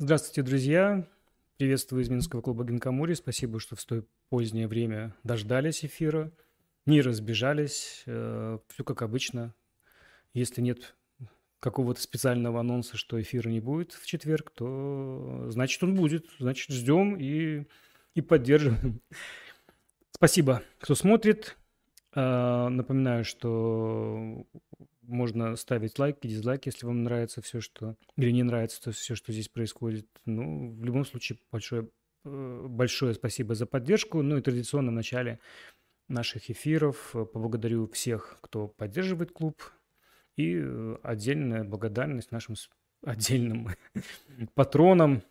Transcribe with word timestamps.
Здравствуйте, 0.00 0.42
друзья! 0.42 1.08
Приветствую 1.56 2.04
из 2.04 2.08
Минского 2.08 2.40
клуба 2.40 2.64
Гинкамури. 2.64 3.14
Спасибо, 3.14 3.58
что 3.58 3.74
в 3.74 3.80
столь 3.80 4.04
позднее 4.28 4.68
время 4.68 5.12
дождались 5.24 5.84
эфира, 5.84 6.30
не 6.86 7.00
разбежались. 7.00 8.04
Э, 8.06 8.60
Все 8.68 8.84
как 8.84 9.02
обычно. 9.02 9.56
Если 10.34 10.60
нет 10.60 10.94
какого-то 11.58 12.00
специального 12.00 12.60
анонса, 12.60 12.96
что 12.96 13.20
эфира 13.20 13.48
не 13.48 13.58
будет 13.58 13.92
в 13.92 14.06
четверг, 14.06 14.52
то 14.54 15.46
значит 15.48 15.82
он 15.82 15.96
будет. 15.96 16.26
Значит, 16.38 16.70
ждем 16.70 17.16
и, 17.16 17.66
и 18.14 18.20
поддерживаем. 18.20 19.00
Спасибо, 20.12 20.62
кто 20.78 20.94
смотрит. 20.94 21.56
Э, 22.14 22.68
Напоминаю, 22.68 23.24
что 23.24 24.46
можно 25.08 25.56
ставить 25.56 25.98
лайки, 25.98 26.26
дизлайки, 26.26 26.68
если 26.68 26.86
вам 26.86 27.02
нравится 27.02 27.40
все, 27.42 27.60
что... 27.60 27.96
Или 28.16 28.30
не 28.30 28.42
нравится 28.42 28.80
то, 28.80 28.92
все, 28.92 29.14
что 29.14 29.32
здесь 29.32 29.48
происходит. 29.48 30.06
Ну, 30.26 30.70
в 30.70 30.84
любом 30.84 31.04
случае, 31.04 31.38
большое, 31.50 31.88
э, 32.24 32.66
большое 32.68 33.14
спасибо 33.14 33.54
за 33.54 33.66
поддержку. 33.66 34.22
Ну 34.22 34.36
и 34.36 34.42
традиционно 34.42 34.90
в 34.90 34.94
начале 34.94 35.40
наших 36.08 36.50
эфиров 36.50 37.16
э, 37.16 37.24
поблагодарю 37.24 37.88
всех, 37.88 38.38
кто 38.42 38.68
поддерживает 38.68 39.32
клуб. 39.32 39.62
И 40.36 40.56
э, 40.60 40.96
отдельная 41.02 41.64
благодарность 41.64 42.30
нашим 42.30 42.54
отдельным 43.02 43.70
патронам, 44.54 45.22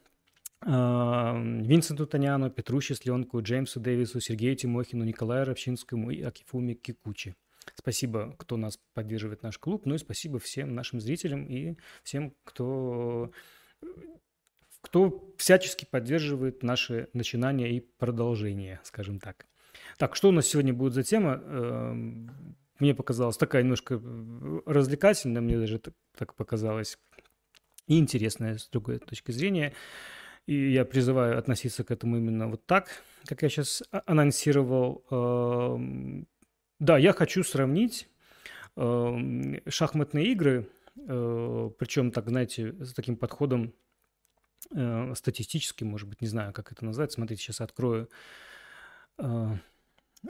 Винсенту 0.60 2.08
Таняну, 2.08 2.50
Петру 2.50 2.82
Счастленку, 2.82 3.40
Джеймсу 3.44 3.80
Дэвису, 3.80 4.20
Сергею 4.20 4.56
Тимохину, 4.56 5.04
Николаю 5.04 5.46
Рабчинскому 5.46 6.10
и 6.10 6.24
Акифуме 6.24 6.74
Кикучи. 6.74 7.36
Спасибо, 7.76 8.36
кто 8.38 8.58
нас 8.58 8.80
поддерживает 8.94 9.44
наш 9.44 9.58
клуб, 9.58 9.86
ну 9.86 9.96
и 9.96 9.98
спасибо 9.98 10.40
всем 10.40 10.74
нашим 10.76 11.00
зрителям 11.00 11.46
и 11.46 11.78
всем, 12.04 12.34
кто, 12.44 13.32
кто 14.82 15.34
всячески 15.38 15.86
поддерживает 15.86 16.64
наши 16.64 17.10
начинания 17.14 17.76
и 17.76 17.80
продолжение, 17.80 18.80
скажем 18.84 19.20
так. 19.20 19.46
Так, 19.98 20.16
что 20.16 20.30
у 20.30 20.32
нас 20.32 20.48
сегодня 20.48 20.74
будет 20.74 20.94
за 20.94 21.04
тема? 21.04 21.42
Эм, 21.44 22.56
мне 22.80 22.94
показалось 22.94 23.38
такая 23.38 23.64
немножко 23.64 24.02
развлекательная, 24.66 25.42
мне 25.42 25.58
даже 25.58 25.82
так 26.16 26.34
показалось, 26.36 26.98
и 27.88 27.98
интересная 27.98 28.58
с 28.58 28.68
другой 28.70 29.00
точки 29.00 29.32
зрения. 29.32 29.74
И 30.46 30.72
я 30.72 30.86
призываю 30.86 31.38
относиться 31.38 31.84
к 31.84 31.92
этому 31.92 32.18
именно 32.18 32.48
вот 32.48 32.66
так, 32.66 33.04
как 33.26 33.42
я 33.42 33.50
сейчас 33.50 33.84
анонсировал. 34.06 35.04
Да, 36.80 36.98
я 36.98 37.14
хочу 37.14 37.44
сравнить 37.44 38.08
э, 38.76 39.60
шахматные 39.68 40.32
игры, 40.32 40.70
э, 40.96 41.72
причем 41.78 42.12
так, 42.12 42.30
знаете, 42.30 42.74
с 42.84 42.94
таким 42.94 43.18
подходом 43.18 43.74
э, 44.72 45.14
статистическим, 45.16 45.88
может 45.88 46.08
быть, 46.08 46.22
не 46.22 46.28
знаю, 46.28 46.54
как 46.54 46.72
это 46.72 46.86
назвать. 46.86 47.12
Смотрите, 47.12 47.42
сейчас 47.42 47.62
открою. 47.62 48.10
Э, 49.18 49.56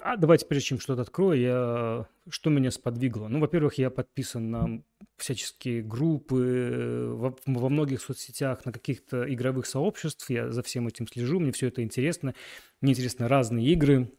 а 0.02 0.18
давайте, 0.18 0.45
прежде 0.45 0.70
чем 0.70 0.80
что-то 0.80 1.02
открою, 1.02 1.40
я... 1.40 2.08
что 2.30 2.50
меня 2.50 2.72
сподвигло? 2.72 3.28
Ну, 3.28 3.40
во-первых, 3.40 3.75
я 3.75 3.90
подписан 3.90 4.52
на 4.52 4.84
всяческие 5.16 5.81
группы 5.81 7.09
во, 7.14 7.36
во 7.45 7.70
многих 7.70 8.02
соцсетях, 8.02 8.66
на 8.66 8.72
каких-то 8.72 9.31
игровых 9.34 9.66
сообществах. 9.66 10.30
Я 10.30 10.52
за 10.52 10.62
всем 10.62 10.88
этим 10.88 11.08
слежу, 11.08 11.40
мне 11.40 11.52
все 11.52 11.68
это 11.68 11.84
интересно. 11.84 12.36
Мне 12.81 12.92
интересны 12.94 13.28
разные 13.28 13.66
игры, 13.68 14.12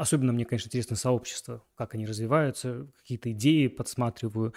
Особенно 0.00 0.32
мне, 0.32 0.46
конечно, 0.46 0.68
интересно 0.68 0.96
сообщество, 0.96 1.62
как 1.74 1.94
они 1.94 2.06
развиваются, 2.06 2.86
какие-то 2.96 3.30
идеи 3.32 3.66
подсматриваю, 3.66 4.54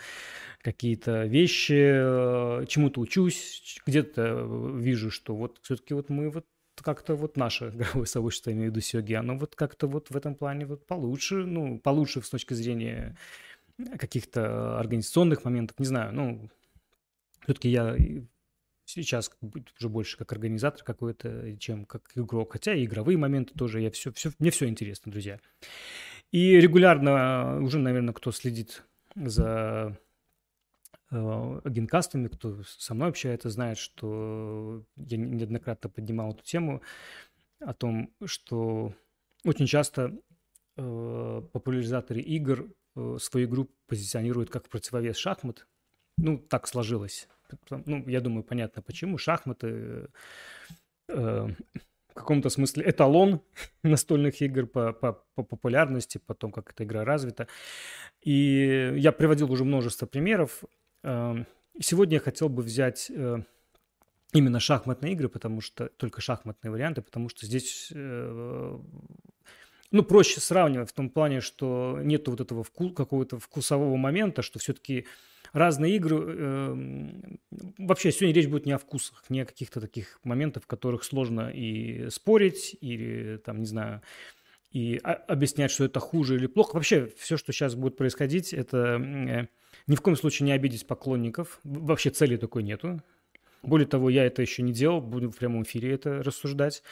какие-то 0.61 1.25
вещи, 1.25 2.61
э, 2.61 2.66
чему-то 2.66 3.02
учусь, 3.02 3.77
где-то 3.86 4.71
вижу, 4.77 5.11
что 5.11 5.36
вот 5.36 5.59
все-таки 5.61 5.95
вот 5.95 6.08
мы 6.08 6.30
вот 6.30 6.45
как-то 6.81 7.15
вот 7.15 7.36
наше 7.36 7.65
игровое 7.76 8.05
сообщество, 8.05 8.52
имею 8.52 8.67
в 8.67 8.71
виду 8.71 8.80
Сёги, 8.80 9.15
оно 9.15 9.37
вот 9.37 9.55
как-то 9.55 9.87
вот 9.87 10.11
в 10.11 10.15
этом 10.15 10.36
плане 10.36 10.65
вот 10.65 10.87
получше, 10.87 11.45
ну, 11.45 11.77
получше 11.77 12.21
с 12.21 12.30
точки 12.30 12.54
зрения 12.54 13.17
каких-то 13.99 14.80
организационных 14.80 15.43
моментов, 15.43 15.77
не 15.77 15.87
знаю, 15.87 16.14
ну, 16.14 16.49
все-таки 17.43 17.67
я 17.67 17.98
сейчас 18.86 19.32
уже 19.42 19.89
больше 19.89 20.17
как 20.17 20.32
организатор 20.32 20.83
какой-то, 20.83 21.58
чем 21.58 21.86
как 21.86 22.11
игрок. 22.16 22.54
Хотя 22.54 22.73
и 22.73 22.86
игровые 22.86 23.17
моменты 23.17 23.54
тоже, 23.54 23.82
я 23.82 23.92
все, 23.92 24.11
все, 24.11 24.32
мне 24.39 24.52
все 24.52 24.67
интересно, 24.67 25.11
друзья. 25.11 25.39
И 26.32 26.60
регулярно 26.60 27.60
уже, 27.61 27.80
наверное, 27.80 28.14
кто 28.14 28.32
следит 28.32 28.83
за 29.16 29.98
э, 31.11 31.61
генкастами, 31.66 32.27
кто 32.27 32.64
со 32.64 32.93
мной 32.93 33.10
общается, 33.10 33.49
знает, 33.49 33.77
что 33.77 34.83
я 34.95 35.17
неоднократно 35.17 35.89
поднимал 35.89 36.32
эту 36.32 36.43
тему 36.43 36.82
о 37.60 37.73
том, 37.73 38.14
что 38.26 38.93
очень 39.45 39.67
часто 39.67 40.17
э, 40.76 41.42
популяризаторы 41.52 42.22
игр 42.22 42.67
э, 42.95 43.17
свою 43.20 43.48
игру 43.48 43.70
позиционируют 43.88 44.49
как 44.49 44.67
противовес 44.70 45.17
шахмат. 45.17 45.67
Ну, 46.17 46.38
так 46.38 46.67
сложилось 46.67 47.27
ну, 47.86 48.08
я 48.08 48.21
думаю, 48.21 48.43
понятно 48.43 48.81
почему. 48.81 49.17
Шахматы 49.17 50.09
э, 51.08 51.48
в 52.14 52.14
каком-то 52.14 52.49
смысле 52.49 52.89
эталон 52.89 53.42
настольных 53.83 54.42
игр 54.42 54.67
по, 54.67 54.93
по, 54.93 55.23
по 55.36 55.43
популярности, 55.43 56.20
по 56.20 56.33
тому, 56.33 56.54
как 56.54 56.71
эта 56.71 56.83
игра 56.83 57.04
развита. 57.04 57.48
И 58.21 58.93
я 58.95 59.11
приводил 59.11 59.52
уже 59.52 59.64
множество 59.64 60.05
примеров. 60.05 60.64
Э, 61.04 61.43
сегодня 61.80 62.15
я 62.15 62.20
хотел 62.20 62.49
бы 62.49 62.61
взять 62.61 63.11
э, 63.14 63.37
именно 64.33 64.60
шахматные 64.60 65.14
игры, 65.14 65.30
потому 65.30 65.61
что 65.61 65.89
только 65.98 66.21
шахматные 66.21 66.71
варианты, 66.71 67.02
потому 67.02 67.30
что 67.30 67.45
здесь 67.45 67.92
э, 67.93 68.80
ну, 69.92 70.04
проще 70.04 70.39
сравнивать 70.39 70.89
в 70.89 70.93
том 70.93 71.10
плане, 71.10 71.39
что 71.39 71.99
нету 72.02 72.31
вот 72.31 72.42
этого 72.42 72.64
вку- 72.64 72.93
какого-то 72.93 73.39
вкусового 73.39 73.95
момента, 73.95 74.42
что 74.42 74.60
все-таки 74.60 75.05
разные 75.53 75.95
игры. 75.95 76.17
Э, 76.27 76.75
вообще 77.77 78.11
сегодня 78.11 78.36
речь 78.36 78.47
будет 78.47 78.65
не 78.65 78.73
о 78.73 78.77
вкусах, 78.77 79.23
не 79.30 79.41
о 79.41 79.45
каких-то 79.45 79.80
таких 79.80 80.19
моментах, 80.23 80.64
в 80.64 80.67
которых 80.67 81.03
сложно 81.03 81.49
и 81.49 82.09
спорить, 82.09 82.75
или 82.81 83.37
там, 83.37 83.59
не 83.59 83.65
знаю, 83.65 84.02
и 84.71 84.97
объяснять, 84.97 85.71
что 85.71 85.86
это 85.86 85.99
хуже 85.99 86.36
или 86.36 86.47
плохо. 86.47 86.75
Вообще 86.75 87.08
все, 87.17 87.37
что 87.37 87.53
сейчас 87.53 87.75
будет 87.75 87.95
происходить, 87.95 88.53
это 88.53 88.99
э, 88.99 89.47
ни 89.87 89.95
в 89.95 90.02
коем 90.02 90.17
случае 90.17 90.47
не 90.47 90.52
обидеть 90.52 90.87
поклонников. 90.87 91.59
Вообще 91.63 92.09
цели 92.09 92.36
такой 92.36 92.63
нету. 92.63 93.02
Более 93.61 93.87
того, 93.87 94.09
я 94.09 94.25
это 94.25 94.42
еще 94.42 94.61
не 94.61 94.73
делал, 94.73 94.99
буду 94.99 95.30
в 95.30 95.37
прямом 95.37 95.63
эфире 95.63 95.93
это 95.93 96.21
рассуждать 96.21 96.83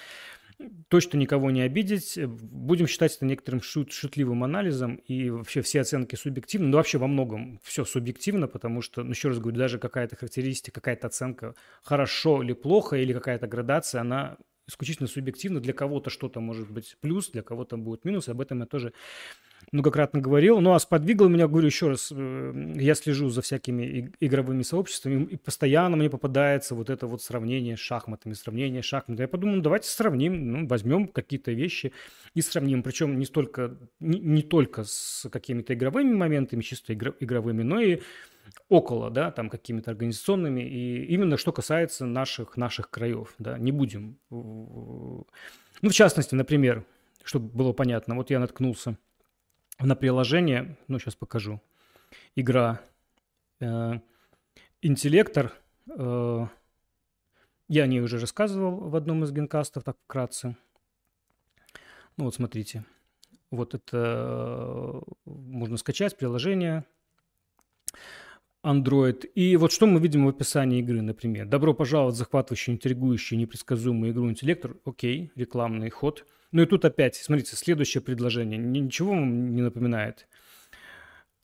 точно 0.88 1.18
никого 1.18 1.52
не 1.52 1.62
обидеть. 1.62 2.20
Будем 2.26 2.88
считать 2.88 3.16
это 3.16 3.26
некоторым 3.26 3.62
шут, 3.62 3.92
шутливым 3.92 4.44
анализом, 4.44 4.96
и 4.96 5.30
вообще 5.30 5.62
все 5.62 5.82
оценки 5.82 6.16
субъективны. 6.16 6.68
Ну, 6.68 6.78
вообще 6.78 6.98
во 6.98 7.08
многом 7.08 7.60
все 7.64 7.86
субъективно, 7.86 8.48
потому 8.48 8.82
что, 8.82 9.04
ну, 9.04 9.12
еще 9.12 9.30
раз 9.30 9.40
говорю, 9.40 9.58
даже 9.58 9.80
какая-то 9.80 10.16
характеристика, 10.16 10.82
какая-то 10.82 11.08
оценка 11.08 11.56
хорошо 11.84 12.44
или 12.44 12.54
плохо, 12.54 12.98
или 12.98 13.14
какая-то 13.14 13.48
градация, 13.48 14.02
она 14.02 14.38
исключительно 14.68 15.08
субъективна. 15.08 15.60
Для 15.60 15.74
кого-то 15.74 16.10
что-то 16.10 16.40
может 16.40 16.70
быть 16.70 16.98
плюс, 17.02 17.30
для 17.30 17.42
кого-то 17.42 17.78
будет 17.78 18.06
минус. 18.06 18.30
Об 18.30 18.42
этом 18.42 18.60
я 18.60 18.66
тоже 18.66 18.94
многократно 19.72 20.20
говорил. 20.20 20.60
Ну, 20.60 20.74
а 20.74 20.80
сподвигло 20.80 21.28
меня, 21.28 21.48
говорю 21.48 21.68
еще 21.68 21.90
раз, 21.90 22.12
э, 22.12 22.74
я 22.76 22.96
слежу 22.96 23.30
за 23.30 23.42
всякими 23.42 24.12
игровыми 24.20 24.64
сообществами, 24.64 25.26
и 25.26 25.38
постоянно 25.38 25.98
мне 25.98 26.10
попадается 26.10 26.76
вот 26.76 26.90
это 26.90 27.08
вот 27.08 27.22
сравнение 27.22 27.78
с 27.78 27.80
шахматами, 27.80 28.34
сравнение 28.34 28.82
с 28.82 28.86
шахматами. 28.86 29.26
Я 29.26 29.28
подумал, 29.28 29.58
ну, 29.58 29.62
давайте 29.62 29.88
сравним, 29.90 30.52
ну, 30.52 30.68
возьмем 30.68 31.08
какие-то 31.08 31.52
вещи 31.52 31.94
и 32.34 32.42
сравним. 32.42 32.84
Причем 32.84 33.18
не, 33.18 33.26
столько, 33.26 33.78
не, 34.00 34.20
не 34.20 34.42
только 34.42 34.84
с 34.84 35.28
какими-то 35.32 35.74
игровыми 35.74 36.14
моментами, 36.14 36.62
чисто 36.62 36.94
игр, 36.94 37.16
игровыми, 37.20 37.64
но 37.64 37.80
и 37.80 38.02
около, 38.70 39.10
да, 39.10 39.32
там 39.32 39.50
какими-то 39.50 39.92
организационными, 39.92 40.62
и 40.62 41.06
именно 41.06 41.38
что 41.38 41.52
касается 41.52 42.06
наших, 42.06 42.58
наших 42.58 42.90
краев, 42.90 43.34
да, 43.40 43.58
не 43.58 43.72
будем. 43.72 44.18
Ну, 44.30 45.26
в 45.90 45.94
частности, 45.94 46.36
например, 46.36 46.86
чтобы 47.24 47.50
было 47.50 47.74
понятно, 47.74 48.16
вот 48.16 48.30
я 48.30 48.40
наткнулся 48.40 48.98
на 49.84 49.96
приложение, 49.96 50.78
ну, 50.88 51.00
сейчас 51.00 51.16
покажу, 51.16 51.62
игра 52.36 52.82
э, 53.60 54.00
«Интеллектор». 54.82 55.54
Э, 55.90 56.48
я 57.68 57.84
о 57.84 57.88
ней 57.88 58.02
уже 58.02 58.20
рассказывал 58.20 58.90
в 58.90 58.96
одном 58.96 59.24
из 59.24 59.32
генкастов, 59.32 59.84
так 59.84 59.98
вкратце. 60.04 60.58
Ну, 62.18 62.26
вот 62.26 62.36
смотрите. 62.36 62.86
Вот 63.50 63.74
это 63.74 63.98
э, 63.98 65.02
можно 65.26 65.78
скачать 65.78 66.18
приложение 66.18 66.86
Android. 68.64 69.26
И 69.26 69.56
вот 69.56 69.72
что 69.72 69.88
мы 69.88 70.00
видим 70.00 70.26
в 70.26 70.30
описании 70.30 70.80
игры, 70.80 71.02
например. 71.02 71.48
Добро 71.48 71.74
пожаловать 71.74 72.16
в 72.16 72.18
захватывающую, 72.18 72.76
интригующую, 72.76 73.40
непредсказуемую 73.40 74.12
игру 74.12 74.30
«Интеллектор». 74.30 74.76
Окей, 74.86 75.32
рекламный 75.36 75.90
ход– 75.90 76.26
ну 76.52 76.64
и 76.64 76.66
тут 76.66 76.86
опять, 76.86 77.16
смотрите, 77.16 77.56
следующее 77.56 78.02
предложение. 78.02 78.58
Ничего 78.58 79.12
вам 79.12 79.56
не 79.56 79.62
напоминает. 79.62 80.28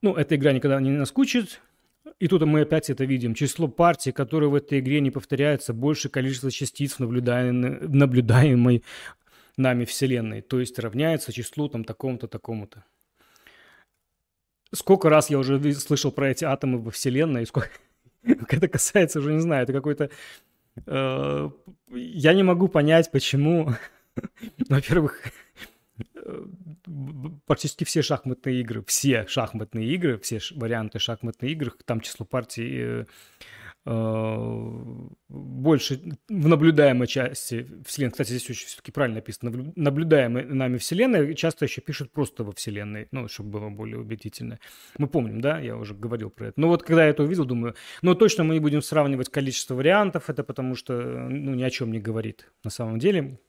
Ну, 0.02 0.16
эта 0.16 0.36
игра 0.36 0.52
никогда 0.52 0.80
не 0.80 0.92
наскучит. 0.92 1.62
И 2.20 2.28
тут 2.28 2.44
мы 2.44 2.62
опять 2.62 2.90
это 2.90 3.06
видим. 3.06 3.34
Число 3.34 3.68
партий, 3.68 4.12
которые 4.12 4.50
в 4.50 4.56
этой 4.56 4.80
игре 4.80 5.02
не 5.02 5.12
повторяются, 5.12 5.74
больше 5.74 6.10
количества 6.10 6.52
частиц 6.52 6.98
в 6.98 7.00
наблюдаемой 7.00 8.84
нами 9.58 9.86
Вселенной. 9.86 10.42
То 10.42 10.60
есть 10.60 10.80
равняется 10.80 11.34
числу 11.34 11.68
там 11.68 11.84
такому-то, 11.84 12.28
такому-то. 12.28 12.84
Сколько 14.74 15.10
раз 15.10 15.30
я 15.30 15.40
уже 15.40 15.74
слышал 15.74 16.12
про 16.12 16.30
эти 16.30 16.44
атомы 16.44 16.80
во 16.80 16.92
Вселенной, 16.92 17.46
сколько... 17.46 17.70
это 18.24 18.68
касается, 18.68 19.20
уже 19.20 19.34
не 19.34 19.40
знаю, 19.40 19.64
это 19.64 19.74
какой-то... 19.74 20.10
Э, 20.86 21.50
я 21.92 22.34
не 22.34 22.44
могу 22.44 22.68
понять, 22.68 23.12
почему... 23.12 23.74
Во-первых, 24.70 25.22
э, 26.16 26.46
практически 27.46 27.84
все 27.84 28.02
шахматные 28.02 28.62
игры, 28.62 28.84
все 28.88 29.26
шахматные 29.28 29.88
игры, 29.94 30.20
все 30.20 30.40
варианты 30.52 31.00
шахматных 31.00 31.52
игр, 31.52 31.74
там 31.86 32.02
число 32.02 32.26
партий 32.26 32.70
э, 32.80 33.06
Э, 33.90 34.36
больше 35.30 36.02
в 36.28 36.48
наблюдаемой 36.48 37.08
части 37.08 37.66
Вселенной. 37.86 38.12
Кстати, 38.12 38.30
здесь 38.30 38.50
очень 38.50 38.68
все-таки 38.68 38.92
правильно 38.92 39.16
написано. 39.16 39.72
Наблюдаемой 39.78 40.44
нами 40.44 40.78
Вселенной 40.78 41.34
часто 41.36 41.64
еще 41.64 41.80
пишут 41.80 42.12
просто 42.12 42.44
во 42.44 42.52
Вселенной, 42.52 43.08
ну, 43.12 43.30
чтобы 43.30 43.52
было 43.52 43.70
более 43.70 43.98
убедительно. 44.00 44.60
Мы 44.98 45.08
помним, 45.08 45.40
да, 45.40 45.60
я 45.60 45.78
уже 45.78 45.94
говорил 45.94 46.30
про 46.30 46.48
это. 46.48 46.60
Но 46.60 46.68
вот 46.68 46.84
когда 46.84 47.06
я 47.06 47.12
это 47.12 47.24
увидел, 47.24 47.46
думаю, 47.46 47.76
ну, 48.02 48.14
точно 48.14 48.44
мы 48.44 48.56
не 48.56 48.60
будем 48.60 48.82
сравнивать 48.82 49.30
количество 49.30 49.76
вариантов, 49.76 50.30
это 50.30 50.44
потому 50.44 50.76
что, 50.76 50.94
ну, 50.94 51.54
ни 51.54 51.64
о 51.64 51.70
чем 51.70 51.90
не 51.94 52.00
говорит 52.00 52.52
на 52.66 52.70
самом 52.70 53.00
деле. 53.00 53.40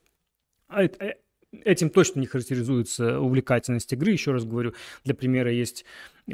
А 0.69 0.83
это, 0.83 1.15
этим 1.51 1.89
точно 1.89 2.19
не 2.19 2.27
характеризуется 2.27 3.19
увлекательность 3.19 3.91
игры. 3.93 4.11
Еще 4.11 4.31
раз 4.31 4.45
говорю, 4.45 4.73
для 5.03 5.15
примера 5.15 5.51
есть 5.51 5.83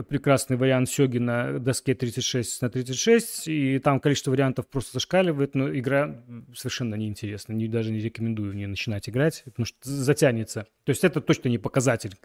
прекрасный 0.09 0.57
вариант 0.57 0.89
Сёги 0.89 1.19
на 1.19 1.57
доске 1.59 1.95
36 1.95 2.61
на 2.61 2.69
36, 2.69 3.47
и 3.47 3.79
там 3.79 3.99
количество 3.99 4.31
вариантов 4.31 4.67
просто 4.67 4.93
зашкаливает, 4.93 5.55
но 5.55 5.73
игра 5.73 6.21
совершенно 6.53 6.95
неинтересна. 6.95 7.53
Не, 7.53 7.67
даже 7.67 7.91
не 7.91 7.99
рекомендую 7.99 8.51
в 8.51 8.55
нее 8.55 8.67
начинать 8.67 9.07
играть, 9.07 9.43
потому 9.45 9.65
что 9.65 9.77
затянется. 9.83 10.67
То 10.83 10.89
есть 10.89 11.03
это 11.03 11.21
точно 11.21 11.47
не 11.49 11.57
показатель. 11.57 12.15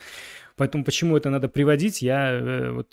Поэтому 0.57 0.85
почему 0.85 1.17
это 1.17 1.31
надо 1.31 1.49
приводить, 1.49 2.03
я 2.03 2.33
э, 2.33 2.71
вот 2.73 2.93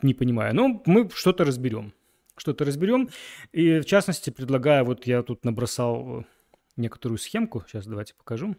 не 0.00 0.14
понимаю. 0.14 0.54
Но 0.54 0.82
мы 0.86 1.08
что-то 1.14 1.44
разберем. 1.44 1.92
Что-то 2.36 2.64
разберем. 2.64 3.10
И 3.52 3.80
в 3.80 3.84
частности 3.84 4.30
предлагаю, 4.30 4.86
вот 4.86 5.06
я 5.06 5.22
тут 5.22 5.44
набросал 5.44 6.24
некоторую 6.82 7.18
схемку. 7.18 7.64
Сейчас 7.66 7.86
давайте 7.86 8.14
покажу 8.14 8.56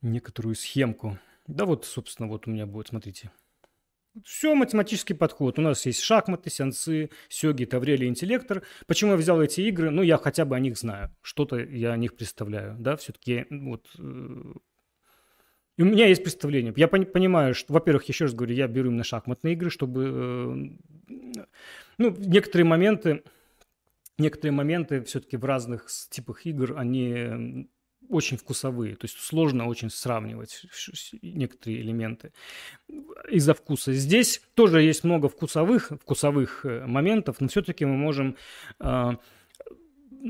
некоторую 0.00 0.54
схемку. 0.54 1.18
Да 1.46 1.64
вот, 1.64 1.84
собственно, 1.84 2.28
вот 2.28 2.46
у 2.46 2.50
меня 2.50 2.66
будет, 2.66 2.88
смотрите. 2.88 3.30
Все 4.24 4.54
математический 4.54 5.14
подход. 5.14 5.58
У 5.58 5.62
нас 5.62 5.86
есть 5.86 6.00
шахматы, 6.00 6.50
сеансы, 6.50 7.10
сёги, 7.28 7.64
таврели, 7.64 8.06
интеллектор. 8.06 8.62
Почему 8.86 9.12
я 9.12 9.16
взял 9.16 9.40
эти 9.40 9.60
игры? 9.62 9.90
Ну, 9.90 10.02
я 10.02 10.16
хотя 10.16 10.44
бы 10.44 10.56
о 10.56 10.60
них 10.60 10.76
знаю. 10.76 11.14
Что-то 11.22 11.58
я 11.58 11.92
о 11.92 11.96
них 11.96 12.16
представляю. 12.16 12.76
Да, 12.78 12.96
все-таки 12.96 13.46
вот... 13.50 13.88
Э, 13.98 14.54
и 15.76 15.82
у 15.82 15.84
меня 15.84 16.06
есть 16.08 16.24
представление. 16.24 16.72
Я 16.76 16.88
понимаю, 16.88 17.54
что, 17.54 17.72
во-первых, 17.72 18.04
еще 18.08 18.24
раз 18.24 18.34
говорю, 18.34 18.54
я 18.54 18.66
беру 18.66 18.88
именно 18.88 19.04
шахматные 19.04 19.54
игры, 19.54 19.70
чтобы... 19.70 20.78
Э, 21.08 21.34
ну, 21.98 22.16
некоторые 22.18 22.66
моменты... 22.66 23.22
Некоторые 24.18 24.52
моменты 24.52 25.02
все-таки 25.04 25.36
в 25.36 25.44
разных 25.44 25.86
типах 26.10 26.44
игр, 26.46 26.74
они 26.76 27.68
очень 28.08 28.36
вкусовые, 28.36 28.96
то 28.96 29.04
есть 29.04 29.18
сложно 29.18 29.66
очень 29.66 29.90
сравнивать 29.90 30.62
некоторые 31.22 31.82
элементы 31.82 32.32
из-за 33.30 33.54
вкуса. 33.54 33.92
Здесь 33.92 34.42
тоже 34.54 34.82
есть 34.82 35.04
много 35.04 35.28
вкусовых, 35.28 35.92
вкусовых 36.02 36.64
э, 36.64 36.86
моментов, 36.86 37.36
но 37.40 37.48
все-таки 37.48 37.84
мы 37.84 37.96
можем 37.96 38.36
а, 38.78 39.18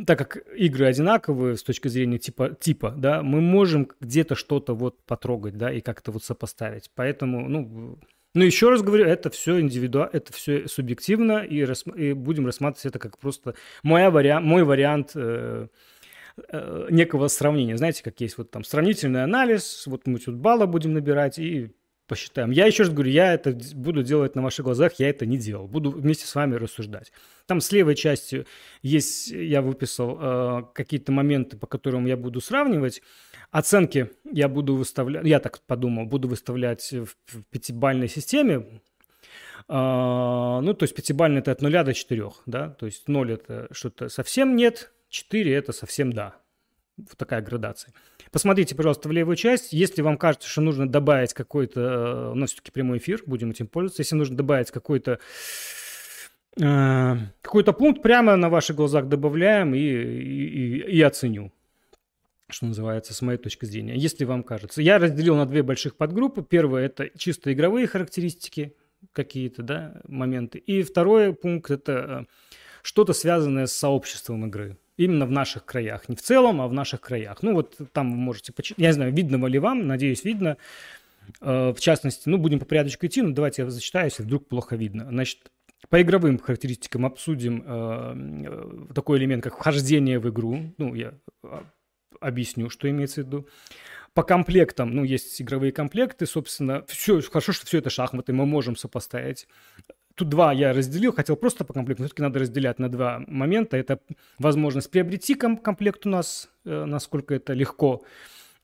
так 0.07 0.19
как 0.19 0.37
игры 0.57 0.87
одинаковые 0.87 1.57
с 1.57 1.63
точки 1.63 1.89
зрения 1.89 2.19
типа, 2.19 2.51
типа 2.51 2.91
да, 2.97 3.23
мы 3.23 3.41
можем 3.41 3.89
где-то 4.01 4.35
что-то 4.35 4.75
вот 4.75 5.03
потрогать, 5.05 5.57
да, 5.57 5.73
и 5.73 5.81
как-то 5.81 6.13
вот 6.13 6.25
сопоставить. 6.25 6.91
Поэтому, 6.95 7.49
ну, 7.49 7.99
ну, 8.35 8.45
еще 8.45 8.71
раз 8.71 8.83
говорю, 8.83 9.07
это 9.07 9.31
все 9.31 9.61
индивидуально, 9.61 10.11
это 10.13 10.33
все 10.33 10.69
субъективно, 10.69 11.39
и, 11.39 11.63
рас, 11.65 11.85
и 11.95 12.13
будем 12.13 12.47
рассматривать 12.47 12.87
это 12.87 12.99
как 12.99 13.19
просто 13.19 13.55
моя 13.83 14.11
вариант, 14.11 14.47
мой 14.47 14.65
вариант 14.65 15.13
э, 15.15 15.69
Э, 16.51 16.87
некого 16.91 17.29
сравнения. 17.29 17.77
Знаете, 17.77 18.03
как 18.03 18.21
есть 18.21 18.39
вот 18.39 18.51
там 18.51 18.63
сравнительный 18.63 19.25
анализ, 19.25 19.85
вот 19.87 20.07
мы 20.07 20.19
тут 20.19 20.37
баллы 20.37 20.67
будем 20.67 20.93
набирать 20.93 21.39
и 21.39 21.73
посчитаем. 22.07 22.51
Я 22.51 22.67
еще 22.67 22.85
раз 22.85 22.93
говорю, 22.93 23.11
я 23.11 23.35
это 23.35 23.59
буду 23.75 24.03
делать 24.03 24.35
на 24.35 24.43
ваших 24.43 24.65
глазах, 24.65 24.95
я 24.99 25.11
это 25.11 25.27
не 25.27 25.37
делал. 25.37 25.67
Буду 25.67 25.91
вместе 25.91 26.27
с 26.27 26.35
вами 26.35 26.55
рассуждать. 26.55 27.13
Там 27.47 27.61
с 27.61 27.73
левой 27.73 27.97
части 27.97 28.47
есть, 28.83 29.31
я 29.31 29.63
выписал 29.63 30.19
э, 30.21 30.63
какие-то 30.75 31.13
моменты, 31.13 31.57
по 31.57 31.67
которым 31.67 32.07
я 32.07 32.17
буду 32.17 32.41
сравнивать. 32.41 33.03
Оценки 33.51 34.11
я 34.31 34.49
буду 34.49 34.77
выставлять, 34.77 35.25
я 35.25 35.41
так 35.41 35.61
подумал, 35.63 36.05
буду 36.05 36.29
выставлять 36.29 36.93
в, 36.93 37.43
пятибальной 37.51 38.09
системе. 38.09 38.83
Э, 39.69 40.61
ну, 40.63 40.75
то 40.75 40.83
есть 40.83 40.95
пятибальный 40.95 41.41
это 41.41 41.53
от 41.53 41.63
нуля 41.63 41.83
до 41.83 41.95
четырех, 41.95 42.43
да, 42.45 42.71
то 42.71 42.87
есть 42.87 43.09
ноль 43.09 43.33
это 43.33 43.69
что-то 43.71 44.11
совсем 44.11 44.55
нет, 44.55 44.93
4 45.09 45.55
это 45.55 45.73
совсем 45.73 46.13
да. 46.13 46.37
Вот 46.99 47.17
такая 47.17 47.41
градация. 47.41 47.95
Посмотрите, 48.33 48.75
пожалуйста, 48.75 49.09
в 49.09 49.13
левую 49.13 49.37
часть. 49.37 49.73
Если 49.73 50.03
вам 50.03 50.19
кажется, 50.19 50.49
что 50.49 50.61
нужно 50.61 50.89
добавить 50.89 51.33
какой-то... 51.33 51.81
Э, 51.81 52.31
у 52.33 52.35
нас 52.35 52.51
все-таки 52.51 52.73
прямой 52.73 52.99
эфир, 52.99 53.23
будем 53.25 53.51
этим 53.51 53.69
пользоваться. 53.69 54.03
Если 54.03 54.17
нужно 54.17 54.37
добавить 54.37 54.71
какой-то 54.71 55.21
э, 56.61 57.17
какой-то 57.41 57.73
пункт, 57.73 58.03
прямо 58.03 58.37
на 58.37 58.51
ваших 58.51 58.77
глазах 58.77 59.07
добавляем 59.07 59.75
и, 59.75 59.79
и, 59.79 60.79
и 60.97 61.03
оценю 61.03 61.53
что 62.51 62.67
называется, 62.67 63.15
с 63.15 63.23
моей 63.23 63.39
точки 63.39 63.67
зрения, 63.67 63.97
если 63.97 64.25
вам 64.25 64.43
кажется. 64.43 64.81
Я 64.81 64.99
разделил 64.99 65.37
на 65.37 65.47
две 65.47 65.63
больших 65.63 65.97
подгруппы. 65.97 66.43
Первое– 66.43 66.87
это 66.87 67.11
чисто 67.17 67.53
игровые 67.53 67.87
характеристики, 67.87 68.75
какие-то 69.13 69.63
да, 69.63 70.01
моменты. 70.09 70.59
И 70.59 70.83
второй 70.83 71.35
пункт– 71.35 71.71
это 71.71 71.93
э, 71.93 72.25
что-то 72.83 73.13
связанное 73.13 73.67
с 73.67 73.73
сообществом 73.73 74.47
игры 74.47 74.79
именно 74.97 75.27
в 75.27 75.31
наших 75.31 75.65
краях. 75.65 76.09
Не 76.09 76.17
в 76.17 76.23
целом, 76.23 76.61
а 76.61 76.69
в 76.69 76.73
наших 76.73 77.01
краях. 77.01 77.43
Ну, 77.43 77.55
вот 77.55 77.77
там 77.93 78.11
вы 78.11 78.17
можете 78.17 78.53
почитать. 78.53 78.79
Я 78.79 78.89
не 78.89 78.95
знаю, 78.95 79.13
видно 79.13 79.45
ли 79.47 79.59
вам, 79.59 79.87
надеюсь, 79.87 80.25
видно. 80.25 80.57
Э, 81.41 81.73
в 81.77 81.81
частности, 81.81 82.29
ну, 82.29 82.39
будем 82.39 82.59
по 82.61 82.65
порядочку 82.67 83.07
идти, 83.07 83.23
но 83.23 83.33
давайте 83.33 83.63
я 83.63 83.71
зачитаю, 83.71 84.07
если 84.07 84.23
вдруг 84.23 84.49
плохо 84.49 84.75
видно. 84.75 85.07
Значит, 85.11 85.51
по 85.89 86.03
игровым 86.03 86.39
характеристикам 86.39 87.07
обсудим 87.07 87.63
э, 87.65 88.93
такой 88.95 89.19
элемент, 89.19 89.45
как 89.45 89.57
вхождение 89.57 90.19
в 90.19 90.29
игру. 90.29 90.75
Ну, 90.77 90.95
я 90.95 91.15
а, 91.43 91.63
объясню, 92.21 92.71
что 92.71 92.89
имеется 92.89 93.23
в 93.23 93.27
виду. 93.27 93.49
По 94.15 94.23
комплектам, 94.23 94.91
ну, 94.91 95.05
есть 95.05 95.41
игровые 95.41 95.71
комплекты, 95.71 96.27
собственно, 96.27 96.83
все, 96.89 97.21
хорошо, 97.21 97.53
что 97.53 97.67
все 97.67 97.79
это 97.79 97.91
шахматы, 97.91 98.33
мы 98.33 98.47
можем 98.47 98.75
сопоставить. 98.75 99.47
Тут 100.15 100.29
два 100.29 100.53
я 100.53 100.73
разделил, 100.73 101.13
хотел 101.13 101.37
просто 101.37 101.65
по 101.65 101.73
комплекту, 101.73 102.03
все-таки 102.03 102.23
надо 102.23 102.41
разделять 102.41 102.81
на 102.81 102.89
два 102.89 103.23
момента. 103.29 103.77
Это 103.77 104.01
возможность 104.39 104.91
приобрести 104.91 105.35
комплект 105.35 106.07
у 106.07 106.09
нас, 106.09 106.51
э, 106.65 106.85
насколько 106.85 107.35
это 107.35 107.53
легко, 107.53 108.03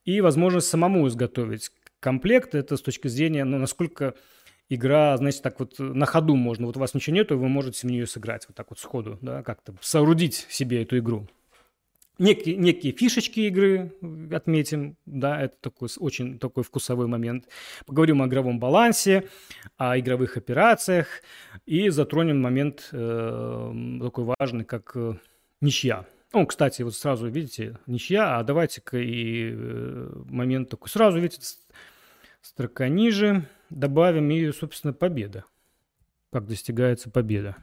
и 0.05 0.21
возможность 0.21 0.67
самому 0.67 1.07
изготовить 1.07 1.71
комплект. 2.01 2.57
Это 2.57 2.77
с 2.77 2.83
точки 2.83 3.07
зрения, 3.07 3.45
ну, 3.45 3.59
насколько 3.59 4.15
игра, 4.69 5.17
знаете, 5.17 5.41
так 5.43 5.61
вот 5.61 5.79
на 5.79 6.07
ходу 6.07 6.35
можно. 6.35 6.67
Вот 6.67 6.77
у 6.77 6.81
вас 6.81 6.95
ничего 6.95 7.15
нету, 7.15 7.39
вы 7.39 7.49
можете 7.49 7.87
в 7.87 7.91
нее 7.91 8.09
сыграть 8.09 8.47
вот 8.49 8.57
так 8.57 8.71
вот 8.71 8.81
сходу, 8.81 9.19
да, 9.23 9.45
как-то 9.45 9.75
соорудить 9.81 10.47
себе 10.51 10.83
эту 10.83 10.99
игру 10.99 11.29
некие, 12.19 12.57
некие 12.57 12.93
фишечки 12.93 13.41
игры 13.41 13.93
отметим, 14.33 14.97
да, 15.07 15.41
это 15.41 15.57
такой 15.61 15.89
очень 15.99 16.39
такой 16.39 16.63
вкусовой 16.63 17.07
момент. 17.07 17.49
Поговорим 17.87 18.23
о 18.23 18.27
игровом 18.27 18.59
балансе, 18.59 19.29
о 19.77 19.99
игровых 19.99 20.37
операциях 20.37 21.23
и 21.67 21.89
затронем 21.89 22.41
момент 22.41 22.89
э, 22.93 23.99
такой 24.01 24.35
важный, 24.39 24.65
как 24.65 24.93
э, 24.95 25.15
ничья. 25.61 26.07
Ну, 26.33 26.47
кстати, 26.47 26.83
вот 26.83 26.95
сразу 26.95 27.29
видите, 27.29 27.79
ничья, 27.87 28.39
а 28.39 28.43
давайте-ка 28.43 28.99
и 28.99 29.53
э, 29.53 30.23
момент 30.27 30.69
такой. 30.69 30.89
Сразу, 30.89 31.21
видите, 31.21 31.47
строка 32.41 32.89
ниже 32.89 33.49
добавим 33.71 34.31
и, 34.31 34.51
собственно, 34.53 34.93
победа. 34.93 35.45
Как 36.33 36.47
достигается 36.47 37.11
победа. 37.11 37.57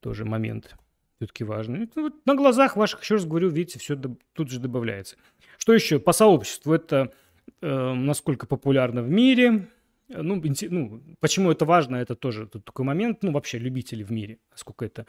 Тоже 0.00 0.24
момент 0.24 0.76
все-таки 1.18 1.44
важно. 1.44 1.88
На 2.24 2.34
глазах 2.34 2.76
ваших, 2.76 3.02
еще 3.02 3.14
раз 3.14 3.24
говорю, 3.24 3.48
видите, 3.50 3.78
все 3.78 3.96
тут 4.32 4.50
же 4.50 4.60
добавляется. 4.60 5.16
Что 5.58 5.74
еще? 5.74 5.98
По 5.98 6.12
сообществу 6.12 6.72
это 6.72 7.12
э, 7.60 7.92
насколько 7.94 8.46
популярно 8.46 9.02
в 9.02 9.10
мире, 9.10 9.68
Ну, 10.08 10.42
ну, 10.70 11.02
почему 11.20 11.50
это 11.50 11.66
важно, 11.66 11.96
это 11.96 12.14
тоже 12.14 12.46
такой 12.46 12.84
момент, 12.84 13.22
ну, 13.22 13.32
вообще 13.32 13.58
любители 13.58 14.02
в 14.04 14.10
мире, 14.10 14.38
сколько 14.54 14.86
это 14.86 15.04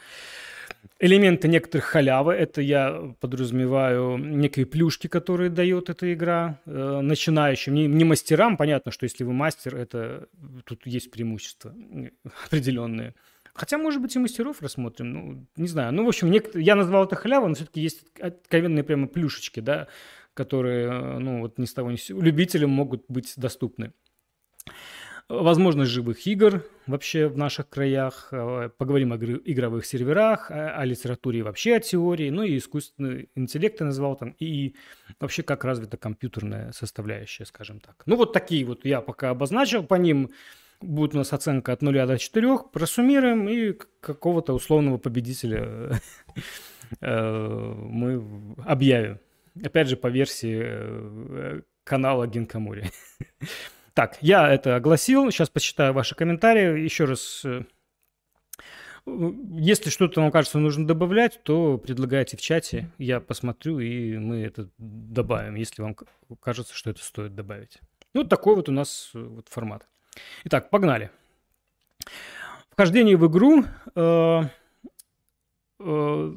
элементы 0.99 1.47
некоторых 1.47 1.85
халявы, 1.85 2.33
это 2.33 2.61
я 2.61 3.15
подразумеваю 3.21 4.17
некие 4.17 4.65
плюшки, 4.65 5.07
которые 5.07 5.49
дает 5.49 5.89
эта 5.89 6.11
игра 6.11 6.59
э, 6.65 6.99
начинающим, 7.01 7.75
не, 7.75 7.87
не 7.87 8.03
мастерам, 8.03 8.57
понятно, 8.57 8.91
что 8.91 9.05
если 9.05 9.23
вы 9.23 9.31
мастер, 9.31 9.77
это 9.77 10.27
тут 10.65 10.85
есть 10.87 11.11
преимущества 11.11 11.73
определенные. 12.47 13.13
Хотя, 13.53 13.77
может 13.77 14.01
быть, 14.01 14.15
и 14.15 14.19
мастеров 14.19 14.61
рассмотрим, 14.61 15.13
ну, 15.13 15.47
не 15.55 15.67
знаю. 15.67 15.93
Ну, 15.93 16.05
в 16.05 16.07
общем, 16.07 16.31
некоторые, 16.31 16.65
я 16.65 16.75
назвал 16.75 17.05
это 17.05 17.15
халявой, 17.15 17.49
но 17.49 17.55
все-таки 17.55 17.81
есть 17.81 18.05
откровенные 18.19 18.83
прямо 18.83 19.07
плюшечки, 19.07 19.59
да, 19.59 19.87
которые, 20.33 20.87
э, 20.87 21.19
ну, 21.19 21.41
вот 21.41 21.57
ни 21.57 21.65
с 21.65 21.73
того 21.73 21.91
ни 21.91 21.95
с 21.97 22.03
сего, 22.03 22.21
любителям 22.21 22.69
могут 22.69 23.05
быть 23.07 23.33
доступны. 23.35 23.93
Возможность 25.29 25.91
живых 25.91 26.25
игр 26.25 26.65
вообще 26.87 27.27
в 27.27 27.37
наших 27.37 27.69
краях. 27.69 28.29
Э, 28.31 28.69
поговорим 28.75 29.13
о 29.13 29.17
игровых 29.17 29.85
серверах, 29.85 30.49
о, 30.49 30.83
литературе 30.85 31.39
и 31.39 31.41
вообще 31.43 31.75
о 31.75 31.79
теории. 31.79 32.31
Ну 32.31 32.41
и 32.41 32.57
искусственный 32.57 33.29
интеллект 33.35 33.79
я 33.79 33.85
назвал 33.85 34.15
там. 34.15 34.35
И 34.39 34.73
вообще 35.19 35.43
как 35.43 35.65
развита 35.65 35.97
компьютерная 35.97 36.71
составляющая, 36.71 37.45
скажем 37.45 37.79
так. 37.79 38.01
Ну 38.07 38.15
вот 38.15 38.33
такие 38.33 38.65
вот 38.65 38.85
я 38.85 39.01
пока 39.01 39.29
обозначил. 39.29 39.83
По 39.83 39.95
ним 39.95 40.31
будет 40.81 41.15
у 41.15 41.17
нас 41.17 41.33
оценка 41.33 41.73
от 41.73 41.81
0 41.81 41.93
до 42.05 42.17
4. 42.17 42.59
Просуммируем 42.71 43.47
и 43.47 43.73
какого-то 44.01 44.53
условного 44.53 44.97
победителя 44.97 45.99
э, 47.01 47.73
мы 47.77 48.55
объявим. 48.65 49.19
Опять 49.63 49.89
же, 49.89 49.97
по 49.97 50.07
версии 50.07 50.61
э, 50.61 51.61
канала 51.83 52.27
Гинкамури. 52.27 52.91
Так, 53.95 54.17
я 54.21 54.47
это 54.47 54.77
огласил. 54.77 55.29
Сейчас 55.29 55.49
почитаю 55.49 55.91
ваши 55.91 56.15
комментарии. 56.15 56.79
Еще 56.79 57.03
раз, 57.03 57.41
э, 57.43 57.63
если 59.05 59.89
что-то 59.89 60.21
вам 60.21 60.31
кажется 60.31 60.57
нужно 60.57 60.87
добавлять, 60.87 61.41
то 61.43 61.77
предлагайте 61.77 62.37
в 62.37 62.41
чате. 62.41 62.89
Я 62.97 63.19
посмотрю, 63.19 63.79
и 63.79 64.17
мы 64.17 64.37
это 64.37 64.69
добавим, 64.77 65.55
если 65.55 65.81
вам 65.81 65.97
кажется, 66.39 66.73
что 66.75 66.91
это 66.91 67.03
стоит 67.03 67.35
добавить. 67.35 67.79
Ну, 68.13 68.23
такой 68.23 68.55
вот 68.55 68.69
у 68.69 68.71
нас 68.71 69.09
вот 69.13 69.49
формат. 69.49 69.85
Итак, 70.45 70.69
погнали. 70.69 71.11
Вхождение 72.71 73.17
в 73.17 73.27
игру. 73.27 73.65
Э, 73.95 74.43
э, 75.79 76.33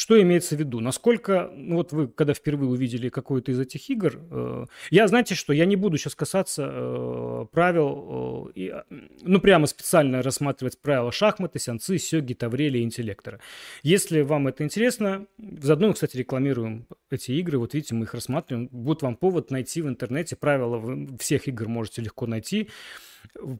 что 0.00 0.18
имеется 0.22 0.56
в 0.56 0.58
виду? 0.58 0.80
Насколько, 0.80 1.50
ну 1.54 1.76
вот 1.76 1.92
вы, 1.92 2.08
когда 2.08 2.32
впервые 2.32 2.70
увидели 2.70 3.10
какую-то 3.10 3.52
из 3.52 3.60
этих 3.60 3.90
игр, 3.90 4.18
э, 4.30 4.64
я, 4.88 5.06
знаете 5.06 5.34
что, 5.34 5.52
я 5.52 5.66
не 5.66 5.76
буду 5.76 5.98
сейчас 5.98 6.14
касаться 6.14 6.66
э, 6.72 7.46
правил, 7.52 8.50
э, 8.56 8.58
и, 8.58 8.74
ну 9.20 9.40
прямо 9.40 9.66
специально 9.66 10.22
рассматривать 10.22 10.80
правила 10.80 11.12
шахматы, 11.12 11.58
сянцы, 11.58 11.98
сёги, 11.98 12.32
таврели 12.32 12.78
и 12.78 12.82
интеллектора. 12.82 13.40
Если 13.82 14.22
вам 14.22 14.48
это 14.48 14.64
интересно, 14.64 15.26
заодно, 15.36 15.88
мы, 15.88 15.92
кстати, 15.92 16.16
рекламируем 16.16 16.86
эти 17.10 17.32
игры, 17.32 17.58
вот 17.58 17.74
видите, 17.74 17.94
мы 17.94 18.04
их 18.04 18.14
рассматриваем, 18.14 18.68
будет 18.68 19.02
вам 19.02 19.16
повод 19.16 19.50
найти 19.50 19.82
в 19.82 19.88
интернете, 19.88 20.34
правила 20.34 20.82
всех 21.18 21.46
игр 21.46 21.68
можете 21.68 22.00
легко 22.00 22.26
найти, 22.26 22.70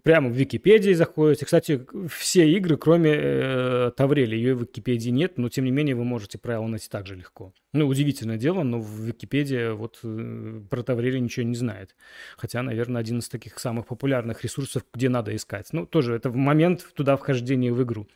прямо 0.02 0.28
в 0.28 0.32
Википедии 0.32 0.92
заходите. 0.92 1.44
Кстати, 1.44 1.86
все 2.08 2.50
игры, 2.50 2.76
кроме 2.76 3.12
э, 3.14 3.92
Таврели, 3.96 4.36
ее 4.36 4.54
в 4.54 4.62
Википедии 4.62 5.10
нет, 5.10 5.38
но 5.38 5.48
тем 5.48 5.64
не 5.64 5.70
менее 5.70 5.94
вы 5.94 6.04
можете 6.04 6.38
правила 6.38 6.66
найти 6.66 6.88
так 6.88 7.06
же 7.06 7.16
легко. 7.16 7.52
Ну, 7.72 7.86
удивительное 7.86 8.36
дело, 8.36 8.62
но 8.62 8.80
в 8.80 9.00
Википедии 9.00 9.72
вот 9.72 10.00
э, 10.02 10.60
про 10.68 10.82
Таврели 10.82 11.18
ничего 11.18 11.46
не 11.46 11.56
знает. 11.56 11.94
Хотя, 12.36 12.62
наверное, 12.62 13.00
один 13.00 13.18
из 13.18 13.28
таких 13.28 13.58
самых 13.58 13.86
популярных 13.86 14.42
ресурсов, 14.42 14.84
где 14.92 15.08
надо 15.08 15.34
искать. 15.34 15.68
Ну, 15.72 15.86
тоже 15.86 16.14
это 16.14 16.30
в 16.30 16.36
момент 16.36 16.86
туда 16.94 17.16
вхождения 17.16 17.72
в 17.72 17.82
игру. 17.82 18.06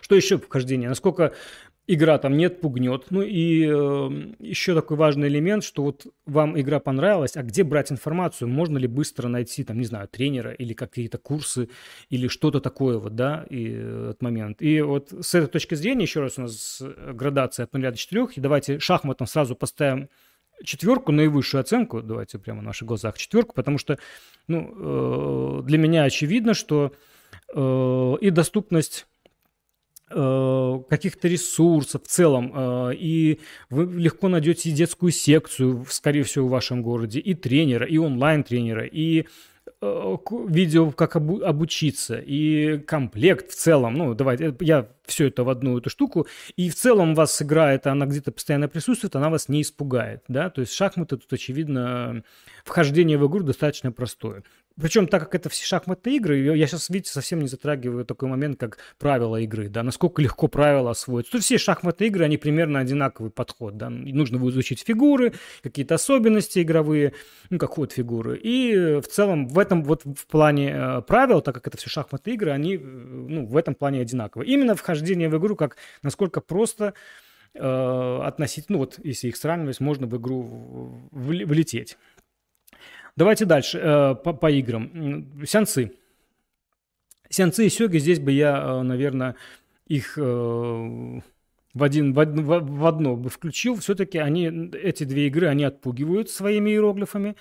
Что 0.00 0.14
еще 0.14 0.38
вхождение? 0.38 0.88
Насколько 0.88 1.34
игра 1.86 2.18
там 2.18 2.36
нет, 2.36 2.60
пугнет. 2.60 3.06
Ну 3.10 3.22
и 3.22 3.64
э, 3.66 4.34
еще 4.38 4.74
такой 4.74 4.96
важный 4.96 5.28
элемент, 5.28 5.64
что 5.64 5.82
вот 5.82 6.06
вам 6.26 6.58
игра 6.60 6.80
понравилась, 6.80 7.36
а 7.36 7.42
где 7.42 7.62
брать 7.64 7.92
информацию? 7.92 8.48
Можно 8.48 8.78
ли 8.78 8.86
быстро 8.86 9.28
найти, 9.28 9.64
там, 9.64 9.78
не 9.78 9.84
знаю, 9.84 10.08
тренера 10.08 10.52
или 10.52 10.72
какие-то 10.72 11.18
курсы 11.18 11.68
или 12.10 12.28
что-то 12.28 12.60
такое 12.60 12.98
вот, 12.98 13.14
да, 13.14 13.46
и 13.50 13.70
э, 13.72 14.08
этот 14.10 14.22
момент. 14.22 14.62
И 14.62 14.80
вот 14.80 15.12
с 15.12 15.34
этой 15.34 15.48
точки 15.48 15.74
зрения, 15.74 16.02
еще 16.02 16.20
раз 16.20 16.38
у 16.38 16.42
нас 16.42 16.82
градация 17.12 17.64
от 17.64 17.72
0 17.72 17.82
до 17.82 17.96
4, 17.96 18.26
и 18.34 18.40
давайте 18.40 18.78
шахматом 18.78 19.26
сразу 19.26 19.54
поставим 19.54 20.08
четверку, 20.64 21.12
наивысшую 21.12 21.60
оценку, 21.60 22.02
давайте 22.02 22.38
прямо 22.38 22.60
в 22.60 22.64
наших 22.64 22.88
глазах 22.88 23.18
четверку, 23.18 23.54
потому 23.54 23.78
что, 23.78 23.98
ну, 24.48 25.60
э, 25.60 25.62
для 25.64 25.78
меня 25.78 26.04
очевидно, 26.04 26.54
что 26.54 26.92
э, 27.54 28.14
и 28.20 28.30
доступность 28.30 29.06
каких-то 30.08 31.26
ресурсов 31.26 32.04
в 32.04 32.06
целом, 32.06 32.52
э, 32.54 32.94
и 32.94 33.40
вы 33.70 33.86
легко 34.00 34.28
найдете 34.28 34.70
детскую 34.70 35.10
секцию, 35.10 35.84
скорее 35.88 36.22
всего, 36.22 36.46
в 36.46 36.50
вашем 36.50 36.82
городе, 36.82 37.18
и 37.18 37.34
тренера, 37.34 37.84
и 37.86 37.98
онлайн-тренера, 37.98 38.86
и 38.86 39.26
э, 39.80 40.16
видео, 40.48 40.92
как 40.92 41.16
обучиться, 41.16 42.22
и 42.24 42.78
комплект 42.78 43.50
в 43.50 43.56
целом. 43.56 43.94
Ну, 43.94 44.14
давайте, 44.14 44.54
я 44.60 44.88
все 45.06 45.26
это 45.26 45.42
в 45.42 45.48
одну 45.48 45.78
эту 45.78 45.90
штуку. 45.90 46.28
И 46.54 46.70
в 46.70 46.76
целом 46.76 47.16
вас 47.16 47.42
играет, 47.42 47.88
она 47.88 48.06
где-то 48.06 48.30
постоянно 48.30 48.68
присутствует, 48.68 49.16
она 49.16 49.28
вас 49.28 49.48
не 49.48 49.62
испугает, 49.62 50.22
да. 50.28 50.50
То 50.50 50.60
есть 50.60 50.72
шахматы 50.72 51.16
тут, 51.16 51.32
очевидно, 51.32 52.22
вхождение 52.64 53.18
в 53.18 53.26
игру 53.26 53.40
достаточно 53.40 53.90
простое. 53.90 54.44
Причем, 54.78 55.08
так 55.08 55.22
как 55.22 55.34
это 55.34 55.48
все 55.48 55.64
шахматные 55.64 56.16
игры, 56.16 56.38
я 56.38 56.66
сейчас, 56.66 56.90
видите, 56.90 57.10
совсем 57.10 57.40
не 57.40 57.48
затрагиваю 57.48 58.04
такой 58.04 58.28
момент, 58.28 58.60
как 58.60 58.76
правила 58.98 59.36
игры, 59.36 59.70
да, 59.70 59.82
насколько 59.82 60.20
легко 60.20 60.48
правила 60.48 60.90
освоить. 60.90 61.30
Тут 61.30 61.42
все 61.42 61.56
шахматные 61.56 62.08
игры, 62.08 62.26
они 62.26 62.36
примерно 62.36 62.80
одинаковый 62.80 63.30
подход, 63.30 63.78
да. 63.78 63.88
нужно 63.88 64.38
будет 64.38 64.52
изучить 64.52 64.82
фигуры, 64.86 65.32
какие-то 65.62 65.94
особенности 65.94 66.60
игровые, 66.60 67.14
ну, 67.48 67.58
как 67.58 67.70
ход 67.70 67.92
фигуры. 67.92 68.38
И 68.42 69.00
в 69.00 69.06
целом 69.08 69.48
в 69.48 69.58
этом, 69.58 69.82
вот 69.82 70.02
в 70.04 70.26
плане 70.26 70.72
э, 70.74 71.02
правил, 71.02 71.40
так 71.40 71.54
как 71.54 71.68
это 71.68 71.78
все 71.78 71.88
шахматные 71.88 72.34
игры, 72.34 72.50
они, 72.50 72.76
э, 72.76 72.78
ну, 72.78 73.46
в 73.46 73.56
этом 73.56 73.74
плане 73.74 74.02
одинаковые. 74.02 74.46
Именно 74.50 74.74
вхождение 74.74 75.30
в 75.30 75.38
игру, 75.38 75.56
как 75.56 75.78
насколько 76.02 76.42
просто 76.42 76.92
э, 77.54 78.20
относительно, 78.24 78.76
ну, 78.76 78.80
вот 78.80 79.00
если 79.02 79.28
их 79.28 79.36
сравнивать, 79.38 79.80
можно 79.80 80.06
в 80.06 80.14
игру 80.18 81.08
влететь. 81.12 81.96
Давайте 83.16 83.46
дальше 83.46 83.78
э, 83.78 84.14
по, 84.14 84.34
по 84.34 84.50
играм. 84.50 85.42
Сеансы. 85.46 85.92
Сеансы 87.30 87.66
и 87.66 87.70
сёги, 87.70 87.98
здесь 87.98 88.20
бы 88.20 88.30
я, 88.30 88.58
э, 88.58 88.82
наверное, 88.82 89.36
их 89.86 90.18
э, 90.18 90.22
в, 90.22 91.82
один, 91.82 92.12
в, 92.12 92.20
одно, 92.20 92.42
в 92.60 92.86
одно 92.86 93.16
бы 93.16 93.30
включил. 93.30 93.76
Все-таки 93.76 94.18
они, 94.18 94.70
эти 94.74 95.04
две 95.04 95.28
игры, 95.28 95.46
они 95.46 95.64
отпугивают 95.64 96.28
своими 96.30 96.70
иероглифами. 96.70 97.36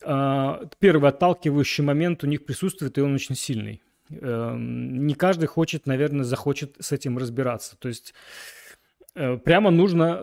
Первый 0.00 1.08
отталкивающий 1.08 1.82
момент 1.82 2.22
у 2.22 2.28
них 2.28 2.44
присутствует, 2.44 2.96
и 2.98 3.00
он 3.00 3.14
очень 3.14 3.34
сильный. 3.34 3.82
Не 4.10 5.14
каждый 5.14 5.46
хочет, 5.46 5.86
наверное, 5.86 6.22
захочет 6.22 6.76
с 6.78 6.92
этим 6.92 7.18
разбираться. 7.18 7.76
То 7.76 7.88
есть 7.88 8.14
прямо 9.14 9.70
нужно 9.70 10.20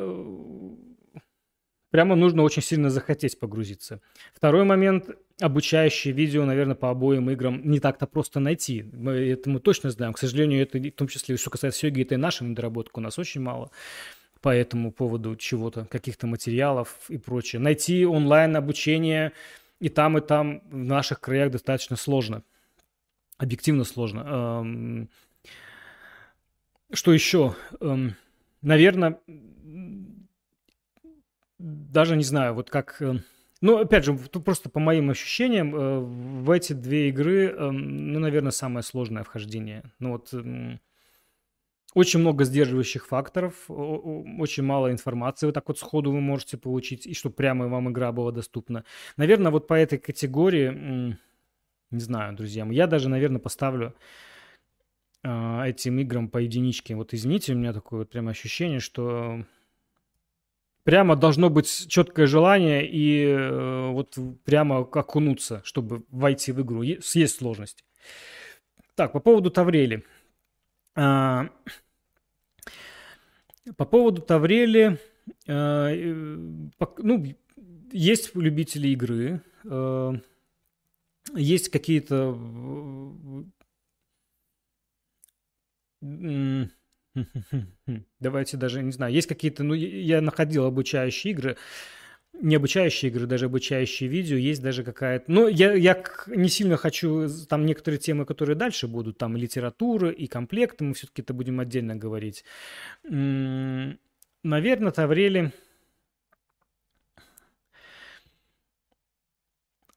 прямо 1.96 2.18
нужно 2.18 2.44
очень 2.44 2.62
сильно 2.62 2.90
захотеть 2.90 3.40
погрузиться. 3.40 4.02
Второй 4.34 4.66
момент, 4.66 5.12
обучающее 5.40 6.14
видео, 6.14 6.44
наверное, 6.44 6.76
по 6.76 6.90
обоим 6.90 7.30
играм 7.30 7.62
не 7.64 7.80
так-то 7.80 8.06
просто 8.06 8.42
найти. 8.42 8.84
Мы 8.92 9.14
это 9.14 9.50
мы 9.50 9.62
точно 9.62 9.92
знаем. 9.92 10.12
К 10.12 10.18
сожалению, 10.18 10.62
это 10.62 10.78
в 10.78 10.92
том 10.92 11.08
числе, 11.08 11.38
что 11.38 11.50
касается 11.50 11.80
Сёги, 11.80 12.02
это 12.02 12.16
и 12.16 12.18
наша 12.18 12.44
недоработка 12.44 13.00
у 13.00 13.02
нас 13.02 13.18
очень 13.18 13.40
мало 13.40 13.72
по 14.42 14.50
этому 14.50 14.92
поводу 14.92 15.38
чего-то, 15.38 15.86
каких-то 15.86 16.28
материалов 16.28 17.00
и 17.08 17.18
прочее. 17.18 17.62
Найти 17.62 18.06
онлайн 18.06 18.58
обучение 18.58 19.32
и 19.80 19.88
там, 19.88 20.18
и 20.18 20.22
там 20.22 20.64
в 20.70 20.76
наших 20.76 21.22
краях 21.22 21.50
достаточно 21.50 21.96
сложно. 21.96 22.44
Объективно 23.38 23.86
сложно. 23.86 25.08
Что 26.92 27.14
еще? 27.14 27.56
Наверное, 28.62 29.18
даже 31.66 32.16
не 32.16 32.24
знаю, 32.24 32.54
вот 32.54 32.70
как... 32.70 33.02
Э, 33.02 33.16
ну, 33.62 33.80
опять 33.80 34.06
же, 34.06 34.14
просто 34.16 34.70
по 34.70 34.80
моим 34.80 35.10
ощущениям, 35.10 35.76
э, 35.76 36.00
в 36.00 36.52
эти 36.52 36.74
две 36.74 37.10
игры, 37.10 37.48
эм, 37.48 38.14
ну, 38.14 38.20
наверное, 38.20 38.52
самое 38.52 38.84
сложное 38.84 39.24
вхождение. 39.24 39.84
Ну, 40.00 40.12
вот 40.12 40.34
очень 41.96 42.20
много 42.20 42.44
сдерживающих 42.44 43.08
факторов, 43.08 43.56
очень 43.70 44.64
мало 44.64 44.92
информации 44.92 45.46
вот 45.46 45.56
так 45.56 45.68
вот 45.68 45.80
сходу 45.80 46.12
вы 46.12 46.20
можете 46.20 46.58
получить, 46.58 47.08
и 47.08 47.14
чтобы 47.14 47.36
прямо 47.36 47.68
вам 47.68 47.90
игра 47.90 48.12
была 48.12 48.32
доступна. 48.32 48.84
Наверное, 49.16 49.52
вот 49.52 49.66
по 49.66 49.74
этой 49.76 49.98
категории, 49.98 51.18
не 51.92 52.00
знаю, 52.00 52.36
друзья, 52.36 52.68
я 52.70 52.88
даже, 52.88 53.08
наверное, 53.08 53.40
поставлю 53.40 53.96
э, 55.24 55.62
этим 55.66 55.98
играм 56.00 56.28
по 56.28 56.40
единичке. 56.40 56.96
Вот 56.96 57.14
извините, 57.14 57.54
у 57.54 57.58
меня 57.58 57.72
такое 57.72 58.00
вот 58.00 58.10
прямо 58.10 58.32
ощущение, 58.32 58.82
что 58.82 59.46
прямо 60.86 61.16
должно 61.16 61.50
быть 61.50 61.88
четкое 61.90 62.28
желание 62.28 62.88
и 62.88 63.26
э, 63.26 63.90
вот 63.90 64.18
прямо 64.46 64.78
окунуться, 64.80 65.62
чтобы 65.66 66.06
войти 66.10 66.52
в 66.52 66.62
игру. 66.62 66.84
Есть 66.84 67.38
сложности. 67.38 67.84
Так, 68.94 69.12
по 69.12 69.20
поводу 69.20 69.50
Таврели. 69.50 70.06
А, 70.96 71.50
по 73.76 73.86
поводу 73.86 74.22
Таврели, 74.22 75.00
а, 75.48 75.90
ну, 77.00 77.26
есть 77.92 78.36
любители 78.36 78.90
игры, 78.90 79.42
а, 79.68 80.14
есть 81.34 81.70
какие-то 81.70 82.38
Давайте 88.20 88.58
даже, 88.58 88.84
не 88.84 88.92
знаю, 88.92 89.14
есть 89.14 89.28
какие-то, 89.28 89.64
ну, 89.64 89.74
я 89.74 90.22
находил 90.22 90.66
обучающие 90.66 91.32
игры, 91.32 91.58
не 92.42 92.56
обучающие 92.56 93.10
игры, 93.10 93.28
даже 93.28 93.46
обучающие 93.46 94.10
видео, 94.10 94.38
есть 94.38 94.62
даже 94.62 94.84
какая-то... 94.84 95.32
Ну, 95.32 95.48
я, 95.48 95.74
я 95.74 96.04
не 96.28 96.50
сильно 96.50 96.78
хочу... 96.78 97.30
Там 97.48 97.66
некоторые 97.66 98.00
темы, 98.00 98.26
которые 98.26 98.56
дальше 98.56 98.88
будут, 98.88 99.18
там 99.18 99.38
литература 99.38 100.10
и 100.10 100.28
комплекты, 100.28 100.84
мы 100.84 100.94
все-таки 100.94 101.22
это 101.22 101.34
будем 101.34 101.60
отдельно 101.60 101.96
говорить. 101.96 102.44
Наверное, 103.04 104.92
Таврели... 104.92 105.54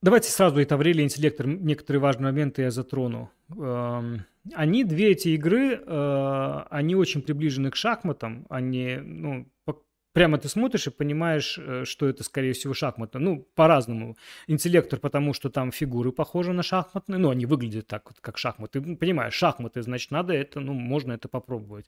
Давайте 0.01 0.31
сразу 0.31 0.57
и 0.61 0.65
Таврели, 0.65 1.01
интеллектор, 1.01 1.45
некоторые 1.45 1.99
важные 1.99 2.31
моменты 2.31 2.61
я 2.61 2.71
затрону. 2.71 3.29
Они, 4.53 4.83
две 4.83 5.11
эти 5.11 5.29
игры, 5.29 5.75
э, 5.75 6.63
они 6.69 6.95
очень 6.95 7.21
приближены 7.21 7.71
к 7.71 7.75
шахматам. 7.75 8.45
Они, 8.49 8.97
ну, 9.01 9.47
прямо 10.13 10.37
ты 10.37 10.49
смотришь 10.49 10.87
и 10.87 10.91
понимаешь, 10.91 11.57
э, 11.57 11.85
что 11.85 12.07
это, 12.07 12.23
скорее 12.23 12.53
всего, 12.53 12.73
шахматы. 12.73 13.19
Ну, 13.19 13.47
по-разному. 13.55 14.17
Интеллектор, 14.47 14.99
потому 14.99 15.33
что 15.33 15.49
там 15.49 15.71
фигуры 15.71 16.11
похожи 16.11 16.53
на 16.53 16.63
шахматные. 16.63 17.19
Ну, 17.19 17.29
они 17.29 17.45
выглядят 17.45 17.87
так 17.87 18.09
вот, 18.09 18.19
как 18.19 18.37
шахматы. 18.37 18.81
Ты 18.81 18.95
понимаешь, 18.95 19.33
шахматы, 19.33 19.81
значит, 19.81 20.11
надо 20.11 20.33
это, 20.33 20.59
ну, 20.59 20.73
можно 20.73 21.13
это 21.13 21.27
попробовать. 21.27 21.87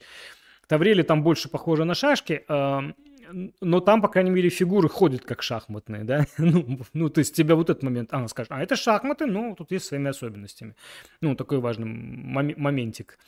Таврели 0.72 1.02
там 1.02 1.22
больше 1.22 1.50
похоже 1.50 1.84
на 1.84 1.96
шашки, 1.96 2.46
но 2.48 3.80
там, 3.82 4.02
по 4.02 4.08
крайней 4.08 4.32
мере, 4.32 4.48
фигуры 4.48 4.88
ходят 4.88 5.26
как 5.26 5.44
шахматные, 5.44 6.06
да? 6.06 6.26
ну, 6.38 6.80
ну, 6.94 7.10
то 7.10 7.20
есть 7.20 7.36
тебя 7.36 7.56
вот 7.56 7.70
этот 7.70 7.84
момент, 7.84 8.14
она 8.14 8.30
скажет, 8.30 8.54
а 8.54 8.64
это 8.64 8.78
шахматы, 8.78 9.26
ну, 9.26 9.54
тут 9.54 9.74
есть 9.74 9.84
своими 9.84 10.10
особенностями. 10.10 10.78
Ну, 11.20 11.36
такой 11.36 11.60
важный 11.60 11.88
мом- 11.88 12.56
моментик. 12.56 13.20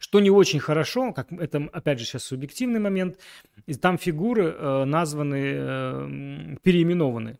Что 0.00 0.20
не 0.20 0.30
очень 0.30 0.58
хорошо, 0.58 1.12
как 1.12 1.30
это, 1.32 1.68
опять 1.70 1.98
же, 1.98 2.06
сейчас 2.06 2.24
субъективный 2.24 2.80
момент, 2.80 3.18
там 3.82 3.98
фигуры 3.98 4.46
э, 4.46 4.84
названы, 4.86 5.52
э, 5.54 6.56
переименованы. 6.62 7.38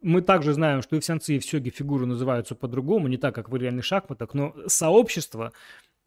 Мы 0.00 0.22
также 0.22 0.54
знаем, 0.54 0.80
что 0.80 0.96
и 0.96 1.00
в 1.00 1.04
Сянцы, 1.04 1.36
и 1.36 1.38
в 1.38 1.44
Сёге 1.44 1.68
фигуры 1.68 2.06
называются 2.06 2.54
по-другому, 2.54 3.08
не 3.08 3.18
так, 3.18 3.34
как 3.34 3.50
в 3.50 3.56
реальных 3.56 3.84
шахматах, 3.84 4.32
но 4.32 4.54
сообщество 4.68 5.52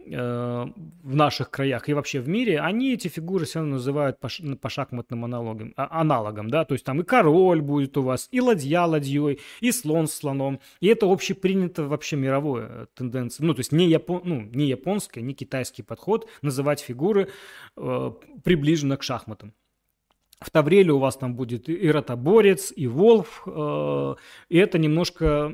в 0.06 1.16
наших 1.16 1.50
краях 1.50 1.90
и 1.90 1.94
вообще 1.94 2.20
в 2.20 2.28
мире, 2.28 2.60
они 2.60 2.94
эти 2.94 3.08
фигуры 3.08 3.46
все 3.46 3.60
равно 3.60 3.76
называют 3.76 4.20
по, 4.20 4.30
по 4.62 4.70
шахматным 4.70 5.26
аналогам, 5.26 5.74
аналогам, 5.76 6.50
да, 6.50 6.66
то 6.66 6.74
есть 6.74 6.86
там 6.86 7.02
и 7.02 7.04
король 7.04 7.62
будет 7.62 7.98
у 7.98 8.04
вас, 8.04 8.28
и 8.32 8.40
ладья 8.40 8.84
ладьей, 8.84 9.40
и 9.62 9.72
слон 9.72 10.08
слоном, 10.08 10.60
и 10.80 10.88
это 10.88 11.12
общепринято 11.12 11.86
вообще 11.86 12.16
мировое 12.16 12.68
э, 12.70 12.86
тенденция, 12.94 13.46
ну, 13.46 13.54
то 13.54 13.62
есть 13.62 13.72
не, 13.72 13.88
япон, 13.88 14.22
ну, 14.24 14.42
не 14.42 14.68
японская, 14.68 15.24
не 15.24 15.34
китайский 15.34 15.82
подход 15.82 16.30
называть 16.42 16.82
фигуры 16.82 17.30
э, 17.76 18.12
приближенно 18.44 18.98
к 18.98 19.04
шахматам. 19.04 19.54
В 20.46 20.52
Тавреле 20.52 20.92
у 20.92 21.00
вас 21.00 21.18
там 21.18 21.34
будет 21.34 21.70
и 21.70 21.90
ротоборец, 21.90 22.72
и 22.76 22.86
волф, 22.86 23.42
э, 23.48 24.16
и 24.50 24.58
это 24.60 24.78
немножко 24.78 25.52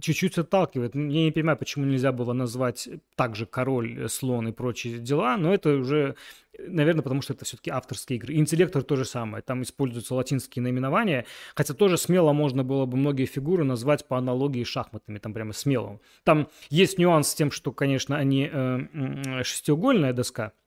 чуть-чуть 0.00 0.36
отталкивает. 0.36 0.94
Я 0.94 1.00
не 1.00 1.32
понимаю, 1.32 1.56
почему 1.56 1.86
нельзя 1.86 2.12
было 2.12 2.34
назвать 2.34 2.90
также 3.16 3.46
король, 3.46 4.06
слон 4.10 4.48
и 4.48 4.52
прочие 4.52 4.98
дела, 4.98 5.38
но 5.38 5.54
это 5.54 5.76
уже, 5.76 6.14
наверное, 6.58 7.02
потому 7.02 7.22
что 7.22 7.32
это 7.32 7.46
все-таки 7.46 7.70
авторские 7.70 8.18
игры. 8.18 8.34
Интеллектор 8.34 8.82
то 8.82 8.96
же 8.96 9.06
самое, 9.06 9.42
там 9.42 9.62
используются 9.62 10.14
латинские 10.14 10.62
наименования, 10.62 11.24
хотя 11.54 11.72
тоже 11.72 11.96
смело 11.96 12.34
можно 12.34 12.64
было 12.64 12.84
бы 12.84 12.98
многие 12.98 13.24
фигуры 13.24 13.64
назвать 13.64 14.06
по 14.06 14.18
аналогии 14.18 14.62
с 14.62 14.68
шахматами, 14.68 15.16
там 15.16 15.32
прямо 15.32 15.54
смело. 15.54 16.00
Там 16.24 16.48
есть 16.68 16.98
нюанс 16.98 17.28
с 17.28 17.34
тем, 17.34 17.50
что, 17.50 17.72
конечно, 17.72 18.18
они 18.18 18.50
э, 18.52 19.42
шестиугольная 19.42 20.12
доска– 20.12 20.52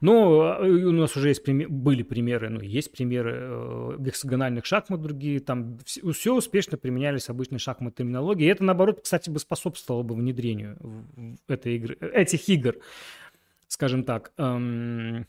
но 0.00 0.56
э, 0.60 0.68
у 0.68 0.92
нас 0.92 1.16
уже 1.16 1.28
есть 1.28 1.46
были 1.46 2.02
примеры, 2.02 2.48
ну, 2.48 2.60
есть 2.60 2.92
примеры 2.92 3.32
э, 3.34 3.96
гексагональных 3.98 4.64
шахмат 4.64 5.00
другие, 5.00 5.40
там 5.40 5.78
все, 5.84 6.34
успешно 6.34 6.78
применялись 6.78 7.28
обычной 7.28 7.58
шахматной 7.58 7.92
терминологии. 7.92 8.44
И 8.44 8.48
это, 8.48 8.64
наоборот, 8.64 9.00
кстати, 9.02 9.30
бы 9.30 9.38
способствовало 9.38 10.02
бы 10.02 10.14
внедрению 10.14 10.78
этой 11.48 11.76
игры, 11.76 11.96
э, 12.00 12.08
этих 12.08 12.48
игр, 12.48 12.76
скажем 13.68 14.04
так. 14.04 14.32
Эм, 14.36 15.26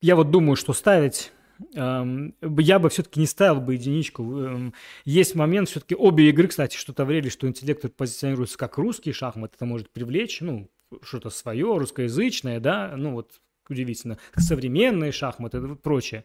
я 0.00 0.16
вот 0.16 0.30
думаю, 0.30 0.56
что 0.56 0.72
ставить 0.72 1.32
я 1.58 2.78
бы 2.78 2.88
все-таки 2.90 3.20
не 3.20 3.26
ставил 3.26 3.60
бы 3.60 3.74
единичку. 3.74 4.22
Эм, 4.40 4.74
есть 5.04 5.34
момент, 5.34 5.68
все-таки 5.68 5.94
обе 5.94 6.28
игры, 6.28 6.48
кстати, 6.48 6.76
что-то 6.76 7.04
врели, 7.04 7.30
что 7.30 7.46
интеллектор 7.46 7.90
позиционируется 7.90 8.58
как 8.58 8.78
русский 8.78 9.12
шахмат, 9.12 9.54
это 9.54 9.64
может 9.64 9.90
привлечь, 9.90 10.40
ну, 10.40 10.70
что-то 11.02 11.30
свое, 11.30 11.78
русскоязычное, 11.78 12.60
да, 12.60 12.94
ну 12.96 13.12
вот 13.12 13.40
удивительно, 13.68 14.18
современные 14.36 15.12
шахматы 15.12 15.58
и 15.58 15.74
прочее. 15.74 16.24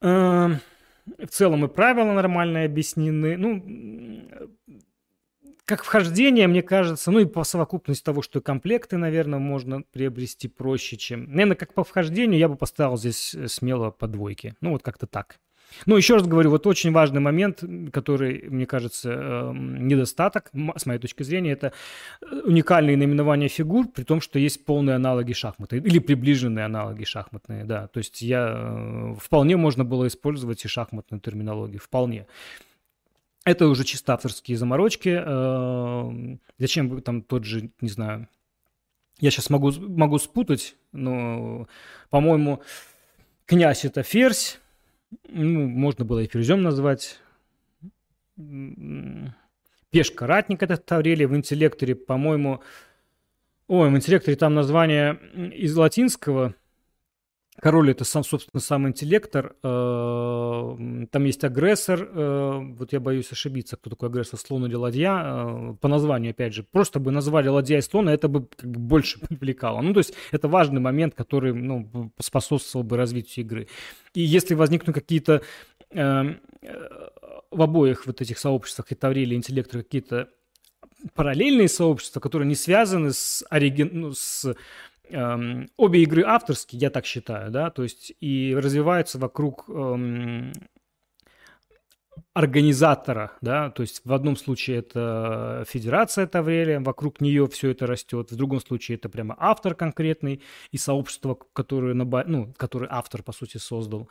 Эм, 0.00 0.60
в 1.18 1.26
целом 1.28 1.64
и 1.64 1.68
правила 1.68 2.12
нормально 2.12 2.64
объяснены. 2.64 3.36
Ну, 3.36 4.48
как 5.64 5.84
вхождение, 5.84 6.46
мне 6.46 6.62
кажется, 6.62 7.10
ну 7.10 7.20
и 7.20 7.24
по 7.24 7.44
совокупности 7.44 8.04
того, 8.04 8.22
что 8.22 8.40
комплекты, 8.40 8.96
наверное, 8.96 9.38
можно 9.38 9.82
приобрести 9.82 10.48
проще, 10.48 10.96
чем... 10.96 11.24
Наверное, 11.30 11.56
как 11.56 11.72
по 11.74 11.84
вхождению 11.84 12.38
я 12.38 12.48
бы 12.48 12.56
поставил 12.56 12.96
здесь 12.96 13.34
э, 13.34 13.48
смело 13.48 13.90
по 13.90 14.06
двойке. 14.06 14.54
Ну 14.60 14.72
вот 14.72 14.82
как-то 14.82 15.06
так. 15.06 15.38
Ну, 15.86 15.96
еще 15.96 16.14
раз 16.14 16.26
говорю, 16.26 16.50
вот 16.50 16.66
очень 16.66 16.92
важный 16.92 17.20
момент, 17.20 17.64
который, 17.92 18.44
мне 18.48 18.66
кажется, 18.66 19.10
эм, 19.10 19.88
недостаток, 19.88 20.50
с 20.76 20.86
моей 20.86 21.00
точки 21.00 21.22
зрения, 21.22 21.52
это 21.52 21.72
э, 22.20 22.40
уникальные 22.44 22.96
наименования 22.96 23.48
фигур, 23.48 23.88
при 23.88 24.04
том, 24.04 24.20
что 24.20 24.38
есть 24.38 24.64
полные 24.64 24.96
аналоги 24.96 25.32
шахматы 25.32 25.78
или 25.78 25.98
приближенные 25.98 26.66
аналоги 26.66 27.04
шахматные, 27.04 27.64
да. 27.64 27.88
То 27.88 27.98
есть 27.98 28.22
я 28.22 28.52
э, 28.54 29.14
вполне 29.20 29.56
можно 29.56 29.84
было 29.84 30.06
использовать 30.06 30.64
и 30.64 30.68
шахматную 30.68 31.20
терминологию, 31.20 31.80
вполне. 31.80 32.26
Это 33.44 33.68
уже 33.68 33.84
чисто 33.84 34.14
авторские 34.14 34.56
заморочки. 34.56 35.10
Эм, 35.10 36.40
зачем 36.58 37.00
там 37.02 37.22
тот 37.22 37.44
же, 37.44 37.70
не 37.80 37.90
знаю, 37.90 38.28
я 39.20 39.30
сейчас 39.30 39.50
могу, 39.50 39.70
могу 39.72 40.18
спутать, 40.18 40.76
но, 40.92 41.68
по-моему, 42.10 42.62
князь 43.46 43.84
это 43.84 44.02
ферзь, 44.02 44.60
ну, 45.28 45.68
можно 45.68 46.04
было 46.04 46.20
и 46.20 46.26
ферзем 46.26 46.62
назвать. 46.62 47.20
Пешка 49.90 50.26
ратник 50.26 50.62
это 50.62 50.76
Таврелия 50.76 51.28
в 51.28 51.36
интеллекторе, 51.36 51.94
по-моему... 51.94 52.62
Ой, 53.66 53.88
в 53.90 53.96
интеллекторе 53.96 54.36
там 54.36 54.54
название 54.54 55.18
из 55.54 55.74
латинского. 55.76 56.54
Король 57.60 57.92
это 57.92 58.04
сам, 58.04 58.24
собственно, 58.24 58.60
сам 58.60 58.88
интеллектор. 58.88 59.54
Э, 59.62 61.06
там 61.10 61.24
есть 61.24 61.44
агрессор. 61.44 62.08
Э, 62.10 62.58
вот 62.60 62.92
я 62.92 62.98
боюсь 62.98 63.30
ошибиться, 63.30 63.76
кто 63.76 63.90
такой 63.90 64.08
агрессор, 64.08 64.40
слон 64.40 64.66
или 64.66 64.74
ладья. 64.74 65.22
Э, 65.22 65.74
по 65.80 65.86
названию, 65.86 66.30
опять 66.30 66.52
же. 66.52 66.64
Просто 66.64 66.98
бы 66.98 67.12
назвали 67.12 67.48
ладья 67.48 67.78
и 67.78 67.80
слона, 67.80 68.12
это 68.12 68.26
бы 68.26 68.46
как 68.46 68.68
бы 68.68 68.80
больше 68.80 69.20
привлекало. 69.28 69.82
Ну, 69.82 69.92
то 69.92 70.00
есть 70.00 70.14
это 70.32 70.48
важный 70.48 70.80
момент, 70.80 71.14
который 71.14 71.54
ну, 71.54 72.12
способствовал 72.18 72.84
бы 72.84 72.96
развитию 72.96 73.46
игры. 73.46 73.68
И 74.14 74.20
если 74.20 74.54
возникнут 74.54 74.94
какие-то 74.94 75.42
в 75.90 77.62
обоих 77.62 78.06
вот 78.06 78.20
этих 78.20 78.38
сообществах 78.38 78.90
и 78.90 78.96
Тавриле, 78.96 79.34
и 79.34 79.36
интеллектора 79.36 79.82
какие-то 79.82 80.28
параллельные 81.14 81.68
сообщества, 81.68 82.20
которые 82.20 82.48
не 82.48 82.54
связаны 82.54 83.12
с, 83.12 83.44
ориген... 83.48 83.90
ну, 83.92 84.12
с 84.12 84.54
эм, 85.10 85.68
обе 85.76 86.02
игры 86.02 86.22
авторские, 86.22 86.80
я 86.80 86.90
так 86.90 87.06
считаю, 87.06 87.50
да, 87.50 87.70
то 87.70 87.82
есть 87.82 88.12
и 88.20 88.54
развиваются 88.56 89.18
вокруг 89.18 89.68
эм, 89.68 90.52
организатора, 92.32 93.32
да, 93.40 93.70
то 93.70 93.82
есть 93.82 94.02
в 94.04 94.12
одном 94.12 94.36
случае 94.36 94.78
это 94.78 95.64
федерация 95.68 96.26
Таврелия, 96.26 96.80
вокруг 96.80 97.20
нее 97.20 97.46
все 97.46 97.70
это 97.70 97.86
растет, 97.86 98.32
в 98.32 98.36
другом 98.36 98.60
случае 98.60 98.96
это 98.96 99.08
прямо 99.08 99.36
автор 99.38 99.74
конкретный 99.74 100.42
и 100.72 100.76
сообщество, 100.76 101.38
которое, 101.52 101.94
ну, 101.94 102.52
которое 102.56 102.88
автор, 102.90 103.22
по 103.22 103.32
сути, 103.32 103.58
создал. 103.58 104.08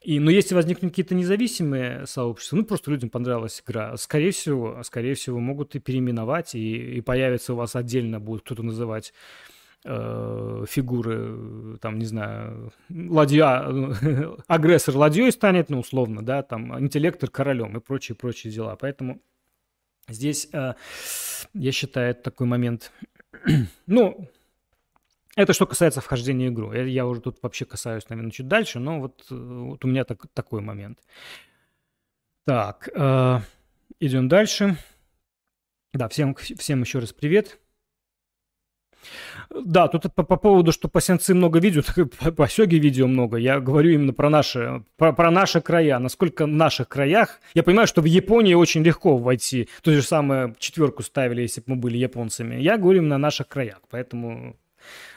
И, 0.00 0.20
но 0.20 0.30
если 0.30 0.54
возникнут 0.54 0.92
какие-то 0.92 1.16
независимые 1.16 2.06
сообщества, 2.06 2.56
ну, 2.56 2.64
просто 2.64 2.92
людям 2.92 3.10
понравилась 3.10 3.60
игра, 3.66 3.96
скорее 3.96 4.30
всего, 4.30 4.80
скорее 4.84 5.14
всего, 5.14 5.40
могут 5.40 5.74
и 5.74 5.80
переименовать, 5.80 6.54
и, 6.54 6.98
и 6.98 7.00
появится 7.00 7.54
у 7.54 7.56
вас 7.56 7.74
отдельно 7.74 8.20
будет 8.20 8.42
кто-то 8.42 8.62
называть 8.62 9.12
э, 9.84 10.64
фигуры, 10.68 11.78
там, 11.80 11.98
не 11.98 12.04
знаю, 12.04 12.72
ладья, 12.88 13.64
агрессор 14.46 14.96
ладьей 14.96 15.30
станет, 15.32 15.70
ну, 15.70 15.80
условно, 15.80 16.24
да, 16.24 16.42
там, 16.42 16.78
интеллектор 16.78 17.30
королем 17.30 17.76
и 17.76 17.80
прочие-прочие 17.80 18.52
дела. 18.52 18.76
Поэтому 18.76 19.20
здесь, 20.08 20.48
э, 20.52 20.74
я 21.54 21.72
считаю, 21.72 22.14
такой 22.14 22.46
момент, 22.46 22.92
ну, 23.86 24.28
это 25.36 25.52
что 25.52 25.66
касается 25.66 26.00
вхождения 26.00 26.48
в 26.48 26.52
игру. 26.52 26.72
Я, 26.72 26.84
я 26.84 27.06
уже 27.06 27.20
тут 27.20 27.38
вообще 27.42 27.66
касаюсь, 27.66 28.08
наверное, 28.08 28.30
чуть 28.30 28.48
дальше, 28.48 28.78
но 28.78 29.00
вот, 29.00 29.26
вот 29.30 29.84
у 29.84 29.88
меня 29.88 30.04
так, 30.04 30.26
такой 30.32 30.62
момент. 30.62 30.98
Так, 32.44 32.88
э, 32.94 33.40
идем 34.00 34.28
дальше. 34.28 34.78
Да, 35.92 36.08
всем, 36.08 36.34
всем 36.34 36.82
еще 36.82 37.00
раз 37.00 37.12
привет. 37.12 37.58
Да, 39.50 39.88
тут 39.88 40.12
по, 40.14 40.22
по 40.22 40.36
поводу, 40.36 40.72
что 40.72 40.88
по 40.88 41.00
сенсы 41.00 41.34
много 41.34 41.60
по, 42.18 42.32
по 42.32 42.48
сёге 42.48 42.78
видео 42.78 43.06
много. 43.06 43.36
Я 43.36 43.60
говорю 43.60 43.90
именно 43.90 44.12
про 44.12 44.28
наши, 44.30 44.82
про, 44.96 45.12
про 45.12 45.30
наши 45.30 45.60
края. 45.60 45.98
Насколько 45.98 46.44
в 46.44 46.48
наших 46.48 46.88
краях... 46.88 47.40
Я 47.54 47.62
понимаю, 47.62 47.86
что 47.86 48.02
в 48.02 48.06
Японии 48.06 48.54
очень 48.54 48.82
легко 48.82 49.16
войти. 49.16 49.68
То 49.82 49.92
же 49.92 50.02
самое 50.02 50.54
четверку 50.58 51.02
ставили, 51.02 51.42
если 51.42 51.60
бы 51.60 51.74
мы 51.74 51.76
были 51.76 51.96
японцами. 51.96 52.56
Я 52.56 52.76
говорю 52.76 53.00
именно 53.00 53.16
о 53.16 53.18
наших 53.18 53.48
краях. 53.48 53.80
Поэтому 53.90 54.56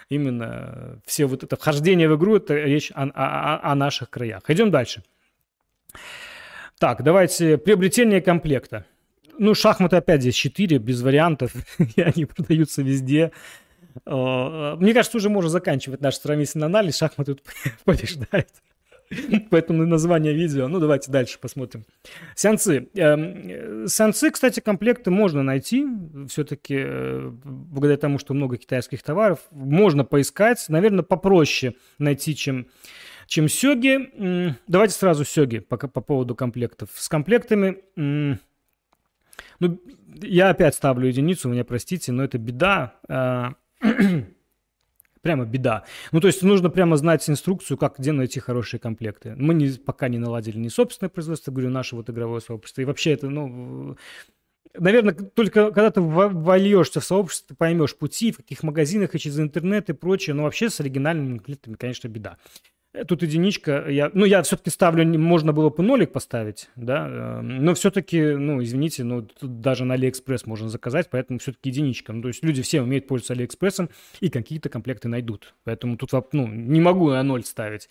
именно 0.10 1.00
все 1.06 1.26
вот 1.26 1.44
это 1.44 1.56
вхождение 1.56 2.10
в 2.10 2.18
игру, 2.18 2.38
это 2.38 2.56
речь 2.56 2.92
о, 2.94 3.04
о, 3.04 3.72
о 3.72 3.76
наших 3.76 4.10
краях. 4.10 4.42
Идем 4.48 4.72
дальше. 4.72 5.04
Так, 6.80 7.04
давайте 7.04 7.58
приобретение 7.58 8.22
комплекта. 8.22 8.86
Ну, 9.38 9.54
шахматы 9.54 9.96
опять 9.98 10.22
здесь 10.22 10.36
4, 10.36 10.80
без 10.80 11.02
вариантов, 11.02 11.54
и 11.96 12.02
они 12.02 12.26
продаются 12.26 12.82
везде. 12.82 13.32
Мне 14.06 14.94
кажется, 14.94 15.18
уже 15.18 15.30
можно 15.30 15.50
заканчивать 15.50 16.02
наш 16.02 16.16
сравнительный 16.16 16.68
анализ. 16.68 16.98
Шахматы 16.98 17.36
тут 17.36 17.44
побеждают. 17.86 18.50
Поэтому 19.50 19.86
название 19.86 20.34
видео. 20.34 20.68
Ну, 20.68 20.80
давайте 20.80 21.12
дальше 21.12 21.40
посмотрим. 21.40 21.86
Сеансы. 22.36 22.90
Эм, 22.94 23.88
сеансы, 23.88 24.30
кстати, 24.30 24.60
комплекты 24.60 25.10
можно 25.10 25.42
найти. 25.42 25.86
Все-таки, 26.28 26.76
э, 26.78 27.32
благодаря 27.44 27.98
тому, 27.98 28.20
что 28.20 28.34
много 28.34 28.58
китайских 28.58 29.02
товаров, 29.02 29.40
можно 29.52 30.06
поискать. 30.06 30.64
Наверное, 30.70 31.04
попроще 31.04 31.76
найти, 31.98 32.36
чем, 32.36 32.68
чем 33.26 33.48
сёги. 33.48 34.56
Давайте 34.68 34.94
сразу 34.94 35.26
сёги 35.26 35.60
по, 35.60 35.78
по 35.78 36.02
поводу 36.02 36.36
комплектов. 36.36 36.90
С 36.94 37.10
комплектами... 37.10 37.78
Ну, 39.62 39.82
я 40.22 40.50
опять 40.50 40.76
ставлю 40.76 41.08
единицу, 41.08 41.50
меня 41.50 41.66
простите, 41.66 42.12
но 42.12 42.24
это 42.24 42.38
беда. 42.38 43.56
Прямо 45.22 45.46
беда. 45.46 45.84
Ну, 46.12 46.22
то 46.22 46.28
есть 46.28 46.44
нужно 46.44 46.70
прямо 46.70 46.96
знать 46.96 47.30
инструкцию, 47.30 47.78
как 47.78 48.00
где 48.00 48.14
найти 48.14 48.40
хорошие 48.40 48.80
комплекты. 48.80 49.36
Мы 49.36 49.54
не, 49.54 49.70
пока 49.72 50.08
не 50.08 50.18
наладили 50.18 50.58
ни 50.58 50.70
собственное 50.70 51.10
производство, 51.10 51.52
говорю, 51.52 51.70
наше 51.70 51.96
вот 51.96 52.10
игровое 52.10 52.40
сообщество. 52.40 52.82
И 52.82 52.86
вообще 52.86 53.12
это, 53.12 53.30
ну, 53.30 53.98
наверное, 54.78 55.14
только 55.14 55.72
когда 55.72 55.92
ты 55.92 56.00
вольешься 56.00 57.02
в 57.02 57.06
сообщество, 57.06 57.50
ты 57.50 57.56
поймешь 57.56 57.98
пути, 57.98 58.32
в 58.32 58.38
каких 58.38 58.64
магазинах 58.64 59.14
и 59.14 59.20
через 59.20 59.40
интернет 59.40 59.90
и 59.90 59.94
прочее. 59.94 60.34
Но 60.36 60.44
вообще 60.44 60.70
с 60.70 60.80
оригинальными 60.80 61.38
комплектами, 61.38 61.76
конечно, 61.76 62.08
беда. 62.08 62.38
Э, 62.94 63.06
тут 63.06 63.22
единичка, 63.22 63.88
я, 63.90 64.10
ну, 64.14 64.26
я 64.26 64.42
все-таки 64.42 64.70
ставлю, 64.70 65.06
можно 65.20 65.54
было 65.54 65.70
бы 65.70 65.84
нолик 65.84 66.12
поставить, 66.12 66.70
да, 66.76 67.08
эм, 67.40 67.64
но 67.64 67.76
все-таки, 67.76 68.20
ну, 68.20 68.64
извините, 68.64 69.04
ну, 69.04 69.22
тут 69.22 69.62
даже 69.62 69.86
на 69.86 69.94
Алиэкспресс 69.94 70.46
можно 70.46 70.70
заказать, 70.70 71.10
поэтому 71.12 71.40
все-таки 71.40 71.70
единичка. 71.70 72.14
Ну, 72.14 72.22
то 72.24 72.30
есть 72.30 72.44
люди 72.44 72.62
все 72.62 72.82
умеют 72.82 73.08
пользоваться 73.08 73.34
Алиэкспрессом 73.34 73.90
и 74.22 74.30
какие-то 74.30 74.70
комплекты 74.70 75.08
найдут. 75.08 75.54
Поэтому 75.64 75.98
тут, 75.98 76.12
ну, 76.34 76.48
не 76.48 76.82
могу 76.82 77.12
я 77.12 77.22
ноль 77.24 77.44
ставить. 77.44 77.90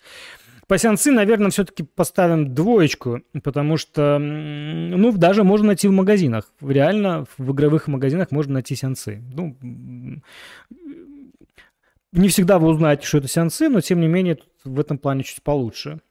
По 0.67 0.77
сянци, 0.77 1.11
наверное, 1.11 1.49
все-таки 1.49 1.83
поставим 1.83 2.53
двоечку, 2.53 3.21
потому 3.41 3.77
что, 3.77 4.19
ну, 4.19 5.11
даже 5.13 5.43
можно 5.43 5.67
найти 5.67 5.87
в 5.87 5.91
магазинах. 5.91 6.51
Реально 6.61 7.25
в 7.37 7.51
игровых 7.53 7.87
магазинах 7.87 8.29
можно 8.31 8.53
найти 8.53 8.75
сянци. 8.75 9.23
Ну, 9.33 9.57
не 12.11 12.27
всегда 12.27 12.59
вы 12.59 12.69
узнаете, 12.69 13.05
что 13.05 13.19
это 13.19 13.27
сеансы, 13.27 13.69
но 13.69 13.81
тем 13.81 13.99
не 13.99 14.07
менее 14.07 14.37
в 14.63 14.79
этом 14.79 14.97
плане 14.97 15.23
чуть 15.23 15.41
получше. 15.43 16.01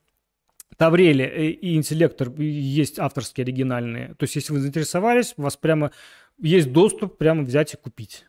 Таврели 0.77 1.51
и 1.51 1.77
интеллектор 1.77 2.31
есть 2.41 2.99
авторские 2.99 3.45
оригинальные. 3.45 4.15
То 4.15 4.25
есть, 4.25 4.37
если 4.37 4.53
вы 4.53 4.61
заинтересовались, 4.61 5.35
у 5.37 5.43
вас 5.43 5.57
прямо 5.57 5.91
есть 6.39 6.73
доступ 6.73 7.19
прямо 7.19 7.43
взять 7.43 7.75
и 7.75 7.77
купить. 7.77 8.27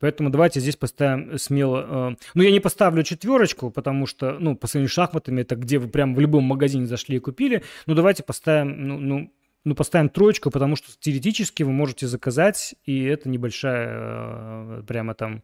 Поэтому 0.00 0.30
давайте 0.30 0.60
здесь 0.60 0.76
поставим 0.76 1.38
смело. 1.38 2.12
Э, 2.12 2.16
ну, 2.34 2.42
я 2.42 2.50
не 2.50 2.60
поставлю 2.60 3.02
четверочку, 3.02 3.70
потому 3.70 4.06
что, 4.06 4.38
ну, 4.38 4.56
по 4.56 4.66
сравнению 4.66 4.90
с 4.90 4.92
шахматами, 4.92 5.40
это 5.40 5.56
где 5.56 5.78
вы 5.78 5.88
прямо 5.88 6.14
в 6.14 6.20
любом 6.20 6.44
магазине 6.44 6.86
зашли 6.86 7.16
и 7.16 7.20
купили. 7.20 7.62
Ну, 7.86 7.94
давайте 7.94 8.22
поставим, 8.22 8.86
ну, 8.86 8.98
ну, 8.98 9.32
ну 9.64 9.74
поставим 9.74 10.08
троечку, 10.08 10.50
потому 10.50 10.76
что 10.76 10.88
теоретически 10.98 11.62
вы 11.62 11.72
можете 11.72 12.06
заказать, 12.06 12.74
и 12.84 13.02
это 13.04 13.28
небольшая 13.28 13.88
э, 13.90 14.82
прямо 14.86 15.14
там 15.14 15.42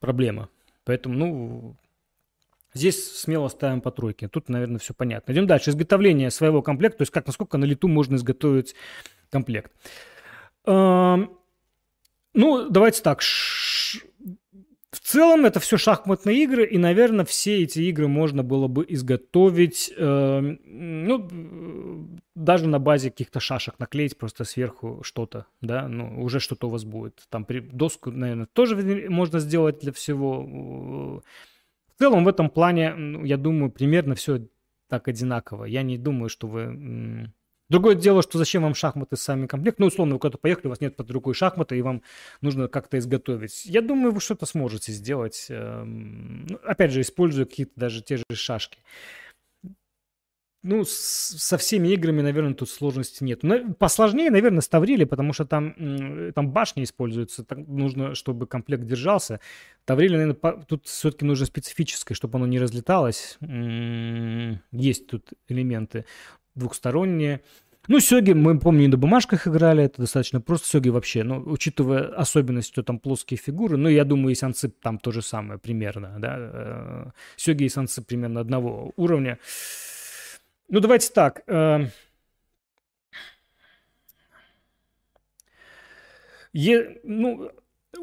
проблема. 0.00 0.48
Поэтому, 0.84 1.14
ну, 1.16 1.76
Здесь 2.74 3.18
смело 3.18 3.48
ставим 3.48 3.80
по 3.80 3.90
тройке. 3.90 4.28
Тут, 4.28 4.48
наверное, 4.48 4.78
все 4.78 4.94
понятно. 4.94 5.32
Идем 5.32 5.46
дальше. 5.46 5.70
Изготовление 5.70 6.30
своего 6.30 6.62
комплекта, 6.62 6.98
то 6.98 7.02
есть 7.02 7.12
как, 7.12 7.26
насколько 7.26 7.58
на 7.58 7.64
лету 7.64 7.88
можно 7.88 8.16
изготовить 8.16 8.74
комплект. 9.30 9.72
Ну, 10.64 11.28
давайте 12.34 13.02
так. 13.02 13.20
В 13.20 15.00
целом 15.00 15.46
это 15.46 15.58
все 15.58 15.78
шахматные 15.78 16.42
игры, 16.44 16.66
и, 16.66 16.76
наверное, 16.78 17.24
все 17.24 17.62
эти 17.62 17.80
игры 17.80 18.08
можно 18.08 18.42
было 18.42 18.68
бы 18.68 18.84
изготовить, 18.88 19.92
э, 19.96 20.40
ну, 20.64 22.08
даже 22.34 22.68
на 22.68 22.78
базе 22.78 23.10
каких-то 23.10 23.40
шашек 23.40 23.78
наклеить 23.78 24.18
просто 24.18 24.44
сверху 24.44 25.00
что-то, 25.02 25.46
да, 25.62 25.88
ну, 25.88 26.22
уже 26.22 26.40
что-то 26.40 26.68
у 26.68 26.70
вас 26.70 26.84
будет. 26.84 27.22
Там 27.30 27.46
доску, 27.48 28.10
наверное, 28.10 28.46
тоже 28.52 28.76
можно 29.08 29.38
сделать 29.38 29.80
для 29.80 29.92
всего 29.92 31.22
целом 32.02 32.24
в 32.24 32.28
этом 32.28 32.50
плане, 32.50 32.94
я 33.24 33.36
думаю, 33.36 33.70
примерно 33.70 34.16
все 34.16 34.48
так 34.88 35.06
одинаково. 35.06 35.66
Я 35.66 35.82
не 35.82 35.98
думаю, 35.98 36.28
что 36.28 36.48
вы... 36.48 37.30
Другое 37.68 37.94
дело, 37.94 38.22
что 38.22 38.38
зачем 38.38 38.64
вам 38.64 38.74
шахматы 38.74 39.16
сами 39.16 39.46
комплект. 39.46 39.78
Ну, 39.78 39.86
условно, 39.86 40.14
вы 40.14 40.18
куда-то 40.18 40.36
поехали, 40.36 40.66
у 40.66 40.70
вас 40.70 40.80
нет 40.80 40.96
под 40.96 41.10
рукой 41.12 41.32
шахмата, 41.32 41.76
и 41.76 41.80
вам 41.80 42.02
нужно 42.40 42.66
как-то 42.66 42.98
изготовить. 42.98 43.64
Я 43.66 43.82
думаю, 43.82 44.12
вы 44.12 44.20
что-то 44.20 44.46
сможете 44.46 44.90
сделать. 44.90 45.46
Эм, 45.48 46.44
ну, 46.46 46.58
опять 46.64 46.90
же, 46.90 47.00
используя 47.00 47.46
какие-то 47.46 47.72
даже 47.76 48.02
те 48.02 48.16
же 48.16 48.24
шашки. 48.32 48.80
Ну, 50.64 50.84
со 50.84 51.58
всеми 51.58 51.88
играми, 51.88 52.22
наверное, 52.22 52.54
тут 52.54 52.70
сложности 52.70 53.24
нет. 53.24 53.42
Но 53.42 53.74
посложнее, 53.74 54.30
наверное, 54.30 54.60
с 54.60 54.68
Таврили, 54.68 55.02
потому 55.02 55.32
что 55.32 55.44
там, 55.44 55.74
там 56.34 56.52
башни 56.52 56.84
используются. 56.84 57.44
Так 57.44 57.58
нужно, 57.66 58.14
чтобы 58.14 58.46
комплект 58.46 58.84
держался. 58.84 59.40
Таврили, 59.84 60.12
наверное, 60.12 60.34
по, 60.34 60.52
тут 60.52 60.86
все-таки 60.86 61.24
нужно 61.24 61.46
специфическое, 61.46 62.14
чтобы 62.14 62.38
оно 62.38 62.46
не 62.46 62.60
разлеталось. 62.60 63.38
Есть 64.70 65.08
тут 65.08 65.30
элементы 65.48 66.04
двухсторонние. 66.54 67.40
Ну, 67.88 67.98
сёги, 67.98 68.32
мы, 68.32 68.60
помню, 68.60 68.84
и 68.84 68.88
на 68.88 68.96
бумажках 68.96 69.48
играли, 69.48 69.82
это 69.82 70.02
достаточно 70.02 70.40
просто. 70.40 70.68
Сёги 70.68 70.88
вообще, 70.90 71.24
ну, 71.24 71.42
учитывая 71.44 72.14
особенность, 72.14 72.68
что 72.68 72.84
там 72.84 73.00
плоские 73.00 73.38
фигуры, 73.38 73.76
ну, 73.76 73.88
я 73.88 74.04
думаю, 74.04 74.32
и 74.32 74.36
санцы 74.36 74.68
там 74.68 74.98
то 75.00 75.10
же 75.10 75.22
самое 75.22 75.58
примерно, 75.58 76.14
да. 76.20 76.36
Э, 76.38 77.10
сёги 77.34 77.64
и 77.64 77.68
санцы 77.68 78.00
примерно 78.00 78.38
одного 78.38 78.92
уровня. 78.94 79.40
Ну, 80.72 80.80
давайте 80.80 81.12
так. 81.12 81.42
Э, 81.46 81.86
е, 86.54 86.96
ну, 87.04 87.50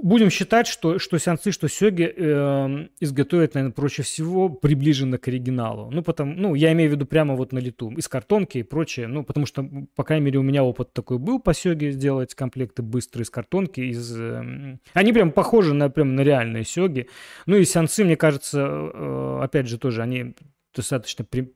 будем 0.03 0.29
считать, 0.29 0.67
что, 0.67 0.99
что 0.99 1.17
сеансы, 1.17 1.51
что 1.51 1.67
сёги 1.67 2.03
э, 2.03 2.87
изготовят, 2.99 3.55
наверное, 3.55 3.73
проще 3.73 4.03
всего 4.03 4.49
приближенно 4.49 5.17
к 5.17 5.27
оригиналу. 5.27 5.89
Ну, 5.89 6.03
потому, 6.03 6.35
ну, 6.35 6.53
я 6.53 6.71
имею 6.73 6.91
в 6.91 6.93
виду 6.93 7.07
прямо 7.07 7.35
вот 7.35 7.53
на 7.53 7.57
лету, 7.57 7.89
из 7.97 8.07
картонки 8.07 8.59
и 8.59 8.63
прочее. 8.63 9.07
Ну, 9.07 9.23
потому 9.23 9.47
что, 9.47 9.67
по 9.95 10.03
крайней 10.03 10.25
мере, 10.25 10.37
у 10.37 10.43
меня 10.43 10.63
опыт 10.63 10.93
такой 10.93 11.17
был 11.17 11.39
по 11.39 11.55
сёге 11.55 11.91
сделать 11.91 12.35
комплекты 12.35 12.83
быстрые 12.83 13.23
из 13.23 13.31
картонки. 13.31 13.81
Из, 13.81 14.15
э, 14.15 14.77
они 14.93 15.11
прям 15.11 15.31
похожи 15.31 15.73
на, 15.73 15.89
прям 15.89 16.15
на 16.15 16.21
реальные 16.21 16.65
сёги. 16.65 17.09
Ну, 17.47 17.55
и 17.55 17.65
сеансы, 17.65 18.05
мне 18.05 18.15
кажется, 18.15 18.59
э, 18.61 19.39
опять 19.41 19.67
же, 19.67 19.79
тоже 19.79 20.03
они 20.03 20.35
достаточно 20.75 21.25
при, 21.25 21.51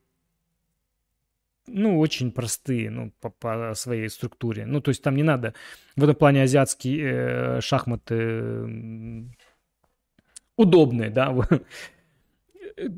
ну, 1.68 2.00
очень 2.00 2.32
простые, 2.32 2.90
ну, 2.90 3.12
по, 3.22 3.30
по 3.30 3.74
своей 3.76 4.10
структуре. 4.10 4.66
Ну, 4.66 4.82
то 4.82 4.90
есть 4.90 5.02
там 5.02 5.16
не 5.16 5.24
надо 5.24 5.54
в 5.96 6.04
этом 6.04 6.16
плане 6.16 6.44
азиатские 6.44 7.58
э, 7.58 7.62
шахматы 7.62 9.30
удобные, 10.56 11.10
да. 11.10 11.36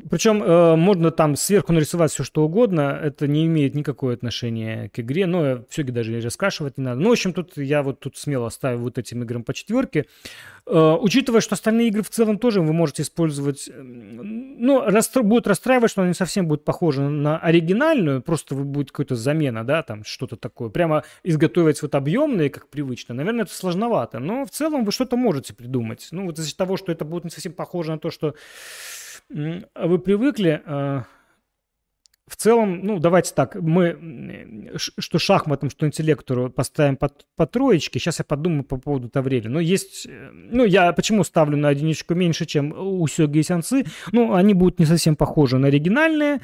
Причем 0.09 0.41
э, 0.41 0.75
можно 0.75 1.11
там 1.11 1.35
сверху 1.35 1.73
нарисовать 1.73 2.11
все, 2.11 2.23
что 2.23 2.43
угодно. 2.43 2.99
Это 3.01 3.27
не 3.27 3.45
имеет 3.45 3.75
никакого 3.75 4.13
отношения 4.13 4.89
к 4.89 4.99
игре. 4.99 5.25
Но 5.25 5.63
все-таки 5.69 5.91
даже 5.91 6.19
раскрашивать 6.21 6.77
не 6.77 6.83
надо. 6.83 7.01
Ну, 7.01 7.09
в 7.09 7.11
общем, 7.11 7.33
тут 7.33 7.57
я 7.57 7.83
вот 7.83 7.99
тут 7.99 8.17
смело 8.17 8.49
ставлю 8.49 8.79
вот 8.79 8.97
этим 8.97 9.23
играм 9.23 9.43
по 9.43 9.53
четверке. 9.53 10.05
Э, 10.65 10.97
учитывая, 10.99 11.41
что 11.41 11.55
остальные 11.55 11.89
игры 11.89 12.03
в 12.03 12.09
целом 12.09 12.39
тоже 12.39 12.61
вы 12.61 12.73
можете 12.73 13.03
использовать... 13.03 13.69
Ну, 13.75 14.81
расстро... 14.85 15.23
будет 15.23 15.47
расстраивать, 15.47 15.91
что 15.91 16.03
они 16.03 16.13
совсем 16.13 16.47
будут 16.47 16.63
похожи 16.63 17.01
на 17.01 17.37
оригинальную. 17.37 18.21
Просто 18.21 18.55
будет 18.55 18.91
какая-то 18.91 19.15
замена, 19.15 19.65
да, 19.65 19.83
там 19.83 20.03
что-то 20.05 20.37
такое. 20.37 20.69
Прямо 20.69 21.03
изготовить 21.23 21.81
вот 21.81 21.95
объемные, 21.95 22.49
как 22.49 22.69
привычно. 22.69 23.13
Наверное, 23.13 23.43
это 23.43 23.53
сложновато. 23.53 24.19
Но 24.19 24.45
в 24.45 24.51
целом 24.51 24.85
вы 24.85 24.91
что-то 24.91 25.17
можете 25.17 25.53
придумать. 25.53 26.07
Ну, 26.11 26.25
вот 26.25 26.39
из-за 26.39 26.55
того, 26.55 26.77
что 26.77 26.91
это 26.91 27.03
будет 27.03 27.25
не 27.25 27.29
совсем 27.29 27.53
похоже 27.53 27.91
на 27.91 27.99
то, 27.99 28.09
что 28.09 28.35
вы 29.29 29.99
привыкли, 29.99 30.61
э, 30.65 31.03
в 32.27 32.35
целом, 32.37 32.81
ну, 32.81 32.99
давайте 32.99 33.33
так, 33.35 33.55
мы, 33.55 34.71
что 34.77 35.19
шахматам, 35.19 35.69
что 35.69 35.85
интеллектору 35.85 36.49
поставим 36.49 36.97
по, 36.97 37.11
по 37.35 37.45
троечке. 37.45 37.99
Сейчас 37.99 38.17
я 38.17 38.25
подумаю 38.25 38.63
по 38.63 38.77
поводу 38.77 39.09
Таврели. 39.09 39.47
Но 39.47 39.59
есть, 39.59 40.07
э, 40.07 40.31
ну, 40.31 40.65
я 40.65 40.91
почему 40.93 41.23
ставлю 41.23 41.55
на 41.55 41.69
единичку 41.69 42.15
меньше, 42.15 42.45
чем 42.45 42.73
у 42.75 43.07
Сёги 43.07 43.39
и 43.39 43.43
Сянцы? 43.43 43.85
Ну, 44.11 44.33
они 44.33 44.55
будут 44.55 44.79
не 44.79 44.85
совсем 44.85 45.15
похожи 45.15 45.57
на 45.59 45.67
оригинальные. 45.67 46.39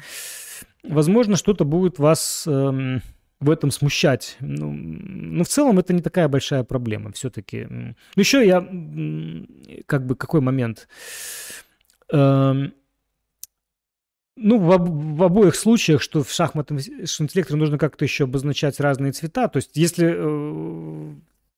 Возможно, 0.84 1.36
что-то 1.36 1.64
будет 1.64 1.98
вас 1.98 2.44
эм, 2.46 3.02
в 3.40 3.50
этом 3.50 3.72
смущать. 3.72 4.36
Ну, 4.38 4.72
но 4.72 5.42
в 5.42 5.48
целом 5.48 5.80
это 5.80 5.92
не 5.92 6.00
такая 6.00 6.28
большая 6.28 6.62
проблема 6.62 7.10
все-таки. 7.12 7.68
Еще 8.14 8.46
я, 8.46 8.60
как 9.86 10.06
бы, 10.06 10.14
какой 10.14 10.40
момент? 10.40 10.88
Эм, 12.12 12.74
ну, 14.36 14.58
в, 14.58 15.16
в 15.16 15.22
обоих 15.22 15.54
случаях, 15.54 16.02
что 16.02 16.22
в 16.22 16.30
шахматном 16.30 16.78
что 16.78 17.24
интеллекторе 17.24 17.58
нужно 17.58 17.78
как-то 17.78 18.04
еще 18.04 18.24
обозначать 18.24 18.80
разные 18.80 19.12
цвета. 19.12 19.48
То 19.48 19.58
есть, 19.58 19.70
если 19.74 20.14
э, 20.14 21.14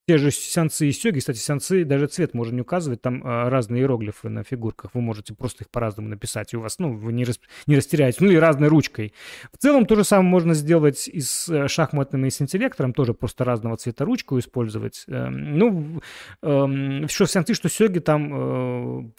те 0.07 0.19
же 0.19 0.31
сеансы 0.31 0.89
и 0.89 0.93
сёги, 0.93 1.21
кстати, 1.21 1.39
сеансы 1.39 1.85
даже 1.85 2.09
цвет 2.09 2.35
можно 2.35 2.57
не 2.57 2.61
указывать, 2.61 3.01
там 3.01 3.25
э, 3.25 3.49
разные 3.49 3.83
иероглифы 3.83 4.29
на 4.29 4.43
фигурках, 4.43 4.91
вы 4.95 5.01
можете 5.01 5.35
просто 5.35 5.65
их 5.65 5.71
по-разному 5.71 6.09
написать, 6.09 6.53
и 6.53 6.57
у 6.57 6.61
вас, 6.61 6.79
ну, 6.79 6.95
вы 6.95 7.13
не, 7.13 7.25
рас, 7.25 7.41
не 7.67 7.77
растеряете, 7.77 8.19
ну, 8.21 8.31
и 8.31 8.37
разной 8.37 8.69
ручкой. 8.69 9.15
В 9.53 9.59
целом, 9.59 9.87
то 9.87 9.95
же 9.95 10.05
самое 10.05 10.29
можно 10.29 10.55
сделать 10.55 11.09
и 11.09 11.21
с 11.21 11.49
э, 11.49 11.69
шахматным, 11.69 12.27
и 12.27 12.31
с 12.31 12.41
интеллектором, 12.43 12.93
тоже 12.93 13.15
просто 13.15 13.45
разного 13.45 13.77
цвета 13.77 14.05
ручку 14.05 14.39
использовать. 14.39 15.05
Э, 15.09 15.29
ну, 15.31 16.03
э, 16.43 17.07
что 17.09 17.27
сеансы, 17.27 17.55
что 17.55 17.69
сёги, 17.69 18.01
там 18.01 19.07
э, 19.07 19.11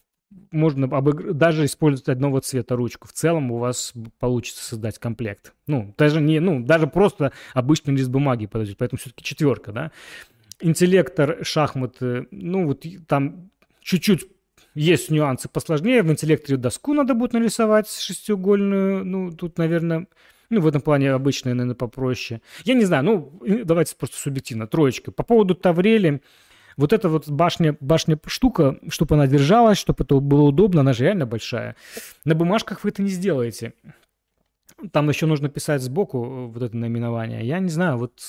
можно 0.51 0.87
обыгр... 0.87 1.33
даже 1.33 1.65
использовать 1.65 2.09
одного 2.09 2.39
цвета 2.39 2.75
ручку. 2.75 3.07
В 3.07 3.13
целом 3.13 3.51
у 3.51 3.57
вас 3.57 3.93
получится 4.19 4.63
создать 4.63 4.99
комплект. 4.99 5.53
Ну, 5.67 5.93
даже 5.97 6.21
не, 6.21 6.39
ну, 6.39 6.63
даже 6.63 6.87
просто 6.87 7.31
обычный 7.53 7.95
лист 7.95 8.09
бумаги 8.09 8.45
подойдет, 8.45 8.77
поэтому 8.77 8.99
все-таки 8.99 9.23
четверка, 9.23 9.71
да. 9.71 9.91
Интеллектор, 10.59 11.39
шахматы, 11.43 12.27
ну, 12.31 12.65
вот 12.67 12.85
там 13.07 13.49
чуть-чуть 13.81 14.27
есть 14.73 15.09
нюансы 15.09 15.49
посложнее. 15.49 16.03
В 16.03 16.11
интеллекторе 16.11 16.57
доску 16.57 16.93
надо 16.93 17.13
будет 17.13 17.33
нарисовать 17.33 17.89
шестиугольную. 17.89 19.05
Ну, 19.05 19.31
тут, 19.31 19.57
наверное, 19.57 20.07
ну, 20.49 20.61
в 20.61 20.67
этом 20.67 20.81
плане 20.81 21.11
обычная, 21.11 21.53
наверное, 21.53 21.75
попроще. 21.75 22.41
Я 22.63 22.73
не 22.73 22.85
знаю, 22.85 23.03
ну, 23.03 23.41
давайте 23.63 23.95
просто 23.95 24.17
субъективно. 24.17 24.67
Троечка. 24.67 25.11
По 25.11 25.23
поводу 25.23 25.55
Таврели, 25.55 26.21
вот 26.77 26.93
эта 26.93 27.09
вот 27.09 27.29
башня, 27.29 27.77
башня 27.79 28.19
штука, 28.25 28.77
чтобы 28.89 29.15
она 29.15 29.27
держалась, 29.27 29.77
чтобы 29.77 30.03
это 30.03 30.19
было 30.19 30.43
удобно, 30.43 30.81
она 30.81 30.93
же 30.93 31.03
реально 31.03 31.25
большая. 31.25 31.75
На 32.25 32.35
бумажках 32.35 32.83
вы 32.83 32.89
это 32.89 33.01
не 33.01 33.09
сделаете. 33.09 33.73
Там 34.91 35.09
еще 35.09 35.25
нужно 35.25 35.49
писать 35.49 35.81
сбоку 35.81 36.25
э, 36.25 36.45
вот 36.47 36.61
это 36.61 36.75
наименование. 36.75 37.45
Я 37.45 37.59
не 37.59 37.69
знаю, 37.69 37.97
вот 37.97 38.21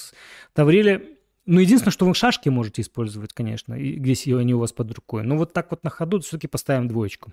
Таврели... 0.53 1.19
Ну, 1.45 1.61
единственное, 1.61 1.93
что 1.93 2.07
вы 2.07 2.15
шашки 2.15 2.49
можете 2.49 2.83
использовать, 2.83 3.33
конечно, 3.33 3.75
если 3.75 4.35
они 4.35 4.55
у 4.55 4.59
вас 4.59 4.73
под 4.73 4.93
рукой. 4.93 5.23
Но 5.23 5.37
вот 5.37 5.53
так 5.53 5.71
вот 5.71 5.85
на 5.85 5.91
ходу 5.91 6.19
все-таки 6.21 6.49
поставим 6.49 6.89
двоечку. 6.89 7.33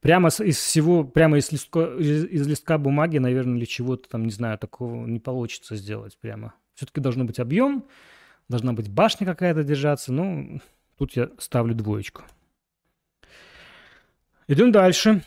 Прямо 0.00 0.28
из 0.28 0.58
всего, 0.58 1.04
прямо 1.04 1.38
из 1.38 1.50
листка, 1.50 1.94
из, 1.98 2.24
из 2.24 2.46
листка 2.46 2.76
бумаги, 2.78 3.18
наверное, 3.18 3.56
или 3.56 3.64
чего-то 3.64 4.08
там, 4.08 4.24
не 4.24 4.32
знаю, 4.32 4.58
такого 4.58 5.06
не 5.06 5.18
получится 5.20 5.76
сделать 5.76 6.18
прямо. 6.18 6.54
Все-таки 6.74 7.00
должно 7.00 7.24
быть 7.24 7.38
объем, 7.38 7.84
Должна 8.52 8.74
быть 8.74 8.90
башня 8.90 9.24
какая-то 9.26 9.64
держаться. 9.64 10.12
Ну, 10.12 10.60
тут 10.98 11.16
я 11.16 11.30
ставлю 11.38 11.74
двоечку. 11.74 12.22
Идем 14.46 14.72
дальше. 14.72 15.22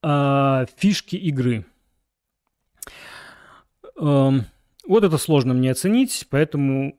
А, 0.00 0.64
фишки 0.78 1.16
игры. 1.16 1.66
А, 4.00 4.32
вот 4.88 5.04
это 5.04 5.18
сложно 5.18 5.52
мне 5.52 5.72
оценить, 5.72 6.26
поэтому 6.30 6.98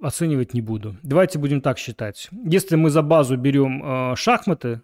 оценивать 0.00 0.54
не 0.54 0.60
буду. 0.60 0.94
Давайте 1.02 1.40
будем 1.40 1.60
так 1.60 1.76
считать. 1.76 2.28
Если 2.30 2.76
мы 2.76 2.88
за 2.90 3.02
базу 3.02 3.36
берем 3.36 3.82
э, 3.82 4.14
шахматы 4.14 4.82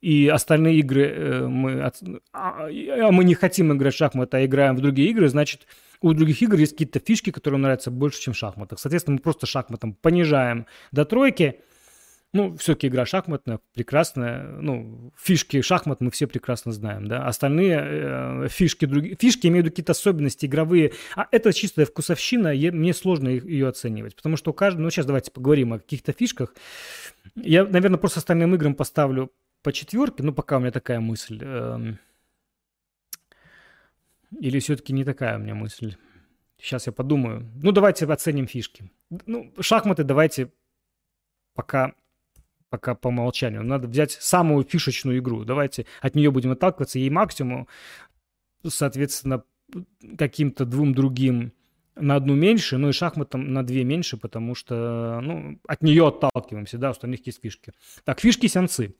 и 0.00 0.26
остальные 0.28 0.76
игры 0.78 1.04
э, 1.06 1.46
мы, 1.46 1.82
а, 1.82 1.92
а 2.32 3.12
мы 3.12 3.24
не 3.24 3.34
хотим 3.34 3.74
играть 3.74 3.92
в 3.92 3.98
шахматы, 3.98 4.38
а 4.38 4.46
играем 4.46 4.74
в 4.74 4.80
другие 4.80 5.10
игры, 5.10 5.28
значит 5.28 5.66
у 6.00 6.12
других 6.12 6.42
игр 6.42 6.56
есть 6.56 6.72
какие-то 6.72 7.00
фишки, 7.00 7.30
которые 7.30 7.60
нравятся 7.60 7.90
больше, 7.90 8.20
чем 8.20 8.34
в 8.34 8.36
шахматах. 8.36 8.78
Соответственно, 8.78 9.16
мы 9.16 9.22
просто 9.22 9.46
шахматом 9.46 9.94
понижаем 9.94 10.66
до 10.92 11.04
тройки. 11.04 11.60
Ну, 12.34 12.54
все-таки 12.58 12.88
игра 12.88 13.06
шахматная, 13.06 13.58
прекрасная. 13.72 14.46
Ну, 14.60 15.12
фишки 15.16 15.62
шахмат 15.62 16.02
мы 16.02 16.10
все 16.10 16.26
прекрасно 16.26 16.72
знаем, 16.72 17.08
да. 17.08 17.26
Остальные 17.26 17.80
э, 17.80 18.48
фишки, 18.50 18.84
другие, 18.84 19.16
фишки 19.18 19.46
имеют 19.46 19.68
какие-то 19.68 19.92
особенности 19.92 20.44
игровые. 20.44 20.92
А 21.16 21.26
это 21.30 21.54
чистая 21.54 21.86
вкусовщина, 21.86 22.48
е, 22.48 22.70
мне 22.70 22.92
сложно 22.92 23.28
ее 23.28 23.68
оценивать. 23.68 24.14
Потому 24.14 24.36
что 24.36 24.50
у 24.50 24.54
каждого... 24.54 24.84
Ну, 24.84 24.90
сейчас 24.90 25.06
давайте 25.06 25.30
поговорим 25.30 25.72
о 25.72 25.78
каких-то 25.78 26.12
фишках. 26.12 26.54
Я, 27.34 27.64
наверное, 27.64 27.98
просто 27.98 28.18
остальным 28.18 28.54
играм 28.54 28.74
поставлю 28.74 29.32
по 29.62 29.72
четверке. 29.72 30.22
Ну, 30.22 30.34
пока 30.34 30.58
у 30.58 30.60
меня 30.60 30.70
такая 30.70 31.00
мысль. 31.00 31.38
Э, 31.40 31.94
или 34.30 34.58
все-таки 34.58 34.92
не 34.92 35.04
такая 35.04 35.36
у 35.36 35.40
меня 35.40 35.54
мысль? 35.54 35.96
Сейчас 36.60 36.86
я 36.86 36.92
подумаю. 36.92 37.48
Ну, 37.62 37.72
давайте 37.72 38.06
оценим 38.06 38.46
фишки. 38.46 38.90
Ну, 39.26 39.52
шахматы 39.60 40.04
давайте 40.04 40.52
пока, 41.54 41.94
пока 42.68 42.94
по 42.94 43.08
умолчанию. 43.08 43.62
Надо 43.62 43.86
взять 43.88 44.12
самую 44.12 44.64
фишечную 44.64 45.18
игру. 45.18 45.44
Давайте 45.44 45.86
от 46.00 46.14
нее 46.14 46.30
будем 46.30 46.50
отталкиваться. 46.50 46.98
Ей 46.98 47.10
максимум, 47.10 47.68
соответственно, 48.66 49.44
каким-то 50.16 50.64
двум 50.64 50.94
другим 50.94 51.52
на 52.00 52.16
одну 52.16 52.34
меньше, 52.34 52.78
ну 52.78 52.88
и 52.88 52.92
шахматам 52.92 53.52
на 53.52 53.64
две 53.64 53.84
меньше, 53.84 54.16
потому 54.16 54.54
что 54.54 55.20
ну, 55.22 55.58
от 55.66 55.82
нее 55.82 56.08
отталкиваемся, 56.08 56.78
да, 56.78 56.88
у 56.88 56.90
остальных 56.90 57.26
есть 57.26 57.40
фишки. 57.42 57.72
Так, 58.04 58.20
фишки-сеансы. 58.20 58.94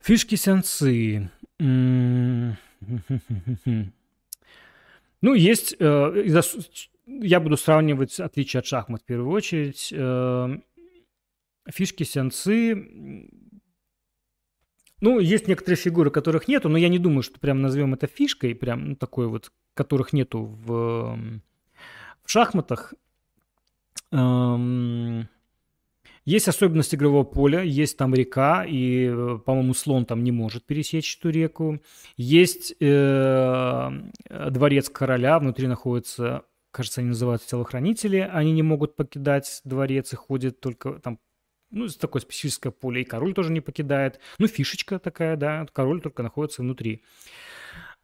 Фишки-сеансы. 0.00 1.30
Ну, 5.22 5.32
есть... 5.34 5.74
Э, 5.80 6.52
я 7.06 7.40
буду 7.40 7.56
сравнивать 7.56 8.20
отличия 8.20 8.60
от 8.60 8.66
шахмат 8.66 9.02
в 9.02 9.06
первую 9.06 9.30
очередь. 9.30 9.92
Э, 9.92 10.56
фишки, 11.68 12.04
сеансы... 12.04 13.30
Ну, 15.00 15.18
есть 15.18 15.46
некоторые 15.46 15.76
фигуры, 15.76 16.10
которых 16.10 16.48
нету, 16.48 16.68
но 16.68 16.78
я 16.78 16.88
не 16.88 16.98
думаю, 16.98 17.22
что 17.22 17.38
прям 17.38 17.60
назовем 17.60 17.94
это 17.94 18.06
фишкой, 18.06 18.54
прям 18.54 18.90
ну, 18.90 18.96
такой 18.96 19.26
вот, 19.26 19.52
которых 19.74 20.12
нету 20.12 20.44
в, 20.44 21.18
в 22.22 22.30
шахматах. 22.30 22.94
Эм, 24.10 25.28
есть 26.26 26.48
особенность 26.48 26.94
игрового 26.94 27.22
поля, 27.22 27.62
есть 27.62 27.96
там 27.96 28.12
река, 28.12 28.66
и, 28.68 29.08
по-моему, 29.46 29.74
слон 29.74 30.04
там 30.04 30.24
не 30.24 30.32
может 30.32 30.66
пересечь 30.66 31.16
эту 31.18 31.30
реку. 31.30 31.80
Есть 32.16 32.74
э, 32.80 33.90
дворец 34.50 34.88
короля, 34.88 35.38
внутри 35.38 35.68
находится, 35.68 36.42
кажется, 36.72 37.00
они 37.00 37.10
называются 37.10 37.48
телохранители, 37.48 38.18
они 38.18 38.52
не 38.52 38.62
могут 38.62 38.96
покидать 38.96 39.60
дворец 39.62 40.12
и 40.12 40.16
ходят 40.16 40.60
только 40.60 40.98
там 40.98 41.20
ну, 41.70 41.86
такое 41.88 42.20
специфическое 42.20 42.72
поле, 42.72 43.02
и 43.02 43.04
король 43.04 43.32
тоже 43.32 43.52
не 43.52 43.60
покидает. 43.60 44.18
Ну, 44.38 44.48
фишечка 44.48 44.98
такая, 44.98 45.36
да, 45.36 45.64
король 45.72 46.00
только 46.00 46.24
находится 46.24 46.62
внутри. 46.62 47.04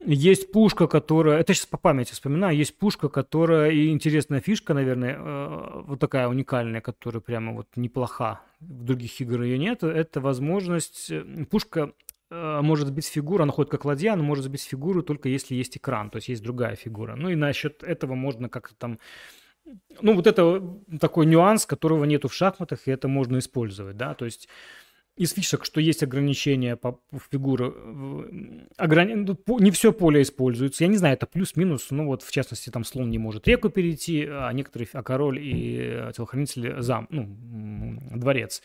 Есть 0.04 0.50
пушка, 0.50 0.86
которая... 0.86 1.38
Это 1.38 1.54
сейчас 1.54 1.66
по 1.66 1.78
памяти 1.78 2.12
вспоминаю. 2.12 2.56
Есть 2.56 2.76
пушка, 2.78 3.08
которая... 3.08 3.70
И 3.70 3.90
интересная 3.90 4.40
фишка, 4.40 4.74
наверное, 4.74 5.16
э, 5.18 5.82
вот 5.86 6.00
такая 6.00 6.28
уникальная, 6.28 6.80
которая 6.80 7.20
прямо 7.20 7.52
вот 7.52 7.68
неплоха. 7.76 8.40
В 8.60 8.84
других 8.84 9.20
играх 9.20 9.44
ее 9.44 9.58
нет. 9.58 9.84
Это 9.84 10.20
возможность... 10.20 11.10
Э, 11.10 11.44
пушка 11.48 11.92
э, 12.30 12.60
может 12.62 12.88
сбить 12.88 13.06
фигуру, 13.06 13.44
она 13.44 13.52
ходит 13.52 13.70
как 13.70 13.84
ладья, 13.84 14.16
но 14.16 14.24
может 14.24 14.44
сбить 14.44 14.62
фигуру 14.62 15.02
только 15.02 15.28
если 15.28 15.54
есть 15.54 15.76
экран, 15.76 16.10
то 16.10 16.16
есть 16.16 16.28
есть 16.28 16.42
другая 16.42 16.74
фигура. 16.74 17.14
Ну 17.14 17.28
и 17.28 17.36
насчет 17.36 17.84
этого 17.84 18.14
можно 18.14 18.48
как-то 18.48 18.74
там 18.74 18.98
ну, 20.00 20.14
вот 20.14 20.26
это 20.26 20.60
такой 21.00 21.26
нюанс, 21.26 21.66
которого 21.66 22.04
нету 22.04 22.26
в 22.26 22.34
шахматах, 22.34 22.88
и 22.88 22.90
это 22.90 23.06
можно 23.06 23.38
использовать, 23.38 23.96
да, 23.96 24.14
то 24.14 24.24
есть 24.24 24.48
из 25.22 25.32
фишек, 25.32 25.64
что 25.64 25.80
есть 25.80 26.02
ограничения 26.02 26.76
по 26.76 27.00
фигуры, 27.30 27.72
ограни... 28.76 29.14
Ну, 29.14 29.58
не 29.60 29.70
все 29.70 29.92
поле 29.92 30.22
используется. 30.22 30.84
Я 30.84 30.88
не 30.88 30.96
знаю, 30.96 31.14
это 31.14 31.26
плюс-минус, 31.26 31.90
ну 31.90 32.06
вот 32.06 32.22
в 32.22 32.32
частности 32.32 32.70
там 32.70 32.84
слон 32.84 33.10
не 33.10 33.18
может 33.18 33.46
реку 33.46 33.68
перейти, 33.68 34.26
а 34.28 34.50
некоторые, 34.52 34.88
а 34.92 35.02
король 35.02 35.38
и 35.40 36.10
телохранители 36.16 36.80
зам, 36.80 37.06
ну, 37.10 38.18
дворец. 38.18 38.62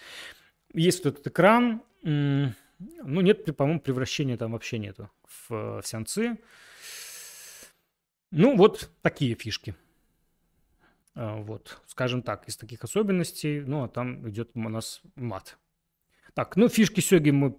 Есть 0.73 1.05
вот 1.05 1.13
этот 1.13 1.27
экран, 1.27 1.83
ну 2.03 3.21
нет, 3.21 3.55
по-моему, 3.55 3.79
превращения 3.79 4.37
там 4.37 4.53
вообще 4.53 4.79
нету 4.79 5.09
в, 5.27 5.81
в 5.81 5.83
сеансы. 5.85 6.37
Ну 8.31 8.57
вот 8.57 8.89
такие 9.01 9.35
фишки. 9.35 9.75
А, 11.13 11.37
вот, 11.37 11.81
скажем 11.85 12.21
так, 12.21 12.47
из 12.47 12.57
таких 12.57 12.83
особенностей, 12.83 13.61
ну 13.61 13.83
а 13.83 13.87
там 13.87 14.27
идет 14.27 14.49
у 14.55 14.69
нас 14.69 15.01
мат. 15.15 15.57
Так, 16.37 16.55
ну, 16.55 16.69
фишки 16.69 16.99
сёги, 16.99 17.31
мы, 17.31 17.55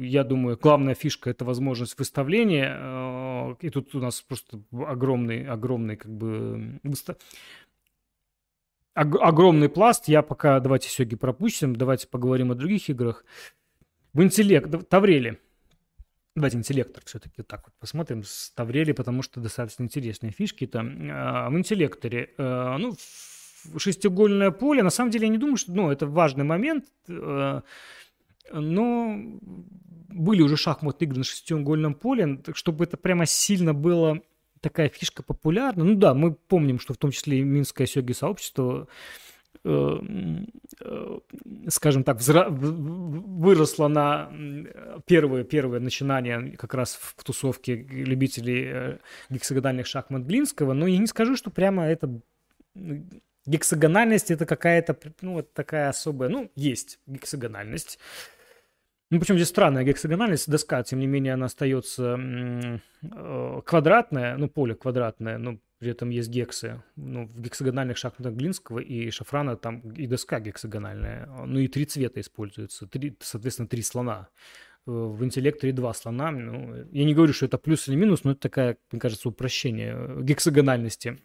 я 0.00 0.24
думаю, 0.24 0.56
главная 0.56 0.94
фишка– 0.94 1.28
это 1.30 1.44
возможность 1.44 1.98
выставления. 1.98 2.74
Э, 2.74 3.54
и 3.60 3.68
тут 3.68 3.94
у 3.94 4.00
нас 4.00 4.22
просто 4.22 4.62
огромный, 4.72 5.46
огромный, 5.46 5.96
как 5.96 6.10
бы, 6.10 6.80
огромный 8.94 9.68
пласт. 9.68 10.08
Я 10.08 10.22
пока, 10.22 10.58
давайте 10.60 10.88
сёги 10.88 11.16
пропустим, 11.16 11.76
давайте 11.76 12.08
поговорим 12.08 12.50
о 12.50 12.54
других 12.54 12.88
играх. 12.88 13.26
В 14.14 14.22
интеллект, 14.22 14.88
Таврели. 14.88 15.38
Давайте 16.34 16.56
интеллектор 16.56 17.02
все-таки 17.04 17.42
так 17.42 17.64
вот 17.66 17.74
посмотрим 17.78 18.24
с 18.24 18.52
Таврели, 18.52 18.92
потому 18.92 19.20
что 19.20 19.40
достаточно 19.40 19.82
интересные 19.82 20.32
фишки 20.32 20.66
там. 20.66 21.10
А, 21.10 21.50
в 21.50 21.58
интеллекторе, 21.58 22.30
э, 22.38 22.76
ну, 22.78 22.96
шестиугольное 23.76 24.50
поле, 24.50 24.82
на 24.82 24.88
самом 24.88 25.10
деле 25.10 25.26
я 25.26 25.30
не 25.30 25.38
думаю, 25.38 25.58
что, 25.58 25.72
ну, 25.72 25.90
это 25.90 26.06
важный 26.06 26.44
момент, 26.44 26.86
э, 27.08 27.60
но 28.52 29.18
были 30.08 30.42
уже 30.42 30.56
шахматные 30.56 31.08
игры 31.08 31.18
на 31.18 31.24
шестиугольном 31.24 31.94
поле, 31.94 32.40
чтобы 32.54 32.84
это 32.84 32.96
прямо 32.96 33.26
сильно 33.26 33.74
было 33.74 34.20
такая 34.60 34.88
фишка 34.88 35.22
популярна. 35.22 35.84
Ну 35.84 35.94
да, 35.94 36.14
мы 36.14 36.32
помним, 36.34 36.78
что 36.78 36.94
в 36.94 36.96
том 36.96 37.10
числе 37.10 37.40
и 37.40 37.42
Минское 37.42 37.86
сёги 37.86 38.12
сообщество 38.12 38.88
э, 39.62 39.98
э, 40.80 41.18
скажем 41.68 42.04
так, 42.04 42.18
взра... 42.18 42.48
выросло 42.48 43.88
на 43.88 44.32
первое, 45.06 45.44
первое 45.44 45.80
начинание 45.80 46.56
как 46.56 46.74
раз 46.74 46.98
в 47.00 47.22
тусовке 47.24 47.74
любителей 47.74 48.64
э, 48.64 48.98
гексагональных 49.28 49.86
шахмат 49.86 50.22
Глинского, 50.22 50.72
но 50.72 50.86
я 50.86 50.98
не 50.98 51.06
скажу, 51.06 51.36
что 51.36 51.50
прямо 51.50 51.84
это 51.84 52.20
гексагональность 53.46 54.30
это 54.30 54.46
какая-то, 54.46 54.96
ну, 55.20 55.34
вот 55.34 55.52
такая 55.52 55.90
особая, 55.90 56.28
ну, 56.28 56.50
есть 56.56 56.98
гексагональность. 57.06 57.98
Ну, 59.10 59.20
причем 59.20 59.36
здесь 59.36 59.48
странная 59.48 59.84
гексагональность, 59.84 60.50
доска, 60.50 60.82
тем 60.82 60.98
не 60.98 61.06
менее, 61.06 61.34
она 61.34 61.46
остается 61.46 62.18
э, 62.18 63.60
квадратная, 63.64 64.36
ну, 64.36 64.48
поле 64.48 64.74
квадратное, 64.74 65.38
но 65.38 65.58
при 65.78 65.90
этом 65.90 66.10
есть 66.10 66.30
гексы. 66.30 66.82
Ну, 66.96 67.26
в 67.26 67.40
гексагональных 67.40 67.98
шахматах 67.98 68.34
Глинского 68.34 68.78
и 68.78 69.10
Шафрана 69.10 69.56
там 69.56 69.80
и 69.80 70.06
доска 70.06 70.40
гексагональная. 70.40 71.26
Ну, 71.46 71.58
и 71.60 71.68
три 71.68 71.84
цвета 71.84 72.20
используются, 72.20 72.86
три, 72.86 73.16
соответственно, 73.20 73.68
три 73.68 73.82
слона. 73.82 74.28
Э, 74.86 74.90
в 74.90 75.24
интеллекторе 75.24 75.72
два 75.72 75.92
слона. 75.94 76.30
Ну, 76.30 76.86
я 76.90 77.04
не 77.04 77.14
говорю, 77.14 77.32
что 77.32 77.46
это 77.46 77.58
плюс 77.58 77.88
или 77.88 77.96
минус, 77.96 78.24
но 78.24 78.32
это 78.32 78.40
такая, 78.40 78.76
мне 78.92 79.00
кажется, 79.00 79.28
упрощение 79.28 80.22
гексагональности. 80.22 81.18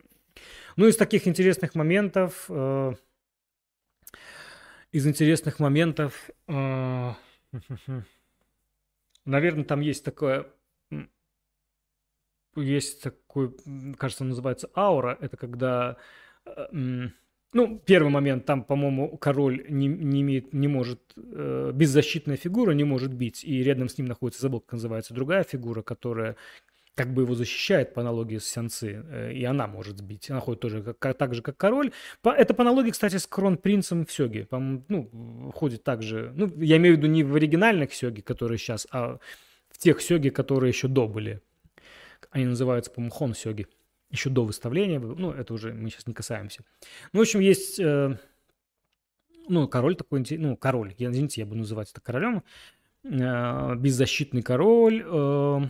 Ну, 0.76 0.88
из 0.88 0.98
таких 0.98 1.28
интересных 1.28 1.76
моментов... 1.76 2.46
Э, 2.50 2.94
из 4.92 5.06
интересных 5.06 5.60
моментов... 5.60 6.30
Э, 6.48 7.14
Наверное, 9.26 9.64
там 9.64 9.82
есть 9.82 10.04
такое... 10.04 10.48
Есть 12.56 13.04
такой, 13.04 13.56
кажется, 13.98 14.24
называется 14.24 14.70
аура. 14.76 15.18
Это 15.22 15.38
когда... 15.38 15.98
Э, 16.46 16.66
ну, 17.52 17.80
первый 17.80 18.10
момент, 18.10 18.46
там, 18.46 18.64
по-моему, 18.64 19.18
король 19.18 19.66
не, 19.70 19.88
не, 19.88 20.22
имеет, 20.22 20.54
не 20.54 20.68
может, 20.68 21.02
э, 21.16 21.72
беззащитная 21.74 22.38
фигура 22.38 22.72
не 22.72 22.84
может 22.84 23.14
бить, 23.14 23.44
и 23.44 23.64
рядом 23.64 23.90
с 23.90 23.98
ним 23.98 24.08
находится 24.08 24.42
забыл, 24.42 24.64
называется, 24.72 25.16
другая 25.16 25.44
фигура, 25.44 25.82
которая 25.82 26.36
как 27.00 27.14
бы 27.14 27.22
его 27.22 27.34
защищает 27.34 27.94
по 27.94 28.02
аналогии 28.02 28.40
с 28.40 28.46
Сянцы, 28.46 29.06
э, 29.10 29.32
и 29.32 29.46
она 29.46 29.68
может 29.68 30.00
сбить. 30.00 30.30
Она 30.30 30.42
ходит 30.42 30.60
тоже 30.60 30.84
как, 31.00 31.18
так 31.18 31.34
же, 31.34 31.42
как 31.42 31.56
король. 31.56 31.94
По, 32.22 32.32
это 32.32 32.54
по 32.54 32.64
аналогии, 32.64 32.92
кстати, 32.92 33.16
с 33.16 33.26
кронпринцем 33.26 34.06
в 34.06 34.12
Сёге. 34.12 34.46
По, 34.46 34.60
ну, 34.60 35.10
ходит 35.56 35.86
так 35.86 36.04
же. 36.04 36.34
Ну, 36.36 36.52
я 36.58 36.76
имею 36.76 36.96
в 36.96 36.98
виду 36.98 37.08
не 37.08 37.24
в 37.24 37.34
оригинальных 37.36 37.94
Сёге, 37.94 38.22
которые 38.22 38.58
сейчас, 38.58 38.86
а 38.92 39.18
в 39.70 39.78
тех 39.78 40.02
Сёге, 40.02 40.30
которые 40.30 40.72
еще 40.72 40.90
до 40.90 41.08
были. 41.08 41.42
Они 42.32 42.46
называются, 42.46 42.92
по-моему, 42.92 43.14
Хон 43.14 43.34
Сёги. 43.34 43.66
Еще 44.12 44.30
до 44.30 44.44
выставления. 44.44 45.00
Ну, 45.00 45.32
это 45.32 45.54
уже 45.54 45.74
мы 45.74 45.90
сейчас 45.90 46.06
не 46.06 46.14
касаемся. 46.14 46.66
Ну, 47.14 47.20
в 47.20 47.22
общем, 47.22 47.40
есть... 47.40 47.80
Э, 47.80 48.18
ну, 49.48 49.70
король 49.70 49.96
такой, 49.96 50.26
ну, 50.32 50.58
король, 50.58 50.96
я, 50.98 51.12
извините, 51.12 51.40
я 51.40 51.48
буду 51.48 51.60
называть 51.60 51.92
это 51.92 52.02
королем, 52.02 52.44
э, 53.06 53.76
беззащитный 53.76 54.42
король, 54.42 55.02
э, 55.06 55.62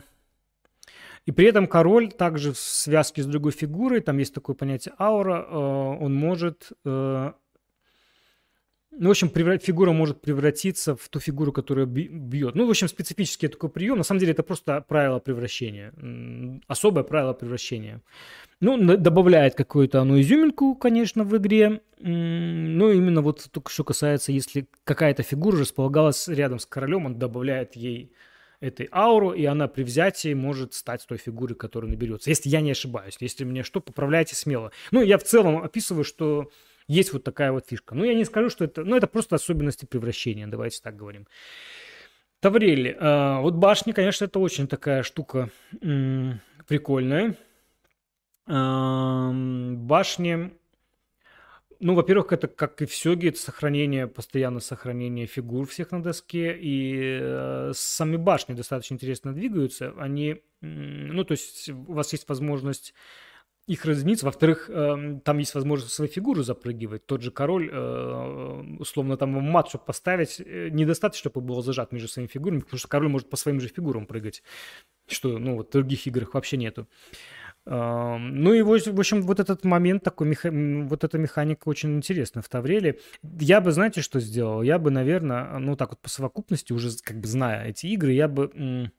и 1.29 1.31
при 1.31 1.45
этом 1.45 1.67
король 1.67 2.11
также 2.11 2.53
в 2.53 2.57
связке 2.57 3.21
с 3.21 3.27
другой 3.27 3.51
фигурой, 3.51 3.99
там 3.99 4.17
есть 4.17 4.33
такое 4.33 4.55
понятие 4.55 4.95
аура, 4.97 5.45
э, 5.47 5.55
он 5.55 6.15
может... 6.15 6.71
Э, 6.83 7.33
ну, 8.89 9.09
в 9.09 9.11
общем, 9.11 9.29
фигура 9.29 9.91
может 9.91 10.21
превратиться 10.21 10.95
в 10.95 11.07
ту 11.07 11.19
фигуру, 11.19 11.51
которая 11.51 11.85
бьет. 11.85 12.55
Ну, 12.55 12.65
в 12.65 12.69
общем, 12.71 12.87
специфический 12.87 13.47
такой 13.47 13.69
прием. 13.69 13.97
На 13.99 14.03
самом 14.03 14.21
деле 14.21 14.31
это 14.31 14.41
просто 14.41 14.83
правило 14.87 15.19
превращения. 15.19 15.93
Особое 16.67 17.03
правило 17.03 17.33
превращения. 17.33 18.01
Ну, 18.59 18.97
добавляет 18.97 19.53
какую-то 19.53 20.01
оно 20.01 20.19
изюминку, 20.19 20.73
конечно, 20.73 21.23
в 21.23 21.37
игре. 21.37 21.83
Но 21.99 22.89
именно 22.89 23.21
вот 23.21 23.47
только 23.51 23.69
что 23.69 23.83
касается, 23.83 24.31
если 24.31 24.67
какая-то 24.83 25.21
фигура 25.21 25.59
располагалась 25.59 26.27
рядом 26.27 26.57
с 26.57 26.65
королем, 26.65 27.05
он 27.05 27.19
добавляет 27.19 27.75
ей 27.75 28.11
этой 28.59 28.89
ауру, 28.91 29.31
и 29.31 29.45
она 29.45 29.67
при 29.67 29.83
взятии 29.83 30.33
может 30.33 30.73
стать 30.73 31.05
той 31.07 31.17
фигурой, 31.17 31.55
которая 31.55 31.89
наберется. 31.91 32.29
Если 32.29 32.49
я 32.49 32.61
не 32.61 32.71
ошибаюсь. 32.71 33.17
Если 33.19 33.43
мне 33.45 33.63
что, 33.63 33.79
поправляйте 33.79 34.35
смело. 34.35 34.71
Ну, 34.91 35.01
я 35.01 35.17
в 35.17 35.23
целом 35.23 35.63
описываю, 35.63 36.03
что 36.03 36.51
есть 36.87 37.13
вот 37.13 37.23
такая 37.23 37.51
вот 37.51 37.67
фишка. 37.67 37.95
Ну, 37.95 38.03
я 38.03 38.13
не 38.13 38.25
скажу, 38.25 38.49
что 38.49 38.65
это... 38.65 38.83
Ну, 38.83 38.95
это 38.95 39.07
просто 39.07 39.35
особенности 39.35 39.85
превращения, 39.85 40.47
давайте 40.47 40.81
так 40.81 40.95
говорим. 40.97 41.27
Таврели. 42.41 42.97
А, 42.99 43.39
вот 43.41 43.55
башни, 43.55 43.91
конечно, 43.91 44.25
это 44.25 44.39
очень 44.39 44.67
такая 44.67 45.03
штука 45.03 45.49
прикольная. 46.67 47.35
Башни 49.77 50.51
ну, 51.79 51.95
во-первых, 51.95 52.33
это, 52.33 52.47
как 52.47 52.81
и 52.81 52.85
в 52.85 52.93
Сёге, 52.93 53.29
это 53.29 53.39
сохранение, 53.39 54.07
постоянно 54.07 54.59
сохранение 54.59 55.27
фигур 55.27 55.67
всех 55.67 55.91
на 55.91 56.03
доске, 56.03 56.57
и 56.59 57.19
э, 57.21 57.71
сами 57.73 58.17
башни 58.17 58.53
достаточно 58.53 58.95
интересно 58.95 59.33
двигаются. 59.33 59.93
Они, 59.97 60.43
ну, 60.61 61.23
то 61.23 61.31
есть 61.31 61.69
у 61.69 61.93
вас 61.93 62.11
есть 62.11 62.27
возможность 62.27 62.93
их 63.69 63.85
разниться. 63.85 64.25
Во-вторых, 64.25 64.69
э, 64.69 65.19
там 65.23 65.37
есть 65.37 65.53
возможность 65.53 65.93
свои 65.93 66.07
фигуры 66.07 66.43
запрыгивать. 66.43 67.05
Тот 67.05 67.21
же 67.21 67.29
король, 67.29 67.69
э, 67.71 68.75
условно, 68.79 69.15
там 69.15 69.29
мат, 69.29 69.69
чтобы 69.69 69.85
поставить, 69.85 70.41
э, 70.41 70.69
недостаточно, 70.71 71.29
чтобы 71.29 71.45
был 71.45 71.61
зажат 71.61 71.91
между 71.91 72.07
своими 72.07 72.27
фигурами, 72.27 72.61
потому 72.61 72.79
что 72.79 72.87
король 72.87 73.09
может 73.09 73.29
по 73.29 73.37
своим 73.37 73.61
же 73.61 73.67
фигурам 73.67 74.07
прыгать, 74.07 74.41
что, 75.07 75.37
ну, 75.37 75.55
вот 75.55 75.69
в 75.69 75.71
других 75.71 76.07
играх 76.07 76.33
вообще 76.33 76.57
нету. 76.57 76.87
Ну 77.71 78.53
и, 78.53 78.63
в 78.63 78.71
общем, 78.71 79.21
вот 79.21 79.39
этот 79.39 79.63
момент 79.63 80.03
такой, 80.03 80.35
вот 80.85 81.03
эта 81.03 81.17
механика 81.19 81.69
очень 81.69 81.97
интересна 81.97 82.41
в 82.41 82.49
Тавреле. 82.49 82.99
Я 83.39 83.61
бы, 83.61 83.71
знаете, 83.71 84.01
что 84.01 84.19
сделал? 84.19 84.63
Я 84.63 84.79
бы, 84.79 84.89
наверное, 84.89 85.59
ну 85.59 85.75
так 85.75 85.89
вот 85.91 85.99
по 85.99 86.09
совокупности, 86.09 86.73
уже 86.73 86.89
как 87.03 87.19
бы 87.19 87.27
зная 87.27 87.67
эти 87.67 87.85
игры, 87.85 88.13
я 88.13 88.27
бы... 88.27 88.91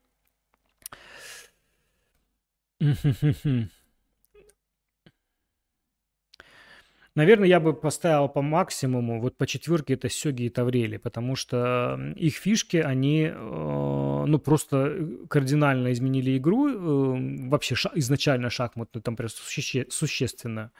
Наверное, 7.21 7.49
я 7.49 7.61
бы 7.61 7.75
поставил 7.75 8.29
по 8.29 8.41
максимуму, 8.41 9.21
вот 9.21 9.37
по 9.37 9.47
четверке 9.47 9.93
это 9.93 10.09
Сёги 10.09 10.45
и 10.45 10.49
Таврели, 10.49 10.97
потому 10.97 11.37
что 11.37 11.99
их 12.17 12.35
фишки, 12.35 12.79
они, 12.79 13.25
э, 13.31 14.25
ну, 14.27 14.39
просто 14.39 15.07
кардинально 15.29 15.93
изменили 15.93 16.39
игру, 16.39 16.69
э, 16.69 17.49
вообще 17.51 17.75
ша- 17.75 17.93
изначально 17.97 18.49
шахматную, 18.49 19.03
там 19.03 19.17
прям 19.17 19.29
суще- 19.29 19.87
существенно 19.91 20.71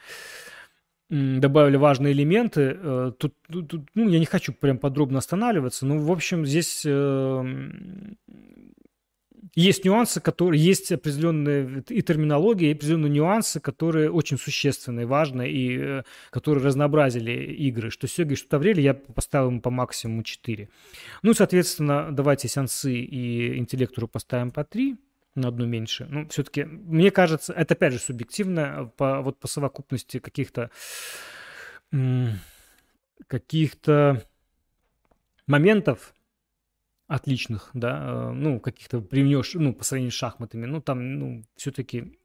добавили 1.11 1.77
важные 1.77 2.13
элементы. 2.13 2.75
Э, 2.81 3.11
тут, 3.19 3.35
тут, 3.47 3.89
ну, 3.93 4.09
я 4.09 4.17
не 4.17 4.25
хочу 4.25 4.51
прям 4.51 4.79
подробно 4.79 5.19
останавливаться, 5.19 5.85
но, 5.85 5.99
в 5.99 6.11
общем, 6.11 6.43
здесь 6.45 6.83
есть 9.55 9.85
нюансы, 9.85 10.21
которые 10.21 10.63
есть 10.63 10.91
определенные 10.91 11.83
и 11.89 12.01
терминология, 12.01 12.69
и 12.69 12.73
определенные 12.73 13.09
нюансы, 13.09 13.59
которые 13.59 14.11
очень 14.11 14.37
существенные, 14.37 15.05
важные 15.05 15.51
и 15.51 15.77
э, 15.79 16.03
которые 16.29 16.63
разнообразили 16.63 17.31
игры. 17.53 17.89
Что 17.89 18.07
Сёги, 18.07 18.35
что 18.35 18.49
Таврели 18.49 18.81
я 18.81 18.93
поставил 18.93 19.47
ему 19.47 19.61
по 19.61 19.69
максимуму 19.69 20.23
4. 20.23 20.69
Ну, 21.23 21.33
соответственно, 21.33 22.09
давайте 22.11 22.47
Сянсы 22.47 22.93
и 22.93 23.57
Интеллектору 23.57 24.07
поставим 24.07 24.51
по 24.51 24.63
3 24.63 24.95
на 25.35 25.47
одну 25.47 25.65
меньше. 25.65 26.07
Ну, 26.09 26.27
все-таки, 26.27 26.63
мне 26.63 27.11
кажется, 27.11 27.53
это 27.53 27.73
опять 27.73 27.93
же 27.93 27.99
субъективно, 27.99 28.91
по, 28.97 29.21
вот 29.21 29.39
по 29.39 29.47
совокупности 29.47 30.19
каких-то 30.19 30.69
каких-то 33.27 34.23
моментов, 35.45 36.13
отличных, 37.11 37.69
да, 37.73 38.29
э, 38.29 38.31
ну, 38.31 38.59
каких-то 38.59 39.01
привнешь, 39.01 39.53
ну, 39.53 39.73
по 39.73 39.83
сравнению 39.83 40.11
с 40.11 40.15
шахматами, 40.15 40.65
ну, 40.65 40.81
там, 40.81 41.19
ну, 41.19 41.43
все-таки 41.57 42.17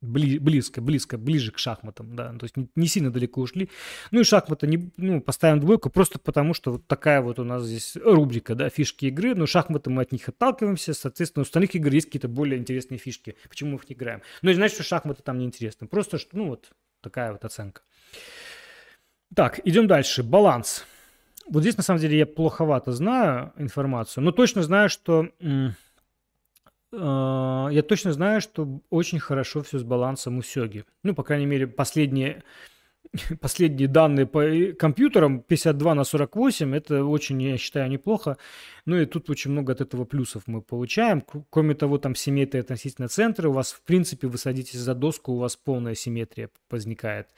бли, 0.00 0.38
близко, 0.38 0.80
близко, 0.80 1.18
ближе 1.18 1.52
к 1.52 1.58
шахматам, 1.58 2.16
да, 2.16 2.32
то 2.32 2.44
есть 2.44 2.56
не, 2.56 2.68
не 2.74 2.86
сильно 2.86 3.10
далеко 3.10 3.42
ушли. 3.42 3.68
Ну 4.10 4.20
и 4.20 4.24
шахматы, 4.24 4.66
не, 4.66 4.90
ну, 4.96 5.20
поставим 5.20 5.60
двойку 5.60 5.90
просто 5.90 6.18
потому, 6.18 6.54
что 6.54 6.72
вот 6.72 6.86
такая 6.86 7.20
вот 7.20 7.38
у 7.38 7.44
нас 7.44 7.64
здесь 7.64 7.96
рубрика, 8.02 8.54
да, 8.54 8.70
фишки 8.70 9.06
игры, 9.06 9.34
но 9.34 9.44
шахматы 9.46 9.90
мы 9.90 10.02
от 10.02 10.12
них 10.12 10.26
отталкиваемся, 10.28 10.94
соответственно, 10.94 11.42
у 11.42 11.44
остальных 11.44 11.74
игр 11.74 11.92
есть 11.92 12.06
какие-то 12.06 12.28
более 12.28 12.58
интересные 12.58 12.98
фишки, 12.98 13.36
почему 13.48 13.72
мы 13.72 13.78
в 13.78 13.88
них 13.88 13.98
играем. 13.98 14.22
Но 14.40 14.50
не 14.50 14.56
значит, 14.56 14.76
что 14.76 14.84
шахматы 14.84 15.22
там 15.22 15.38
неинтересны, 15.38 15.86
просто, 15.86 16.18
что, 16.18 16.36
ну, 16.36 16.48
вот 16.48 16.70
такая 17.02 17.32
вот 17.32 17.44
оценка. 17.44 17.82
Так, 19.34 19.60
идем 19.64 19.86
дальше. 19.86 20.22
Баланс. 20.22 20.86
Вот 21.48 21.62
здесь, 21.62 21.76
на 21.76 21.82
самом 21.82 22.00
деле, 22.00 22.18
я 22.18 22.26
плоховато 22.26 22.92
знаю 22.92 23.52
информацию, 23.56 24.24
но 24.24 24.32
точно 24.32 24.62
знаю, 24.62 24.88
что... 24.88 25.28
Э, 26.92 27.68
я 27.70 27.82
точно 27.86 28.12
знаю, 28.12 28.40
что 28.40 28.80
очень 28.90 29.20
хорошо 29.20 29.62
все 29.62 29.78
с 29.78 29.82
балансом 29.82 30.38
у 30.38 30.42
Сёги. 30.42 30.84
Ну, 31.02 31.14
по 31.14 31.22
крайней 31.22 31.46
мере, 31.46 31.66
последние, 31.66 32.42
последние 33.40 33.88
данные 33.88 34.26
по 34.26 34.42
компьютерам 34.78 35.40
52 35.40 35.94
на 35.94 36.04
48, 36.04 36.74
это 36.74 37.04
очень, 37.04 37.40
я 37.42 37.56
считаю, 37.58 37.88
неплохо. 37.88 38.36
Ну 38.86 38.96
и 38.96 39.06
тут 39.06 39.30
очень 39.30 39.52
много 39.52 39.72
от 39.72 39.80
этого 39.80 40.04
плюсов 40.04 40.44
мы 40.46 40.62
получаем. 40.62 41.22
Кроме 41.50 41.74
того, 41.74 41.98
там 41.98 42.14
симметрия 42.14 42.62
относительно 42.62 43.08
центра. 43.08 43.48
У 43.48 43.52
вас, 43.52 43.72
в 43.72 43.82
принципе, 43.82 44.26
вы 44.26 44.38
садитесь 44.38 44.78
за 44.80 44.94
доску, 44.94 45.32
у 45.32 45.38
вас 45.38 45.56
полная 45.56 45.94
симметрия 45.94 46.50
возникает. 46.70 47.28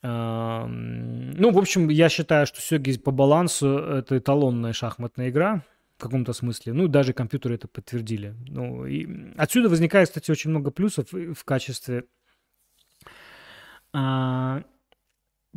Ну, 0.00 1.50
в 1.50 1.58
общем, 1.58 1.88
я 1.88 2.08
считаю, 2.08 2.46
что 2.46 2.60
Сёги 2.60 2.96
по 2.98 3.10
балансу 3.10 3.78
это 3.78 4.18
эталонная 4.18 4.72
шахматная 4.72 5.30
игра 5.30 5.64
в 5.96 6.02
каком-то 6.02 6.32
смысле. 6.32 6.72
Ну, 6.72 6.86
даже 6.86 7.12
компьютеры 7.12 7.56
это 7.56 7.66
подтвердили. 7.66 8.36
Ну, 8.46 8.86
и 8.86 9.32
отсюда 9.36 9.68
возникает, 9.68 10.08
кстати, 10.08 10.30
очень 10.30 10.50
много 10.50 10.70
плюсов 10.70 11.08
в 11.12 11.44
качестве 11.44 12.04
а, 13.92 14.62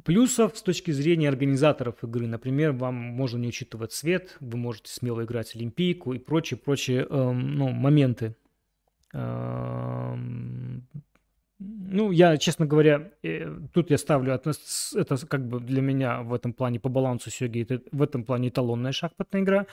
плюсов 0.03 0.57
с 0.57 0.61
точки 0.61 0.91
зрения 0.91 1.29
организаторов 1.29 2.03
игры. 2.03 2.27
Например, 2.27 2.71
вам 2.71 2.95
можно 2.95 3.37
не 3.37 3.49
учитывать 3.49 3.91
цвет, 3.91 4.37
вы 4.39 4.57
можете 4.57 4.91
смело 4.91 5.23
играть 5.23 5.55
Олимпийку 5.55 6.13
и 6.13 6.19
прочие-прочие 6.19 7.05
эм, 7.09 7.55
ну, 7.55 7.69
моменты. 7.69 8.35
Эм, 9.13 10.87
ну, 11.61 12.11
я, 12.11 12.37
честно 12.37 12.65
говоря, 12.65 13.11
э, 13.21 13.53
тут 13.73 13.91
я 13.91 13.97
ставлю, 13.97 14.33
это 14.33 15.17
как 15.27 15.47
бы 15.47 15.59
для 15.59 15.81
меня 15.81 16.21
в 16.21 16.33
этом 16.33 16.53
плане 16.53 16.79
по 16.79 16.89
балансу 16.89 17.29
Сёги, 17.29 17.61
это 17.61 17.81
в 17.91 18.01
этом 18.01 18.23
плане 18.23 18.49
эталонная 18.49 18.91
шахматная 18.91 19.41
игра. 19.41 19.65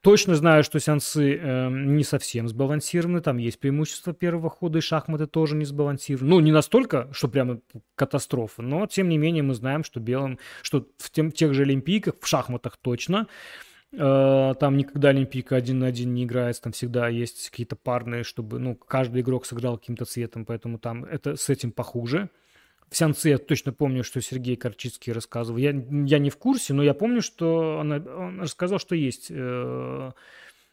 Точно 0.00 0.34
знаю, 0.34 0.64
что 0.64 0.80
сеансы 0.80 1.36
э, 1.36 1.68
не 1.70 2.02
совсем 2.04 2.48
сбалансированы, 2.48 3.20
там 3.20 3.36
есть 3.36 3.60
преимущество 3.60 4.12
первого 4.12 4.50
хода, 4.50 4.78
и 4.78 4.80
шахматы 4.80 5.26
тоже 5.26 5.54
не 5.54 5.64
сбалансированы. 5.64 6.30
Ну, 6.30 6.40
не 6.40 6.52
настолько, 6.52 7.08
что 7.12 7.28
прямо 7.28 7.60
катастрофа, 7.94 8.62
но 8.62 8.86
тем 8.86 9.08
не 9.08 9.18
менее 9.18 9.42
мы 9.42 9.54
знаем, 9.54 9.84
что 9.84 10.00
белым, 10.00 10.38
что 10.62 10.86
в, 10.98 11.10
тем, 11.10 11.30
в 11.30 11.34
тех 11.34 11.54
же 11.54 11.62
Олимпийках, 11.62 12.14
в 12.20 12.26
шахматах 12.26 12.78
точно, 12.78 13.26
Э, 13.26 13.28
там 13.94 14.76
никогда 14.76 15.10
Олимпийка 15.10 15.56
один 15.56 15.80
на 15.80 15.86
один 15.86 16.14
не 16.14 16.24
играется, 16.24 16.62
там 16.62 16.72
всегда 16.72 17.08
есть 17.08 17.50
какие-то 17.50 17.76
парные, 17.76 18.22
чтобы, 18.22 18.58
ну, 18.58 18.74
каждый 18.74 19.20
игрок 19.20 19.44
сыграл 19.44 19.78
каким-то 19.78 20.04
цветом, 20.06 20.46
поэтому 20.46 20.78
там 20.78 21.04
это 21.04 21.36
с 21.36 21.50
этим 21.50 21.72
похуже. 21.72 22.30
В 22.88 22.96
Сянце 22.96 23.30
я 23.30 23.38
точно 23.38 23.72
помню, 23.72 24.04
что 24.04 24.20
Сергей 24.20 24.54
Корчицкий 24.56 25.12
рассказывал. 25.12 25.58
Я, 25.58 25.70
я 25.70 26.18
не 26.18 26.28
в 26.28 26.36
курсе, 26.36 26.74
но 26.74 26.82
я 26.82 26.92
помню, 26.92 27.22
что 27.22 27.80
она, 27.80 27.96
он 27.96 28.42
рассказал, 28.42 28.78
что 28.78 28.94
есть, 28.94 29.28
э, 29.30 30.12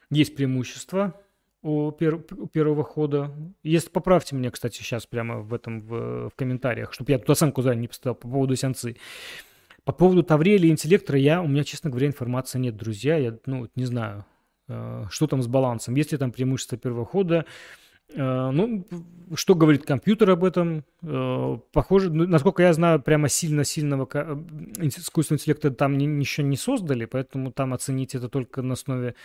есть 0.09 0.35
преимущество 0.35 1.13
у, 1.61 1.91
пер, 1.91 2.15
у 2.15 2.47
первого 2.47 2.83
хода. 2.83 3.33
Если 3.63 3.89
поправьте 3.89 4.35
меня, 4.35 4.51
кстати, 4.51 4.77
сейчас 4.77 5.05
прямо 5.05 5.39
в 5.39 5.53
этом 5.53 5.81
в, 5.81 6.29
в 6.29 6.35
комментариях, 6.35 6.93
чтобы 6.93 7.11
я 7.11 7.19
тут 7.19 7.29
оценку 7.29 7.61
заранее 7.61 7.83
не 7.83 7.87
поставил 7.87 8.15
по 8.15 8.27
поводу 8.27 8.55
Сянцы. 8.55 8.97
По 9.89 9.93
поводу 9.93 10.21
Таврели 10.21 10.67
и 10.67 10.69
интеллектора 10.69 11.17
я, 11.17 11.41
у 11.41 11.47
меня, 11.47 11.63
честно 11.63 11.89
говоря, 11.89 12.05
информации 12.05 12.59
нет, 12.59 12.77
друзья. 12.77 13.17
Я, 13.17 13.35
ну, 13.47 13.67
не 13.75 13.85
знаю, 13.85 14.23
э, 14.67 15.05
что 15.09 15.25
там 15.25 15.41
с 15.41 15.47
балансом. 15.47 15.95
Есть 15.95 16.11
ли 16.11 16.19
там 16.19 16.31
преимущество 16.31 16.77
первого 16.77 17.07
хода? 17.07 17.45
Э, 18.13 18.51
ну, 18.51 18.85
что 19.33 19.55
говорит 19.55 19.87
компьютер 19.87 20.29
об 20.29 20.43
этом? 20.43 20.85
Э, 21.01 21.57
похоже, 21.73 22.11
ну, 22.11 22.27
насколько 22.27 22.61
я 22.61 22.71
знаю, 22.73 23.01
прямо 23.01 23.29
сильно-сильного 23.29 24.05
искусственного 24.77 25.39
интеллекта 25.39 25.71
там 25.71 25.97
ничего 25.97 26.45
не 26.45 26.55
создали, 26.55 27.05
поэтому 27.05 27.51
там 27.51 27.73
оценить 27.73 28.13
это 28.13 28.29
только 28.29 28.61
на 28.61 28.73
основе 28.73 29.15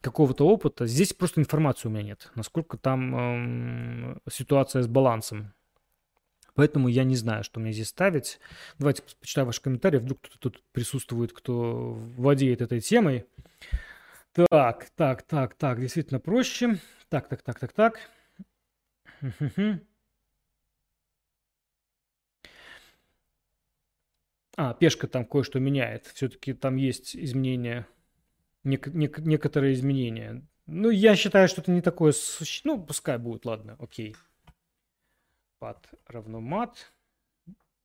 какого-то 0.00 0.46
опыта. 0.46 0.86
Здесь 0.86 1.12
просто 1.12 1.42
информации 1.42 1.88
у 1.88 1.90
меня 1.90 2.04
нет, 2.04 2.30
насколько 2.36 2.78
там 2.78 4.14
э, 4.14 4.18
ситуация 4.30 4.80
с 4.80 4.86
балансом. 4.86 5.52
Поэтому 6.60 6.88
я 6.88 7.04
не 7.04 7.16
знаю, 7.16 7.42
что 7.42 7.58
мне 7.58 7.72
здесь 7.72 7.88
ставить. 7.88 8.38
Давайте 8.78 9.02
почитаю 9.18 9.46
ваши 9.46 9.62
комментарии. 9.62 9.96
Вдруг 9.96 10.20
кто-то 10.20 10.38
тут 10.38 10.62
присутствует, 10.72 11.32
кто 11.32 11.94
владеет 12.18 12.60
этой 12.60 12.80
темой. 12.80 13.24
Так, 14.34 14.90
так, 14.94 15.22
так, 15.22 15.54
так. 15.54 15.80
Действительно 15.80 16.20
проще. 16.20 16.78
Так, 17.08 17.30
так, 17.30 17.40
так, 17.40 17.58
так, 17.58 17.72
так. 17.72 17.98
А, 24.58 24.74
пешка 24.74 25.08
там 25.08 25.24
кое-что 25.24 25.60
меняет. 25.60 26.08
Все-таки 26.08 26.52
там 26.52 26.76
есть 26.76 27.16
изменения, 27.16 27.86
нек- 28.64 28.92
нек- 28.92 29.22
некоторые 29.22 29.72
изменения. 29.72 30.46
Ну, 30.66 30.90
я 30.90 31.16
считаю, 31.16 31.48
что 31.48 31.62
это 31.62 31.70
не 31.70 31.80
такое... 31.80 32.12
Ну, 32.64 32.84
пускай 32.84 33.16
будет, 33.16 33.46
ладно, 33.46 33.78
окей 33.80 34.14
пад 35.60 35.78
равно 36.06 36.40
мат. 36.40 36.92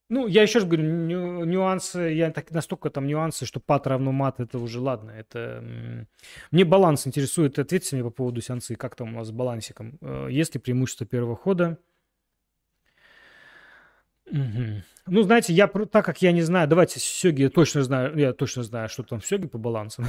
Ну, 0.08 0.28
я 0.28 0.44
еще 0.44 0.60
раз 0.60 0.68
говорю, 0.68 0.84
ню, 0.84 1.46
нюансы, 1.46 2.00
я 2.00 2.32
так 2.32 2.52
настолько 2.52 2.90
там 2.90 3.08
нюансы, 3.08 3.46
что 3.46 3.60
пад 3.60 3.88
равно 3.88 4.12
мат, 4.12 4.40
это 4.40 4.60
уже 4.60 4.80
ладно. 4.80 5.12
Это 5.12 5.64
мне 6.52 6.64
баланс 6.64 7.06
интересует. 7.08 7.60
Ответьте 7.60 7.96
мне 7.96 8.04
по 8.04 8.12
поводу 8.12 8.42
сеансы, 8.42 8.76
как 8.76 8.96
там 8.96 9.14
у 9.16 9.18
вас 9.18 9.28
с 9.28 9.32
балансиком. 9.32 9.98
Э, 10.02 10.28
есть 10.30 10.56
ли 10.56 10.62
преимущество 10.62 11.06
первого 11.06 11.36
хода? 11.36 11.78
Угу. 14.28 14.84
Ну, 15.08 15.22
знаете, 15.24 15.54
я 15.54 15.68
так 15.68 16.06
как 16.06 16.22
я 16.22 16.32
не 16.32 16.42
знаю, 16.44 16.68
давайте 16.68 17.00
Сёги 17.00 17.44
я 17.44 17.50
точно 17.50 17.84
знаю, 17.84 18.18
я 18.18 18.34
точно 18.34 18.64
знаю, 18.64 18.90
что 18.90 19.04
там 19.04 19.22
Сёги 19.22 19.48
по 19.48 19.58
балансу. 19.58 20.04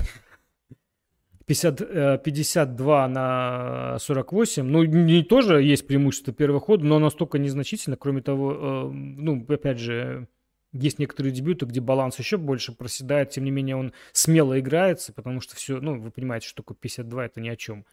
50, 1.46 2.22
52 2.22 3.04
э, 3.04 3.08
на 3.08 3.98
48. 3.98 4.66
Ну, 4.66 4.84
не 4.84 5.22
тоже 5.22 5.62
есть 5.62 5.86
преимущество 5.86 6.34
первого 6.34 6.60
хода, 6.60 6.84
но 6.84 6.98
настолько 6.98 7.38
незначительно. 7.38 7.96
Кроме 7.96 8.20
того, 8.20 8.52
э, 8.52 8.90
ну, 8.92 9.44
опять 9.48 9.78
же, 9.78 10.28
есть 10.72 10.98
некоторые 10.98 11.32
дебюты, 11.32 11.64
где 11.66 11.80
баланс 11.80 12.18
еще 12.18 12.36
больше 12.36 12.72
проседает, 12.72 13.30
тем 13.30 13.44
не 13.44 13.50
менее 13.52 13.76
он 13.76 13.92
смело 14.12 14.58
играется, 14.58 15.12
потому 15.12 15.40
что 15.40 15.54
все, 15.56 15.80
ну, 15.80 16.00
вы 16.00 16.10
понимаете, 16.10 16.48
что 16.48 16.62
такое 16.62 16.76
52, 16.76 17.26
это 17.26 17.40
ни 17.40 17.48
о 17.48 17.56
чем. 17.56 17.86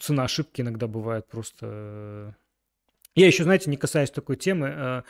Цена 0.00 0.24
ошибки 0.24 0.60
иногда 0.60 0.86
бывает 0.86 1.26
просто... 1.26 1.66
Э, 1.66 2.32
я 3.16 3.26
еще, 3.26 3.42
знаете, 3.42 3.68
не 3.70 3.76
касаясь 3.76 4.12
такой 4.12 4.36
темы, 4.36 5.02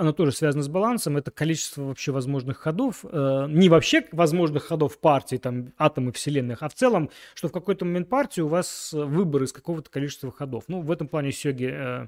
оно 0.00 0.12
тоже 0.12 0.32
связано 0.32 0.62
с 0.62 0.68
балансом, 0.68 1.18
это 1.18 1.30
количество 1.30 1.82
вообще 1.82 2.10
возможных 2.10 2.56
ходов, 2.56 3.04
э, 3.04 3.46
не 3.50 3.68
вообще 3.68 4.06
возможных 4.12 4.64
ходов 4.64 4.98
партии, 4.98 5.36
там, 5.36 5.74
атомы 5.76 6.12
вселенных, 6.12 6.62
а 6.62 6.70
в 6.70 6.74
целом, 6.74 7.10
что 7.34 7.48
в 7.48 7.52
какой-то 7.52 7.84
момент 7.84 8.08
партии 8.08 8.40
у 8.40 8.48
вас 8.48 8.94
выбор 8.94 9.42
из 9.42 9.52
какого-то 9.52 9.90
количества 9.90 10.32
ходов. 10.32 10.64
Ну, 10.68 10.80
в 10.80 10.90
этом 10.90 11.06
плане 11.06 11.32
Сёги, 11.32 11.70
э, 11.70 12.06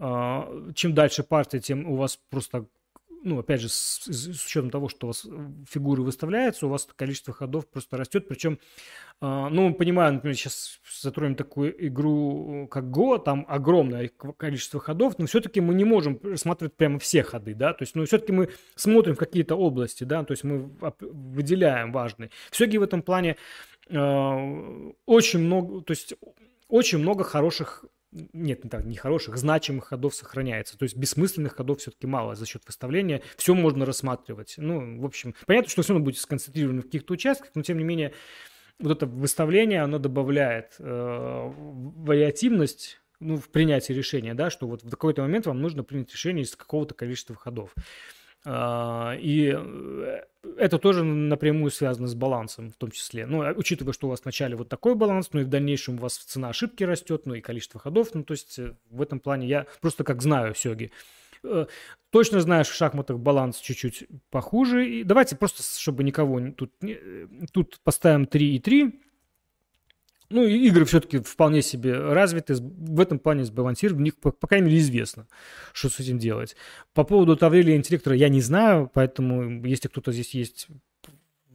э, 0.00 0.72
чем 0.74 0.94
дальше 0.94 1.22
партия, 1.22 1.60
тем 1.60 1.88
у 1.88 1.94
вас 1.94 2.18
просто 2.28 2.66
ну, 3.22 3.38
опять 3.38 3.60
же, 3.60 3.68
с, 3.68 4.02
с 4.06 4.46
учетом 4.46 4.70
того, 4.70 4.88
что 4.88 5.06
у 5.06 5.10
вас 5.10 5.26
фигуры 5.68 6.02
выставляются, 6.02 6.66
у 6.66 6.70
вас 6.70 6.88
количество 6.96 7.32
ходов 7.32 7.68
просто 7.68 7.96
растет. 7.96 8.28
Причем, 8.28 8.58
э, 9.20 9.48
ну, 9.50 9.74
понимаю, 9.74 10.14
например, 10.14 10.36
сейчас 10.36 10.80
затронем 11.00 11.34
такую 11.34 11.86
игру, 11.88 12.68
как 12.70 12.84
Go, 12.84 13.22
там 13.22 13.44
огромное 13.48 14.10
количество 14.36 14.80
ходов, 14.80 15.18
но 15.18 15.26
все-таки 15.26 15.60
мы 15.60 15.74
не 15.74 15.84
можем 15.84 16.18
рассматривать 16.22 16.76
прямо 16.76 16.98
все 16.98 17.22
ходы, 17.22 17.54
да, 17.54 17.72
то 17.72 17.82
есть, 17.82 17.94
ну, 17.94 18.04
все-таки 18.04 18.32
мы 18.32 18.50
смотрим 18.74 19.16
какие-то 19.16 19.56
области, 19.56 20.04
да, 20.04 20.24
то 20.24 20.32
есть 20.32 20.44
мы 20.44 20.70
выделяем 21.00 21.92
важные. 21.92 22.30
Все-таки 22.50 22.78
в 22.78 22.82
этом 22.82 23.02
плане 23.02 23.36
э, 23.88 24.92
очень 25.06 25.40
много, 25.40 25.82
то 25.82 25.92
есть 25.92 26.14
очень 26.68 26.98
много 26.98 27.24
хороших 27.24 27.84
нет, 28.12 28.62
не 28.64 28.70
так, 28.70 28.84
не 28.84 28.96
хороших, 28.96 29.36
значимых 29.36 29.86
ходов 29.86 30.14
сохраняется. 30.14 30.78
То 30.78 30.84
есть 30.84 30.96
бессмысленных 30.96 31.56
ходов 31.56 31.80
все-таки 31.80 32.06
мало 32.06 32.34
за 32.34 32.46
счет 32.46 32.62
выставления. 32.66 33.22
Все 33.36 33.54
можно 33.54 33.86
рассматривать. 33.86 34.54
Ну, 34.58 35.00
в 35.00 35.04
общем, 35.04 35.34
понятно, 35.46 35.70
что 35.70 35.82
все 35.82 35.94
равно 35.94 36.04
будет 36.04 36.18
сконцентрировано 36.18 36.82
в 36.82 36.84
каких-то 36.84 37.14
участках, 37.14 37.50
но 37.54 37.62
тем 37.62 37.78
не 37.78 37.84
менее 37.84 38.12
вот 38.78 38.92
это 38.96 39.06
выставление, 39.06 39.82
оно 39.82 39.98
добавляет 39.98 40.74
э, 40.78 41.52
вариативность 41.56 43.00
ну, 43.20 43.36
в 43.36 43.48
принятии 43.48 43.92
решения, 43.92 44.34
да, 44.34 44.50
что 44.50 44.66
вот 44.66 44.82
в 44.82 44.90
какой-то 44.90 45.22
момент 45.22 45.46
вам 45.46 45.60
нужно 45.60 45.84
принять 45.84 46.12
решение 46.12 46.44
из 46.44 46.56
какого-то 46.56 46.94
количества 46.94 47.36
ходов. 47.36 47.74
А, 48.44 49.14
и 49.18 49.54
э, 49.56 50.20
это 50.56 50.78
тоже 50.78 51.04
напрямую 51.04 51.70
связано 51.70 52.08
с 52.08 52.14
балансом 52.14 52.70
в 52.70 52.76
том 52.76 52.90
числе. 52.90 53.26
Ну, 53.26 53.42
а 53.42 53.52
учитывая, 53.52 53.92
что 53.92 54.08
у 54.08 54.10
вас 54.10 54.22
вначале 54.22 54.56
вот 54.56 54.68
такой 54.68 54.94
баланс, 54.94 55.30
ну 55.32 55.40
и 55.40 55.44
в 55.44 55.48
дальнейшем 55.48 55.96
у 55.96 55.98
вас 55.98 56.16
цена 56.16 56.48
ошибки 56.48 56.82
растет, 56.82 57.22
ну 57.26 57.34
и 57.34 57.40
количество 57.40 57.78
ходов. 57.78 58.08
Ну, 58.14 58.24
то 58.24 58.32
есть 58.32 58.58
э, 58.58 58.74
в 58.90 59.00
этом 59.00 59.20
плане 59.20 59.46
я 59.46 59.66
просто 59.80 60.02
как 60.02 60.22
знаю 60.22 60.54
сёги. 60.54 60.90
Э, 61.44 61.66
точно 62.10 62.40
знаешь, 62.40 62.68
в 62.68 62.74
шахматах 62.74 63.18
баланс 63.18 63.58
чуть-чуть 63.58 64.08
похуже. 64.30 64.88
И 64.88 65.04
давайте 65.04 65.36
просто, 65.36 65.62
чтобы 65.62 66.02
никого 66.02 66.40
тут... 66.50 66.72
Тут 67.52 67.78
поставим 67.84 68.26
3 68.26 68.56
и 68.56 68.58
3 68.58 69.00
ну, 70.32 70.44
игры 70.44 70.84
все-таки 70.84 71.18
вполне 71.18 71.62
себе 71.62 71.96
развиты, 71.96 72.54
в 72.54 73.00
этом 73.00 73.18
плане 73.18 73.44
сбалансированы, 73.44 74.00
у 74.00 74.04
них, 74.04 74.16
по, 74.16 74.32
по 74.32 74.46
крайней 74.46 74.66
мере, 74.66 74.78
известно, 74.78 75.28
что 75.72 75.88
с 75.88 76.00
этим 76.00 76.18
делать. 76.18 76.56
По 76.94 77.04
поводу 77.04 77.36
Таврелия 77.36 77.76
интеллектора 77.76 78.16
я 78.16 78.28
не 78.28 78.40
знаю, 78.40 78.90
поэтому 78.92 79.64
если 79.66 79.88
кто-то 79.88 80.12
здесь 80.12 80.34
есть 80.34 80.68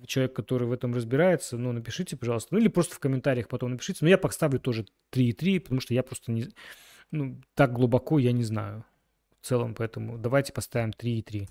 человек, 0.06 0.34
который 0.34 0.68
в 0.68 0.72
этом 0.72 0.94
разбирается, 0.94 1.58
ну, 1.58 1.72
напишите, 1.72 2.16
пожалуйста. 2.16 2.54
Ну, 2.54 2.60
или 2.60 2.68
просто 2.68 2.96
в 2.96 3.00
комментариях 3.00 3.48
потом 3.48 3.72
напишите. 3.72 4.00
Но 4.02 4.10
я 4.10 4.18
поставлю 4.18 4.60
тоже 4.60 4.86
3,3, 5.12 5.60
потому 5.60 5.82
что 5.82 5.94
я 5.94 6.04
просто 6.04 6.32
не... 6.32 6.48
Ну, 7.12 7.42
так 7.54 7.74
глубоко 7.74 8.20
я 8.20 8.32
не 8.32 8.44
знаю 8.44 8.86
в 9.42 9.46
целом, 9.46 9.76
поэтому 9.76 10.18
давайте 10.18 10.54
поставим 10.54 10.92
3,3. 10.92 11.48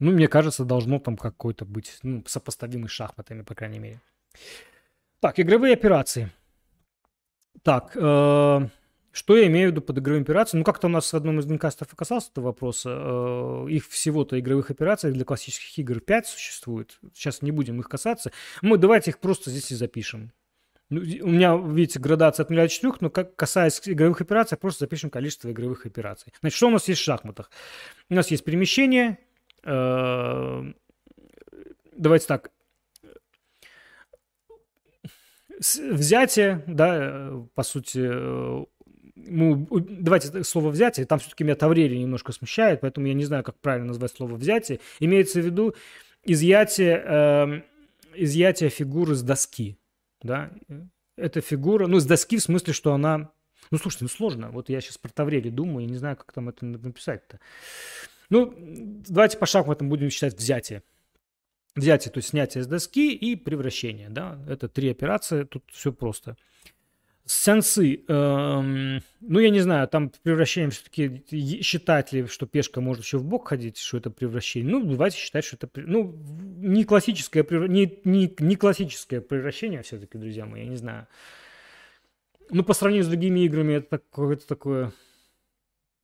Ну, 0.00 0.12
мне 0.12 0.28
кажется, 0.28 0.64
должно 0.64 0.98
там 0.98 1.16
какой-то 1.16 1.64
быть, 1.64 1.98
ну, 2.02 2.24
сопоставимый 2.26 2.88
с 2.88 2.92
шахматами, 2.92 3.42
по 3.42 3.54
крайней 3.54 3.78
мере. 3.78 4.00
Так, 5.20 5.38
игровые 5.38 5.74
операции. 5.74 6.30
Так, 7.62 7.92
э, 7.94 8.68
что 9.12 9.36
я 9.36 9.46
имею 9.48 9.68
в 9.68 9.72
виду 9.72 9.82
под 9.82 9.98
игровыми 9.98 10.22
операциями? 10.22 10.60
Ну, 10.60 10.64
как-то 10.64 10.86
у 10.86 10.90
нас 10.90 11.12
в 11.12 11.16
одном 11.16 11.40
из 11.40 11.46
динкастов 11.46 11.94
касался 11.94 12.30
этого 12.30 12.46
вопроса. 12.46 12.90
Э, 12.90 13.66
их 13.68 13.86
всего-то 13.88 14.40
игровых 14.40 14.70
операций 14.70 15.12
для 15.12 15.26
классических 15.26 15.78
игр 15.78 16.00
5 16.00 16.26
существует. 16.26 16.98
Сейчас 17.12 17.42
не 17.42 17.50
будем 17.50 17.80
их 17.80 17.88
касаться. 17.88 18.32
Мы 18.62 18.78
давайте 18.78 19.10
их 19.10 19.18
просто 19.18 19.50
здесь 19.50 19.70
и 19.72 19.74
запишем. 19.74 20.32
Ну, 20.88 21.00
у 21.00 21.28
меня, 21.30 21.54
видите, 21.54 22.00
градация 22.00 22.44
от 22.44 22.50
0 22.50 22.56
до 22.56 22.68
4, 22.68 22.94
но 23.00 23.10
как 23.10 23.36
касаясь 23.36 23.80
игровых 23.84 24.22
операций, 24.22 24.56
просто 24.56 24.84
запишем 24.84 25.10
количество 25.10 25.50
игровых 25.50 25.84
операций. 25.84 26.32
Значит, 26.40 26.56
что 26.56 26.68
у 26.68 26.70
нас 26.70 26.88
есть 26.88 27.00
в 27.00 27.04
шахматах? 27.04 27.50
У 28.08 28.14
нас 28.14 28.30
есть 28.30 28.42
перемещение. 28.42 29.18
Э, 29.64 30.64
давайте 31.94 32.26
так 32.26 32.50
взятие, 35.60 36.64
да, 36.66 36.98
э, 37.00 37.42
по 37.54 37.62
сути, 37.62 38.00
э, 38.02 38.64
мы, 39.14 39.66
давайте 39.80 40.42
слово 40.44 40.70
взятие, 40.70 41.06
там 41.06 41.18
все-таки 41.18 41.44
меня 41.44 41.54
Таврелий 41.54 41.98
немножко 41.98 42.32
смущает, 42.32 42.80
поэтому 42.80 43.06
я 43.06 43.14
не 43.14 43.24
знаю, 43.24 43.44
как 43.44 43.58
правильно 43.58 43.88
назвать 43.88 44.12
слово 44.12 44.36
взятие. 44.36 44.80
Имеется 44.98 45.40
в 45.40 45.44
виду 45.44 45.74
изъятие, 46.24 47.02
э, 47.04 47.62
изъятие 48.14 48.70
фигуры 48.70 49.14
с 49.14 49.22
доски, 49.22 49.78
да, 50.22 50.50
эта 51.16 51.40
фигура, 51.40 51.86
ну, 51.86 52.00
с 52.00 52.06
доски 52.06 52.38
в 52.38 52.42
смысле, 52.42 52.72
что 52.72 52.94
она, 52.94 53.30
ну, 53.70 53.78
слушайте, 53.78 54.04
ну, 54.04 54.08
сложно, 54.08 54.50
вот 54.50 54.70
я 54.70 54.80
сейчас 54.80 54.96
про 54.96 55.10
Таврелий 55.10 55.50
думаю, 55.50 55.84
я 55.84 55.90
не 55.90 55.98
знаю, 55.98 56.16
как 56.16 56.32
там 56.32 56.48
это 56.48 56.64
написать-то. 56.64 57.38
Ну, 58.30 58.54
давайте 58.56 59.36
по 59.36 59.46
шахматам 59.46 59.88
будем 59.88 60.08
считать 60.08 60.34
взятие 60.36 60.82
взятие, 61.76 62.12
то 62.12 62.18
есть 62.18 62.30
снятие 62.30 62.64
с 62.64 62.66
доски 62.66 63.14
и 63.14 63.36
превращение. 63.36 64.08
Да? 64.08 64.38
Это 64.48 64.68
три 64.68 64.90
операции, 64.90 65.44
тут 65.44 65.64
все 65.70 65.92
просто. 65.92 66.36
Сенсы, 67.24 68.02
эм, 68.08 69.02
ну 69.20 69.38
я 69.38 69.50
не 69.50 69.60
знаю, 69.60 69.86
там 69.86 70.10
превращение 70.22 70.70
все-таки 70.70 71.24
считать 71.62 72.12
ли, 72.12 72.26
что 72.26 72.46
пешка 72.46 72.80
может 72.80 73.04
еще 73.04 73.18
в 73.18 73.24
бок 73.24 73.48
ходить, 73.48 73.78
что 73.78 73.98
это 73.98 74.10
превращение. 74.10 74.68
Ну, 74.68 74.84
давайте 74.84 75.16
считать, 75.16 75.44
что 75.44 75.56
это 75.56 75.68
ну, 75.76 76.12
не 76.56 76.84
классическое, 76.84 77.46
не, 77.68 78.00
не, 78.04 78.34
не 78.36 78.56
классическое 78.56 79.20
превращение 79.20 79.82
все-таки, 79.82 80.18
друзья 80.18 80.44
мои, 80.44 80.64
я 80.64 80.68
не 80.68 80.76
знаю. 80.76 81.06
Ну, 82.50 82.64
по 82.64 82.72
сравнению 82.72 83.04
с 83.04 83.08
другими 83.08 83.40
играми, 83.40 83.74
это 83.74 83.98
какое-то 83.98 84.46
такое... 84.48 84.92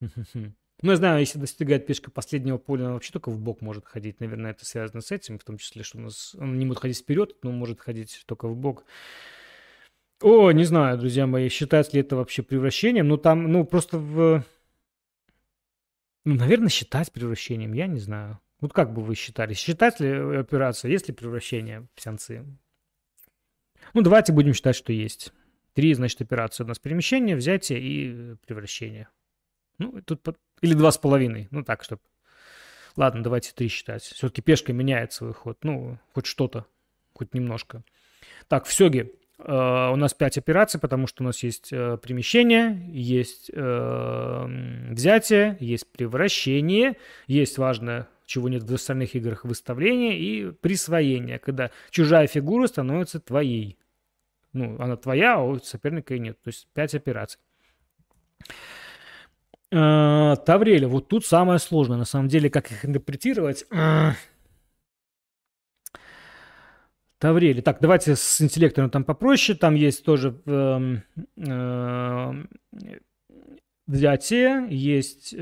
Ну, 0.82 0.90
я 0.90 0.96
знаю, 0.96 1.20
если 1.20 1.38
достигает 1.38 1.86
пешка 1.86 2.10
последнего 2.10 2.58
поля, 2.58 2.84
она 2.84 2.94
вообще 2.94 3.12
только 3.12 3.30
в 3.30 3.38
бок 3.38 3.62
может 3.62 3.86
ходить. 3.86 4.20
Наверное, 4.20 4.50
это 4.50 4.66
связано 4.66 5.00
с 5.00 5.10
этим, 5.10 5.38
в 5.38 5.44
том 5.44 5.56
числе, 5.56 5.82
что 5.82 5.98
у 5.98 6.02
нас 6.02 6.34
он 6.34 6.58
не 6.58 6.66
может 6.66 6.82
ходить 6.82 6.98
вперед, 6.98 7.34
но 7.42 7.50
может 7.50 7.80
ходить 7.80 8.22
только 8.26 8.46
в 8.46 8.56
бок. 8.56 8.84
О, 10.20 10.50
не 10.50 10.64
знаю, 10.64 10.98
друзья 10.98 11.26
мои, 11.26 11.48
считается 11.48 11.92
ли 11.94 12.00
это 12.00 12.16
вообще 12.16 12.42
превращением. 12.42 13.08
Ну, 13.08 13.16
там, 13.16 13.50
ну, 13.50 13.64
просто 13.64 13.98
в... 13.98 14.44
Ну, 16.24 16.34
наверное, 16.34 16.68
считать 16.68 17.12
превращением, 17.12 17.72
я 17.72 17.86
не 17.86 18.00
знаю. 18.00 18.38
Вот 18.60 18.72
как 18.72 18.92
бы 18.92 19.02
вы 19.02 19.14
считали? 19.14 19.54
Считать 19.54 20.00
ли 20.00 20.10
операцию, 20.10 20.90
есть 20.90 21.08
ли 21.08 21.14
превращение 21.14 21.86
в 21.94 22.00
сеансы? 22.02 22.44
Ну, 23.94 24.02
давайте 24.02 24.32
будем 24.32 24.54
считать, 24.54 24.76
что 24.76 24.92
есть. 24.92 25.32
Три, 25.74 25.92
значит, 25.94 26.20
операции. 26.20 26.64
У 26.64 26.66
нас 26.66 26.78
перемещение, 26.78 27.36
взятие 27.36 27.80
и 27.80 28.34
превращение. 28.46 29.08
Ну, 29.78 30.00
тут 30.02 30.22
под... 30.22 30.38
или 30.60 30.74
два 30.74 30.90
с 30.90 30.98
половиной. 30.98 31.48
Ну, 31.50 31.62
так, 31.62 31.84
чтобы... 31.84 32.02
Ладно, 32.96 33.22
давайте 33.22 33.52
три 33.52 33.68
считать. 33.68 34.02
Все-таки 34.02 34.40
пешка 34.40 34.72
меняет 34.72 35.12
свой 35.12 35.34
ход. 35.34 35.58
Ну, 35.62 35.98
хоть 36.14 36.26
что-то, 36.26 36.66
хоть 37.12 37.34
немножко. 37.34 37.82
Так, 38.48 38.64
в 38.64 38.72
Сёге 38.72 39.12
э, 39.38 39.90
у 39.92 39.96
нас 39.96 40.14
пять 40.14 40.38
операций, 40.38 40.80
потому 40.80 41.06
что 41.06 41.22
у 41.22 41.26
нас 41.26 41.42
есть 41.42 41.72
э, 41.72 41.98
перемещение, 42.02 42.82
есть 42.88 43.50
э, 43.52 44.46
взятие, 44.92 45.58
есть 45.60 45.92
превращение, 45.92 46.96
есть 47.26 47.58
важное, 47.58 48.08
чего 48.24 48.48
нет 48.48 48.62
в 48.62 48.74
остальных 48.74 49.14
играх, 49.14 49.44
выставление 49.44 50.18
и 50.18 50.50
присвоение, 50.52 51.38
когда 51.38 51.70
чужая 51.90 52.26
фигура 52.26 52.66
становится 52.66 53.20
твоей. 53.20 53.78
Ну, 54.54 54.80
она 54.80 54.96
твоя, 54.96 55.34
а 55.34 55.42
у 55.42 55.58
соперника 55.58 56.14
и 56.14 56.18
нет. 56.18 56.40
То 56.40 56.48
есть 56.48 56.66
пять 56.72 56.94
операций. 56.94 57.40
Э, 59.72 60.36
Тавреля, 60.44 60.88
вот 60.88 61.08
тут 61.08 61.26
самое 61.26 61.58
сложное, 61.58 61.98
на 61.98 62.04
самом 62.04 62.28
деле, 62.28 62.50
как 62.50 62.70
их 62.70 62.84
интерпретировать. 62.84 63.66
Э, 63.70 64.12
Таврели. 67.18 67.62
Так, 67.62 67.78
давайте 67.80 68.14
с 68.14 68.40
интеллектом 68.40 68.90
там 68.90 69.02
попроще. 69.02 69.56
Там 69.58 69.74
есть 69.74 70.04
тоже 70.04 70.40
э, 70.46 70.96
э, 71.36 72.32
взятие, 73.86 74.66
есть... 74.70 75.34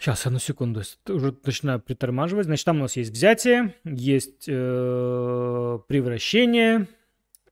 Сейчас, 0.00 0.26
одну 0.26 0.38
секунду, 0.38 0.82
уже 1.08 1.36
начинаю 1.44 1.80
притормаживать. 1.80 2.46
Значит, 2.46 2.64
там 2.66 2.76
у 2.78 2.82
нас 2.82 2.96
есть 2.96 3.10
взятие, 3.10 3.74
есть 3.82 4.44
э, 4.46 5.78
превращение, 5.88 6.86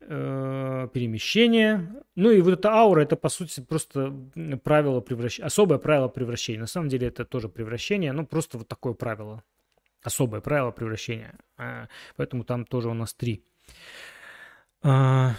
перемещение. 0.06 2.02
Ну 2.14 2.30
и 2.30 2.40
вот 2.40 2.52
эта 2.52 2.70
аура, 2.70 3.02
это 3.02 3.16
по 3.16 3.28
сути 3.28 3.60
просто 3.60 4.14
правило 4.62 5.00
превращения, 5.00 5.46
особое 5.46 5.78
правило 5.78 6.08
превращения. 6.08 6.60
На 6.60 6.66
самом 6.66 6.88
деле 6.88 7.08
это 7.08 7.24
тоже 7.24 7.48
превращение, 7.48 8.12
ну 8.12 8.24
просто 8.24 8.58
вот 8.58 8.68
такое 8.68 8.94
правило, 8.94 9.42
особое 10.02 10.40
правило 10.40 10.70
превращения. 10.70 11.34
А, 11.56 11.88
поэтому 12.16 12.44
там 12.44 12.64
тоже 12.64 12.88
у 12.88 12.94
нас 12.94 13.14
три. 13.14 13.42
А, 14.82 15.34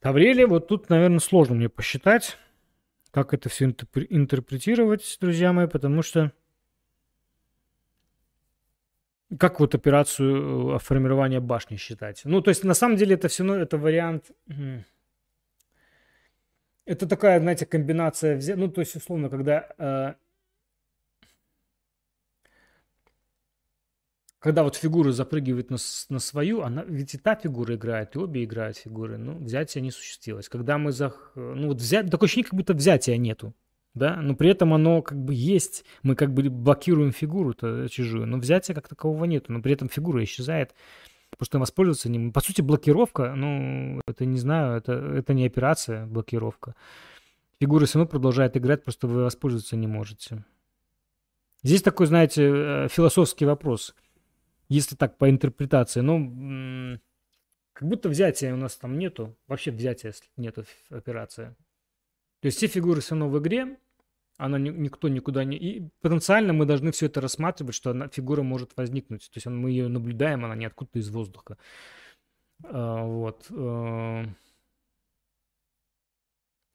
Таврелия, 0.00 0.46
вот 0.46 0.68
тут, 0.68 0.88
наверное, 0.88 1.18
сложно 1.18 1.56
мне 1.56 1.68
посчитать, 1.68 2.38
как 3.10 3.34
это 3.34 3.48
все 3.48 3.66
интерпретировать, 3.66 5.18
друзья 5.20 5.52
мои, 5.52 5.66
потому 5.66 6.02
что 6.02 6.32
как 9.38 9.60
вот 9.60 9.74
операцию 9.74 10.76
э, 10.76 10.78
формирования 10.78 11.40
башни 11.40 11.76
считать? 11.76 12.22
Ну, 12.24 12.40
то 12.40 12.50
есть, 12.50 12.64
на 12.64 12.74
самом 12.74 12.96
деле, 12.96 13.14
это 13.14 13.28
все 13.28 13.44
равно 13.44 13.62
это 13.62 13.78
вариант... 13.78 14.30
Это 16.86 17.06
такая, 17.08 17.40
знаете, 17.40 17.64
комбинация... 17.64 18.38
Ну, 18.56 18.68
то 18.68 18.80
есть, 18.80 18.96
условно, 18.96 19.30
когда... 19.30 19.68
Э, 19.78 20.14
когда 24.38 24.62
вот 24.62 24.76
фигура 24.76 25.12
запрыгивает 25.12 25.70
на, 25.70 25.78
на 26.10 26.18
свою, 26.18 26.60
она 26.60 26.84
ведь 26.84 27.14
и 27.14 27.18
та 27.18 27.34
фигура 27.34 27.74
играет, 27.76 28.14
и 28.14 28.18
обе 28.18 28.44
играют 28.44 28.76
фигуры. 28.76 29.16
Ну, 29.16 29.38
взятие 29.38 29.80
не 29.80 29.90
существилось. 29.90 30.50
Когда 30.50 30.76
мы 30.76 30.92
за... 30.92 31.06
Э, 31.06 31.54
ну, 31.56 31.68
вот 31.68 31.78
взять... 31.78 32.10
Такое 32.10 32.26
ощущение, 32.26 32.50
как 32.50 32.58
будто 32.58 32.74
взятия 32.74 33.16
нету. 33.16 33.54
Да, 33.94 34.16
но 34.16 34.34
при 34.34 34.50
этом 34.50 34.74
оно 34.74 35.02
как 35.02 35.18
бы 35.18 35.32
есть, 35.34 35.84
мы 36.02 36.16
как 36.16 36.34
бы 36.34 36.50
блокируем 36.50 37.12
фигуру-то 37.12 37.88
чужую, 37.88 38.26
но 38.26 38.38
взятия 38.38 38.74
как 38.74 38.88
такового 38.88 39.24
нету, 39.24 39.52
но 39.52 39.62
при 39.62 39.72
этом 39.72 39.88
фигура 39.88 40.22
исчезает, 40.24 40.74
потому 41.30 41.46
что 41.46 41.58
воспользоваться 41.60 42.08
ним. 42.08 42.32
По 42.32 42.40
сути, 42.40 42.60
блокировка, 42.60 43.34
ну, 43.36 44.00
это 44.06 44.24
не 44.24 44.38
знаю, 44.38 44.76
это, 44.76 44.92
это 44.92 45.32
не 45.32 45.46
операция, 45.46 46.06
блокировка. 46.06 46.74
Фигура 47.60 47.86
все 47.86 47.98
равно 47.98 48.10
продолжает 48.10 48.56
играть, 48.56 48.82
просто 48.82 49.06
вы 49.06 49.22
воспользоваться 49.22 49.76
не 49.76 49.86
можете. 49.86 50.44
Здесь 51.62 51.82
такой, 51.82 52.06
знаете, 52.06 52.42
э, 52.42 52.88
философский 52.90 53.46
вопрос 53.46 53.94
если 54.68 54.96
так 54.96 55.18
по 55.18 55.30
интерпретации. 55.30 56.00
Ну, 56.00 56.98
как 57.72 57.88
будто 57.88 58.08
взятия 58.08 58.52
у 58.52 58.56
нас 58.56 58.76
там 58.76 58.98
нету, 58.98 59.36
вообще 59.46 59.70
взятия 59.70 60.14
нету 60.36 60.64
операции. 60.90 61.54
То 62.40 62.46
есть 62.46 62.58
все 62.58 62.66
фигуры 62.66 63.00
все 63.00 63.14
равно 63.14 63.28
в 63.28 63.38
игре, 63.38 63.78
она 64.36 64.58
никто 64.58 65.08
никуда 65.08 65.44
не... 65.44 65.56
И 65.56 65.88
потенциально 66.00 66.52
мы 66.52 66.66
должны 66.66 66.90
все 66.92 67.06
это 67.06 67.20
рассматривать, 67.20 67.74
что 67.74 67.90
она, 67.90 68.08
фигура 68.08 68.42
может 68.42 68.76
возникнуть. 68.76 69.30
То 69.30 69.36
есть 69.36 69.46
мы 69.46 69.70
ее 69.70 69.88
наблюдаем, 69.88 70.44
она 70.44 70.56
не 70.56 70.66
откуда-то 70.66 70.98
из 70.98 71.08
воздуха. 71.10 71.56
А, 72.64 73.04
вот. 73.04 73.46
А... 73.50 74.24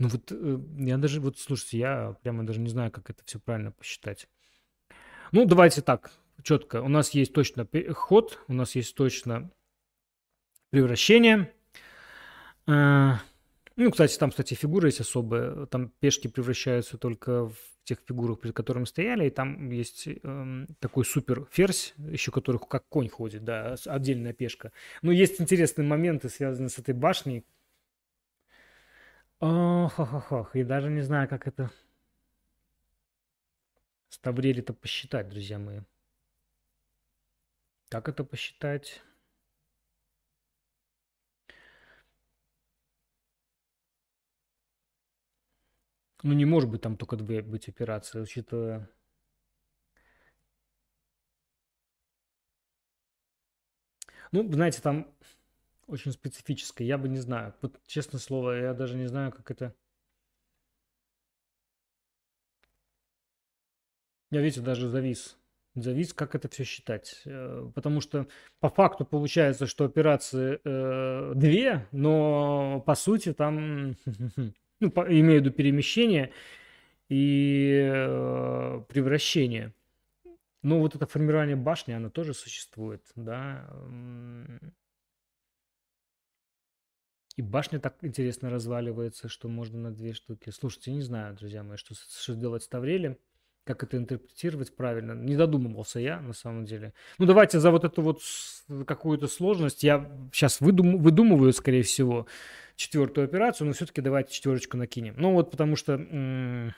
Ну 0.01 0.07
вот 0.07 0.32
э, 0.32 0.60
я 0.78 0.97
даже, 0.97 1.20
вот 1.20 1.38
слушайте, 1.38 1.78
я 1.78 2.16
прямо 2.22 2.45
даже 2.45 2.62
не 2.62 2.70
знаю, 2.70 2.89
как 2.89 3.10
это 3.10 3.22
все 3.26 3.38
правильно 3.39 3.72
посчитать. 3.72 4.30
Ну, 5.34 5.45
давайте 5.45 5.82
так, 5.82 6.12
четко. 6.41 6.82
У 6.82 6.88
нас 6.88 7.12
есть 7.12 7.34
точно 7.34 7.68
ход, 7.93 8.41
у 8.47 8.53
нас 8.53 8.76
есть 8.76 8.95
точно 8.95 9.51
превращение. 10.70 11.53
А, 12.66 13.20
ну, 13.80 13.91
кстати, 13.91 14.17
там, 14.17 14.30
кстати, 14.30 14.55
фигуры 14.55 14.89
есть 14.89 14.99
особые. 14.99 15.65
Там 15.67 15.89
пешки 15.99 16.27
превращаются 16.27 16.97
только 16.97 17.47
в 17.47 17.55
тех 17.86 17.99
фигурах, 18.05 18.41
перед 18.41 18.53
которыми 18.53 18.84
стояли. 18.84 19.27
И 19.27 19.30
там 19.30 19.69
есть 19.69 20.07
э, 20.07 20.65
такой 20.80 21.05
супер 21.05 21.47
ферзь, 21.49 21.93
еще 21.97 22.32
который 22.32 22.59
как 22.59 22.88
конь 22.89 23.07
ходит, 23.07 23.45
да, 23.45 23.75
отдельная 23.86 24.34
пешка. 24.34 24.73
Но 25.01 25.13
есть 25.13 25.39
интересные 25.39 25.88
моменты, 25.88 26.27
связанные 26.27 26.69
с 26.69 26.77
этой 26.77 26.93
башней. 26.93 27.45
Ох, 29.39 29.97
ох, 29.97 30.13
ох, 30.13 30.32
ох. 30.34 30.55
И 30.57 30.63
даже 30.63 30.89
не 30.89 31.01
знаю, 31.01 31.30
как 31.30 31.47
это 31.47 31.71
с 34.09 34.17
Таврели-то 34.19 34.73
посчитать, 34.73 35.30
друзья 35.30 35.57
мои. 35.57 35.80
Как 37.88 38.09
это 38.09 38.25
посчитать? 38.25 39.01
Ну, 46.24 46.34
не 46.34 46.45
может 46.45 46.70
быть 46.70 46.82
там 46.82 46.97
только 46.97 47.15
две 47.15 47.41
быть 47.41 47.70
операции, 47.70 48.20
учитывая... 48.22 48.89
Ну, 54.32 54.51
знаете, 54.51 54.82
там 54.82 55.07
очень 55.88 56.11
специфическое. 56.11 56.86
Я 56.86 56.97
бы 56.97 57.09
не 57.09 57.17
знаю. 57.17 57.55
Вот, 57.61 57.82
честное 57.88 58.20
слово, 58.20 58.51
я 58.61 58.74
даже 58.74 58.95
не 58.95 59.07
знаю, 59.07 59.32
как 59.32 59.49
это... 59.51 59.76
Я, 64.32 64.41
видите, 64.41 64.61
даже 64.61 64.89
завис 64.89 65.39
зависит, 65.82 66.13
как 66.13 66.36
это 66.36 66.47
все 66.49 66.63
считать. 66.63 67.22
Э, 67.26 67.70
потому 67.74 68.01
что 68.01 68.28
по 68.59 68.70
факту 68.70 69.05
получается, 69.05 69.67
что 69.67 69.86
операции 69.86 70.59
э, 70.63 71.34
две, 71.36 71.88
но 71.91 72.82
по 72.86 72.95
сути 72.95 73.34
там, 73.34 73.95
ну, 74.80 74.91
по, 74.91 75.01
имею 75.07 75.41
в 75.41 75.45
виду 75.45 75.51
перемещение 75.51 76.32
и 77.09 77.89
э, 77.91 78.82
превращение. 78.88 79.73
Но 80.61 80.80
вот 80.80 80.95
это 80.95 81.07
формирование 81.07 81.55
башни, 81.55 81.93
оно 81.93 82.09
тоже 82.09 82.34
существует, 82.34 83.03
да. 83.15 83.69
И 87.38 87.41
башня 87.41 87.80
так 87.80 87.95
интересно 88.01 88.49
разваливается, 88.49 89.30
что 89.30 89.47
можно 89.47 89.80
на 89.80 89.91
две 89.91 90.13
штуки. 90.13 90.49
Слушайте, 90.49 90.91
не 90.91 91.01
знаю, 91.01 91.36
друзья 91.36 91.63
мои, 91.63 91.77
что, 91.77 91.95
что 91.95 92.36
делать 92.36 92.63
с 92.63 92.67
Таврелем 92.67 93.17
как 93.66 93.84
это 93.84 93.97
интерпретировать 93.97 94.76
правильно. 94.76 95.14
Не 95.14 95.36
додумывался 95.36 95.99
я, 95.99 96.20
на 96.20 96.34
самом 96.34 96.66
деле. 96.66 96.93
Ну, 97.18 97.26
давайте 97.26 97.60
за 97.60 97.72
вот 97.72 97.84
эту 97.84 98.01
вот 98.01 98.22
какую-то 98.86 99.28
сложность. 99.28 99.84
Я 99.84 100.10
сейчас 100.34 100.60
выдум, 100.62 100.97
выдумываю, 100.97 101.53
скорее 101.53 101.84
всего, 101.84 102.26
четвертую 102.76 103.26
операцию, 103.26 103.68
но 103.68 103.74
все-таки 103.74 104.01
давайте 104.01 104.34
четверочку 104.34 104.78
накинем. 104.78 105.16
Ну, 105.18 105.34
вот 105.34 105.51
потому 105.51 105.76
что... 105.76 105.93
М- 105.93 106.74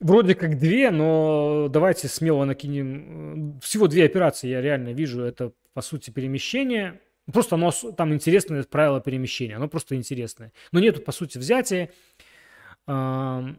Вроде 0.00 0.36
как 0.36 0.60
две, 0.60 0.92
но 0.92 1.66
давайте 1.68 2.06
смело 2.06 2.44
накинем. 2.44 3.58
Всего 3.60 3.88
две 3.88 4.04
операции 4.04 4.46
я 4.46 4.60
реально 4.60 4.92
вижу. 4.92 5.22
Это, 5.22 5.52
по 5.72 5.80
сути, 5.82 6.12
перемещение. 6.12 7.00
Просто 7.32 7.56
оно, 7.56 7.72
там 7.72 8.14
интересное 8.14 8.62
правило 8.62 9.00
перемещения. 9.00 9.56
Оно 9.56 9.66
просто 9.66 9.96
интересное. 9.96 10.52
Но 10.70 10.78
нету, 10.78 11.02
по 11.02 11.10
сути, 11.10 11.36
взятия. 11.38 11.90
Но 12.86 13.56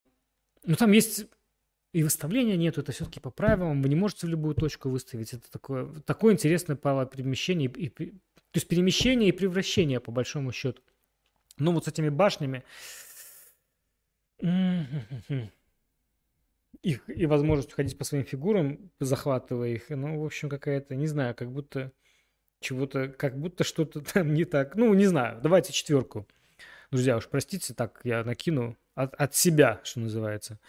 там 0.77 0.91
есть 0.93 1.27
и 1.91 2.03
выставления 2.03 2.55
нет, 2.55 2.77
это 2.77 2.91
все-таки 2.91 3.19
по 3.19 3.31
правилам, 3.31 3.81
вы 3.81 3.89
не 3.89 3.95
можете 3.95 4.27
в 4.27 4.29
любую 4.29 4.55
точку 4.55 4.89
выставить. 4.89 5.33
Это 5.33 5.49
такое, 5.51 5.87
такое 6.05 6.33
интересное 6.33 6.75
правило 6.75 7.05
перемещения, 7.05 7.65
и, 7.65 7.85
и, 7.87 8.11
то 8.11 8.55
есть 8.55 8.67
перемещение 8.67 9.29
и 9.29 9.31
превращение, 9.31 9.99
по 9.99 10.11
большому 10.11 10.51
счету. 10.51 10.81
Ну 11.57 11.73
вот 11.73 11.85
с 11.85 11.87
этими 11.87 12.09
башнями 12.09 12.63
их 16.81 17.09
и 17.09 17.25
возможность 17.25 17.73
ходить 17.73 17.97
по 17.97 18.05
своим 18.05 18.23
фигурам, 18.23 18.91
захватывая 18.99 19.69
их, 19.69 19.89
ну, 19.89 20.21
в 20.21 20.25
общем, 20.25 20.49
какая-то, 20.49 20.95
не 20.95 21.07
знаю, 21.07 21.35
как 21.35 21.51
будто 21.51 21.91
чего-то, 22.61 23.09
как 23.09 23.37
будто 23.37 23.63
что-то 23.63 24.01
там 24.13 24.33
не 24.33 24.45
так. 24.45 24.75
Ну, 24.75 24.93
не 24.93 25.05
знаю, 25.05 25.39
давайте 25.41 25.73
четверку. 25.73 26.27
Друзья, 26.91 27.17
уж 27.17 27.27
простите, 27.27 27.73
так 27.73 27.99
я 28.03 28.23
накину 28.23 28.77
от, 28.95 29.13
от 29.15 29.35
себя, 29.35 29.81
что 29.83 29.99
называется. 29.99 30.59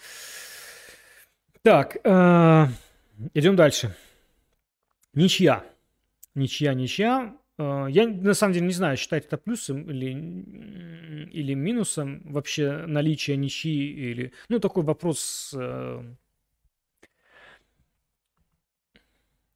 Так, 1.62 1.98
э, 2.04 2.66
идем 3.34 3.54
дальше. 3.54 3.94
Ничья. 5.12 5.62
Ничья, 6.34 6.72
ничья. 6.72 7.36
Э, 7.58 7.86
я 7.90 8.08
на 8.08 8.32
самом 8.32 8.54
деле 8.54 8.66
не 8.66 8.72
знаю, 8.72 8.96
считать 8.96 9.26
это 9.26 9.36
плюсом 9.36 9.90
или, 9.90 10.10
или 11.30 11.52
минусом 11.52 12.22
вообще 12.24 12.86
наличие 12.86 13.36
ничьи 13.36 13.92
или... 13.92 14.32
Ну, 14.48 14.58
такой 14.58 14.84
вопрос 14.84 15.54
э, 15.54 16.02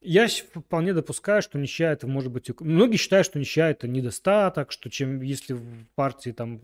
Я 0.06 0.28
вполне 0.28 0.92
допускаю, 0.92 1.40
что 1.40 1.58
ничья 1.58 1.92
это 1.92 2.06
может 2.06 2.30
быть... 2.30 2.50
Многие 2.60 2.98
считают, 2.98 3.26
что 3.26 3.38
ничья 3.38 3.70
это 3.70 3.88
недостаток, 3.88 4.70
что 4.70 4.90
чем 4.90 5.22
если 5.22 5.54
в 5.54 5.86
партии 5.94 6.30
там 6.30 6.56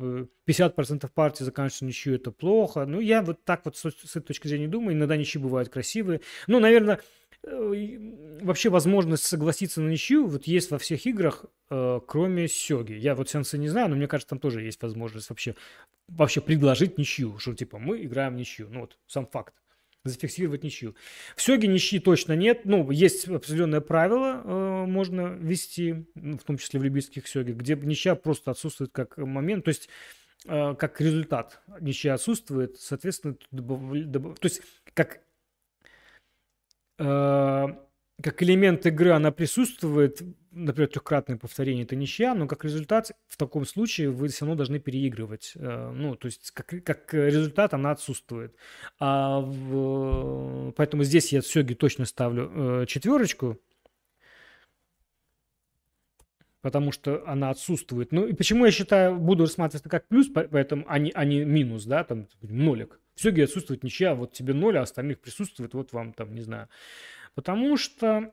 50% 0.46 1.08
партии 1.14 1.44
заканчивается 1.44 1.86
ничью, 1.86 2.14
это 2.16 2.32
плохо. 2.32 2.84
Ну, 2.84 3.00
я 3.00 3.22
вот 3.22 3.42
так 3.44 3.64
вот 3.64 3.78
с, 3.78 3.90
с 3.90 4.16
этой 4.16 4.26
точки 4.26 4.46
зрения 4.46 4.68
думаю. 4.68 4.94
Иногда 4.94 5.16
ничьи 5.16 5.40
бывают 5.40 5.70
красивые. 5.70 6.20
Ну, 6.48 6.60
наверное, 6.60 7.00
э, 7.42 7.98
вообще 8.42 8.68
возможность 8.68 9.24
согласиться 9.24 9.80
на 9.80 9.88
ничью 9.88 10.26
вот 10.26 10.46
есть 10.46 10.70
во 10.70 10.76
всех 10.76 11.06
играх, 11.06 11.46
э, 11.70 12.00
кроме 12.06 12.46
Сёги. 12.46 12.92
Я 12.92 13.14
вот 13.14 13.30
сенсы 13.30 13.56
не 13.56 13.68
знаю, 13.68 13.88
но 13.88 13.96
мне 13.96 14.06
кажется, 14.06 14.28
там 14.28 14.38
тоже 14.38 14.60
есть 14.60 14.82
возможность 14.82 15.30
вообще, 15.30 15.54
вообще 16.08 16.42
предложить 16.42 16.98
ничью, 16.98 17.38
что 17.38 17.54
типа 17.54 17.78
мы 17.78 18.04
играем 18.04 18.36
ничью. 18.36 18.68
Ну 18.70 18.80
вот, 18.80 18.98
сам 19.06 19.26
факт 19.26 19.54
зафиксировать 20.04 20.64
ничью. 20.64 20.94
В 21.36 21.42
Сёге 21.42 21.68
ничьи 21.68 21.98
точно 21.98 22.34
нет. 22.34 22.64
Ну, 22.64 22.90
есть 22.90 23.28
определенное 23.28 23.80
правило, 23.80 24.42
э, 24.42 24.86
можно 24.86 25.36
ввести, 25.38 26.06
ну, 26.14 26.38
в 26.38 26.42
том 26.44 26.58
числе 26.58 26.80
в 26.80 26.84
любительских 26.84 27.28
Сёге, 27.28 27.52
где 27.52 27.76
ничья 27.76 28.14
просто 28.14 28.50
отсутствует 28.50 28.90
как 28.92 29.18
момент, 29.18 29.64
то 29.64 29.68
есть 29.68 29.88
э, 30.46 30.74
как 30.74 31.00
результат. 31.00 31.62
Ничья 31.80 32.14
отсутствует, 32.14 32.78
соответственно, 32.78 33.36
добав... 33.50 33.80
Добав... 34.06 34.38
то 34.38 34.46
есть 34.46 34.62
как 34.94 35.20
э, 36.98 37.66
как 38.22 38.42
элемент 38.42 38.86
игры 38.86 39.10
она 39.10 39.30
присутствует, 39.30 40.22
например, 40.50 40.88
трехкратное 40.88 41.36
повторение 41.36 41.84
это 41.84 41.96
ничья, 41.96 42.34
но 42.34 42.46
как 42.46 42.64
результат 42.64 43.12
в 43.28 43.36
таком 43.36 43.64
случае 43.64 44.10
вы 44.10 44.28
все 44.28 44.44
равно 44.44 44.56
должны 44.56 44.78
переигрывать. 44.78 45.52
Э, 45.56 45.90
ну, 45.90 46.16
то 46.16 46.26
есть 46.26 46.50
как, 46.52 46.74
как 46.84 47.12
результат 47.14 47.74
она 47.74 47.92
отсутствует. 47.92 48.54
А 48.98 49.40
в, 49.40 50.72
поэтому 50.72 51.04
здесь 51.04 51.32
я 51.32 51.40
Сёги 51.40 51.74
точно 51.74 52.04
ставлю 52.04 52.50
э, 52.82 52.86
четверочку, 52.86 53.60
потому 56.62 56.92
что 56.92 57.26
она 57.26 57.50
отсутствует. 57.50 58.12
Ну 58.12 58.26
и 58.26 58.32
почему 58.32 58.64
я 58.66 58.70
считаю, 58.70 59.16
буду 59.16 59.44
рассматривать 59.44 59.82
это 59.82 59.90
как 59.90 60.08
плюс, 60.08 60.28
поэтому, 60.28 60.84
а 60.88 60.98
не, 60.98 61.10
а 61.12 61.24
не 61.24 61.44
минус, 61.44 61.84
да, 61.84 62.04
там 62.04 62.28
нолик. 62.42 63.00
В 63.14 63.20
Сёге 63.20 63.44
отсутствует 63.44 63.84
ничья, 63.84 64.14
вот 64.14 64.32
тебе 64.32 64.54
ноль, 64.54 64.78
а 64.78 64.82
остальных 64.82 65.20
присутствует, 65.20 65.74
вот 65.74 65.92
вам 65.92 66.12
там, 66.12 66.34
не 66.34 66.40
знаю, 66.40 66.68
Потому 67.34 67.76
что... 67.76 68.32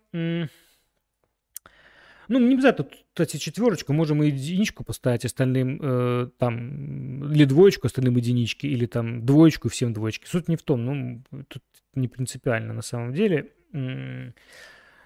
Ну, 2.30 2.39
не 2.39 2.56
обязательно, 2.56 2.89
кстати, 3.14 3.38
четверочку, 3.38 3.93
можем 3.93 4.22
и 4.22 4.28
единичку 4.28 4.84
поставить 4.84 5.24
остальным, 5.24 5.80
э, 5.82 6.30
там, 6.38 7.32
или 7.32 7.45
двоечку 7.45 7.88
остальным 7.88 8.18
единички, 8.18 8.68
или 8.68 8.86
там 8.86 9.26
двоечку 9.26 9.70
всем 9.70 9.93
двоечки. 9.93 10.26
Суть 10.26 10.50
не 10.50 10.58
в 10.58 10.62
том, 10.62 10.84
ну, 10.84 11.24
тут 11.48 11.64
не 11.95 12.10
принципиально 12.10 12.74
на 12.74 12.82
самом 12.82 13.14
деле, 13.14 13.54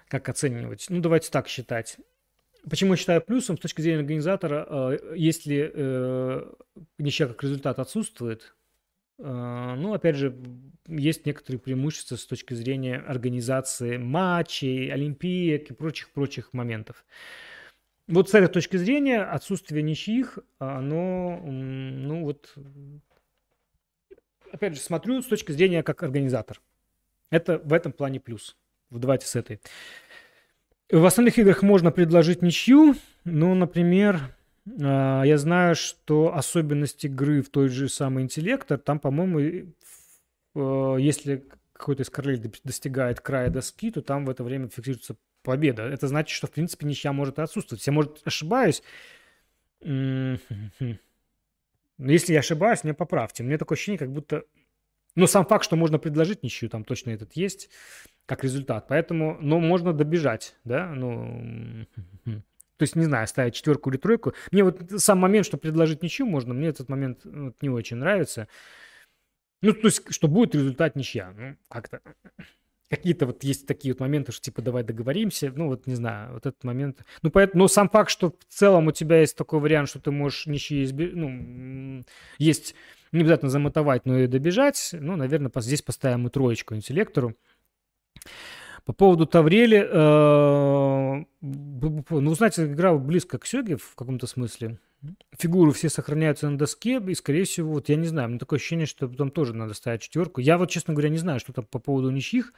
как 0.08 0.28
оценивать. 0.28 0.86
Ну, 0.88 1.00
давайте 1.00 1.30
так 1.30 1.46
считать. 1.46 1.96
Почему 2.68 2.92
я 2.92 2.96
считаю 2.96 3.20
плюсом 3.20 3.56
с 3.56 3.60
точки 3.60 3.80
зрения 3.80 4.00
организатора, 4.00 4.66
э, 4.68 5.14
если 5.16 5.70
э, 5.72 6.52
ничья 6.98 7.26
как 7.26 7.42
результат 7.42 7.78
отсутствует, 7.78 8.54
ну, 9.18 9.92
опять 9.94 10.16
же, 10.16 10.36
есть 10.88 11.26
некоторые 11.26 11.60
преимущества 11.60 12.16
с 12.16 12.26
точки 12.26 12.54
зрения 12.54 12.96
организации 12.96 13.96
матчей, 13.96 14.92
олимпиек 14.92 15.70
и 15.70 15.74
прочих-прочих 15.74 16.52
моментов. 16.52 17.04
Вот 18.08 18.30
с 18.30 18.34
этой 18.34 18.48
точки 18.48 18.76
зрения 18.76 19.22
отсутствие 19.22 19.82
ничьих, 19.82 20.38
оно, 20.58 21.40
ну 21.44 22.24
вот, 22.24 22.54
опять 24.50 24.74
же, 24.74 24.80
смотрю 24.80 25.22
с 25.22 25.26
точки 25.26 25.52
зрения 25.52 25.82
как 25.82 26.02
организатор. 26.02 26.60
Это 27.30 27.58
в 27.58 27.72
этом 27.72 27.92
плане 27.92 28.20
плюс. 28.20 28.56
Давайте 28.90 29.26
с 29.26 29.36
этой. 29.36 29.60
В 30.90 31.04
остальных 31.06 31.38
играх 31.38 31.62
можно 31.62 31.90
предложить 31.90 32.42
ничью, 32.42 32.96
ну, 33.24 33.54
например, 33.54 34.16
а, 34.16 34.30
я 34.64 35.38
знаю, 35.38 35.74
что 35.74 36.34
особенность 36.34 37.04
игры 37.04 37.42
в 37.42 37.50
той 37.50 37.68
же 37.68 37.88
самый 37.88 38.22
интеллектор, 38.22 38.78
там, 38.78 39.00
по-моему, 39.00 39.72
э, 40.54 40.96
если 41.00 41.48
какой-то 41.72 42.02
из 42.02 42.10
королей 42.10 42.40
достигает 42.62 43.20
края 43.20 43.50
доски, 43.50 43.90
то 43.90 44.02
там 44.02 44.24
в 44.24 44.30
это 44.30 44.44
время 44.44 44.68
фиксируется 44.68 45.16
победа. 45.42 45.82
Это 45.82 46.06
значит, 46.06 46.36
что, 46.36 46.46
в 46.46 46.52
принципе, 46.52 46.86
ничья 46.86 47.12
может 47.12 47.40
отсутствовать. 47.40 47.84
Я, 47.86 47.92
может, 47.92 48.20
ошибаюсь. 48.24 48.82
Если 49.80 50.98
я 52.32 52.38
ошибаюсь, 52.38 52.84
меня 52.84 52.94
поправьте. 52.94 53.42
Мне 53.42 53.58
такое 53.58 53.76
ощущение, 53.76 53.98
как 53.98 54.12
будто... 54.12 54.44
Но 55.16 55.26
сам 55.26 55.44
факт, 55.44 55.64
что 55.64 55.76
можно 55.76 55.98
предложить 55.98 56.42
ничью, 56.42 56.70
там 56.70 56.84
точно 56.84 57.10
этот 57.10 57.32
есть 57.32 57.68
как 58.26 58.44
результат. 58.44 58.86
Поэтому, 58.88 59.36
ну, 59.40 59.58
можно 59.58 59.92
добежать, 59.92 60.54
да, 60.64 60.94
ну, 60.94 61.84
то 62.82 62.84
есть, 62.84 62.96
не 62.96 63.04
знаю, 63.04 63.28
ставить 63.28 63.54
четверку 63.54 63.90
или 63.90 63.96
тройку. 63.96 64.34
Мне 64.50 64.64
вот 64.64 64.80
сам 64.96 65.20
момент, 65.20 65.46
что 65.46 65.56
предложить 65.56 66.02
ничью 66.02 66.26
можно, 66.26 66.52
мне 66.52 66.66
этот 66.66 66.88
момент 66.88 67.20
вот, 67.22 67.54
не 67.62 67.68
очень 67.68 67.96
нравится. 67.96 68.48
Ну, 69.60 69.72
то 69.72 69.86
есть, 69.86 70.12
что 70.12 70.26
будет 70.26 70.56
результат 70.56 70.96
ничья. 70.96 71.32
Ну, 71.38 71.56
как-то 71.68 72.00
какие-то 72.90 73.26
вот 73.26 73.44
есть 73.44 73.68
такие 73.68 73.94
вот 73.94 74.00
моменты, 74.00 74.32
что 74.32 74.40
типа 74.40 74.62
давай 74.62 74.82
договоримся, 74.82 75.52
ну 75.54 75.68
вот 75.68 75.86
не 75.86 75.94
знаю, 75.94 76.32
вот 76.32 76.44
этот 76.44 76.64
момент. 76.64 77.04
Ну 77.22 77.30
поэтому, 77.30 77.62
но 77.62 77.68
сам 77.68 77.88
факт, 77.88 78.10
что 78.10 78.30
в 78.30 78.52
целом 78.52 78.88
у 78.88 78.92
тебя 78.92 79.20
есть 79.20 79.36
такой 79.36 79.60
вариант, 79.60 79.88
что 79.88 80.00
ты 80.00 80.10
можешь 80.10 80.46
ничьи 80.46 80.82
избежать, 80.82 81.14
ну 81.14 82.04
есть 82.38 82.74
не 83.12 83.20
обязательно 83.20 83.50
замотовать, 83.52 84.06
но 84.06 84.18
и 84.18 84.26
добежать, 84.26 84.90
ну, 84.92 85.14
наверное, 85.14 85.52
здесь 85.58 85.82
поставим 85.82 86.26
и 86.26 86.30
троечку 86.30 86.74
интеллектору. 86.74 87.36
По 88.84 88.92
поводу 88.92 89.26
Таврели, 89.26 89.78
э, 89.78 91.24
ну, 91.40 92.34
знаете, 92.34 92.64
игра 92.66 92.94
близко 92.94 93.38
к 93.38 93.46
Сёге 93.46 93.76
в 93.76 93.94
каком-то 93.94 94.26
смысле. 94.26 94.78
Фигуры 95.38 95.72
все 95.72 95.88
сохраняются 95.88 96.48
на 96.48 96.58
доске, 96.58 97.00
и, 97.00 97.14
скорее 97.14 97.44
всего, 97.44 97.74
вот 97.74 97.88
я 97.88 97.96
не 97.96 98.06
знаю, 98.06 98.26
у 98.26 98.30
меня 98.30 98.38
такое 98.38 98.58
ощущение, 98.58 98.86
что 98.86 99.08
там 99.08 99.30
тоже 99.30 99.54
надо 99.54 99.74
ставить 99.74 100.02
четверку. 100.02 100.40
Я 100.40 100.58
вот, 100.58 100.70
честно 100.70 100.94
говоря, 100.94 101.10
не 101.10 101.18
знаю, 101.18 101.38
что 101.38 101.52
там 101.52 101.64
по 101.64 101.78
поводу 101.78 102.10
ничьих. 102.10 102.52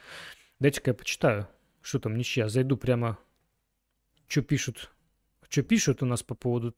Дайте-ка 0.60 0.90
я 0.90 0.94
почитаю, 0.94 1.46
что 1.82 1.98
там 1.98 2.16
ничья. 2.16 2.48
Зайду 2.48 2.76
прямо, 2.76 3.18
что 4.26 4.42
пишут. 4.42 4.90
Что 5.48 5.62
пишут 5.62 6.02
у 6.02 6.06
нас 6.06 6.22
по 6.22 6.34
поводу... 6.34 6.74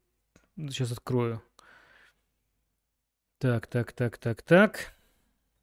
Сейчас 0.56 0.92
открою. 0.92 1.42
Так, 3.38 3.66
так, 3.66 3.92
так, 3.92 4.18
так, 4.18 4.42
так. 4.42 4.95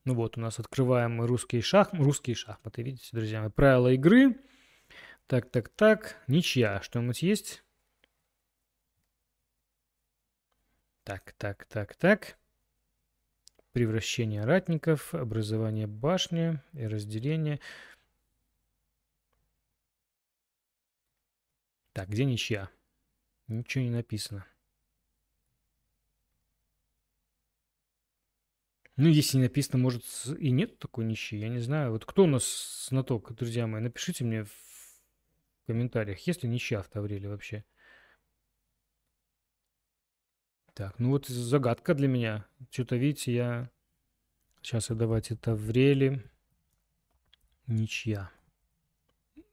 Ну 0.06 0.16
вот, 0.16 0.38
у 0.38 0.42
нас 0.42 0.60
открываем 0.60 1.22
русские, 1.22 1.62
шах... 1.62 1.94
русские 1.94 2.36
шахматы, 2.36 2.84
видите, 2.84 3.10
друзья 3.14 3.42
мои. 3.42 3.50
Правила 3.50 3.94
игры. 3.94 4.38
Так, 5.28 5.50
так, 5.50 5.70
так. 5.70 6.22
Ничья. 6.28 6.82
Что-нибудь 6.82 7.22
есть? 7.22 7.64
Так, 11.04 11.34
так, 11.38 11.66
так, 11.66 11.96
так. 11.96 12.38
Превращение 13.72 14.44
ратников, 14.44 15.14
образование 15.16 15.88
башни 15.88 16.60
и 16.74 16.86
разделение. 16.86 17.60
Так, 21.94 22.10
где 22.10 22.26
ничья? 22.26 22.70
Ничего 23.48 23.84
не 23.86 23.90
написано. 23.90 24.46
Ну, 28.96 29.10
если 29.10 29.38
не 29.38 29.44
написано, 29.44 29.80
может, 29.80 30.04
и 30.38 30.52
нет 30.52 30.78
такой 30.78 31.06
нищей, 31.06 31.40
я 31.40 31.50
не 31.50 31.60
знаю. 31.60 31.92
Вот 31.92 32.06
кто 32.06 32.24
у 32.24 32.28
нас 32.28 32.88
знаток, 32.90 33.34
друзья 33.34 33.66
мои, 33.66 33.82
напишите 33.82 34.24
мне 34.24 34.44
в 34.44 34.52
комментариях, 35.66 36.20
есть 36.28 36.44
ли 36.44 36.50
нища 36.50 36.82
в 36.82 36.90
Тавриле 36.90 37.28
вообще. 37.28 37.66
Так, 40.76 41.00
ну 41.00 41.10
вот 41.10 41.28
загадка 41.28 41.94
для 41.94 42.08
меня. 42.08 42.46
Что-то, 42.72 42.96
видите, 42.96 43.34
я... 43.34 43.72
Сейчас 44.62 44.90
я 44.90 44.96
давайте 44.96 45.36
Таврели. 45.36 46.24
Ничья. 47.68 48.32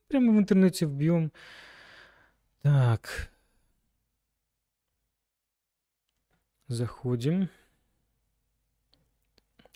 Прямо 0.09 0.32
в 0.32 0.38
интернете 0.38 0.86
вбьем. 0.86 1.32
Так. 2.62 3.30
Заходим. 6.68 7.49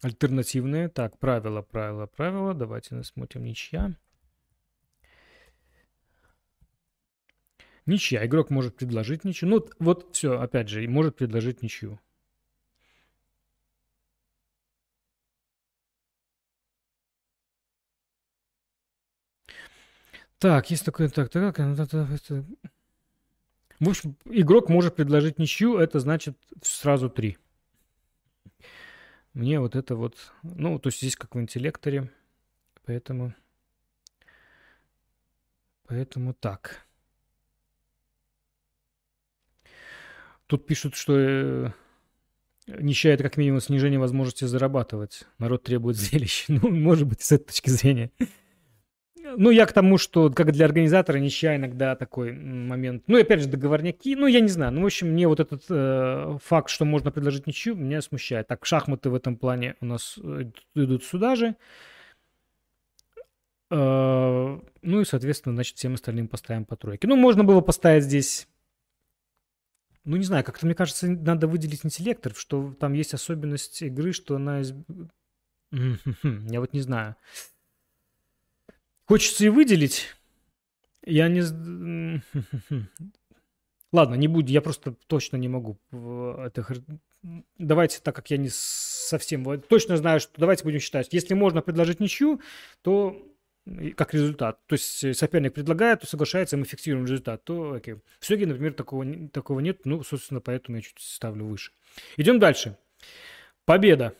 Альтернативные. 0.05 0.91
Так, 0.91 1.19
правила, 1.19 1.63
правила, 1.63 2.05
правила. 2.05 2.53
Давайте 2.53 3.03
смотрим 3.05 3.45
ничья. 3.45 3.97
Ничья. 7.87 8.27
Игрок 8.27 8.51
может 8.51 8.77
предложить 8.77 9.25
ничью. 9.25 9.49
Ну, 9.49 9.67
вот 9.79 10.15
все, 10.15 10.39
опять 10.39 10.69
же, 10.69 10.87
может 10.89 11.17
предложить 11.17 11.63
ничью. 11.63 11.99
Так, 20.39 20.71
есть 20.71 20.85
такой... 20.85 21.09
Так, 21.09 21.31
так, 21.31 21.57
так, 21.57 21.89
так, 21.89 22.09
В 23.81 23.89
общем, 23.89 24.19
игрок 24.27 24.69
может 24.69 24.97
предложить 24.97 25.39
ничью, 25.39 25.79
это 25.79 25.99
значит 25.99 26.37
сразу 26.61 27.09
три. 27.09 27.39
Мне 29.35 29.59
вот 29.59 29.74
это 29.74 29.97
вот, 29.97 30.32
ну, 30.45 30.78
то 30.78 30.89
есть 30.89 30.99
здесь 30.99 31.16
как 31.16 31.35
в 31.35 31.41
интеллекторе, 31.41 32.09
поэтому, 32.87 33.35
поэтому 35.89 36.35
так. 36.35 36.87
Тут 40.47 40.66
пишут, 40.66 40.95
что 40.95 41.18
э, 41.18 41.72
нища 42.68 43.16
как 43.16 43.37
минимум 43.37 43.61
снижение 43.61 43.99
возможности 43.99 44.45
зарабатывать. 44.45 45.24
Народ 45.39 45.64
требует 45.64 45.97
зрелищ. 45.97 46.45
Ну, 46.47 46.70
может 46.70 47.09
быть, 47.09 47.20
с 47.20 47.32
этой 47.32 47.47
точки 47.47 47.70
зрения. 47.70 48.12
Ну, 49.37 49.51
я 49.51 49.66
к 49.66 49.72
тому, 49.72 49.99
что 49.99 50.30
как 50.30 50.53
для 50.53 50.66
организатора 50.66 51.18
ничья 51.18 51.57
иногда 51.57 51.97
такой 51.97 52.32
момент. 52.32 53.05
Ну, 53.07 53.20
опять 53.20 53.41
же, 53.41 53.49
договорняки. 53.49 54.16
Ну, 54.16 54.26
я 54.26 54.41
не 54.41 54.49
знаю. 54.49 54.72
Ну, 54.72 54.82
в 54.82 54.87
общем, 54.87 55.09
мне 55.09 55.28
вот 55.28 55.41
этот 55.41 55.64
э, 55.68 56.39
факт, 56.43 56.70
что 56.70 56.85
можно 56.85 57.11
предложить 57.11 57.47
ничью, 57.47 57.74
меня 57.74 58.03
смущает. 58.03 58.49
Так, 58.49 58.64
шахматы 58.66 59.11
в 59.11 59.14
этом 59.14 59.37
плане 59.37 59.76
у 59.80 59.87
нас 59.87 60.18
э, 60.22 60.51
идут 60.74 61.05
сюда 61.05 61.37
же. 61.37 61.57
Э, 63.70 64.61
ну 64.82 65.01
и, 65.01 65.05
соответственно, 65.05 65.55
значит, 65.55 65.76
всем 65.76 65.95
остальным 65.95 66.28
поставим 66.28 66.64
по 66.64 66.76
тройке. 66.76 67.09
Ну, 67.09 67.16
можно 67.16 67.45
было 67.45 67.61
поставить 67.61 68.05
здесь... 68.05 68.49
Ну, 70.05 70.16
не 70.16 70.24
знаю, 70.24 70.45
как-то, 70.45 70.66
мне 70.66 70.74
кажется, 70.74 71.09
надо 71.09 71.47
выделить 71.47 71.85
интеллектор, 71.85 72.35
что 72.35 72.74
там 72.78 72.93
есть 72.93 73.14
особенность 73.14 73.82
игры, 73.82 74.12
что 74.12 74.37
она... 74.37 74.61
Я 75.72 76.61
вот 76.61 76.72
не 76.72 76.80
знаю. 76.80 77.16
Хочется 79.07 79.45
и 79.45 79.49
выделить. 79.49 80.15
Я 81.05 81.29
не... 81.29 81.43
Ладно, 83.93 84.15
не 84.15 84.29
буду, 84.29 84.51
я 84.51 84.61
просто 84.61 84.95
точно 85.07 85.37
не 85.37 85.49
могу. 85.49 85.79
Это... 85.93 86.67
Давайте, 87.59 88.01
так 88.03 88.17
как 88.17 88.31
я 88.31 88.37
не 88.37 88.51
совсем 88.51 89.61
точно 89.63 89.97
знаю, 89.97 90.21
что 90.21 90.33
давайте 90.37 90.65
будем 90.65 90.81
считать. 90.81 91.13
Если 91.13 91.35
можно 91.35 91.63
предложить 91.63 92.01
ничью, 92.01 92.41
то 92.83 93.17
как 93.97 94.13
результат. 94.13 94.59
То 94.67 94.75
есть 94.75 95.17
соперник 95.17 95.55
предлагает, 95.55 96.01
то 96.01 96.07
соглашается, 96.07 96.57
мы 96.57 96.65
фиксируем 96.65 97.07
результат. 97.07 97.45
То 97.45 97.73
окей. 97.73 97.97
В 98.21 98.27
Сёге, 98.27 98.47
например, 98.47 98.75
такого, 98.75 99.07
такого 99.29 99.61
нет. 99.61 99.87
Ну, 99.87 100.03
собственно, 100.03 100.41
поэтому 100.41 100.77
я 100.77 100.83
чуть 100.83 100.99
ставлю 100.99 101.47
выше. 101.47 101.73
Идем 102.17 102.39
дальше. 102.39 102.77
Победа. 103.65 104.15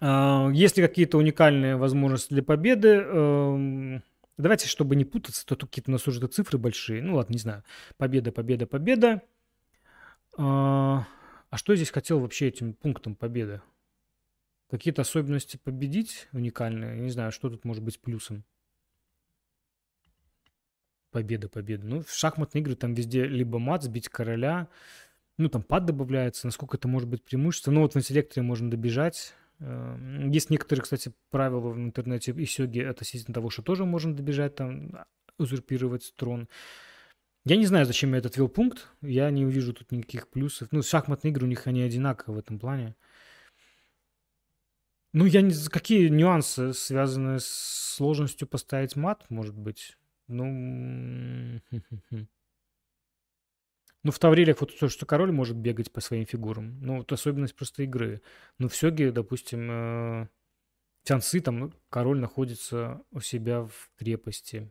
А, 0.00 0.50
есть 0.52 0.76
ли 0.76 0.86
какие-то 0.86 1.18
уникальные 1.18 1.76
возможности 1.76 2.32
для 2.32 2.42
победы? 2.42 2.88
Эм, 2.88 4.02
Давайте, 4.38 4.68
чтобы 4.68 4.96
не 4.96 5.06
путаться, 5.06 5.46
то 5.46 5.56
тут 5.56 5.70
какие-то 5.70 5.90
у 5.90 5.92
нас 5.92 6.06
уже 6.06 6.24
цифры 6.26 6.58
большие. 6.58 7.02
Ну 7.02 7.16
ладно, 7.16 7.32
не 7.32 7.38
знаю. 7.38 7.64
Победа, 7.96 8.32
победа, 8.32 8.66
победа. 8.66 9.22
А, 10.36 11.06
а 11.48 11.56
что 11.56 11.74
здесь 11.74 11.90
хотел 11.90 12.20
вообще 12.20 12.48
этим 12.48 12.74
пунктом 12.74 13.14
победа? 13.14 13.62
Какие-то 14.68 15.02
особенности 15.02 15.56
победить 15.56 16.28
уникальные? 16.32 16.96
Я 16.96 17.02
не 17.02 17.10
знаю, 17.10 17.32
что 17.32 17.48
тут 17.48 17.64
может 17.64 17.82
быть 17.82 17.98
плюсом. 17.98 18.44
Победа, 21.12 21.48
победа. 21.48 21.86
Ну, 21.86 22.02
в 22.02 22.10
шахматные 22.10 22.60
игры 22.60 22.74
там 22.74 22.92
везде 22.92 23.24
либо 23.24 23.58
мат, 23.58 23.84
сбить 23.84 24.10
короля, 24.10 24.68
ну, 25.38 25.48
там 25.48 25.62
пад 25.62 25.86
добавляется, 25.86 26.46
насколько 26.46 26.76
это 26.76 26.88
может 26.88 27.08
быть 27.08 27.22
преимущество. 27.22 27.70
Ну, 27.70 27.80
вот 27.82 27.94
в 27.94 27.98
интеллекторе 27.98 28.42
можно 28.42 28.68
добежать. 28.70 29.34
Эм, 29.60 30.30
есть 30.30 30.50
некоторые, 30.50 30.82
кстати, 30.82 31.12
правила 31.30 31.70
в 31.70 31.78
интернете 31.78 32.32
и 32.32 32.44
сёги 32.46 32.80
относительно 32.80 33.34
того, 33.34 33.50
что 33.50 33.62
тоже 33.62 33.84
можно 33.84 34.14
добежать, 34.14 34.54
там, 34.54 34.90
а, 34.94 35.06
узурпировать 35.38 36.12
трон. 36.16 36.48
Я 37.44 37.56
не 37.56 37.66
знаю, 37.66 37.86
зачем 37.86 38.12
я 38.12 38.18
этот 38.18 38.36
ввел 38.36 38.48
пункт. 38.48 38.88
Я 39.02 39.30
не 39.30 39.46
увижу 39.46 39.72
тут 39.72 39.92
никаких 39.92 40.28
плюсов. 40.28 40.68
Ну, 40.72 40.82
шахматные 40.82 41.30
игры 41.30 41.46
у 41.46 41.48
них 41.48 41.66
они 41.66 41.82
одинаковы 41.82 42.36
в 42.36 42.38
этом 42.40 42.58
плане. 42.58 42.96
Ну, 45.12 45.24
я 45.24 45.40
не... 45.42 45.54
Какие 45.70 46.08
нюансы 46.08 46.72
связаны 46.74 47.40
с 47.40 47.46
сложностью 47.96 48.48
поставить 48.48 48.96
мат, 48.96 49.24
может 49.30 49.56
быть? 49.56 49.96
Ну... 50.28 51.60
Ну, 54.06 54.12
в 54.12 54.20
Таврилях 54.20 54.60
вот 54.60 54.78
то, 54.78 54.88
что 54.88 55.04
король 55.04 55.32
может 55.32 55.56
бегать 55.56 55.90
по 55.90 56.00
своим 56.00 56.26
фигурам. 56.26 56.78
Ну, 56.80 56.98
вот 56.98 57.10
особенность 57.10 57.56
просто 57.56 57.82
игры. 57.82 58.22
Ну, 58.56 58.68
в 58.68 58.76
Сёге, 58.76 59.10
допустим, 59.10 59.68
э, 59.68 60.28
Тянцы, 61.02 61.40
там 61.40 61.58
ну, 61.58 61.72
король 61.88 62.20
находится 62.20 63.02
у 63.10 63.18
себя 63.18 63.62
в 63.62 63.90
крепости. 63.98 64.70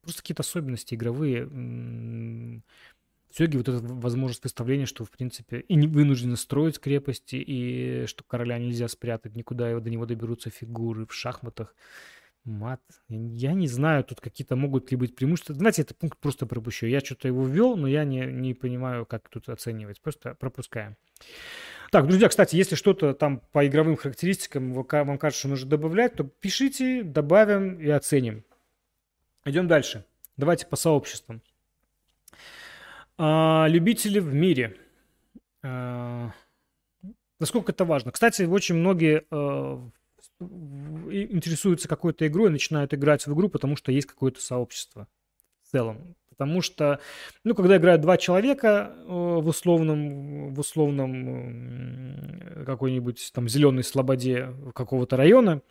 Просто 0.00 0.22
какие-то 0.22 0.40
особенности 0.40 0.94
игровые. 0.94 1.44
В 1.44 2.62
Сёге 3.36 3.58
вот 3.58 3.68
эта 3.68 3.80
возможность 3.82 4.40
представления, 4.40 4.86
что, 4.86 5.04
в 5.04 5.10
принципе, 5.10 5.60
и 5.60 5.74
не 5.74 5.86
вынуждены 5.86 6.38
строить 6.38 6.80
крепости, 6.80 7.36
и 7.36 8.06
что 8.06 8.24
короля 8.24 8.56
нельзя 8.56 8.88
спрятать 8.88 9.36
никуда, 9.36 9.70
и 9.70 9.78
до 9.78 9.90
него 9.90 10.06
доберутся 10.06 10.48
фигуры 10.48 11.04
в 11.04 11.12
шахматах. 11.12 11.74
Мат. 12.46 12.80
Я 13.08 13.52
не 13.52 13.66
знаю, 13.66 14.04
тут 14.04 14.20
какие-то 14.20 14.54
могут 14.54 14.90
ли 14.90 14.96
быть 14.96 15.16
преимущества. 15.16 15.54
Знаете, 15.54 15.82
этот 15.82 15.98
пункт 15.98 16.18
просто 16.18 16.46
пропущу. 16.46 16.86
Я 16.86 17.00
что-то 17.00 17.26
его 17.28 17.44
ввел, 17.44 17.76
но 17.76 17.88
я 17.88 18.04
не, 18.04 18.24
не 18.24 18.54
понимаю, 18.54 19.04
как 19.04 19.28
тут 19.28 19.48
оценивать. 19.48 20.00
Просто 20.00 20.34
пропускаем. 20.34 20.96
Так, 21.90 22.06
друзья, 22.06 22.28
кстати, 22.28 22.54
если 22.56 22.76
что-то 22.76 23.14
там 23.14 23.40
по 23.52 23.66
игровым 23.66 23.96
характеристикам 23.96 24.72
вам 24.72 25.18
кажется, 25.18 25.40
что 25.40 25.48
нужно 25.48 25.68
добавлять, 25.68 26.14
то 26.14 26.24
пишите, 26.24 27.02
добавим 27.02 27.80
и 27.80 27.88
оценим. 27.88 28.44
Идем 29.44 29.66
дальше. 29.66 30.04
Давайте 30.36 30.66
по 30.66 30.76
сообществам. 30.76 31.42
А, 33.18 33.66
любители 33.68 34.20
в 34.20 34.32
мире. 34.32 34.76
А, 35.62 36.32
насколько 37.40 37.72
это 37.72 37.84
важно? 37.84 38.12
Кстати, 38.12 38.42
очень 38.42 38.76
многие 38.76 39.24
а, 39.30 39.88
интересуются 40.40 41.88
какой-то 41.88 42.26
игрой, 42.26 42.50
начинают 42.50 42.92
играть 42.94 43.26
в 43.26 43.34
игру, 43.34 43.48
потому 43.48 43.76
что 43.76 43.92
есть 43.92 44.06
какое-то 44.06 44.40
сообщество 44.40 45.08
в 45.62 45.70
целом. 45.70 46.14
Потому 46.30 46.60
что, 46.60 47.00
ну, 47.44 47.54
когда 47.54 47.78
играют 47.78 48.02
два 48.02 48.18
человека 48.18 48.94
э, 48.94 49.04
в 49.06 49.46
условном, 49.48 50.52
в 50.52 50.60
условном 50.60 52.20
какой-нибудь 52.66 53.30
там 53.32 53.48
зеленой 53.48 53.82
слободе 53.82 54.52
какого-то 54.74 55.16
района, 55.16 55.62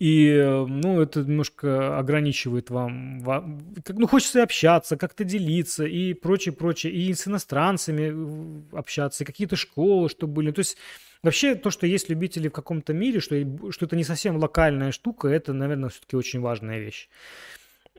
и, 0.00 0.32
ну, 0.66 1.00
это 1.00 1.20
немножко 1.20 1.98
ограничивает 1.98 2.70
вам, 2.70 3.20
вам 3.20 3.60
ну, 3.88 4.06
хочется 4.08 4.42
общаться, 4.42 4.96
как-то 4.96 5.24
делиться 5.24 5.84
и 5.84 6.14
прочее, 6.14 6.54
прочее, 6.54 6.92
и 6.92 7.12
с 7.12 7.28
иностранцами 7.28 8.74
общаться, 8.74 9.22
и 9.22 9.26
какие-то 9.26 9.56
школы, 9.56 10.08
чтобы 10.08 10.32
были. 10.32 10.52
То 10.52 10.60
есть 10.60 10.78
Вообще, 11.22 11.54
то, 11.54 11.70
что 11.70 11.86
есть 11.86 12.08
любители 12.08 12.48
в 12.48 12.52
каком-то 12.52 12.94
мире, 12.94 13.20
что, 13.20 13.36
что 13.70 13.86
это 13.86 13.96
не 13.96 14.04
совсем 14.04 14.36
локальная 14.36 14.90
штука, 14.90 15.28
это, 15.28 15.52
наверное, 15.52 15.90
все-таки 15.90 16.16
очень 16.16 16.40
важная 16.40 16.78
вещь. 16.78 17.08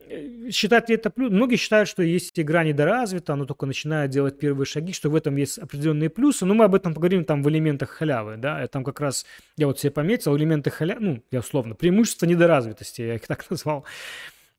Э, 0.08 0.50
считать 0.50 0.88
ли 0.88 0.96
это 0.96 1.10
плюс? 1.10 1.30
Многие 1.30 1.56
считают, 1.56 1.88
что 1.88 2.02
есть 2.02 2.38
игра 2.38 2.64
недоразвита, 2.64 3.34
она 3.34 3.44
только 3.44 3.66
начинает 3.66 4.10
делать 4.10 4.38
первые 4.38 4.66
шаги, 4.66 4.92
что 4.92 5.08
в 5.08 5.14
этом 5.14 5.36
есть 5.36 5.58
определенные 5.58 6.10
плюсы, 6.10 6.44
но 6.44 6.54
мы 6.54 6.64
об 6.64 6.74
этом 6.74 6.94
поговорим 6.94 7.24
там 7.24 7.42
в 7.42 7.48
элементах 7.48 7.90
халявы, 7.90 8.36
да, 8.36 8.66
там 8.68 8.82
как 8.84 9.00
раз, 9.00 9.24
я 9.56 9.66
вот 9.66 9.78
себе 9.78 9.90
пометил, 9.90 10.36
элементы 10.36 10.70
халявы, 10.70 11.00
ну, 11.00 11.22
я 11.30 11.40
условно, 11.40 11.74
преимущество 11.74 12.26
недоразвитости, 12.26 13.02
я 13.02 13.14
их 13.14 13.22
так 13.26 13.48
назвал, 13.50 13.84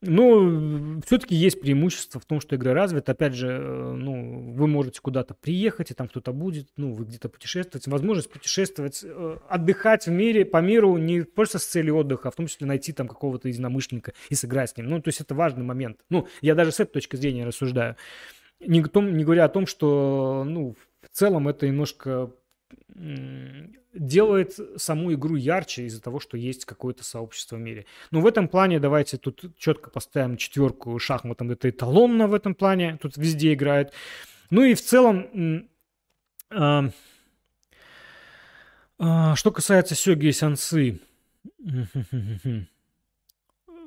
ну, 0.06 1.02
все-таки 1.06 1.36
есть 1.36 1.62
преимущество 1.62 2.20
в 2.20 2.26
том, 2.26 2.42
что 2.42 2.56
игра 2.56 2.74
развита. 2.74 3.14
Опять 3.14 3.34
же, 3.34 3.48
э, 3.48 3.94
ну, 3.94 4.52
вы 4.54 4.68
можете 4.68 5.00
куда-то 5.02 5.34
приехать, 5.34 5.92
и 5.92 5.94
там 5.94 6.08
кто-то 6.08 6.34
будет, 6.34 6.68
ну, 6.76 6.94
вы 6.94 7.06
где-то 7.06 7.30
путешествовать. 7.30 7.88
Возможность 7.88 8.30
путешествовать, 8.30 9.02
э, 9.04 9.38
отдыхать 9.48 10.08
в 10.08 10.12
мире, 10.12 10.46
по 10.46 10.58
миру 10.58 10.98
не 10.98 11.22
просто 11.22 11.58
с 11.58 11.66
целью 11.66 11.96
отдыха, 11.96 12.28
а 12.28 12.32
в 12.32 12.36
том 12.36 12.48
числе 12.48 12.68
найти 12.68 12.92
там 12.92 13.08
какого-то 13.08 13.48
единомышленника 13.48 14.14
и 14.30 14.36
сыграть 14.36 14.72
с 14.72 14.78
ним. 14.78 14.90
Ну, 14.90 15.02
то 15.02 15.08
есть 15.08 15.22
это 15.22 15.36
важный 15.36 15.64
момент. 15.64 16.00
Ну, 16.10 16.28
я 16.42 16.56
даже 16.56 16.72
с 16.72 16.80
этой 16.80 16.92
точки 16.92 17.16
зрения 17.16 17.46
рассуждаю. 17.46 17.96
Не, 18.60 18.84
том, 18.84 19.16
не 19.16 19.24
говоря 19.24 19.46
о 19.46 19.50
том, 19.50 19.66
что, 19.66 20.44
ну, 20.46 20.76
в 21.02 21.10
целом 21.16 21.48
это 21.48 21.68
немножко 21.68 22.32
делает 23.94 24.60
саму 24.78 25.14
игру 25.14 25.36
ярче 25.36 25.86
из-за 25.86 26.02
того, 26.02 26.20
что 26.20 26.38
есть 26.38 26.66
какое-то 26.66 27.04
сообщество 27.04 27.56
в 27.58 27.60
мире. 27.60 27.86
Но 28.12 28.22
в 28.22 28.28
этом 28.28 28.48
плане 28.48 28.80
давайте 28.80 29.18
тут 29.18 29.58
четко 29.58 29.90
поставим 29.90 30.38
четверку 30.38 30.98
шахматом. 31.00 31.52
Это 31.52 31.70
эталонно 31.70 32.28
в 32.28 32.34
этом 32.34 32.56
плане. 32.56 32.98
Тут 33.02 33.18
везде 33.18 33.54
играет. 33.54 33.94
Ну 34.50 34.64
и 34.64 34.74
в 34.74 34.82
целом, 34.82 35.68
э, 36.52 36.90
э, 39.00 39.36
что 39.36 39.52
касается 39.52 39.96
Сёги 39.96 40.28
и 40.28 40.32
Сянцы, 40.32 41.00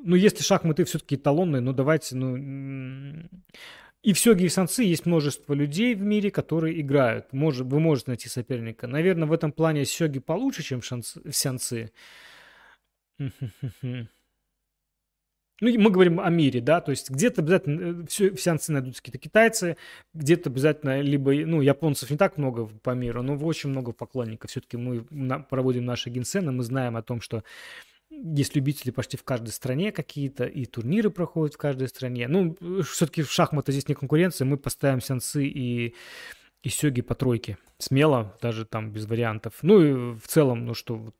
ну, 0.07 0.14
если 0.14 0.43
шахматы 0.43 0.84
все-таки 0.84 1.16
эталонные, 1.16 1.61
ну, 1.61 1.72
давайте, 1.72 2.16
ну, 2.16 3.28
и 4.07 4.12
в 4.12 4.20
Сёге 4.20 4.44
и 4.44 4.48
в 4.48 4.52
Санцы 4.52 4.84
есть 4.84 5.04
множество 5.04 5.52
людей 5.52 5.96
в 5.96 6.00
мире, 6.00 6.30
которые 6.30 6.80
играют. 6.80 7.32
Может, 7.32 7.66
вы 7.66 7.80
можете 7.80 8.12
найти 8.12 8.28
соперника. 8.28 8.86
Наверное, 8.86 9.26
в 9.26 9.32
этом 9.32 9.50
плане 9.50 9.84
Сёги 9.84 10.20
получше, 10.20 10.62
чем 10.62 10.80
шанс, 10.80 11.16
Сянцы. 11.32 11.90
Ну, 13.18 13.26
мы 15.61 15.90
говорим 15.90 16.20
о 16.20 16.28
мире, 16.28 16.61
да, 16.61 16.82
то 16.82 16.90
есть 16.90 17.09
где-то 17.09 17.40
обязательно 17.40 18.02
э, 18.02 18.07
все, 18.07 18.30
в 18.30 18.68
найдутся 18.68 19.02
какие-то 19.02 19.18
китайцы, 19.18 19.78
где-то 20.12 20.50
обязательно 20.50 21.00
либо, 21.00 21.32
ну, 21.32 21.62
японцев 21.62 22.11
не 22.11 22.18
так 22.18 22.36
много 22.36 22.66
по 22.66 22.90
миру, 22.90 23.22
но 23.22 23.38
очень 23.38 23.70
много 23.70 23.92
поклонников. 23.92 24.50
Все-таки 24.50 24.76
мы 24.76 25.07
проводим 25.48 25.86
наши 25.86 26.11
генсены, 26.11 26.52
мы 26.52 26.62
знаем 26.62 26.94
о 26.94 27.02
том, 27.02 27.22
что 27.22 27.42
есть 28.22 28.54
любители 28.56 28.90
почти 28.90 29.16
в 29.16 29.24
каждой 29.24 29.50
стране 29.50 29.92
какие-то, 29.92 30.44
и 30.44 30.64
турниры 30.66 31.10
проходят 31.10 31.54
в 31.54 31.58
каждой 31.58 31.88
стране. 31.88 32.28
Ну, 32.28 32.56
все-таки 32.82 33.22
в 33.22 33.32
шахматы 33.32 33.72
здесь 33.72 33.88
не 33.88 33.94
конкуренция, 33.94 34.44
мы 34.44 34.56
поставим 34.56 35.00
сенсы 35.00 35.46
и, 35.46 35.94
и 36.62 36.68
сёги 36.68 37.02
по 37.02 37.14
тройке. 37.14 37.58
Смело, 37.78 38.36
даже 38.40 38.64
там 38.64 38.90
без 38.90 39.06
вариантов. 39.06 39.54
Ну 39.62 39.80
и 39.80 40.18
в 40.18 40.26
целом, 40.26 40.64
ну 40.64 40.74
что, 40.74 40.96
вот, 40.96 41.14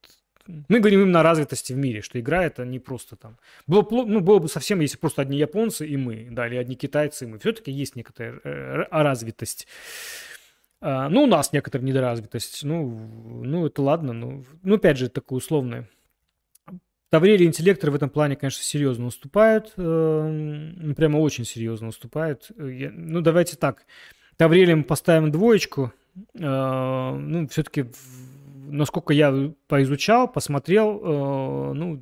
мы 0.47 0.79
говорим 0.79 1.03
именно 1.03 1.21
о 1.21 1.23
развитости 1.23 1.73
в 1.73 1.77
мире, 1.77 2.03
что 2.03 2.21
игра 2.21 2.45
это 2.45 2.65
не 2.65 2.79
просто 2.79 3.17
там. 3.17 3.37
Было, 3.67 3.87
ну, 3.91 4.21
было 4.21 4.39
бы 4.39 4.49
совсем, 4.49 4.81
если 4.81 4.97
просто 4.97 5.23
одни 5.23 5.39
японцы 5.39 5.87
и 5.87 5.97
мы, 5.97 6.29
да, 6.31 6.47
или 6.47 6.57
одни 6.57 6.77
китайцы 6.77 7.25
и 7.25 7.29
мы. 7.29 7.39
Все-таки 7.39 7.71
есть 7.73 7.97
некоторая 7.97 8.41
э, 8.45 8.85
развитость. 8.91 9.67
А, 10.81 11.09
ну, 11.09 11.25
у 11.25 11.27
нас 11.27 11.53
некоторая 11.53 11.87
недоразвитость. 11.87 12.63
Ну, 12.65 12.89
ну 13.45 13.67
это 13.67 13.83
ладно. 13.83 14.13
Ну, 14.13 14.45
ну 14.63 14.77
опять 14.77 14.99
же, 14.99 15.09
такое 15.09 15.39
условное. 15.39 15.89
Таврелий 17.11 17.47
интеллекторы 17.47 17.93
в 17.93 17.95
этом 17.95 18.11
плане, 18.11 18.37
конечно, 18.37 18.63
серьезно 18.63 19.07
уступают. 19.07 19.73
Э, 19.77 20.93
прямо 20.97 21.19
очень 21.19 21.45
серьезно 21.45 21.89
уступают. 21.89 22.51
Ну, 22.57 23.21
давайте 23.21 23.57
так. 23.57 23.87
Таврелием 24.37 24.83
поставим 24.83 25.31
двоечку. 25.31 25.93
Э, 26.35 27.17
ну, 27.17 27.47
все-таки, 27.47 27.87
насколько 28.69 29.13
я 29.13 29.53
поизучал, 29.69 30.27
посмотрел, 30.27 31.01
э, 31.01 31.73
ну, 31.75 32.01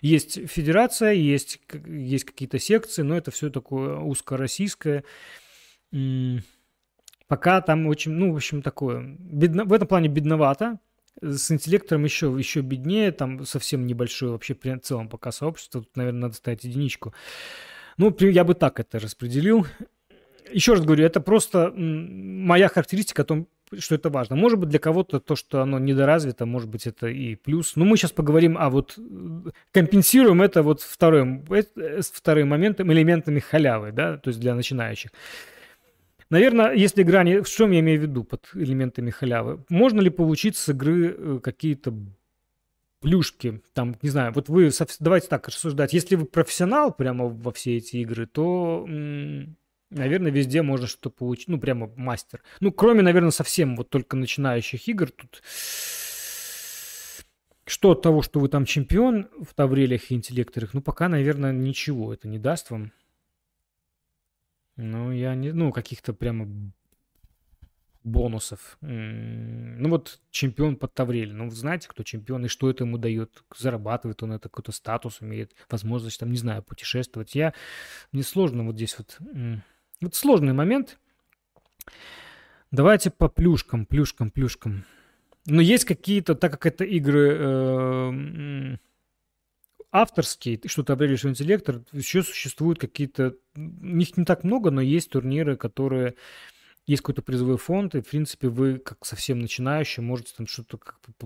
есть 0.00 0.48
федерация, 0.48 1.12
есть, 1.12 1.60
есть 1.84 2.24
какие-то 2.24 2.60
секции, 2.60 3.02
но 3.02 3.16
это 3.16 3.32
все 3.32 3.50
такое 3.50 3.98
узкороссийское. 3.98 5.02
Пока 7.26 7.60
там 7.62 7.88
очень, 7.88 8.12
ну, 8.12 8.32
в 8.32 8.36
общем, 8.36 8.62
такое, 8.62 9.16
бедно, 9.18 9.64
в 9.64 9.72
этом 9.72 9.88
плане 9.88 10.08
бедновато. 10.08 10.78
С 11.22 11.50
интеллектором 11.50 12.04
еще, 12.04 12.34
еще 12.38 12.60
беднее, 12.60 13.10
там 13.10 13.44
совсем 13.46 13.86
небольшое 13.86 14.32
вообще 14.32 14.54
при 14.54 14.76
целом 14.78 15.08
пока 15.08 15.32
сообщество, 15.32 15.82
тут, 15.82 15.96
наверное, 15.96 16.22
надо 16.22 16.34
ставить 16.34 16.64
единичку. 16.64 17.14
Ну, 17.96 18.14
я 18.20 18.44
бы 18.44 18.54
так 18.54 18.80
это 18.80 18.98
распределил. 18.98 19.66
Еще 20.50 20.74
раз 20.74 20.84
говорю, 20.84 21.04
это 21.04 21.20
просто 21.20 21.72
моя 21.74 22.68
характеристика 22.68 23.22
о 23.22 23.24
том, 23.24 23.48
что 23.78 23.94
это 23.94 24.10
важно. 24.10 24.36
Может 24.36 24.58
быть, 24.58 24.68
для 24.68 24.78
кого-то 24.78 25.18
то, 25.18 25.34
что 25.34 25.60
оно 25.62 25.78
недоразвито, 25.78 26.46
может 26.46 26.68
быть, 26.68 26.86
это 26.86 27.08
и 27.08 27.34
плюс. 27.34 27.74
Но 27.76 27.84
мы 27.84 27.96
сейчас 27.96 28.12
поговорим, 28.12 28.56
а 28.58 28.70
вот 28.70 28.98
компенсируем 29.72 30.42
это 30.42 30.62
вот 30.62 30.82
вторым, 30.82 31.44
э, 31.50 32.00
вторым 32.12 32.48
моментом, 32.48 32.92
элементами 32.92 33.40
халявы, 33.40 33.92
да, 33.92 34.18
то 34.18 34.28
есть 34.28 34.40
для 34.40 34.54
начинающих. 34.54 35.10
Наверное, 36.30 36.72
если 36.72 37.02
игра 37.02 37.22
не... 37.22 37.40
В 37.42 37.48
чем 37.48 37.70
я 37.70 37.80
имею 37.80 38.00
в 38.00 38.02
виду 38.02 38.24
под 38.24 38.48
элементами 38.54 39.10
халявы? 39.10 39.64
Можно 39.68 40.00
ли 40.00 40.10
получить 40.10 40.56
с 40.56 40.68
игры 40.68 41.14
э, 41.16 41.40
какие-то 41.42 41.94
плюшки, 43.00 43.62
там, 43.72 43.96
не 44.02 44.08
знаю, 44.08 44.32
вот 44.32 44.48
вы, 44.48 44.70
давайте 44.98 45.28
так 45.28 45.46
рассуждать, 45.48 45.92
если 45.92 46.16
вы 46.16 46.24
профессионал 46.24 46.92
прямо 46.92 47.26
во 47.28 47.52
все 47.52 47.76
эти 47.76 47.98
игры, 47.98 48.26
то 48.26 48.84
наверное, 49.90 50.32
везде 50.32 50.62
можно 50.62 50.86
что-то 50.86 51.10
получить. 51.10 51.48
Ну, 51.48 51.58
прямо 51.58 51.90
мастер. 51.96 52.42
Ну, 52.60 52.72
кроме, 52.72 53.02
наверное, 53.02 53.30
совсем 53.30 53.76
вот 53.76 53.90
только 53.90 54.16
начинающих 54.16 54.88
игр. 54.88 55.10
Тут 55.10 55.42
что 57.68 57.90
от 57.92 58.02
того, 58.02 58.22
что 58.22 58.38
вы 58.38 58.48
там 58.48 58.64
чемпион 58.64 59.28
в 59.40 59.52
Таврелях 59.54 60.10
и 60.10 60.14
интеллекторах, 60.14 60.72
ну, 60.72 60.80
пока, 60.80 61.08
наверное, 61.08 61.52
ничего 61.52 62.14
это 62.14 62.28
не 62.28 62.38
даст 62.38 62.70
вам. 62.70 62.92
Ну, 64.76 65.12
я 65.12 65.34
не... 65.34 65.52
Ну, 65.52 65.72
каких-то 65.72 66.12
прямо 66.12 66.46
бонусов. 68.04 68.78
Ну, 68.80 69.88
вот 69.88 70.20
чемпион 70.30 70.76
под 70.76 70.94
Таврель. 70.94 71.32
Ну, 71.32 71.50
знаете, 71.50 71.88
кто 71.88 72.02
чемпион 72.04 72.44
и 72.44 72.48
что 72.48 72.70
это 72.70 72.84
ему 72.84 72.98
дает? 72.98 73.42
Зарабатывает 73.56 74.22
он 74.22 74.32
это, 74.32 74.48
какой-то 74.48 74.72
статус 74.72 75.22
имеет, 75.22 75.54
возможность, 75.68 76.20
там, 76.20 76.30
не 76.30 76.36
знаю, 76.36 76.62
путешествовать. 76.62 77.34
Я... 77.34 77.52
Мне 78.12 78.22
сложно 78.22 78.64
вот 78.64 78.76
здесь 78.76 78.96
вот... 78.98 79.18
Вот 80.00 80.14
сложный 80.14 80.52
момент. 80.52 80.98
Давайте 82.70 83.10
по 83.10 83.28
плюшкам, 83.28 83.86
плюшкам, 83.86 84.30
плюшкам. 84.30 84.84
Но 85.46 85.62
есть 85.62 85.84
какие-то, 85.84 86.34
так 86.34 86.52
как 86.52 86.66
это 86.66 86.84
игры 86.84 87.36
э, 87.38 88.76
авторские, 89.92 90.60
что-то 90.66 90.92
определяющий 90.92 91.28
интеллектор, 91.28 91.82
еще 91.92 92.22
существуют 92.22 92.78
какие-то, 92.78 93.34
них 93.54 94.16
не 94.16 94.24
так 94.24 94.44
много, 94.44 94.70
но 94.70 94.80
есть 94.80 95.10
турниры, 95.10 95.56
которые 95.56 96.14
есть 96.86 97.02
какой-то 97.02 97.22
призовой 97.22 97.56
фонд, 97.56 97.96
и, 97.96 98.00
в 98.00 98.08
принципе, 98.08 98.48
вы, 98.48 98.78
как 98.78 99.04
совсем 99.04 99.40
начинающий, 99.40 100.02
можете 100.02 100.34
там 100.36 100.46
что-то 100.46 100.78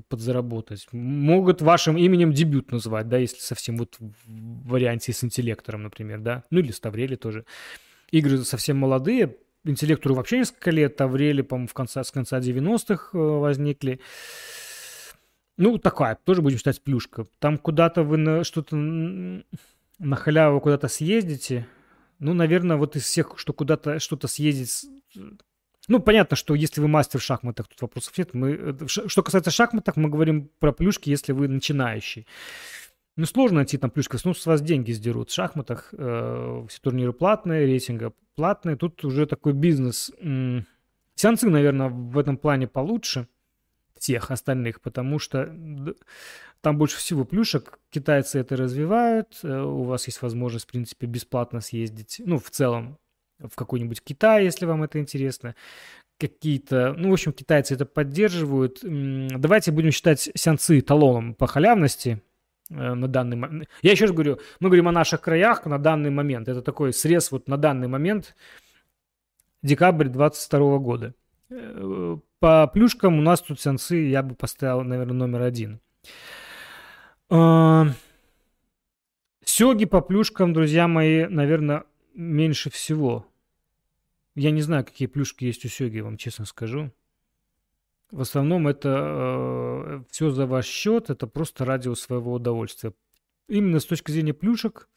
подзаработать. 0.09 0.89
Могут 0.91 1.61
вашим 1.61 1.99
именем 1.99 2.33
дебют 2.33 2.73
называть, 2.73 3.09
да, 3.09 3.19
если 3.19 3.41
совсем 3.41 3.77
вот 3.77 3.97
в 3.99 4.69
варианте 4.69 5.13
с 5.13 5.23
интеллектором, 5.23 5.83
например, 5.83 6.21
да, 6.21 6.45
ну 6.49 6.61
или 6.61 6.73
с 6.73 6.81
Таврели 6.81 7.17
тоже 7.17 7.45
игры 8.11 8.39
совсем 8.39 8.79
молодые, 8.79 9.37
интеллектору 9.65 10.15
вообще 10.15 10.39
несколько 10.39 10.71
лет, 10.71 10.97
Таврели, 10.97 11.43
по-моему, 11.43 11.69
в 11.69 11.75
конце, 11.75 12.05
с 12.05 12.11
конца 12.11 12.39
90-х 12.39 13.11
э, 13.13 13.19
возникли. 13.19 14.01
Ну, 15.61 15.77
такая, 15.77 16.19
тоже 16.25 16.41
будем 16.41 16.57
считать 16.57 16.83
плюшка. 16.83 17.27
Там 17.39 17.59
куда-то 17.59 18.03
вы 18.03 18.17
на 18.17 18.45
что-то 18.45 18.77
на 18.77 20.17
халяву 20.17 20.59
куда-то 20.59 20.89
съездите. 20.89 21.67
Ну, 22.19 22.33
наверное, 22.33 22.79
вот 22.79 22.97
из 22.97 23.03
всех, 23.03 23.35
что 23.37 23.53
куда-то 23.53 23.99
что-то 23.99 24.27
съездить... 24.27 24.87
Ну, 25.87 26.01
понятно, 26.01 26.35
что 26.35 26.55
если 26.55 26.81
вы 26.81 26.89
мастер 26.89 27.21
в 27.21 27.23
шахматах, 27.23 27.69
тут 27.69 27.83
вопросов 27.83 28.17
нет. 28.17 28.33
Мы, 28.33 28.53
э, 28.53 28.87
что 28.87 29.23
касается 29.23 29.51
шахматов, 29.51 29.97
мы 29.97 30.09
говорим 30.09 30.51
про 30.61 30.73
плюшки, 30.73 31.11
если 31.11 31.33
вы 31.33 31.47
начинающий. 31.47 32.27
Ну, 33.17 33.27
сложно 33.27 33.57
найти 33.57 33.77
там 33.77 33.91
плюшка. 33.91 34.17
Ну, 34.25 34.33
с 34.33 34.47
вас 34.47 34.63
деньги 34.63 34.93
сдерут. 34.93 35.29
В 35.29 35.35
шахматах 35.35 35.93
э, 35.93 36.67
все 36.71 36.81
турниры 36.81 37.13
платные, 37.13 37.67
рейтинга 37.67 38.15
платные. 38.35 38.77
Тут 38.77 39.05
уже 39.05 39.27
такой 39.27 39.53
бизнес. 39.53 40.11
Сеансы, 41.17 41.51
наверное, 41.51 41.91
в 41.91 42.17
этом 42.17 42.39
плане 42.39 42.67
получше 42.67 43.29
всех 44.01 44.31
остальных, 44.31 44.81
потому 44.81 45.19
что 45.19 45.55
там 46.61 46.79
больше 46.79 46.99
всего 46.99 47.25
плюшек. 47.25 47.79
Китайцы 47.91 48.41
это 48.41 48.57
развивают. 48.57 49.39
Э, 49.43 49.63
у 49.63 49.85
вас 49.85 50.07
есть 50.07 50.23
возможность, 50.23 50.65
в 50.65 50.69
принципе, 50.69 51.07
бесплатно 51.07 51.61
съездить. 51.61 52.21
Ну, 52.25 52.39
в 52.39 52.51
целом, 52.51 52.99
в 53.39 53.55
какой-нибудь 53.55 54.03
Китай, 54.03 54.45
если 54.45 54.67
вам 54.67 54.83
это 54.83 54.99
интересно 54.99 55.55
какие-то, 56.19 56.95
ну, 56.99 57.11
в 57.11 57.13
общем, 57.15 57.33
китайцы 57.33 57.75
это 57.75 57.87
поддерживают. 57.87 58.81
Давайте 58.83 59.73
будем 59.73 59.91
считать 59.91 60.31
сеансы 60.35 60.83
талоном 60.83 61.35
по 61.35 61.47
халявности. 61.47 62.21
Э, 62.71 62.95
на 62.95 63.09
данный 63.09 63.37
момент. 63.37 63.69
Я 63.83 63.93
еще 63.93 64.05
раз 64.05 64.13
говорю, 64.13 64.39
мы 64.61 64.69
говорим 64.69 64.89
о 64.89 64.93
наших 64.93 65.21
краях 65.21 65.67
на 65.67 65.79
данный 65.79 66.11
момент. 66.11 66.49
Это 66.49 66.63
такой 66.63 66.93
срез 66.93 67.33
вот 67.33 67.49
на 67.49 67.57
данный 67.57 67.89
момент, 67.89 68.35
декабрь 69.63 70.09
22 70.09 70.79
года. 70.79 71.15
Э, 71.51 72.17
по 72.39 72.67
плюшкам 72.69 73.19
у 73.19 73.23
нас 73.23 73.43
тут 73.43 73.61
сенсы 73.61 73.97
я 73.97 74.23
бы 74.23 74.35
поставил, 74.35 74.83
наверное, 74.83 75.15
номер 75.15 75.43
один. 75.43 75.81
Э, 77.29 77.85
Сёги 79.45 79.85
по 79.85 80.01
плюшкам, 80.01 80.53
друзья 80.53 80.87
мои, 80.87 81.27
наверное, 81.27 81.85
меньше 82.15 82.71
всего. 82.71 83.27
Я 84.37 84.53
не 84.53 84.63
знаю, 84.63 84.85
какие 84.85 85.09
плюшки 85.09 85.45
есть 85.45 85.65
у 85.65 85.69
Сёги, 85.69 86.01
вам 86.01 86.17
честно 86.17 86.45
скажу. 86.45 86.93
В 88.11 88.21
основном 88.21 88.69
это 88.69 88.89
э, 88.89 90.03
все 90.11 90.31
за 90.31 90.47
ваш 90.47 90.67
счет, 90.67 91.11
это 91.11 91.27
просто 91.27 91.65
ради 91.65 91.93
своего 91.95 92.33
удовольствия. 92.33 92.93
Именно 93.49 93.81
с 93.81 93.87
точки 93.87 94.13
зрения 94.13 94.35
плюшек. 94.35 94.89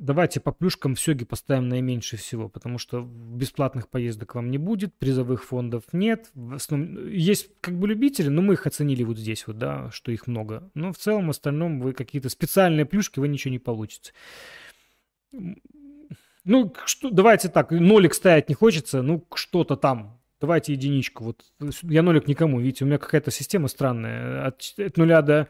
Давайте 0.00 0.40
по 0.40 0.52
плюшкам 0.52 0.94
в 0.94 1.00
Сёге 1.00 1.26
поставим 1.26 1.68
наименьшее 1.68 2.18
всего, 2.18 2.48
потому 2.48 2.78
что 2.78 3.02
бесплатных 3.02 3.88
поездок 3.88 4.34
вам 4.34 4.50
не 4.50 4.58
будет, 4.58 4.94
призовых 4.94 5.44
фондов 5.44 5.84
нет. 5.92 6.30
В 6.34 6.54
основном, 6.54 7.08
есть 7.08 7.50
как 7.60 7.78
бы 7.78 7.86
любители, 7.86 8.28
но 8.28 8.42
мы 8.42 8.54
их 8.54 8.66
оценили 8.66 9.04
вот 9.04 9.18
здесь 9.18 9.46
вот, 9.46 9.58
да, 9.58 9.90
что 9.90 10.10
их 10.10 10.26
много. 10.26 10.70
Но 10.74 10.92
в 10.92 10.98
целом, 10.98 11.26
в 11.26 11.30
остальном 11.30 11.80
вы 11.80 11.92
какие-то 11.92 12.30
специальные 12.30 12.86
плюшки, 12.86 13.20
вы 13.20 13.28
ничего 13.28 13.52
не 13.52 13.58
получите. 13.58 14.12
Ну, 16.44 16.74
что, 16.86 17.10
давайте 17.10 17.48
так, 17.48 17.70
нолик 17.70 18.14
ставить 18.14 18.48
не 18.48 18.54
хочется, 18.54 19.02
ну, 19.02 19.26
что-то 19.34 19.76
там. 19.76 20.20
Давайте 20.40 20.72
единичку. 20.72 21.24
Вот 21.24 21.44
я 21.82 22.02
нолик 22.02 22.26
никому, 22.26 22.58
видите, 22.58 22.84
у 22.84 22.88
меня 22.88 22.98
какая-то 22.98 23.30
система 23.30 23.68
странная. 23.68 24.46
От, 24.46 24.74
от 24.78 24.96
нуля 24.96 25.22
до... 25.22 25.48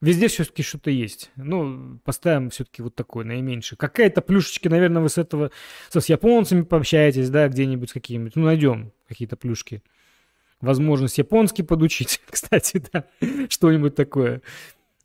Везде 0.00 0.28
все-таки 0.28 0.62
что-то 0.62 0.90
есть. 0.90 1.30
Ну, 1.36 1.98
поставим 2.04 2.48
все-таки 2.48 2.80
вот 2.80 2.94
такой, 2.94 3.24
наименьший. 3.24 3.76
Какая-то 3.76 4.22
плюшечки, 4.22 4.66
наверное, 4.66 5.02
вы 5.02 5.10
с 5.10 5.18
этого... 5.18 5.50
С 5.90 6.08
японцами 6.08 6.62
пообщаетесь, 6.62 7.28
да, 7.28 7.48
где-нибудь 7.48 7.92
какие-нибудь. 7.92 8.34
Ну, 8.34 8.46
найдем 8.46 8.92
какие-то 9.08 9.36
плюшки. 9.36 9.82
Возможность 10.62 11.18
японский 11.18 11.62
подучить, 11.62 12.22
кстати, 12.30 12.82
да, 12.92 13.04
что-нибудь 13.50 13.94
такое. 13.94 14.40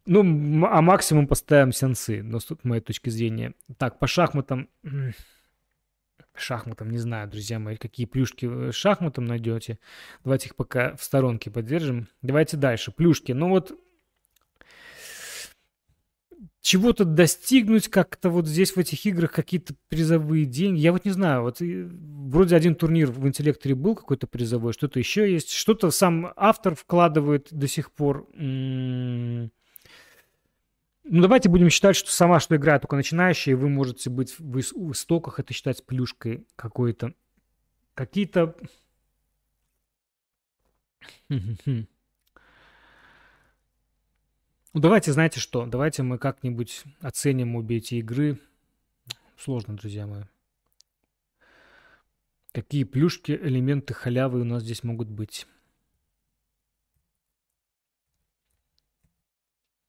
Ну, 0.05 0.65
а 0.65 0.81
максимум 0.81 1.27
поставим 1.27 1.73
сенсы, 1.73 2.23
но 2.23 2.39
с 2.39 2.47
моей 2.63 2.81
точки 2.81 3.09
зрения. 3.09 3.53
Так, 3.77 3.99
по 3.99 4.07
шахматам... 4.07 4.69
Шахматам, 6.37 6.89
не 6.89 6.97
знаю, 6.97 7.29
друзья 7.29 7.59
мои, 7.59 7.77
какие 7.77 8.05
плюшки 8.05 8.71
шахматам 8.71 9.25
найдете. 9.25 9.79
Давайте 10.25 10.47
их 10.47 10.55
пока 10.57 10.95
в 10.97 11.03
сторонке 11.03 11.49
поддержим. 11.49 12.07
Давайте 12.21 12.57
дальше. 12.57 12.91
Плюшки. 12.91 13.31
Ну 13.31 13.49
вот 13.49 13.71
чего-то 16.65 17.05
достигнуть 17.05 17.89
как-то 17.89 18.31
вот 18.31 18.47
здесь 18.47 18.71
в 18.71 18.79
этих 18.79 19.05
играх 19.05 19.31
какие-то 19.31 19.75
призовые 19.87 20.45
деньги. 20.45 20.79
Я 20.79 20.93
вот 20.93 21.05
не 21.05 21.11
знаю, 21.11 21.43
вот 21.43 21.57
вроде 21.59 22.55
один 22.55 22.73
турнир 22.73 23.11
в 23.11 23.27
интеллекторе 23.27 23.75
был 23.75 23.93
какой-то 23.93 24.25
призовой, 24.25 24.73
что-то 24.73 24.97
еще 24.97 25.31
есть, 25.31 25.51
что-то 25.51 25.91
сам 25.91 26.33
автор 26.35 26.73
вкладывает 26.73 27.49
до 27.51 27.67
сих 27.67 27.91
пор. 27.91 28.27
М-м- 28.33 29.51
ну, 31.03 31.21
давайте 31.21 31.49
будем 31.49 31.69
считать, 31.69 31.95
что 31.95 32.11
сама, 32.11 32.39
что 32.39 32.55
игра 32.55 32.79
только 32.79 32.95
начинающая, 32.95 33.53
и 33.53 33.55
вы 33.55 33.69
можете 33.69 34.09
быть 34.09 34.33
в 34.39 34.91
истоках, 34.91 35.39
это 35.39 35.53
считать 35.53 35.85
плюшкой 35.85 36.47
какой-то. 36.55 37.13
Какие-то... 37.93 38.55
Ну, 44.75 44.81
давайте, 44.81 45.13
знаете 45.13 45.39
что, 45.39 45.65
давайте 45.65 46.03
мы 46.03 46.17
как-нибудь 46.17 46.83
оценим 46.99 47.55
обе 47.55 47.77
эти 47.77 47.95
игры. 47.95 48.41
Сложно, 49.37 49.77
друзья 49.77 50.05
мои. 50.05 50.23
Какие 52.51 52.83
плюшки, 52.83 53.31
элементы 53.31 53.93
халявы 53.93 54.41
у 54.41 54.43
нас 54.43 54.63
здесь 54.63 54.83
могут 54.83 55.07
быть? 55.07 55.47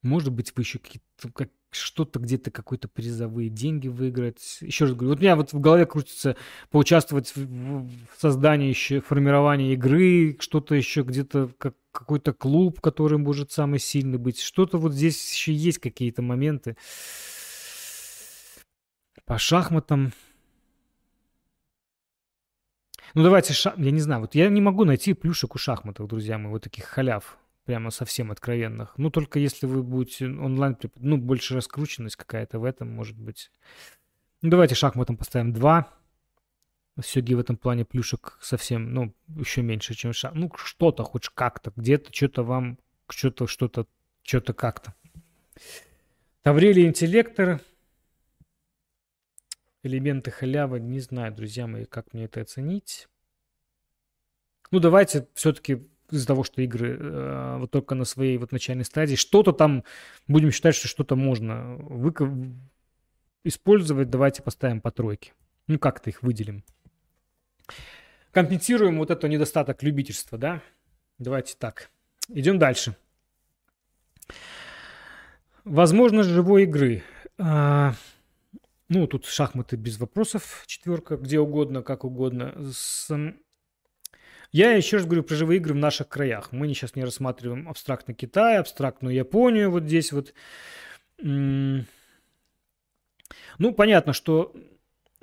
Может 0.07 0.33
быть, 0.33 0.53
вы 0.55 0.63
еще 0.63 0.79
какие-то, 0.79 1.33
как, 1.35 1.51
что-то 1.71 2.21
где-то, 2.21 2.51
какие-то 2.51 2.87
призовые 2.89 3.51
деньги 3.51 3.89
выиграть. 3.89 4.59
Еще 4.61 4.85
раз 4.85 4.95
говорю, 4.95 5.11
вот 5.11 5.19
у 5.19 5.23
меня 5.23 5.37
вот 5.37 5.53
в 5.53 5.61
голове 5.61 5.85
крутится 5.85 6.37
поучаствовать 6.71 7.35
в, 7.35 7.87
в 7.87 7.91
создании 8.17 8.69
еще, 8.69 9.01
формировании 9.01 9.73
игры, 9.73 10.37
что-то 10.39 10.77
еще 10.77 11.03
где-то, 11.03 11.51
как, 11.59 11.75
какой-то 11.91 12.33
клуб, 12.33 12.81
который 12.81 13.19
может 13.19 13.51
самый 13.51 13.81
сильный 13.81 14.19
быть. 14.19 14.41
Что-то 14.41 14.79
вот 14.79 14.93
здесь 14.93 15.35
еще 15.35 15.53
есть 15.53 15.79
какие-то 15.79 16.23
моменты. 16.23 16.77
По 19.25 19.39
шахматам. 19.39 20.13
Ну, 23.15 23.25
давайте, 23.25 23.55
ша... 23.55 23.75
я 23.77 23.91
не 23.91 24.01
знаю, 24.01 24.21
вот 24.21 24.37
я 24.37 24.49
не 24.51 24.61
могу 24.61 24.85
найти 24.85 25.15
плюшек 25.15 25.57
у 25.57 25.59
шахматов, 25.59 26.07
друзья 26.07 26.39
мои, 26.39 26.53
вот 26.53 26.63
таких 26.63 26.85
халяв, 26.85 27.39
прямо 27.67 27.91
совсем 27.91 28.31
откровенных. 28.31 28.95
Ну, 28.97 29.11
только 29.11 29.39
если 29.39 29.67
вы 29.67 29.83
будете 29.83 30.27
онлайн, 30.27 30.79
ну, 30.97 31.19
больше 31.19 31.55
раскрученность 31.55 32.17
какая-то 32.17 32.59
в 32.59 32.65
этом, 32.65 32.91
может 32.91 33.19
быть. 33.19 33.51
Ну, 34.41 34.51
давайте 34.51 34.75
шахматам 34.75 35.17
поставим 35.17 35.53
2. 35.53 35.93
Сёги 37.03 37.35
в 37.35 37.41
этом 37.41 37.59
плане 37.59 37.85
плюшек 37.85 38.39
совсем, 38.41 38.95
ну, 38.95 39.15
еще 39.27 39.61
меньше, 39.63 39.95
чем 39.95 40.13
шах. 40.13 40.33
Ну, 40.35 40.51
что-то, 40.57 41.03
хоть 41.03 41.29
как-то, 41.29 41.73
где-то 41.77 42.15
что-то 42.15 42.43
вам, 42.45 42.79
что-то, 43.09 43.47
что-то, 43.47 43.87
что-то 44.23 44.55
как-то. 44.55 44.95
Таврелий 46.43 46.87
интеллектор. 46.87 47.61
Элементы 49.83 50.31
халявы. 50.31 50.81
Не 50.81 51.01
знаю, 51.01 51.35
друзья 51.35 51.67
мои, 51.67 51.85
как 51.85 52.15
мне 52.15 52.25
это 52.25 52.41
оценить. 52.41 53.09
Ну, 54.71 54.79
давайте 54.79 55.29
все-таки 55.35 55.87
из-за 56.11 56.27
того, 56.27 56.45
что 56.45 56.63
игры 56.63 56.97
э, 56.99 57.57
вот 57.59 57.71
только 57.71 57.95
на 57.95 58.05
своей 58.05 58.39
вот 58.39 58.53
начальной 58.53 58.85
стадии, 58.85 59.17
что-то 59.17 59.53
там, 59.53 59.85
будем 60.29 60.51
считать, 60.51 60.75
что 60.75 60.89
что-то 60.89 61.17
можно 61.17 61.77
вы... 61.77 62.15
использовать, 63.45 64.11
давайте 64.11 64.43
поставим 64.43 64.81
по 64.81 64.91
тройке. 64.91 65.33
Ну, 65.67 65.79
как-то 65.79 66.11
их 66.11 66.23
выделим 66.23 66.65
компенсируем 68.37 68.99
вот 68.99 69.11
этот 69.11 69.31
недостаток 69.31 69.83
любительства, 69.83 70.37
да? 70.37 70.61
Давайте 71.19 71.57
так. 71.59 71.89
Идем 72.29 72.59
дальше. 72.59 72.95
Возможность 75.65 76.29
живой 76.29 76.65
игры. 76.65 77.03
А, 77.39 77.95
ну, 78.91 79.07
тут 79.07 79.25
шахматы 79.25 79.77
без 79.77 79.99
вопросов, 79.99 80.65
четверка, 80.67 81.17
где 81.17 81.41
угодно, 81.41 81.83
как 81.83 82.05
угодно. 82.05 82.55
С... 82.71 83.09
Я 84.53 84.73
еще 84.73 84.97
раз 84.97 85.07
говорю 85.07 85.23
про 85.23 85.35
живые 85.35 85.59
игры 85.59 85.75
в 85.75 85.79
наших 85.79 86.09
краях. 86.09 86.53
Мы 86.53 86.69
сейчас 86.69 86.95
не 86.95 87.05
рассматриваем 87.05 87.69
абстрактный 87.69 88.15
Китай, 88.15 88.59
абстрактную 88.59 89.15
Японию 89.15 89.71
вот 89.71 89.85
здесь 89.85 90.13
вот. 90.13 90.35
Ну, 91.19 91.85
понятно, 93.75 94.13
что 94.13 94.55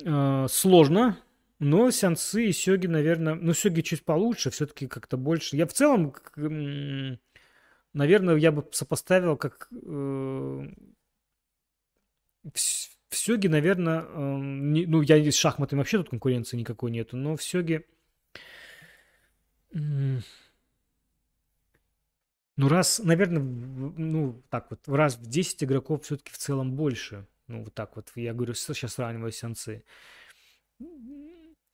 э, 0.04 0.48
сложно 0.50 1.18
но 1.64 1.92
сянцы 1.92 2.46
и 2.46 2.52
сёги, 2.52 2.88
наверное... 2.88 3.36
Ну, 3.36 3.54
сёги 3.54 3.82
чуть 3.82 4.04
получше, 4.04 4.50
все-таки 4.52 4.88
как-то 4.88 5.18
больше. 5.18 5.56
Я 5.56 5.66
в 5.66 5.74
целом, 5.74 6.14
наверное, 7.94 8.36
я 8.36 8.52
бы 8.52 8.68
сопоставил 8.72 9.38
как... 9.38 9.70
Э, 9.72 10.68
в 12.44 13.16
сёге, 13.16 13.50
наверное... 13.50 14.02
Э, 14.02 14.38
не, 14.40 14.86
ну, 14.86 15.02
я 15.02 15.32
с 15.32 15.36
шахматами 15.36 15.80
вообще 15.80 15.98
тут 16.00 16.10
конкуренции 16.10 16.58
никакой 16.58 16.92
нету, 16.92 17.18
но 17.18 17.36
в 17.38 17.44
сёге... 17.44 17.86
Ну, 22.56 22.70
раз, 22.70 23.00
наверное, 23.04 23.42
ну, 23.42 24.44
так 24.50 24.68
вот, 24.70 24.88
раз 24.88 25.18
в 25.18 25.26
10 25.26 25.64
игроков 25.64 26.04
все-таки 26.04 26.32
в 26.32 26.38
целом 26.38 26.74
больше. 26.74 27.26
Ну, 27.48 27.64
вот 27.64 27.74
так 27.74 27.96
вот, 27.96 28.12
я 28.16 28.34
говорю, 28.34 28.54
сейчас 28.54 28.94
сравниваю 28.94 29.32
сеансы. 29.32 29.84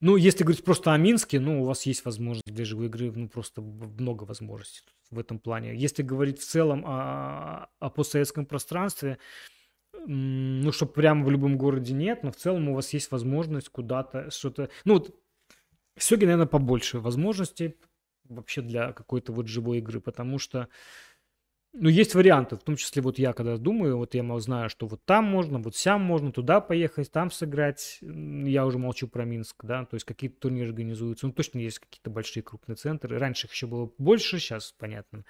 Ну, 0.01 0.15
если 0.15 0.45
говорить 0.45 0.63
просто 0.63 0.93
о 0.93 0.97
Минске, 0.97 1.41
ну, 1.41 1.61
у 1.61 1.65
вас 1.65 1.85
есть 1.85 2.05
возможность 2.05 2.47
для 2.47 2.63
живой 2.63 2.85
игры, 2.85 3.11
ну, 3.11 3.27
просто 3.27 3.61
много 3.61 4.23
возможностей 4.23 4.83
в 5.11 5.19
этом 5.19 5.39
плане. 5.39 5.75
Если 5.75 6.03
говорить 6.03 6.39
в 6.39 6.47
целом 6.47 6.85
о, 6.85 7.67
о 7.79 7.89
постсоветском 7.89 8.45
пространстве, 8.45 9.17
ну, 10.05 10.71
что 10.71 10.85
прямо 10.85 11.25
в 11.25 11.31
любом 11.31 11.57
городе 11.57 11.93
нет, 11.93 12.23
но 12.23 12.31
в 12.31 12.37
целом 12.37 12.69
у 12.69 12.75
вас 12.75 12.93
есть 12.93 13.11
возможность 13.11 13.67
куда-то 13.67 14.31
что-то... 14.31 14.69
Ну, 14.85 14.93
вот 14.93 15.13
в 15.97 16.03
Сёге, 16.03 16.27
наверное, 16.27 16.47
побольше 16.47 16.99
возможностей 16.99 17.75
вообще 18.29 18.61
для 18.61 18.93
какой-то 18.93 19.33
вот 19.33 19.47
живой 19.47 19.79
игры, 19.79 19.99
потому 19.99 20.39
что 20.39 20.69
ну, 21.73 21.87
есть 21.87 22.15
варианты, 22.15 22.55
в 22.55 22.63
том 22.63 22.75
числе 22.77 23.01
вот 23.03 23.19
я 23.19 23.31
когда 23.31 23.57
думаю, 23.57 23.97
вот 23.97 24.15
я 24.15 24.39
знаю, 24.39 24.69
что 24.69 24.87
вот 24.87 25.05
там 25.05 25.25
можно, 25.25 25.59
вот 25.59 25.75
сям 25.75 26.01
можно, 26.01 26.31
туда 26.31 26.61
поехать, 26.61 27.11
там 27.11 27.29
сыграть. 27.29 27.99
Я 28.01 28.65
уже 28.65 28.79
молчу 28.79 29.07
про 29.07 29.23
Минск, 29.23 29.63
да, 29.63 29.85
то 29.85 29.95
есть 29.95 30.05
какие-то 30.05 30.39
турниры 30.39 30.69
организуются. 30.69 31.27
Ну, 31.27 31.33
точно 31.33 31.59
есть 31.59 31.79
какие-то 31.79 32.09
большие 32.09 32.41
крупные 32.41 32.75
центры. 32.75 33.19
Раньше 33.19 33.45
их 33.45 33.53
еще 33.53 33.67
было 33.67 33.91
больше, 33.99 34.39
сейчас, 34.39 34.73
понятно, 34.79 35.25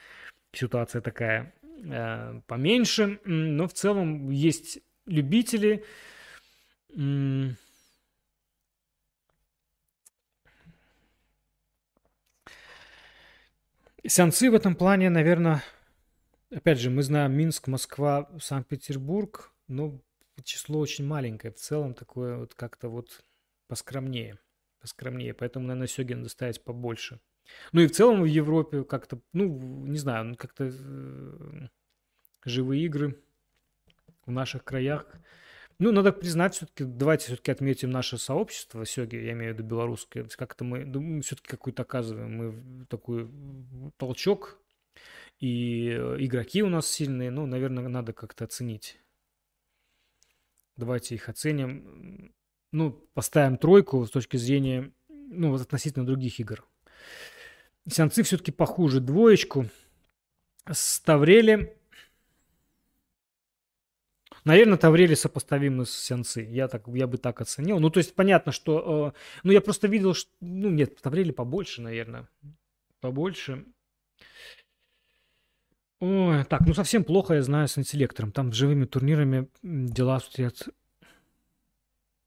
ситуация 0.54 1.02
такая 1.02 1.54
э, 1.84 2.42
поменьше, 2.48 3.20
но 3.26 3.68
в 3.68 3.74
целом 3.74 4.30
есть 4.30 4.80
любители. 5.06 5.84
Сеансы 14.08 14.50
в 14.50 14.56
этом 14.56 14.76
плане, 14.76 15.10
наверное, 15.10 15.64
Опять 16.52 16.80
же, 16.80 16.90
мы 16.90 17.04
знаем 17.04 17.34
Минск, 17.34 17.68
Москва, 17.68 18.28
Санкт-Петербург, 18.40 19.52
но 19.68 20.02
число 20.44 20.80
очень 20.80 21.06
маленькое. 21.06 21.54
В 21.54 21.58
целом 21.58 21.94
такое 21.94 22.38
вот 22.38 22.56
как-то 22.56 22.90
вот 22.90 23.24
поскромнее. 23.68 24.40
Поскромнее. 24.82 25.36
Поэтому, 25.36 25.68
наверное, 25.68 25.88
Сёги 25.88 26.14
надо 26.14 26.30
ставить 26.30 26.64
побольше. 26.64 27.20
Ну 27.72 27.82
и 27.82 27.88
в 27.88 27.92
целом 27.92 28.22
в 28.22 28.26
Европе 28.26 28.84
как-то, 28.84 29.20
ну, 29.32 29.46
не 29.86 30.00
знаю, 30.00 30.26
ну, 30.26 30.36
как-то 30.36 30.72
э, 30.72 31.68
живые 32.46 32.84
игры 32.86 33.20
в 34.26 34.32
наших 34.32 34.64
краях. 34.64 35.06
Ну, 35.80 35.94
надо 35.94 36.12
признать, 36.12 36.56
все-таки, 36.56 36.84
давайте 36.84 37.28
все-таки 37.28 37.52
отметим 37.52 37.90
наше 37.90 38.18
сообщество 38.18 38.86
Сёги, 38.86 39.16
я 39.16 39.32
имею 39.32 39.54
в 39.54 39.58
виду 39.58 39.70
белорусское. 39.70 40.28
Как-то 40.38 40.66
мы, 40.66 40.84
мы 40.84 41.22
все-таки 41.22 41.48
какую-то 41.48 41.84
оказываем, 41.84 42.36
мы 42.36 42.86
такой 42.88 43.30
толчок 43.96 44.60
и 45.40 45.92
э, 45.92 46.18
игроки 46.20 46.62
у 46.64 46.70
нас 46.70 46.86
сильные, 46.86 47.32
ну, 47.32 47.46
наверное, 47.46 47.88
надо 47.88 48.12
как-то 48.12 48.44
оценить. 48.44 49.00
Давайте 50.76 51.16
их 51.16 51.30
оценим. 51.30 52.34
Ну, 52.72 52.92
поставим 53.14 53.58
тройку 53.58 54.06
с 54.06 54.12
точки 54.12 54.36
зрения, 54.38 54.92
ну, 55.08 55.56
относительно 55.56 56.06
других 56.06 56.40
игр. 56.40 56.68
Сеансы 57.88 58.24
все-таки 58.24 58.52
похуже 58.52 59.00
двоечку. 59.00 59.70
С 60.70 61.00
Таврели... 61.00 61.79
Наверное, 64.50 64.80
Таврели 64.80 65.14
сопоставимы 65.14 65.86
с 65.86 65.92
Сеансы. 65.92 66.42
Я, 66.42 66.68
так, 66.68 66.88
я 66.88 67.06
бы 67.06 67.20
так 67.20 67.40
оценил. 67.40 67.80
Ну, 67.80 67.92
то 67.92 68.00
есть, 68.00 68.16
понятно, 68.16 68.52
что... 68.52 69.14
Э, 69.14 69.20
ну, 69.44 69.52
я 69.52 69.62
просто 69.62 69.88
видел, 69.88 70.16
что... 70.16 70.32
Ну, 70.42 70.72
нет, 70.72 71.00
Таврели 71.04 71.30
побольше, 71.30 71.84
наверное. 71.84 72.28
Побольше. 73.00 73.64
Ой, 76.00 76.44
так, 76.46 76.62
ну 76.62 76.74
совсем 76.74 77.04
плохо 77.04 77.36
я 77.36 77.44
знаю 77.44 77.68
с 77.68 77.78
интеллектором. 77.78 78.32
Там 78.32 78.52
с 78.52 78.56
живыми 78.56 78.86
турнирами 78.86 79.50
дела 79.62 80.20
стоят. 80.20 80.68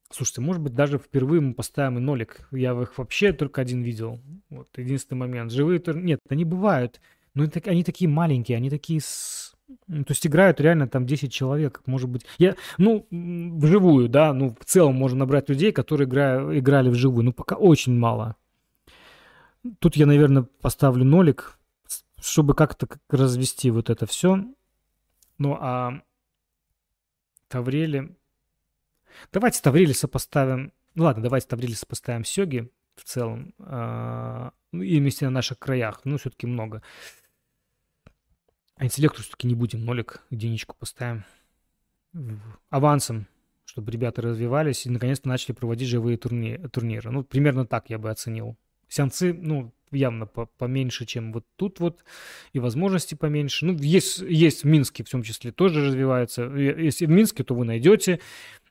Слушайте, 0.08 0.42
может 0.42 0.62
быть, 0.62 0.74
даже 0.74 0.98
впервые 0.98 1.40
мы 1.40 1.54
поставим 1.54 1.98
и 1.98 2.00
нолик. 2.00 2.46
Я 2.52 2.80
их 2.80 2.98
вообще 2.98 3.32
только 3.32 3.62
один 3.62 3.82
видел. 3.82 4.20
Вот, 4.48 4.68
единственный 4.78 5.18
момент. 5.18 5.50
Живые 5.50 5.80
турниры... 5.80 6.06
Нет, 6.06 6.20
они 6.28 6.44
бывают. 6.44 7.00
Но 7.34 7.48
они 7.64 7.82
такие 7.82 8.08
маленькие, 8.08 8.58
они 8.58 8.70
такие... 8.70 9.00
С... 9.00 9.41
Ну, 9.86 10.04
то 10.04 10.12
есть 10.12 10.26
играют 10.26 10.60
реально 10.60 10.88
там 10.88 11.06
10 11.06 11.32
человек, 11.32 11.82
может 11.86 12.08
быть. 12.10 12.26
Я, 12.38 12.56
ну, 12.78 13.06
вживую, 13.10 14.08
да, 14.08 14.32
ну, 14.32 14.56
в 14.58 14.64
целом 14.64 14.94
можно 14.96 15.20
набрать 15.20 15.48
людей, 15.48 15.72
которые 15.72 16.06
игра... 16.06 16.58
играли 16.58 16.90
вживую. 16.90 17.24
Ну, 17.24 17.32
пока 17.32 17.56
очень 17.56 17.96
мало. 17.96 18.36
Тут 19.78 19.96
я, 19.96 20.06
наверное, 20.06 20.42
поставлю 20.60 21.04
нолик, 21.04 21.58
чтобы 22.20 22.54
как-то 22.54 22.88
развести 23.08 23.70
вот 23.70 23.90
это 23.90 24.06
все. 24.06 24.44
Ну, 25.38 25.56
а 25.60 26.02
Таврели... 27.48 28.16
Давайте 29.32 29.60
Таврели 29.62 29.92
сопоставим... 29.92 30.72
Ну, 30.94 31.04
ладно, 31.04 31.22
давайте 31.22 31.46
Таврели 31.46 31.74
сопоставим 31.74 32.24
Сёги 32.24 32.70
в 32.96 33.04
целом. 33.04 33.54
А, 33.58 34.52
ну, 34.72 34.82
и 34.82 34.98
вместе 34.98 35.26
на 35.26 35.30
наших 35.30 35.58
краях. 35.58 36.00
Ну, 36.04 36.18
все-таки 36.18 36.46
много. 36.46 36.82
А 38.82 38.84
интеллекту 38.84 39.22
все-таки 39.22 39.46
не 39.46 39.54
будем. 39.54 39.84
Нолик, 39.84 40.24
единичку 40.30 40.74
поставим. 40.76 41.22
Авансом, 42.68 43.28
чтобы 43.64 43.92
ребята 43.92 44.22
развивались 44.22 44.86
и 44.86 44.90
наконец-то 44.90 45.28
начали 45.28 45.52
проводить 45.52 45.86
живые 45.86 46.16
турни 46.16 46.56
турниры. 46.72 47.12
Ну, 47.12 47.22
примерно 47.22 47.64
так 47.64 47.90
я 47.90 47.98
бы 48.00 48.10
оценил. 48.10 48.56
Сеансы, 48.88 49.34
ну, 49.34 49.72
явно 49.92 50.26
по 50.26 50.46
поменьше, 50.46 51.06
чем 51.06 51.32
вот 51.32 51.46
тут 51.54 51.78
вот, 51.78 52.02
и 52.52 52.58
возможности 52.58 53.14
поменьше. 53.14 53.66
Ну, 53.66 53.74
есть, 53.74 54.18
есть 54.18 54.64
в 54.64 54.66
Минске 54.66 55.04
в 55.04 55.08
том 55.08 55.22
числе 55.22 55.52
тоже 55.52 55.86
развивается. 55.86 56.42
Если 56.42 57.06
в 57.06 57.10
Минске, 57.10 57.44
то 57.44 57.54
вы 57.54 57.64
найдете. 57.64 58.18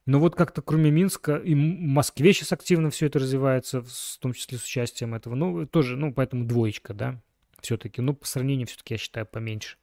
Но 0.05 0.19
вот 0.19 0.35
как-то 0.35 0.61
кроме 0.61 0.91
Минска 0.91 1.37
и 1.37 1.55
Москве 1.55 2.33
сейчас 2.33 2.51
активно 2.51 2.89
все 2.89 3.05
это 3.05 3.19
развивается, 3.19 3.81
в 3.81 4.17
том 4.19 4.33
числе 4.33 4.57
с 4.57 4.65
участием 4.65 5.13
этого. 5.13 5.35
Ну, 5.35 5.65
тоже, 5.67 5.95
ну, 5.95 6.13
поэтому 6.13 6.43
двоечка, 6.43 6.93
да, 6.93 7.21
все-таки. 7.61 8.01
Ну, 8.01 8.13
по 8.13 8.25
сравнению 8.25 8.67
все-таки, 8.67 8.93
я 8.93 8.97
считаю, 8.97 9.25
поменьше. 9.25 9.77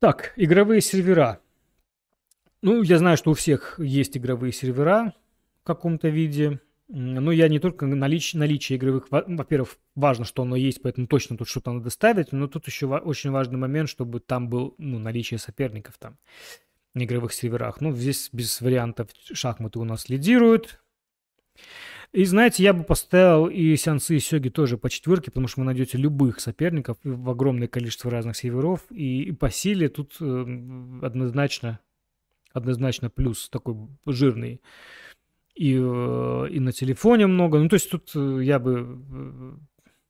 Так, 0.00 0.32
игровые 0.36 0.80
сервера. 0.80 1.40
Ну, 2.62 2.82
я 2.82 2.98
знаю, 2.98 3.16
что 3.16 3.30
у 3.30 3.34
всех 3.34 3.78
есть 3.78 4.16
игровые 4.16 4.52
сервера 4.52 5.14
в 5.62 5.66
каком-то 5.66 6.08
виде. 6.08 6.60
Но 6.88 7.32
я 7.32 7.48
не 7.48 7.58
только 7.58 7.86
налич, 7.86 8.34
наличие 8.34 8.76
игровых... 8.76 9.06
Во-первых, 9.10 9.76
важно, 9.94 10.24
что 10.24 10.42
оно 10.42 10.54
есть, 10.54 10.82
поэтому 10.82 11.06
точно 11.06 11.36
тут 11.36 11.48
что-то 11.48 11.72
надо 11.72 11.88
ставить, 11.90 12.32
но 12.32 12.46
тут 12.46 12.66
еще 12.66 12.86
очень 12.86 13.30
важный 13.30 13.56
момент, 13.56 13.88
чтобы 13.88 14.20
там 14.20 14.48
был 14.48 14.74
ну, 14.76 14.98
наличие 14.98 15.38
соперников 15.38 15.96
там 15.98 16.18
на 16.92 17.04
игровых 17.04 17.32
серверах. 17.32 17.80
Ну, 17.80 17.92
здесь 17.92 18.28
без 18.32 18.60
вариантов 18.60 19.08
шахматы 19.32 19.78
у 19.78 19.84
нас 19.84 20.08
лидируют. 20.08 20.80
И 22.14 22.24
знаете, 22.26 22.62
я 22.62 22.72
бы 22.72 22.84
поставил 22.84 23.48
и 23.48 23.74
сеансы, 23.74 24.14
и 24.14 24.20
сёги 24.20 24.48
тоже 24.48 24.78
по 24.78 24.88
четверке, 24.88 25.32
потому 25.32 25.48
что 25.48 25.60
вы 25.60 25.66
найдете 25.66 25.98
любых 25.98 26.38
соперников 26.38 26.96
в 27.02 27.28
огромное 27.28 27.66
количество 27.66 28.08
разных 28.08 28.36
серверов. 28.36 28.82
И, 28.90 29.24
и 29.24 29.32
по 29.32 29.50
силе 29.50 29.88
тут 29.88 30.14
э, 30.20 30.42
однозначно, 31.02 31.80
однозначно 32.52 33.10
плюс 33.10 33.48
такой 33.48 33.74
жирный. 34.06 34.60
И, 35.56 35.74
э, 35.74 36.48
и 36.50 36.60
на 36.60 36.70
телефоне 36.70 37.26
много. 37.26 37.58
Ну, 37.58 37.68
то 37.68 37.74
есть 37.74 37.90
тут 37.90 38.12
э, 38.14 38.44
я 38.44 38.60
бы 38.60 39.02
э, 39.10 39.52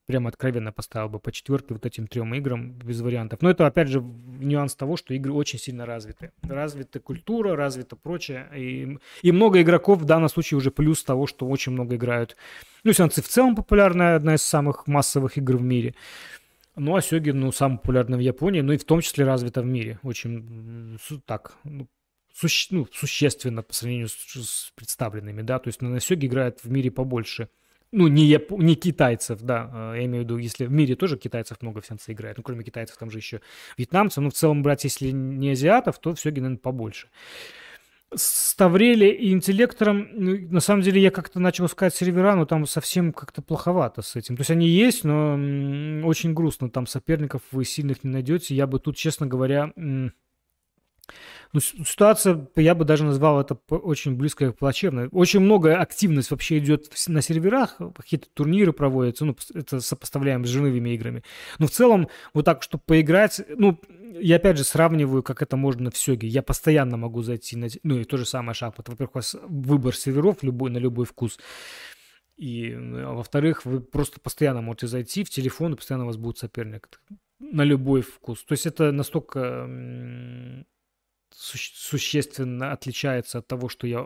прямо 0.07 0.29
откровенно 0.29 0.73
поставил 0.73 1.09
бы 1.09 1.19
по 1.19 1.33
четверке 1.33 1.75
вот 1.75 1.87
этим 1.87 2.07
трем 2.07 2.35
играм 2.35 2.73
без 2.73 3.01
вариантов. 3.01 3.41
Но 3.43 3.51
это, 3.51 3.67
опять 3.67 3.89
же, 3.89 4.01
нюанс 4.01 4.75
того, 4.75 4.97
что 4.97 5.15
игры 5.15 5.33
очень 5.33 5.59
сильно 5.59 5.87
развиты. 5.87 6.33
Развита 6.43 7.01
культура, 7.01 7.57
развита 7.57 7.97
прочее. 7.97 8.49
И, 8.55 8.99
и 9.23 9.33
много 9.33 9.63
игроков 9.63 10.01
в 10.01 10.05
данном 10.05 10.29
случае 10.29 10.59
уже 10.59 10.71
плюс 10.71 11.03
того, 11.03 11.27
что 11.27 11.47
очень 11.47 11.73
много 11.73 11.97
играют. 11.97 12.37
Ну, 12.85 12.93
сеансы 12.93 13.23
в 13.23 13.29
целом 13.29 13.57
популярная, 13.57 14.17
одна 14.17 14.35
из 14.35 14.43
самых 14.43 14.87
массовых 14.87 15.39
игр 15.39 15.57
в 15.57 15.63
мире. 15.63 15.95
Ну, 16.77 16.97
а 16.97 17.03
сёги, 17.03 17.31
ну, 17.31 17.53
самая 17.53 17.79
популярная 17.79 18.19
в 18.19 18.23
Японии, 18.23 18.61
ну 18.61 18.73
и 18.73 18.79
в 18.79 18.85
том 18.85 19.01
числе 19.01 19.25
развита 19.25 19.63
в 19.63 19.67
мире. 19.67 20.01
Очень 20.03 20.99
так, 21.25 21.57
ну, 21.63 21.87
суще, 22.35 22.69
ну, 22.71 22.89
существенно 22.93 23.63
по 23.63 23.73
сравнению 23.73 24.09
с, 24.09 24.15
с 24.15 24.73
представленными, 24.75 25.43
да, 25.43 25.61
то 25.61 25.69
есть 25.69 25.81
на 25.83 26.01
Сёге 26.01 26.27
играет 26.27 26.65
в 26.65 26.71
мире 26.71 26.91
побольше 26.91 27.49
ну, 27.95 28.09
не, 28.09 28.25
яп... 28.25 28.51
не 28.51 28.75
китайцев, 28.75 29.41
да, 29.41 29.71
а, 29.73 29.95
я 29.95 30.05
имею 30.05 30.25
в 30.25 30.27
виду, 30.27 30.39
если 30.39 30.67
в 30.67 30.73
мире 30.73 30.97
тоже 30.97 31.17
китайцев 31.17 31.63
много 31.63 31.81
в 31.81 31.87
сеансе 31.87 32.13
играет, 32.13 32.37
ну, 32.37 32.43
кроме 32.43 32.65
китайцев, 32.65 32.97
там 32.97 33.11
же 33.11 33.19
еще 33.19 33.41
вьетнамцы, 33.79 34.21
но 34.21 34.31
в 34.31 34.35
целом 34.35 34.63
брать, 34.63 34.85
если 34.85 35.11
не 35.11 35.51
азиатов, 35.51 35.99
то 35.99 36.15
все, 36.15 36.31
наверное, 36.31 36.59
побольше. 36.59 37.09
С 38.15 38.55
Таврели 38.55 39.07
и 39.07 39.33
интеллектором, 39.33 40.09
ну, 40.13 40.37
на 40.51 40.61
самом 40.61 40.83
деле, 40.83 41.01
я 41.01 41.11
как-то 41.11 41.41
начал 41.41 41.67
искать 41.67 41.95
сервера, 41.95 42.35
но 42.35 42.45
там 42.47 42.67
совсем 42.67 43.13
как-то 43.13 43.43
плоховато 43.43 44.03
с 44.03 44.17
этим. 44.17 44.37
То 44.37 44.41
есть 44.41 44.51
они 44.51 44.69
есть, 44.69 45.05
но 45.05 45.35
очень 46.07 46.35
грустно, 46.35 46.71
там 46.71 46.87
соперников 46.87 47.43
вы 47.51 47.65
сильных 47.65 48.05
не 48.05 48.11
найдете. 48.11 48.55
Я 48.55 48.67
бы 48.67 48.79
тут, 48.79 48.97
честно 48.97 49.27
говоря, 49.27 49.73
ну, 51.55 51.61
ситуация, 51.61 52.49
я 52.57 52.75
бы 52.75 52.85
даже 52.85 53.05
назвал 53.05 53.41
это 53.41 53.55
очень 53.69 54.17
близко 54.17 54.53
к 54.53 54.59
плачевной. 54.59 55.07
Очень 55.13 55.39
много 55.39 55.79
активность 55.79 56.33
вообще 56.33 56.59
идет 56.59 56.91
на 57.07 57.23
серверах, 57.23 57.79
какие-то 57.97 58.27
турниры 58.35 58.73
проводятся, 58.73 59.25
ну, 59.25 59.37
это 59.55 59.79
сопоставляем 59.79 60.45
с 60.45 60.49
живыми 60.49 60.91
играми. 60.91 61.23
Но 61.61 61.69
в 61.69 61.71
целом, 61.71 62.09
вот 62.33 62.45
так, 62.45 62.65
чтобы 62.65 62.83
поиграть, 62.85 63.41
ну, 63.57 63.81
я 64.21 64.37
опять 64.37 64.59
же 64.59 64.65
сравниваю, 64.65 65.23
как 65.23 65.43
это 65.43 65.57
можно 65.57 65.93
в 65.93 65.97
Сёге. 65.97 66.27
Я 66.27 66.43
постоянно 66.43 66.97
могу 66.97 67.23
зайти 67.23 67.57
на... 67.57 67.69
Ну, 67.85 68.01
и 68.01 68.05
то 68.05 68.17
же 68.17 68.27
самое 68.27 68.55
шахмат. 68.55 68.89
Во-первых, 68.89 69.15
у 69.15 69.19
вас 69.19 69.37
выбор 69.47 69.95
серверов 69.95 70.43
любой, 70.43 70.71
на 70.71 70.79
любой 70.79 71.07
вкус. 71.07 71.39
И, 72.37 72.73
а 72.73 73.13
во-вторых, 73.13 73.65
вы 73.65 73.79
просто 73.81 74.19
постоянно 74.19 74.61
можете 74.61 74.89
зайти 74.89 75.23
в 75.23 75.31
телефон, 75.31 75.75
и 75.75 75.77
постоянно 75.77 76.03
у 76.03 76.09
вас 76.09 76.17
будет 76.17 76.39
соперник 76.39 76.89
на 77.39 77.63
любой 77.63 78.03
вкус. 78.03 78.43
То 78.43 78.55
есть 78.55 78.67
это 78.67 78.91
настолько 78.91 79.69
существенно 81.37 82.73
отличается 82.73 83.39
от 83.39 83.47
того, 83.47 83.69
что 83.69 83.87
я 83.87 84.03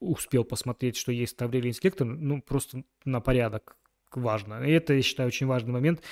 успел 0.00 0.44
посмотреть, 0.44 0.96
что 0.96 1.12
есть 1.12 1.36
Таврелий 1.36 1.70
инспектор, 1.70 2.06
ну, 2.06 2.42
просто 2.42 2.82
на 3.04 3.20
порядок 3.20 3.76
важно. 4.12 4.64
И 4.64 4.70
это, 4.70 4.94
я 4.94 5.02
считаю, 5.02 5.28
очень 5.28 5.46
важный 5.46 5.72
момент. 5.72 6.02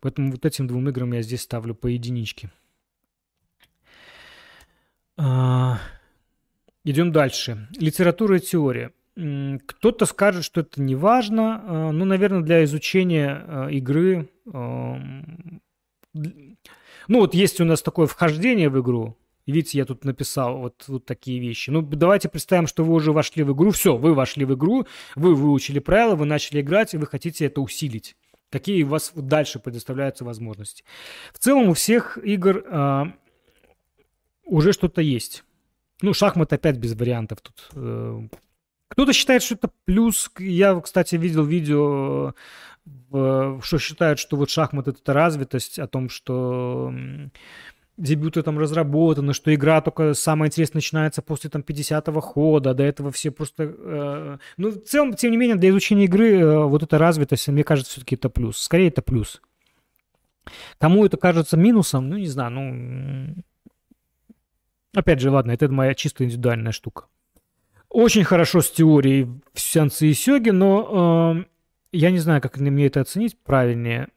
Поэтому 0.00 0.32
вот 0.32 0.44
этим 0.44 0.66
двум 0.66 0.88
играм 0.88 1.12
я 1.12 1.22
здесь 1.22 1.42
ставлю 1.42 1.74
по 1.74 1.86
единичке. 1.86 2.50
А, 5.16 5.78
идем 6.84 7.12
дальше. 7.12 7.68
Литература 7.78 8.38
и 8.38 8.40
теория. 8.40 8.92
Кто-то 9.14 10.06
скажет, 10.06 10.44
что 10.44 10.62
это 10.62 10.80
не 10.80 10.94
важно, 10.94 11.62
а, 11.62 11.92
но, 11.92 12.04
наверное, 12.04 12.42
для 12.42 12.64
изучения 12.64 13.44
а, 13.46 13.68
игры... 13.68 14.28
Ну, 17.08 17.18
вот 17.18 17.34
есть 17.34 17.60
у 17.60 17.64
нас 17.64 17.82
такое 17.82 18.06
вхождение 18.06 18.68
в 18.68 18.80
игру, 18.80 19.16
видите, 19.46 19.78
я 19.78 19.84
тут 19.84 20.04
написал 20.04 20.58
вот, 20.58 20.84
вот 20.88 21.04
такие 21.04 21.40
вещи. 21.40 21.70
Ну, 21.70 21.82
давайте 21.82 22.28
представим, 22.28 22.66
что 22.66 22.84
вы 22.84 22.94
уже 22.94 23.12
вошли 23.12 23.42
в 23.42 23.52
игру. 23.52 23.70
Все, 23.70 23.96
вы 23.96 24.14
вошли 24.14 24.44
в 24.44 24.54
игру, 24.54 24.86
вы 25.16 25.34
выучили 25.34 25.78
правила, 25.78 26.14
вы 26.14 26.26
начали 26.26 26.60
играть, 26.60 26.94
и 26.94 26.98
вы 26.98 27.06
хотите 27.06 27.46
это 27.46 27.60
усилить. 27.60 28.16
Какие 28.50 28.82
у 28.82 28.88
вас 28.88 29.12
дальше 29.14 29.58
предоставляются 29.58 30.24
возможности. 30.24 30.84
В 31.32 31.38
целом 31.38 31.70
у 31.70 31.74
всех 31.74 32.18
игр 32.18 32.64
а, 32.70 33.12
уже 34.44 34.72
что-то 34.72 35.00
есть. 35.00 35.42
Ну, 36.02 36.12
шахмат 36.12 36.52
опять 36.52 36.76
без 36.76 36.94
вариантов 36.94 37.40
тут. 37.40 37.70
Э. 37.74 38.28
Кто-то 38.88 39.12
считает, 39.14 39.42
что 39.42 39.54
это 39.54 39.70
плюс. 39.86 40.30
Я, 40.38 40.78
кстати, 40.80 41.16
видел 41.16 41.44
видео, 41.44 42.34
что 43.10 43.78
считают, 43.78 44.18
что 44.18 44.36
вот 44.36 44.50
шахмат 44.50 44.88
это 44.88 45.12
развитость, 45.12 45.78
о 45.78 45.86
том, 45.86 46.10
что 46.10 46.92
дебюты 48.02 48.42
там 48.42 48.58
разработаны, 48.58 49.32
что 49.32 49.54
игра 49.54 49.80
только 49.80 50.14
самое 50.14 50.48
интересное 50.48 50.78
начинается 50.78 51.22
после 51.22 51.48
там 51.50 51.62
50-го 51.62 52.20
хода, 52.20 52.74
до 52.74 52.82
этого 52.82 53.12
все 53.12 53.30
просто... 53.30 53.74
Э, 53.78 54.38
ну, 54.56 54.70
в 54.70 54.82
целом, 54.84 55.14
тем 55.14 55.30
не 55.30 55.36
менее, 55.36 55.56
для 55.56 55.70
изучения 55.70 56.04
игры 56.04 56.40
э, 56.40 56.64
вот 56.64 56.82
эта 56.82 56.98
развитость, 56.98 57.48
мне 57.48 57.62
кажется, 57.62 57.92
все-таки 57.92 58.16
это 58.16 58.28
плюс. 58.28 58.58
Скорее, 58.58 58.88
это 58.88 59.02
плюс. 59.02 59.40
Кому 60.78 61.06
это 61.06 61.16
кажется 61.16 61.56
минусом, 61.56 62.08
ну, 62.08 62.16
не 62.16 62.26
знаю, 62.26 62.50
ну... 62.50 63.44
Опять 64.94 65.20
же, 65.20 65.30
ладно, 65.30 65.52
это 65.52 65.68
моя 65.68 65.94
чисто 65.94 66.24
индивидуальная 66.24 66.72
штука. 66.72 67.04
Очень 67.88 68.24
хорошо 68.24 68.60
с 68.62 68.70
теорией 68.70 69.28
в 69.54 69.60
сеансе 69.60 70.08
и 70.08 70.14
сёги, 70.14 70.50
но 70.50 71.36
э, 71.38 71.44
я 71.92 72.10
не 72.10 72.18
знаю, 72.18 72.42
как 72.42 72.58
мне 72.58 72.86
это 72.86 73.00
оценить 73.00 73.38
правильнее 73.38 74.08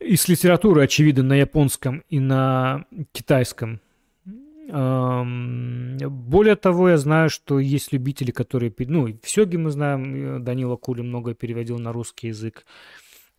из 0.00 0.28
литературы, 0.28 0.82
очевидно, 0.82 1.22
на 1.22 1.34
японском 1.34 2.02
и 2.08 2.18
на 2.18 2.86
китайском. 3.12 3.80
Более 4.66 6.56
того, 6.56 6.88
я 6.90 6.96
знаю, 6.96 7.30
что 7.30 7.58
есть 7.58 7.92
любители, 7.92 8.30
которые... 8.30 8.72
Ну, 8.78 9.06
в 9.22 9.28
Сёге 9.28 9.58
мы 9.58 9.70
знаем, 9.70 10.44
Данила 10.44 10.76
Кули 10.76 11.02
много 11.02 11.34
переводил 11.34 11.78
на 11.78 11.92
русский 11.92 12.28
язык. 12.28 12.64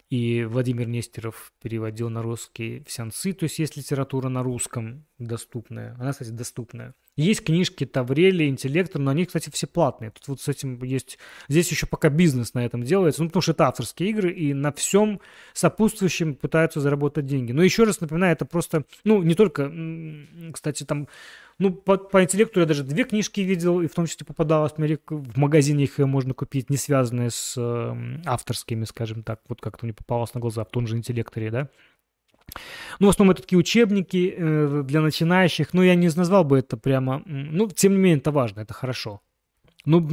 И 0.09 0.43
Владимир 0.43 0.87
Нестеров 0.87 1.53
переводил 1.61 2.09
на 2.09 2.21
русский 2.21 2.83
в 2.85 2.91
сеансы, 2.91 3.31
то 3.31 3.45
есть 3.45 3.59
есть 3.59 3.77
литература 3.77 4.27
на 4.27 4.43
русском 4.43 5.05
доступная. 5.25 5.95
Она, 5.99 6.11
кстати, 6.11 6.29
доступная. 6.29 6.93
Есть 7.17 7.43
книжки 7.43 7.85
Таврели, 7.85 8.47
Интеллектор, 8.47 9.01
но 9.01 9.11
они, 9.11 9.25
кстати, 9.25 9.49
все 9.49 9.67
платные. 9.67 10.11
Тут 10.11 10.27
вот 10.27 10.41
с 10.41 10.47
этим 10.47 10.81
есть... 10.83 11.19
Здесь 11.49 11.69
еще 11.69 11.85
пока 11.85 12.09
бизнес 12.09 12.53
на 12.53 12.65
этом 12.65 12.83
делается, 12.83 13.21
ну, 13.21 13.29
потому 13.29 13.41
что 13.41 13.51
это 13.51 13.67
авторские 13.67 14.09
игры, 14.09 14.31
и 14.31 14.53
на 14.53 14.71
всем 14.71 15.19
сопутствующем 15.53 16.35
пытаются 16.35 16.79
заработать 16.79 17.25
деньги. 17.25 17.51
Но 17.51 17.63
еще 17.63 17.83
раз 17.83 17.99
напоминаю, 18.01 18.33
это 18.33 18.45
просто... 18.45 18.85
Ну, 19.03 19.21
не 19.23 19.35
только... 19.35 19.71
Кстати, 20.53 20.83
там 20.83 21.07
ну, 21.61 21.71
по, 21.71 21.97
по 21.97 22.23
интеллекту 22.23 22.59
я 22.59 22.65
даже 22.65 22.83
две 22.83 23.03
книжки 23.03 23.41
видел, 23.41 23.81
и 23.81 23.87
в 23.87 23.93
том 23.93 24.07
числе 24.07 24.25
попадалось 24.25 24.77
мне 24.77 24.97
в 25.07 25.37
магазине 25.37 25.83
их 25.83 25.99
можно 25.99 26.33
купить, 26.33 26.71
не 26.71 26.77
связанные 26.77 27.29
с 27.29 27.53
э, 27.55 28.21
авторскими, 28.25 28.83
скажем 28.85 29.21
так, 29.21 29.41
вот 29.47 29.61
как-то 29.61 29.85
мне 29.85 29.93
попалось 29.93 30.33
на 30.33 30.41
глаза 30.41 30.63
в 30.63 30.69
том 30.69 30.87
же 30.87 30.97
интеллекторе, 30.97 31.51
да. 31.51 31.69
Ну, 32.99 33.07
в 33.07 33.09
основном 33.09 33.31
это 33.31 33.41
такие 33.41 33.59
учебники 33.59 34.33
э, 34.37 34.83
для 34.85 35.01
начинающих, 35.01 35.73
но 35.73 35.83
я 35.83 35.95
не 35.95 36.09
назвал 36.09 36.43
бы 36.43 36.59
это 36.59 36.77
прямо... 36.77 37.21
Ну, 37.25 37.67
тем 37.69 37.93
не 37.93 37.97
менее, 37.97 38.17
это 38.17 38.31
важно, 38.31 38.61
это 38.61 38.73
хорошо. 38.73 39.21
Ну, 39.85 40.07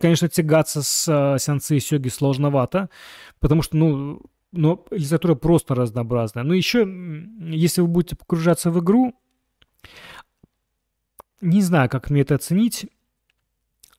конечно, 0.00 0.28
тягаться 0.28 0.82
с 0.82 1.08
э, 1.08 1.38
сеансы 1.38 1.76
и 1.76 1.80
сёги 1.80 2.08
сложновато, 2.08 2.88
потому 3.38 3.62
что, 3.62 3.76
ну, 3.76 4.22
но 4.52 4.84
литература 4.90 5.34
просто 5.34 5.74
разнообразная. 5.74 6.44
Но 6.44 6.54
еще, 6.54 6.88
если 7.40 7.80
вы 7.80 7.88
будете 7.88 8.16
погружаться 8.16 8.70
в 8.70 8.80
игру, 8.80 9.14
не 11.40 11.60
знаю, 11.60 11.88
как 11.88 12.10
мне 12.10 12.22
это 12.22 12.36
оценить. 12.36 12.86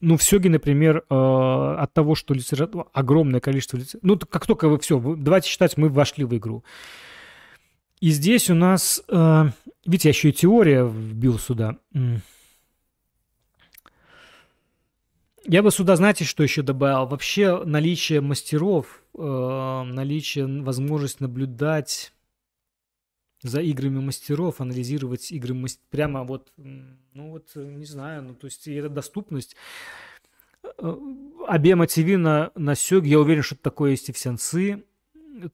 Ну, 0.01 0.17
в 0.17 0.23
Сёге, 0.23 0.49
например, 0.49 1.05
э, 1.09 1.15
от 1.15 1.93
того, 1.93 2.15
что 2.15 2.33
литература, 2.33 2.87
огромное 2.93 3.39
количество 3.39 3.77
литературы, 3.77 4.01
ну, 4.03 4.19
как 4.19 4.45
только 4.45 4.67
вы 4.67 4.77
все, 4.79 4.99
давайте 4.99 5.49
считать, 5.49 5.77
мы 5.77 5.89
вошли 5.89 6.25
в 6.25 6.35
игру. 6.35 6.63
И 8.05 8.11
здесь 8.11 8.51
у 8.51 8.53
нас, 8.53 9.03
э, 9.07 9.45
видите, 9.83 10.09
я 10.09 10.11
еще 10.11 10.29
и 10.29 10.31
теория 10.31 10.85
вбил 10.85 11.39
сюда. 11.39 11.79
Я 15.43 15.63
бы 15.63 15.71
сюда, 15.71 15.95
знаете, 15.95 16.23
что 16.23 16.43
еще 16.43 16.61
добавил? 16.61 17.07
Вообще 17.07 17.63
наличие 17.65 18.21
мастеров, 18.21 19.01
э, 19.17 19.17
наличие 19.19 20.45
возможность 20.61 21.19
наблюдать 21.19 22.13
за 23.41 23.61
играми 23.61 24.01
мастеров, 24.01 24.61
анализировать 24.61 25.31
игры 25.31 25.55
мастер... 25.55 25.81
прямо 25.89 26.25
вот, 26.25 26.51
ну 26.57 27.31
вот, 27.31 27.55
не 27.55 27.85
знаю, 27.85 28.21
ну 28.21 28.35
то 28.35 28.45
есть 28.45 28.67
эта 28.67 28.89
доступность. 28.89 29.55
Обема 31.47 31.87
ТВ 31.87 32.17
на, 32.17 32.51
на 32.53 32.75
Сёг, 32.75 33.03
я 33.05 33.19
уверен, 33.19 33.41
что 33.41 33.55
такое 33.55 33.91
есть 33.91 34.09
и 34.09 34.11
в 34.11 34.19
Сенсы 34.19 34.83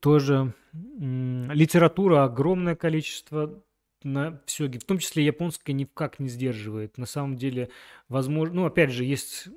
тоже. 0.00 0.54
Литература 0.72 2.24
огромное 2.24 2.76
количество 2.76 3.62
на 4.04 4.40
Сёге, 4.46 4.78
в 4.78 4.84
том 4.84 4.98
числе 4.98 5.24
японская 5.24 5.74
никак 5.74 6.18
не 6.18 6.28
сдерживает. 6.28 6.98
На 6.98 7.06
самом 7.06 7.36
деле, 7.36 7.68
возможно, 8.08 8.54
ну 8.54 8.66
опять 8.66 8.90
же, 8.90 9.04
есть 9.04 9.48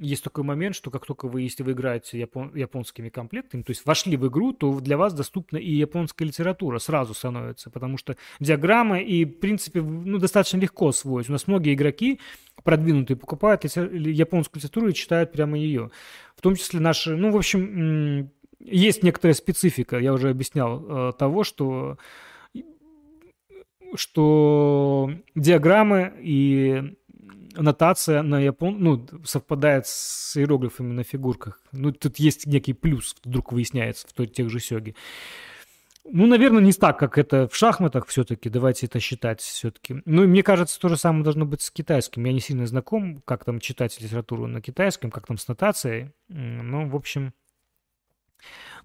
есть 0.00 0.24
такой 0.24 0.42
момент, 0.42 0.74
что 0.74 0.90
как 0.90 1.06
только 1.06 1.28
вы, 1.28 1.42
если 1.42 1.62
вы 1.62 1.72
играете 1.72 2.18
япон, 2.18 2.54
японскими 2.54 3.08
комплектами, 3.08 3.62
то 3.62 3.70
есть 3.70 3.86
вошли 3.86 4.16
в 4.16 4.26
игру, 4.26 4.52
то 4.52 4.80
для 4.80 4.96
вас 4.96 5.14
доступна 5.14 5.58
и 5.58 5.70
японская 5.70 6.26
литература 6.26 6.78
сразу 6.78 7.14
становится, 7.14 7.70
потому 7.70 7.98
что 7.98 8.16
диаграммы 8.40 9.02
и, 9.02 9.24
в 9.24 9.38
принципе, 9.38 9.80
ну, 9.80 10.18
достаточно 10.18 10.58
легко 10.58 10.88
освоить. 10.88 11.28
У 11.28 11.32
нас 11.32 11.46
многие 11.46 11.74
игроки 11.74 12.20
продвинутые 12.64 13.16
покупают 13.16 13.64
японскую 13.64 14.60
литературу 14.60 14.88
и 14.88 14.94
читают 14.94 15.32
прямо 15.32 15.58
ее. 15.58 15.90
В 16.36 16.40
том 16.40 16.56
числе 16.56 16.80
наши, 16.80 17.14
ну, 17.16 17.30
в 17.30 17.36
общем, 17.36 18.30
есть 18.64 19.02
некоторая 19.02 19.34
специфика, 19.34 19.98
я 19.98 20.12
уже 20.12 20.30
объяснял, 20.30 21.10
э, 21.10 21.12
того, 21.18 21.44
что 21.44 21.98
что 23.94 25.10
диаграммы 25.34 26.14
и 26.18 26.96
нотация 27.54 28.22
на 28.22 28.40
япон... 28.40 28.76
ну, 28.78 29.06
совпадает 29.24 29.86
с 29.86 30.36
иероглифами 30.36 30.92
на 30.92 31.04
фигурках. 31.04 31.60
Ну, 31.72 31.92
тут 31.92 32.18
есть 32.18 32.46
некий 32.46 32.72
плюс, 32.72 33.14
вдруг 33.22 33.52
выясняется 33.52 34.06
в 34.08 34.26
тех 34.26 34.48
же 34.48 34.60
сёге. 34.60 34.94
Ну, 36.04 36.26
наверное, 36.26 36.62
не 36.62 36.72
так, 36.72 36.98
как 36.98 37.16
это 37.16 37.46
в 37.46 37.54
шахматах 37.54 38.06
все-таки, 38.08 38.48
давайте 38.48 38.86
это 38.86 38.98
считать 38.98 39.40
все-таки. 39.40 40.02
Ну, 40.04 40.24
и 40.24 40.26
мне 40.26 40.42
кажется, 40.42 40.80
то 40.80 40.88
же 40.88 40.96
самое 40.96 41.22
должно 41.22 41.46
быть 41.46 41.62
с 41.62 41.70
китайским. 41.70 42.24
Я 42.24 42.32
не 42.32 42.40
сильно 42.40 42.66
знаком, 42.66 43.22
как 43.24 43.44
там 43.44 43.60
читать 43.60 44.00
литературу 44.00 44.46
на 44.48 44.60
китайском, 44.60 45.10
как 45.10 45.26
там 45.26 45.38
с 45.38 45.46
нотацией. 45.46 46.10
Ну, 46.28 46.88
в 46.88 46.96
общем, 46.96 47.34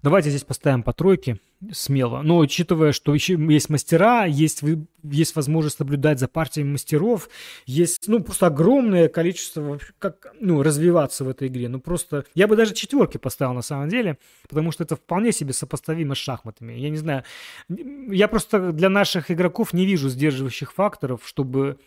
Давайте 0.02 0.30
здесь 0.30 0.44
поставим 0.44 0.82
по 0.82 0.92
тройке 0.92 1.40
смело. 1.72 2.22
Но 2.22 2.38
учитывая, 2.38 2.92
что 2.92 3.12
еще 3.12 3.34
есть 3.34 3.68
мастера, 3.68 4.26
есть, 4.26 4.62
есть 5.02 5.34
возможность 5.34 5.80
наблюдать 5.80 6.20
за 6.20 6.28
партиями 6.28 6.70
мастеров, 6.72 7.28
есть 7.66 8.06
ну, 8.06 8.20
просто 8.20 8.46
огромное 8.46 9.08
количество, 9.08 9.80
как 9.98 10.32
ну, 10.40 10.62
развиваться 10.62 11.24
в 11.24 11.28
этой 11.28 11.48
игре. 11.48 11.68
Ну 11.68 11.80
просто 11.80 12.24
я 12.34 12.46
бы 12.46 12.54
даже 12.54 12.74
четверки 12.74 13.16
поставил 13.16 13.54
на 13.54 13.62
самом 13.62 13.88
деле, 13.88 14.18
потому 14.48 14.70
что 14.70 14.84
это 14.84 14.94
вполне 14.94 15.32
себе 15.32 15.52
сопоставимо 15.52 16.14
с 16.14 16.18
шахматами. 16.18 16.74
Я 16.74 16.90
не 16.90 16.96
знаю, 16.96 17.24
я 17.68 18.28
просто 18.28 18.70
для 18.70 18.88
наших 18.88 19.32
игроков 19.32 19.72
не 19.72 19.84
вижу 19.84 20.08
сдерживающих 20.08 20.72
факторов, 20.72 21.22
чтобы 21.24 21.78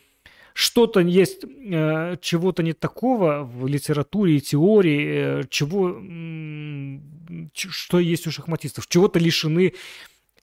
что-то 0.54 1.00
есть, 1.00 1.44
э, 1.44 2.16
чего-то 2.20 2.62
нет 2.62 2.78
такого 2.78 3.42
в 3.44 3.66
литературе 3.66 4.36
и 4.36 4.40
теории, 4.40 5.40
э, 5.40 5.42
чего, 5.48 6.00
что 7.54 7.98
есть 7.98 8.26
у 8.26 8.30
шахматистов, 8.30 8.86
чего-то 8.88 9.18
лишены 9.18 9.74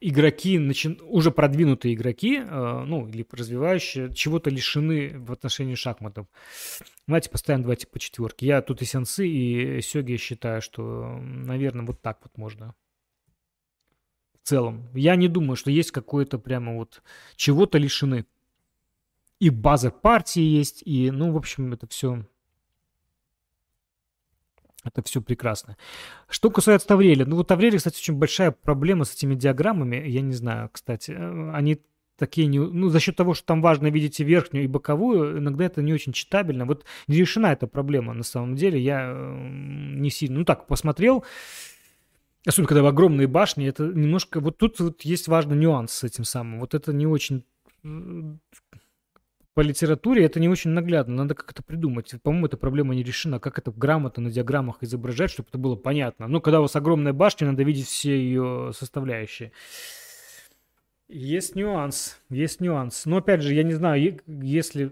игроки, 0.01 0.57
начи... 0.57 0.97
уже 1.03 1.31
продвинутые 1.31 1.93
игроки, 1.93 2.39
э, 2.39 2.83
ну, 2.85 3.07
или 3.07 3.25
развивающие, 3.31 4.13
чего-то 4.13 4.49
лишены 4.49 5.19
в 5.19 5.31
отношении 5.31 5.75
шахматов. 5.75 6.27
Давайте 7.07 7.29
поставим 7.29 7.61
давайте 7.61 7.87
по 7.87 7.99
четверке. 7.99 8.45
Я 8.45 8.61
тут 8.61 8.81
и 8.81 8.85
сенсы, 8.85 9.27
и 9.27 9.81
сёги 9.81 10.15
считаю, 10.17 10.61
что, 10.61 11.19
наверное, 11.21 11.85
вот 11.85 12.01
так 12.01 12.19
вот 12.23 12.37
можно. 12.37 12.75
В 14.41 14.47
целом. 14.47 14.87
Я 14.93 15.15
не 15.15 15.27
думаю, 15.27 15.55
что 15.57 15.69
есть 15.69 15.91
какое-то 15.91 16.39
прямо 16.39 16.75
вот 16.75 17.03
чего-то 17.35 17.77
лишены 17.77 18.25
и 19.39 19.49
база 19.49 19.91
партии 19.91 20.41
есть, 20.41 20.83
и, 20.85 21.11
ну, 21.11 21.31
в 21.31 21.37
общем, 21.37 21.73
это 21.73 21.87
все 21.87 22.25
это 24.83 25.03
все 25.03 25.21
прекрасно. 25.21 25.77
Что 26.29 26.49
касается 26.49 26.87
Таврели, 26.87 27.23
ну 27.23 27.35
вот 27.35 27.47
Таврели, 27.47 27.77
кстати, 27.77 27.97
очень 27.97 28.15
большая 28.15 28.51
проблема 28.51 29.05
с 29.05 29.13
этими 29.13 29.35
диаграммами. 29.35 30.07
Я 30.07 30.21
не 30.21 30.33
знаю, 30.33 30.69
кстати, 30.71 31.11
э, 31.11 31.51
они 31.53 31.81
такие 32.17 32.47
не... 32.47 32.59
Ну, 32.59 32.89
за 32.89 32.99
счет 32.99 33.15
того, 33.15 33.33
что 33.33 33.45
там 33.45 33.61
важно 33.61 33.87
видеть 33.87 34.19
и 34.19 34.23
верхнюю, 34.23 34.65
и 34.65 34.67
боковую, 34.67 35.39
иногда 35.39 35.65
это 35.65 35.81
не 35.81 35.93
очень 35.93 36.13
читабельно. 36.13 36.65
Вот 36.65 36.85
не 37.07 37.17
решена 37.17 37.47
эта 37.47 37.67
проблема 37.67 38.13
на 38.13 38.23
самом 38.23 38.55
деле. 38.55 38.79
Я 38.79 39.11
э, 39.13 39.49
не 39.49 40.09
сильно... 40.09 40.39
Ну 40.39 40.45
так, 40.45 40.67
посмотрел, 40.67 41.25
особенно 42.45 42.67
когда 42.67 42.83
в 42.83 42.87
огромные 42.87 43.27
башни, 43.27 43.67
это 43.67 43.83
немножко... 43.83 44.39
Вот 44.39 44.57
тут 44.57 44.79
вот 44.79 45.01
есть 45.01 45.27
важный 45.27 45.57
нюанс 45.57 45.91
с 45.91 46.03
этим 46.03 46.23
самым. 46.23 46.59
Вот 46.59 46.73
это 46.73 46.93
не 46.93 47.05
очень 47.05 47.43
по 49.53 49.61
литературе 49.61 50.25
это 50.25 50.39
не 50.39 50.47
очень 50.47 50.71
наглядно, 50.71 51.15
надо 51.15 51.35
как-то 51.35 51.63
придумать. 51.63 52.13
По-моему, 52.23 52.45
эта 52.45 52.57
проблема 52.57 52.95
не 52.95 53.03
решена, 53.03 53.39
как 53.39 53.57
это 53.59 53.71
грамотно 53.71 54.23
на 54.23 54.31
диаграммах 54.31 54.77
изображать, 54.81 55.31
чтобы 55.31 55.49
это 55.49 55.57
было 55.57 55.75
понятно. 55.75 56.27
Ну, 56.27 56.41
когда 56.41 56.59
у 56.59 56.63
вас 56.63 56.75
огромная 56.75 57.13
башня, 57.13 57.47
надо 57.47 57.63
видеть 57.63 57.87
все 57.87 58.17
ее 58.17 58.71
составляющие. 58.73 59.51
Есть 61.07 61.55
нюанс, 61.55 62.21
есть 62.29 62.61
нюанс. 62.61 63.05
Но 63.05 63.17
опять 63.17 63.41
же, 63.41 63.53
я 63.53 63.63
не 63.63 63.73
знаю, 63.73 64.19
если 64.27 64.91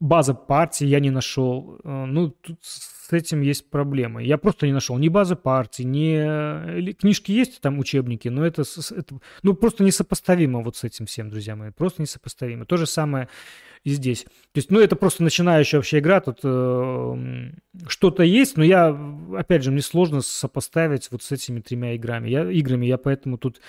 база 0.00 0.34
партии 0.34 0.86
я 0.86 1.00
не 1.00 1.10
нашел. 1.10 1.80
Э, 1.82 2.04
ну, 2.04 2.30
тут 2.30 2.60
с 3.08 3.12
этим 3.12 3.40
есть 3.40 3.70
проблемы. 3.70 4.22
Я 4.22 4.36
просто 4.36 4.66
не 4.66 4.72
нашел 4.72 4.98
ни 4.98 5.08
базы 5.08 5.34
партии, 5.34 5.82
ни... 5.82 6.92
Книжки 6.92 7.32
есть, 7.32 7.60
там 7.62 7.78
учебники, 7.78 8.28
но 8.28 8.44
это, 8.44 8.62
это 8.62 9.18
ну, 9.42 9.54
просто 9.54 9.82
несопоставимо 9.82 10.60
вот 10.60 10.76
с 10.76 10.84
этим 10.84 11.06
всем, 11.06 11.30
друзья 11.30 11.56
мои. 11.56 11.70
Просто 11.70 12.02
несопоставимо. 12.02 12.66
То 12.66 12.76
же 12.76 12.86
самое 12.86 13.28
и 13.82 13.90
здесь. 13.90 14.24
То 14.24 14.56
есть, 14.56 14.70
ну, 14.70 14.78
это 14.78 14.94
просто 14.94 15.22
начинающая 15.22 15.78
вообще 15.78 16.00
игра. 16.00 16.20
Тут 16.20 16.40
э, 16.42 17.52
что-то 17.86 18.22
есть, 18.24 18.58
но 18.58 18.64
я, 18.64 18.88
опять 19.34 19.62
же, 19.62 19.70
мне 19.70 19.80
сложно 19.80 20.20
сопоставить 20.20 21.10
вот 21.10 21.22
с 21.22 21.32
этими 21.32 21.60
тремя 21.60 21.94
играми. 21.94 22.28
Я, 22.28 22.50
играми, 22.50 22.84
я 22.84 22.98
поэтому 22.98 23.38
тут... 23.38 23.60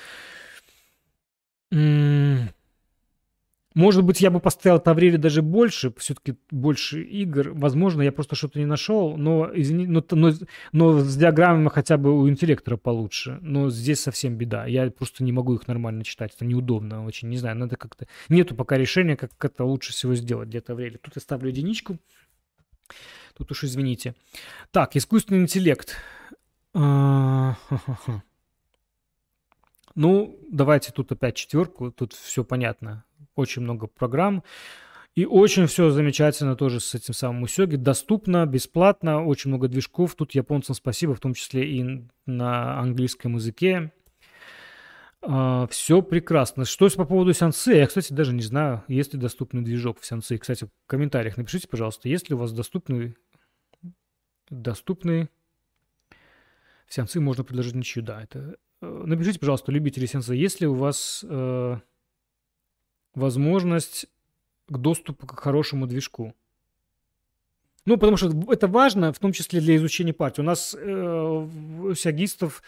может 3.79 4.03
быть, 4.03 4.19
я 4.19 4.29
бы 4.29 4.41
поставил 4.41 4.79
Таврели 4.79 5.15
даже 5.15 5.41
больше, 5.41 5.93
все-таки 5.97 6.35
больше 6.51 7.01
игр. 7.01 7.51
Возможно, 7.53 8.01
я 8.01 8.11
просто 8.11 8.35
что-то 8.35 8.59
не 8.59 8.65
нашел, 8.65 9.15
но, 9.15 9.49
извини, 9.53 9.87
но, 9.87 10.03
но, 10.11 10.33
но 10.73 10.99
с 10.99 11.15
диаграммами 11.15 11.69
хотя 11.69 11.97
бы 11.97 12.11
у 12.11 12.27
интеллектора 12.27 12.75
получше. 12.75 13.39
Но 13.41 13.69
здесь 13.69 14.01
совсем 14.01 14.35
беда. 14.35 14.65
Я 14.65 14.91
просто 14.91 15.23
не 15.23 15.31
могу 15.31 15.55
их 15.55 15.65
нормально 15.69 16.03
читать. 16.03 16.33
Это 16.35 16.43
неудобно 16.43 17.05
очень. 17.05 17.29
Не 17.29 17.37
знаю, 17.37 17.57
надо 17.57 17.77
как-то... 17.77 18.05
Нету 18.27 18.53
пока 18.53 18.77
решения, 18.77 19.15
как 19.15 19.31
это 19.39 19.63
лучше 19.63 19.93
всего 19.93 20.13
сделать 20.13 20.49
для 20.49 20.59
Таврели. 20.59 20.97
Тут 20.97 21.15
я 21.15 21.21
ставлю 21.21 21.47
единичку. 21.47 21.97
Тут 23.37 23.49
уж 23.51 23.63
извините. 23.63 24.13
Так, 24.71 24.97
искусственный 24.97 25.43
интеллект. 25.43 25.95
А, 26.73 27.55
ну, 29.95 30.39
давайте 30.51 30.91
тут 30.91 31.11
опять 31.11 31.35
четверку. 31.35 31.91
Тут 31.91 32.13
все 32.13 32.43
понятно 32.43 33.05
очень 33.35 33.61
много 33.61 33.87
программ. 33.87 34.43
И 35.15 35.25
очень 35.25 35.65
все 35.67 35.89
замечательно 35.89 36.55
тоже 36.55 36.79
с 36.79 36.93
этим 36.95 37.13
самым 37.13 37.43
Усёги. 37.43 37.75
Доступно, 37.75 38.45
бесплатно, 38.45 39.25
очень 39.25 39.49
много 39.49 39.67
движков. 39.67 40.15
Тут 40.15 40.31
японцам 40.31 40.75
спасибо, 40.75 41.15
в 41.15 41.19
том 41.19 41.33
числе 41.33 41.69
и 41.69 42.05
на 42.25 42.79
английском 42.79 43.35
языке. 43.35 43.91
А, 45.21 45.67
все 45.67 46.01
прекрасно. 46.01 46.63
Что 46.63 46.89
по 46.95 47.05
поводу 47.05 47.33
Сянсы? 47.33 47.73
Я, 47.73 47.87
кстати, 47.87 48.13
даже 48.13 48.33
не 48.33 48.41
знаю, 48.41 48.83
есть 48.87 49.13
ли 49.13 49.19
доступный 49.19 49.61
движок 49.61 49.99
в 49.99 50.05
Сянсы. 50.05 50.37
Кстати, 50.37 50.65
в 50.65 50.69
комментариях 50.87 51.37
напишите, 51.37 51.67
пожалуйста, 51.67 52.07
есть 52.07 52.29
ли 52.29 52.35
у 52.35 52.37
вас 52.37 52.53
доступный, 52.53 53.17
доступный 54.49 55.27
в 56.87 56.93
Сянсы 56.93 57.19
можно 57.19 57.43
предложить 57.43 57.75
ничью. 57.75 58.03
Да, 58.03 58.23
это... 58.23 58.55
Э, 58.81 59.03
напишите, 59.05 59.39
пожалуйста, 59.39 59.71
любители 59.71 60.05
Сянсы, 60.05 60.35
есть 60.35 60.61
ли 60.61 60.67
у 60.67 60.73
вас 60.73 61.25
э, 61.27 61.77
возможность 63.15 64.07
к 64.67 64.77
доступу 64.77 65.27
к 65.27 65.39
хорошему 65.39 65.87
движку. 65.87 66.33
Ну, 67.85 67.97
потому 67.97 68.17
что 68.17 68.31
это 68.51 68.67
важно, 68.67 69.11
в 69.13 69.19
том 69.19 69.31
числе 69.31 69.61
для 69.61 69.75
изучения 69.75 70.13
партии. 70.13 70.41
У 70.41 70.43
нас 70.43 70.75
э, 70.77 71.93
сягистов 71.97 72.61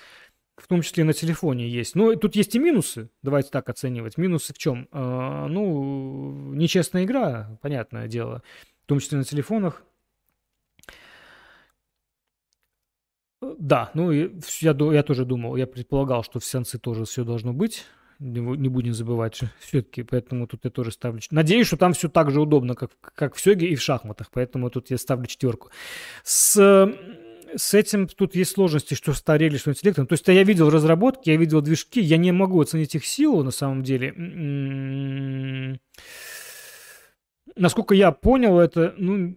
в 0.55 0.67
том 0.67 0.81
числе 0.81 1.03
на 1.03 1.13
телефоне 1.13 1.67
есть. 1.67 1.95
Но 1.95 2.15
тут 2.15 2.35
есть 2.35 2.55
и 2.55 2.59
минусы, 2.59 3.09
давайте 3.23 3.49
так 3.49 3.69
оценивать. 3.69 4.17
Минусы 4.17 4.53
в 4.53 4.57
чем? 4.57 4.87
Э, 4.91 5.47
ну, 5.47 6.53
нечестная 6.53 7.03
игра, 7.03 7.57
понятное 7.61 8.07
дело, 8.07 8.43
в 8.83 8.87
том 8.87 8.99
числе 8.99 9.17
на 9.17 9.23
телефонах. 9.23 9.83
Да, 13.41 13.89
ну, 13.93 14.11
я, 14.11 14.29
я 14.61 15.03
тоже 15.03 15.25
думал, 15.25 15.55
я 15.55 15.67
предполагал, 15.67 16.23
что 16.23 16.39
в 16.39 16.45
сеансы 16.45 16.77
тоже 16.77 17.05
все 17.05 17.23
должно 17.23 17.53
быть 17.53 17.85
не 18.21 18.69
будем 18.69 18.93
забывать 18.93 19.39
все-таки, 19.59 20.03
поэтому 20.03 20.47
тут 20.47 20.63
я 20.63 20.69
тоже 20.69 20.91
ставлю... 20.91 21.21
Надеюсь, 21.31 21.67
что 21.67 21.77
там 21.77 21.93
все 21.93 22.07
так 22.07 22.31
же 22.31 22.39
удобно, 22.39 22.75
как, 22.75 22.91
как 23.01 23.35
в 23.35 23.41
Сёге 23.41 23.67
и 23.67 23.75
в 23.75 23.81
шахматах, 23.81 24.29
поэтому 24.31 24.69
тут 24.69 24.91
я 24.91 24.97
ставлю 24.97 25.25
четверку. 25.25 25.71
С 26.23 26.93
с 27.53 27.73
этим 27.73 28.07
тут 28.07 28.33
есть 28.35 28.51
сложности, 28.51 28.93
что 28.93 29.13
старели, 29.13 29.57
что 29.57 29.71
интеллектом. 29.71 30.07
То 30.07 30.13
есть 30.13 30.25
я 30.25 30.43
видел 30.43 30.69
разработки, 30.69 31.29
я 31.29 31.35
видел 31.35 31.61
движки, 31.61 31.99
я 31.99 32.15
не 32.15 32.31
могу 32.31 32.61
оценить 32.61 32.95
их 32.95 33.05
силу 33.05 33.43
на 33.43 33.51
самом 33.51 33.83
деле. 33.83 34.13
М-м-м. 34.15 35.79
Насколько 37.57 37.93
я 37.93 38.13
понял, 38.13 38.57
это, 38.57 38.93
ну, 38.97 39.35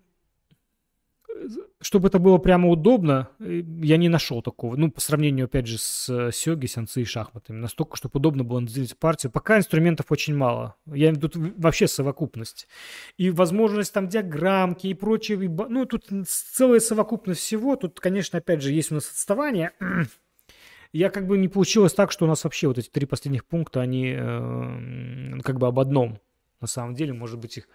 чтобы 1.80 2.08
это 2.08 2.18
было 2.18 2.38
прямо 2.38 2.68
удобно, 2.68 3.28
э, 3.40 3.62
я 3.82 3.96
не 3.96 4.08
нашел 4.08 4.42
такого. 4.42 4.76
Ну, 4.76 4.90
по 4.90 5.00
сравнению, 5.00 5.46
опять 5.46 5.66
же, 5.66 5.78
с 5.78 6.30
Сёги, 6.32 6.66
Сянцы 6.66 7.02
и 7.02 7.04
шахматами. 7.04 7.58
Настолько, 7.58 7.96
чтобы 7.96 8.18
удобно 8.18 8.44
было 8.44 8.66
сделать 8.66 8.96
партию. 8.96 9.32
Пока 9.32 9.58
инструментов 9.58 10.06
очень 10.10 10.34
мало. 10.34 10.76
Я 10.86 11.10
виду 11.10 11.30
вообще 11.56 11.86
совокупность. 11.86 12.68
И 13.16 13.30
возможность 13.30 13.92
там 13.92 14.08
диаграммки 14.08 14.86
и 14.86 14.94
прочее. 14.94 15.38
Ну, 15.38 15.84
тут 15.86 16.06
целая 16.26 16.80
совокупность 16.80 17.40
всего. 17.40 17.76
Тут, 17.76 18.00
конечно, 18.00 18.38
опять 18.38 18.62
же, 18.62 18.72
есть 18.72 18.90
у 18.90 18.94
нас 18.94 19.08
отставание. 19.08 19.72
Я 20.92 21.10
как 21.10 21.26
бы 21.26 21.38
не 21.38 21.48
получилось 21.48 21.92
так, 21.92 22.12
что 22.12 22.24
у 22.24 22.28
нас 22.28 22.44
вообще 22.44 22.68
вот 22.68 22.78
эти 22.78 22.88
три 22.88 23.04
последних 23.04 23.44
пункта, 23.44 23.80
они 23.80 24.14
э, 24.16 25.40
как 25.42 25.58
бы 25.58 25.66
об 25.66 25.80
одном. 25.80 26.20
На 26.60 26.68
самом 26.68 26.94
деле, 26.94 27.12
может 27.12 27.40
быть, 27.40 27.58
их 27.58 27.68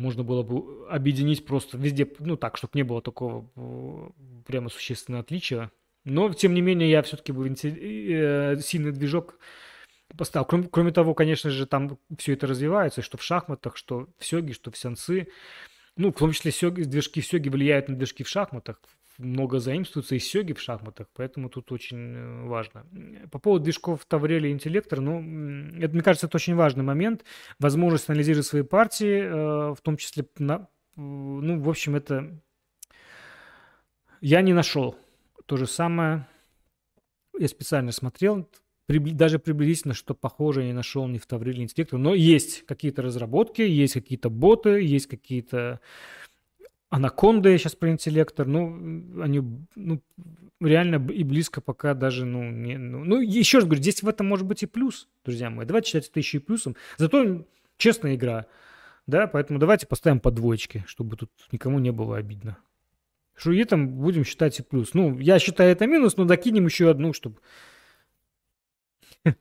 можно 0.00 0.24
было 0.24 0.42
бы 0.42 0.88
объединить 0.88 1.44
просто 1.44 1.76
везде, 1.76 2.10
ну 2.18 2.36
так, 2.36 2.56
чтобы 2.56 2.72
не 2.74 2.82
было 2.82 3.02
такого 3.02 3.50
э, 3.54 4.10
прямо 4.46 4.70
существенного 4.70 5.22
отличия. 5.22 5.70
Но, 6.04 6.32
тем 6.32 6.54
не 6.54 6.62
менее, 6.62 6.90
я 6.90 7.02
все-таки 7.02 7.32
бы 7.32 7.46
э, 7.46 8.56
сильный 8.60 8.92
движок 8.92 9.38
поставил. 10.16 10.46
Кроме, 10.46 10.68
кроме 10.68 10.92
того, 10.92 11.14
конечно 11.14 11.50
же, 11.50 11.66
там 11.66 11.98
все 12.16 12.32
это 12.32 12.46
развивается, 12.46 13.02
что 13.02 13.18
в 13.18 13.22
шахматах, 13.22 13.76
что 13.76 14.08
в 14.18 14.24
сёге, 14.24 14.54
что 14.54 14.70
в 14.70 14.78
сянцы. 14.78 15.28
Ну, 15.96 16.10
в 16.10 16.16
том 16.16 16.32
числе 16.32 16.50
сёги, 16.50 16.82
движки 16.82 17.20
в 17.20 17.26
сёге 17.26 17.50
влияют 17.50 17.88
на 17.88 17.96
движки 17.96 18.24
в 18.24 18.28
шахматах 18.28 18.80
много 19.20 19.58
заимствуется 19.58 20.14
из 20.14 20.26
сёги 20.26 20.52
в 20.52 20.60
шахматах, 20.60 21.08
поэтому 21.14 21.48
тут 21.48 21.70
очень 21.72 22.14
э, 22.14 22.46
важно. 22.46 22.86
По 23.30 23.38
поводу 23.38 23.64
движков 23.64 24.04
Таврели 24.06 24.48
и 24.48 24.52
Интеллектор, 24.52 25.00
ну, 25.00 25.20
это, 25.78 25.94
мне 25.94 26.02
кажется, 26.02 26.26
это 26.26 26.36
очень 26.36 26.54
важный 26.54 26.82
момент. 26.82 27.24
Возможность 27.58 28.08
анализировать 28.08 28.46
свои 28.46 28.62
партии, 28.62 29.20
э, 29.20 29.74
в 29.74 29.78
том 29.82 29.96
числе, 29.96 30.26
на, 30.38 30.68
ну, 30.96 31.60
в 31.60 31.68
общем, 31.68 31.96
это 31.96 32.40
я 34.20 34.42
не 34.42 34.52
нашел. 34.52 34.96
То 35.46 35.56
же 35.56 35.66
самое 35.66 36.26
я 37.38 37.48
специально 37.48 37.92
смотрел, 37.92 38.48
даже 38.88 39.38
приблизительно, 39.38 39.94
что 39.94 40.14
похоже, 40.14 40.62
я 40.62 40.66
не 40.68 40.72
нашел 40.72 41.06
ни 41.06 41.18
в 41.18 41.26
Тавриле, 41.26 41.58
ни 41.58 41.66
в 41.66 41.70
Интеллектор, 41.70 41.98
но 41.98 42.14
есть 42.14 42.66
какие-то 42.66 43.02
разработки, 43.02 43.62
есть 43.62 43.94
какие-то 43.94 44.30
боты, 44.30 44.82
есть 44.82 45.06
какие-то 45.06 45.80
Анаконда, 46.90 47.48
я 47.48 47.58
сейчас 47.58 47.76
про 47.76 47.90
интеллектор, 47.90 48.46
ну, 48.46 49.22
они, 49.22 49.42
ну, 49.76 50.02
реально 50.60 50.96
и 51.10 51.22
близко 51.22 51.60
пока 51.60 51.94
даже, 51.94 52.26
ну, 52.26 52.50
не, 52.50 52.76
ну, 52.78 53.04
ну, 53.04 53.20
еще 53.20 53.58
раз 53.58 53.64
говорю, 53.64 53.80
здесь 53.80 54.02
в 54.02 54.08
этом 54.08 54.26
может 54.26 54.44
быть 54.44 54.64
и 54.64 54.66
плюс, 54.66 55.08
друзья 55.24 55.50
мои. 55.50 55.64
Давайте 55.66 55.86
считать 55.86 56.08
это 56.08 56.18
еще 56.18 56.38
и 56.38 56.40
плюсом. 56.40 56.74
Зато 56.98 57.46
честная 57.76 58.16
игра, 58.16 58.46
да, 59.06 59.28
поэтому 59.28 59.60
давайте 59.60 59.86
поставим 59.86 60.18
по 60.18 60.32
двоечке, 60.32 60.84
чтобы 60.88 61.16
тут 61.16 61.30
никому 61.52 61.78
не 61.78 61.92
было 61.92 62.16
обидно. 62.16 62.58
Шуи 63.36 63.62
там 63.64 63.88
будем 63.88 64.24
считать 64.24 64.58
и 64.58 64.62
плюс. 64.64 64.92
Ну, 64.92 65.16
я 65.18 65.38
считаю 65.38 65.70
это 65.70 65.86
минус, 65.86 66.16
но 66.16 66.24
докинем 66.24 66.66
еще 66.66 66.90
одну, 66.90 67.12
чтобы... 67.12 67.36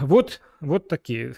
Вот, 0.00 0.40
вот 0.60 0.88
такие 0.88 1.36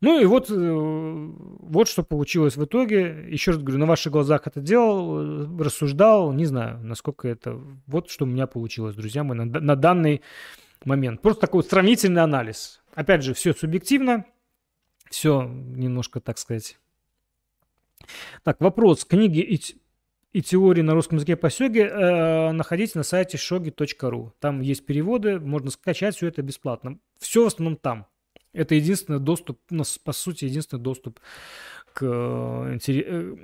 ну 0.00 0.20
и 0.20 0.26
вот, 0.26 0.50
э, 0.50 0.54
вот 0.54 1.88
что 1.88 2.02
получилось 2.02 2.56
в 2.56 2.64
итоге. 2.64 3.26
Еще 3.28 3.52
раз 3.52 3.60
говорю, 3.60 3.78
на 3.78 3.86
ваших 3.86 4.12
глазах 4.12 4.46
это 4.46 4.60
делал, 4.60 5.44
э, 5.44 5.62
рассуждал, 5.62 6.32
не 6.32 6.44
знаю, 6.44 6.78
насколько 6.82 7.28
это... 7.28 7.58
Вот 7.86 8.10
что 8.10 8.24
у 8.24 8.28
меня 8.28 8.46
получилось, 8.46 8.94
друзья 8.94 9.24
мои, 9.24 9.38
на, 9.38 9.44
на 9.44 9.74
данный 9.74 10.20
момент. 10.84 11.22
Просто 11.22 11.40
такой 11.40 11.64
сравнительный 11.64 12.22
анализ. 12.22 12.82
Опять 12.94 13.22
же, 13.22 13.32
все 13.32 13.54
субъективно, 13.54 14.26
все 15.08 15.42
немножко, 15.44 16.20
так 16.20 16.38
сказать. 16.38 16.78
Так, 18.44 18.60
вопрос. 18.60 19.06
Книги 19.06 19.40
и, 19.40 19.60
и 20.32 20.42
теории 20.42 20.82
на 20.82 20.92
русском 20.92 21.16
языке 21.16 21.36
по 21.36 21.48
сёге 21.48 21.86
э, 21.86 22.52
находите 22.52 22.98
на 22.98 23.02
сайте 23.02 23.38
shogi.ru. 23.38 24.32
Там 24.40 24.60
есть 24.60 24.84
переводы, 24.84 25.40
можно 25.40 25.70
скачать 25.70 26.16
все 26.16 26.28
это 26.28 26.42
бесплатно. 26.42 26.98
Все 27.18 27.44
в 27.44 27.46
основном 27.46 27.76
там. 27.76 28.06
Это 28.56 28.74
единственный 28.74 29.20
доступ, 29.20 29.60
по 30.02 30.12
сути, 30.12 30.46
единственный 30.46 30.80
доступ 30.80 31.20
к, 31.92 32.02
э, 32.02 32.78
э, 32.88 33.36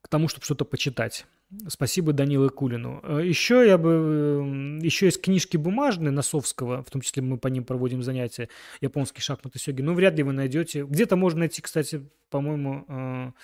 к 0.00 0.08
тому, 0.08 0.28
чтобы 0.28 0.44
что-то 0.44 0.64
почитать. 0.64 1.26
Спасибо 1.68 2.12
Данилу 2.12 2.48
Кулину. 2.50 3.00
Э, 3.02 3.20
еще 3.22 3.66
я 3.66 3.76
бы... 3.76 4.80
Еще 4.82 5.06
есть 5.06 5.20
книжки 5.20 5.58
бумажные 5.58 6.12
Носовского, 6.12 6.82
в 6.82 6.90
том 6.90 7.02
числе 7.02 7.22
мы 7.22 7.36
по 7.36 7.48
ним 7.48 7.64
проводим 7.64 8.02
занятия, 8.02 8.48
японские 8.80 9.20
шахматы 9.20 9.58
сёги. 9.58 9.82
Ну, 9.82 9.92
вряд 9.92 10.16
ли 10.16 10.22
вы 10.22 10.32
найдете. 10.32 10.84
Где-то 10.84 11.16
можно 11.16 11.40
найти, 11.40 11.60
кстати, 11.60 12.08
по-моему, 12.30 13.34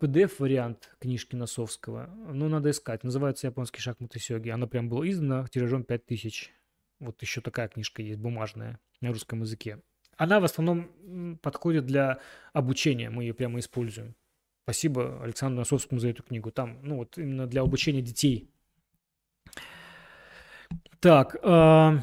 PDF-вариант 0.00 0.90
книжки 0.98 1.36
Носовского. 1.36 2.08
Но 2.32 2.48
надо 2.48 2.70
искать. 2.70 3.04
Называется 3.04 3.46
«Японские 3.46 3.82
шахматы 3.82 4.18
сёги». 4.18 4.48
Она 4.48 4.66
прям 4.66 4.88
была 4.88 5.08
издана 5.08 5.46
тиражом 5.46 5.84
5000. 5.84 6.52
Вот 7.00 7.20
еще 7.22 7.40
такая 7.40 7.68
книжка 7.68 8.02
есть, 8.02 8.18
бумажная, 8.18 8.78
на 9.00 9.10
русском 9.10 9.42
языке. 9.42 9.80
Она 10.16 10.40
в 10.40 10.44
основном 10.44 11.38
подходит 11.42 11.84
для 11.86 12.18
обучения, 12.52 13.10
мы 13.10 13.24
ее 13.24 13.34
прямо 13.34 13.58
используем. 13.58 14.14
Спасибо 14.64 15.22
Александру 15.22 15.58
Носовскому 15.58 16.00
за 16.00 16.08
эту 16.08 16.22
книгу. 16.22 16.50
Там, 16.50 16.80
ну 16.82 16.96
вот 16.96 17.18
именно 17.18 17.46
для 17.46 17.62
обучения 17.62 18.02
детей. 18.02 18.50
Так, 21.00 21.36
э, 21.40 21.98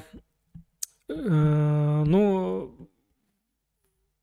э, 1.10 2.04
ну, 2.06 2.90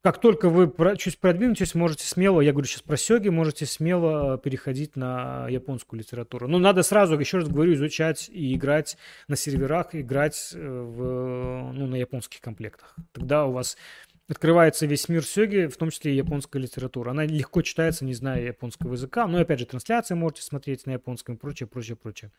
как 0.03 0.19
только 0.19 0.49
вы 0.49 0.71
чуть 0.97 1.19
продвинетесь, 1.19 1.75
можете 1.75 2.05
смело, 2.07 2.41
я 2.41 2.51
говорю 2.51 2.67
сейчас 2.67 2.81
про 2.81 2.97
сёги, 2.97 3.29
можете 3.29 3.67
смело 3.67 4.37
переходить 4.39 4.95
на 4.95 5.47
японскую 5.47 5.99
литературу. 5.99 6.47
Но 6.47 6.57
надо 6.57 6.81
сразу, 6.81 7.19
еще 7.19 7.37
раз 7.37 7.47
говорю, 7.47 7.73
изучать 7.73 8.27
и 8.29 8.55
играть 8.55 8.97
на 9.27 9.35
серверах, 9.35 9.93
играть 9.93 10.53
э, 10.55 10.57
в, 10.59 11.71
ну, 11.73 11.85
на 11.85 11.95
японских 11.95 12.41
комплектах. 12.41 12.95
Тогда 13.11 13.45
у 13.45 13.51
вас 13.51 13.77
открывается 14.27 14.87
весь 14.87 15.07
мир 15.07 15.23
сёги, 15.23 15.67
в 15.67 15.77
том 15.77 15.91
числе 15.91 16.13
и 16.13 16.17
японская 16.17 16.61
литература. 16.61 17.11
Она 17.11 17.25
легко 17.25 17.61
читается, 17.61 18.03
не 18.03 18.15
зная 18.15 18.41
японского 18.41 18.93
языка. 18.93 19.27
Но, 19.27 19.39
опять 19.39 19.59
же, 19.59 19.67
трансляции 19.67 20.15
можете 20.15 20.41
смотреть 20.41 20.87
на 20.87 20.91
японском 20.91 21.35
и 21.35 21.37
прочее, 21.37 21.67
прочее, 21.67 21.95
прочее. 21.95 22.31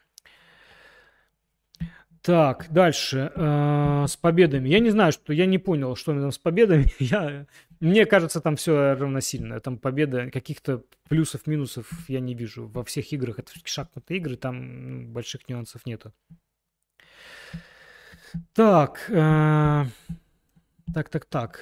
Так, 2.22 2.68
дальше. 2.70 3.32
Э, 3.34 4.04
с 4.06 4.16
победами. 4.16 4.68
Я 4.68 4.78
не 4.78 4.90
знаю, 4.90 5.10
что 5.10 5.32
я 5.32 5.44
не 5.44 5.58
понял, 5.58 5.96
что 5.96 6.12
там 6.12 6.30
с 6.30 6.38
победами. 6.38 6.86
Я, 7.00 7.46
мне 7.80 8.06
кажется, 8.06 8.40
там 8.40 8.54
все 8.54 8.94
равносильно. 8.94 9.58
Там 9.58 9.76
победа, 9.76 10.30
каких-то 10.30 10.84
плюсов, 11.08 11.48
минусов 11.48 11.90
я 12.08 12.20
не 12.20 12.34
вижу. 12.34 12.68
Во 12.68 12.84
всех 12.84 13.12
играх, 13.12 13.40
это 13.40 13.50
шахматные 13.64 14.18
игры, 14.18 14.36
там 14.36 15.12
больших 15.12 15.48
нюансов 15.48 15.84
нету. 15.84 16.12
Так, 18.54 19.04
э, 19.08 19.84
так, 20.94 21.08
так, 21.08 21.24
так. 21.24 21.60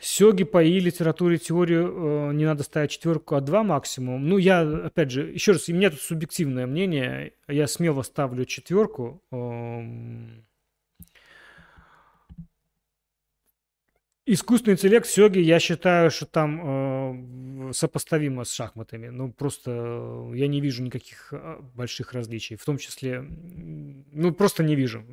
Сёги 0.00 0.44
по 0.44 0.62
и 0.62 0.80
литературе, 0.80 1.36
теорию 1.36 2.30
э, 2.30 2.32
не 2.32 2.46
надо 2.46 2.62
ставить 2.62 2.90
четверку, 2.90 3.34
а 3.34 3.42
два 3.42 3.62
максимум. 3.62 4.26
Ну, 4.28 4.38
я, 4.38 4.62
опять 4.62 5.10
же, 5.10 5.30
еще 5.30 5.52
раз, 5.52 5.68
у 5.68 5.74
меня 5.74 5.90
тут 5.90 6.00
субъективное 6.00 6.66
мнение. 6.66 7.34
Я 7.46 7.66
смело 7.66 8.00
ставлю 8.02 8.46
четверку. 8.46 9.22
Эм... 9.30 10.46
Искусственный 14.24 14.74
интеллект 14.74 15.06
Сёги, 15.06 15.40
я 15.40 15.58
считаю, 15.58 16.10
что 16.10 16.24
там 16.24 17.68
э, 17.68 17.72
сопоставимо 17.74 18.44
с 18.44 18.52
шахматами. 18.52 19.08
Ну, 19.08 19.32
просто 19.32 19.70
э, 19.70 20.36
я 20.36 20.46
не 20.46 20.62
вижу 20.62 20.82
никаких 20.82 21.32
э, 21.32 21.58
больших 21.74 22.14
различий. 22.14 22.56
В 22.56 22.64
том 22.64 22.78
числе, 22.78 23.20
ну, 23.22 24.32
просто 24.32 24.62
не 24.62 24.76
вижу. 24.76 25.04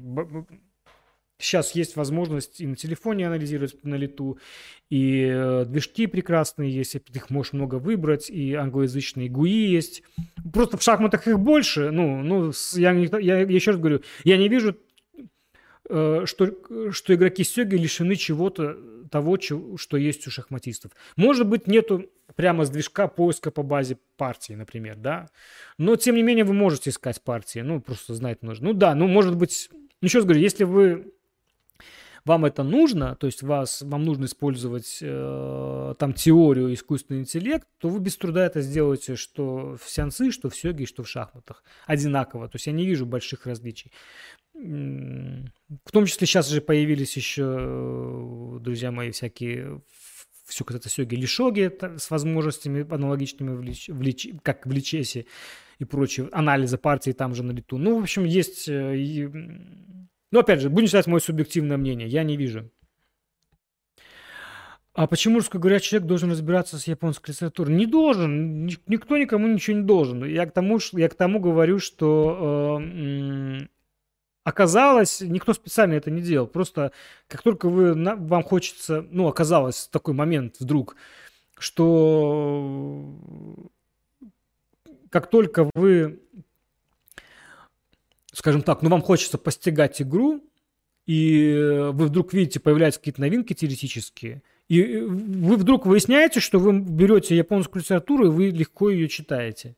Сейчас 1.40 1.76
есть 1.76 1.96
возможность 1.96 2.60
и 2.62 2.68
на 2.68 2.76
телефоне 2.76 3.28
анализировать 3.28 3.84
на 3.84 3.96
лету, 3.96 4.40
и 4.90 5.30
э, 5.32 5.66
движки 5.66 6.08
прекрасные 6.08 6.72
есть, 6.72 6.96
их 6.96 7.30
можешь 7.30 7.54
много 7.54 7.76
выбрать, 7.76 8.30
и 8.30 8.54
англоязычные 8.56 9.30
GUI 9.30 9.68
есть. 9.68 10.02
Просто 10.52 10.78
в 10.78 10.84
шахматах 10.84 11.28
их 11.28 11.40
больше. 11.40 11.92
Ну, 11.92 12.24
ну 12.24 12.52
я, 12.74 12.92
я, 12.92 13.20
я 13.20 13.40
еще 13.42 13.72
раз 13.72 13.80
говорю, 13.80 14.02
я 14.24 14.38
не 14.38 14.50
вижу, 14.50 14.78
э, 15.90 16.24
что, 16.26 16.92
что 16.92 17.14
игроки 17.14 17.44
Сёги 17.44 17.76
лишены 17.76 18.16
чего-то 18.16 18.76
того, 19.12 19.38
что 19.78 19.98
есть 19.98 20.28
у 20.28 20.32
шахматистов. 20.32 20.92
Может 21.16 21.48
быть, 21.48 21.68
нету 21.68 22.10
прямо 22.36 22.66
с 22.66 22.70
движка 22.70 23.08
поиска 23.08 23.52
по 23.52 23.64
базе 23.64 23.98
партии, 24.18 24.54
например, 24.54 24.96
да. 24.96 25.28
Но, 25.78 25.96
тем 25.96 26.16
не 26.16 26.24
менее, 26.24 26.46
вы 26.46 26.54
можете 26.54 26.90
искать 26.90 27.22
партии. 27.22 27.60
Ну, 27.60 27.80
просто 27.80 28.16
знать 28.16 28.42
нужно. 28.42 28.70
Ну 28.70 28.74
да, 28.74 28.96
ну, 28.96 29.08
может 29.08 29.36
быть... 29.36 29.70
Еще 30.02 30.20
раз 30.20 30.26
говорю, 30.26 30.42
если 30.42 30.64
вы 30.64 31.14
вам 32.28 32.45
это 32.45 32.64
нужно, 32.64 33.16
то 33.16 33.26
есть 33.26 33.41
вас, 33.41 33.82
вам 33.82 34.04
нужно 34.04 34.26
использовать 34.26 34.99
э, 35.02 35.95
там 35.98 36.14
теорию 36.14 36.74
искусственный 36.74 37.22
интеллект, 37.22 37.68
то 37.78 37.90
вы 37.90 37.99
без 37.99 38.18
труда 38.18 38.45
это 38.45 38.62
сделаете, 38.62 39.16
что 39.16 39.78
в 39.82 39.90
сеансы, 39.90 40.32
что 40.32 40.49
в 40.49 40.56
сёге, 40.56 40.86
что 40.86 41.04
в 41.04 41.10
шахматах. 41.10 41.64
Одинаково. 41.86 42.48
То 42.49 42.58
есть 42.58 42.68
я 42.68 42.74
не 42.74 42.86
вижу 42.86 43.06
больших 43.06 43.48
различий. 43.48 43.91
В 44.54 45.91
том 45.91 46.06
числе 46.06 46.28
сейчас 46.28 46.49
же 46.49 46.62
появились 46.62 47.16
еще, 47.16 48.60
друзья 48.62 48.91
мои, 48.91 49.12
всякие 49.12 49.82
все 50.45 50.66
это 50.70 50.90
сёги 50.90 51.16
лишоги 51.16 51.72
с 51.98 52.10
возможностями 52.10 52.86
аналогичными 52.90 53.56
в, 53.56 53.62
лич, 53.62 53.90
в 53.90 54.02
лич, 54.02 54.30
как 54.44 54.66
в 54.66 54.72
личесе 54.72 55.26
и 55.80 55.86
прочее, 55.86 56.30
анализа 56.32 56.78
партии 56.78 57.12
там 57.12 57.36
же 57.36 57.44
на 57.44 57.52
лету. 57.52 57.78
Ну, 57.78 57.99
в 57.99 58.04
общем, 58.04 58.26
есть... 58.26 58.68
Ну, 60.32 60.40
опять 60.40 60.62
же, 60.62 60.70
будем 60.70 60.88
считать 60.88 61.08
мое 61.08 61.20
субъективное 61.20 61.78
мнение, 61.78 62.08
я 62.08 62.24
не 62.24 62.38
вижу. 62.38 62.70
А 64.94 65.06
почему 65.06 65.36
русскоговорящий 65.38 65.90
человек 65.91 66.08
должен 66.08 66.32
разбираться 66.32 66.80
с 66.80 66.88
японской 66.88 67.30
литературой? 67.30 67.76
Не 67.76 67.86
должен. 67.86 68.66
Никто 68.66 69.16
никому 69.18 69.48
ничего 69.48 69.78
не 69.78 69.84
должен. 69.84 70.26
Я 70.26 70.48
к 70.48 70.52
тому, 70.52 70.80
я 70.94 71.08
к 71.08 71.14
тому 71.14 71.40
говорю, 71.40 71.78
что 71.78 72.82
э, 72.82 73.68
оказалось, 74.44 75.22
никто 75.22 75.54
специально 75.54 75.94
это 75.94 76.10
не 76.10 76.22
делал. 76.22 76.48
Просто 76.48 76.94
как 77.28 77.44
только 77.44 77.70
вы, 77.70 77.94
вам 77.94 78.41
хочется, 78.41 79.06
ну, 79.12 79.28
оказалось 79.28 79.88
такой 79.88 80.16
момент 80.16 80.56
вдруг, 80.60 80.95
что 81.60 83.14
как 85.12 85.30
только 85.30 85.70
вы, 85.76 86.22
скажем 88.38 88.62
так, 88.62 88.84
ну, 88.84 88.90
вам 88.90 89.02
хочется 89.02 89.40
постигать 89.40 90.00
игру, 90.00 90.44
и 91.08 91.90
вы 91.92 92.06
вдруг 92.06 92.34
видите, 92.34 92.60
появляются 92.60 93.00
какие-то 93.00 93.20
новинки 93.20 93.54
теоретические, 93.54 94.44
и 94.68 94.98
вы 95.00 95.56
вдруг 95.56 95.88
выясняете, 95.88 96.40
что 96.40 96.60
вы 96.60 96.80
берете 96.80 97.36
японскую 97.36 97.82
литературу, 97.82 98.28
и 98.28 98.30
вы 98.30 98.50
легко 98.52 98.92
ее 98.92 99.08
читаете. 99.08 99.76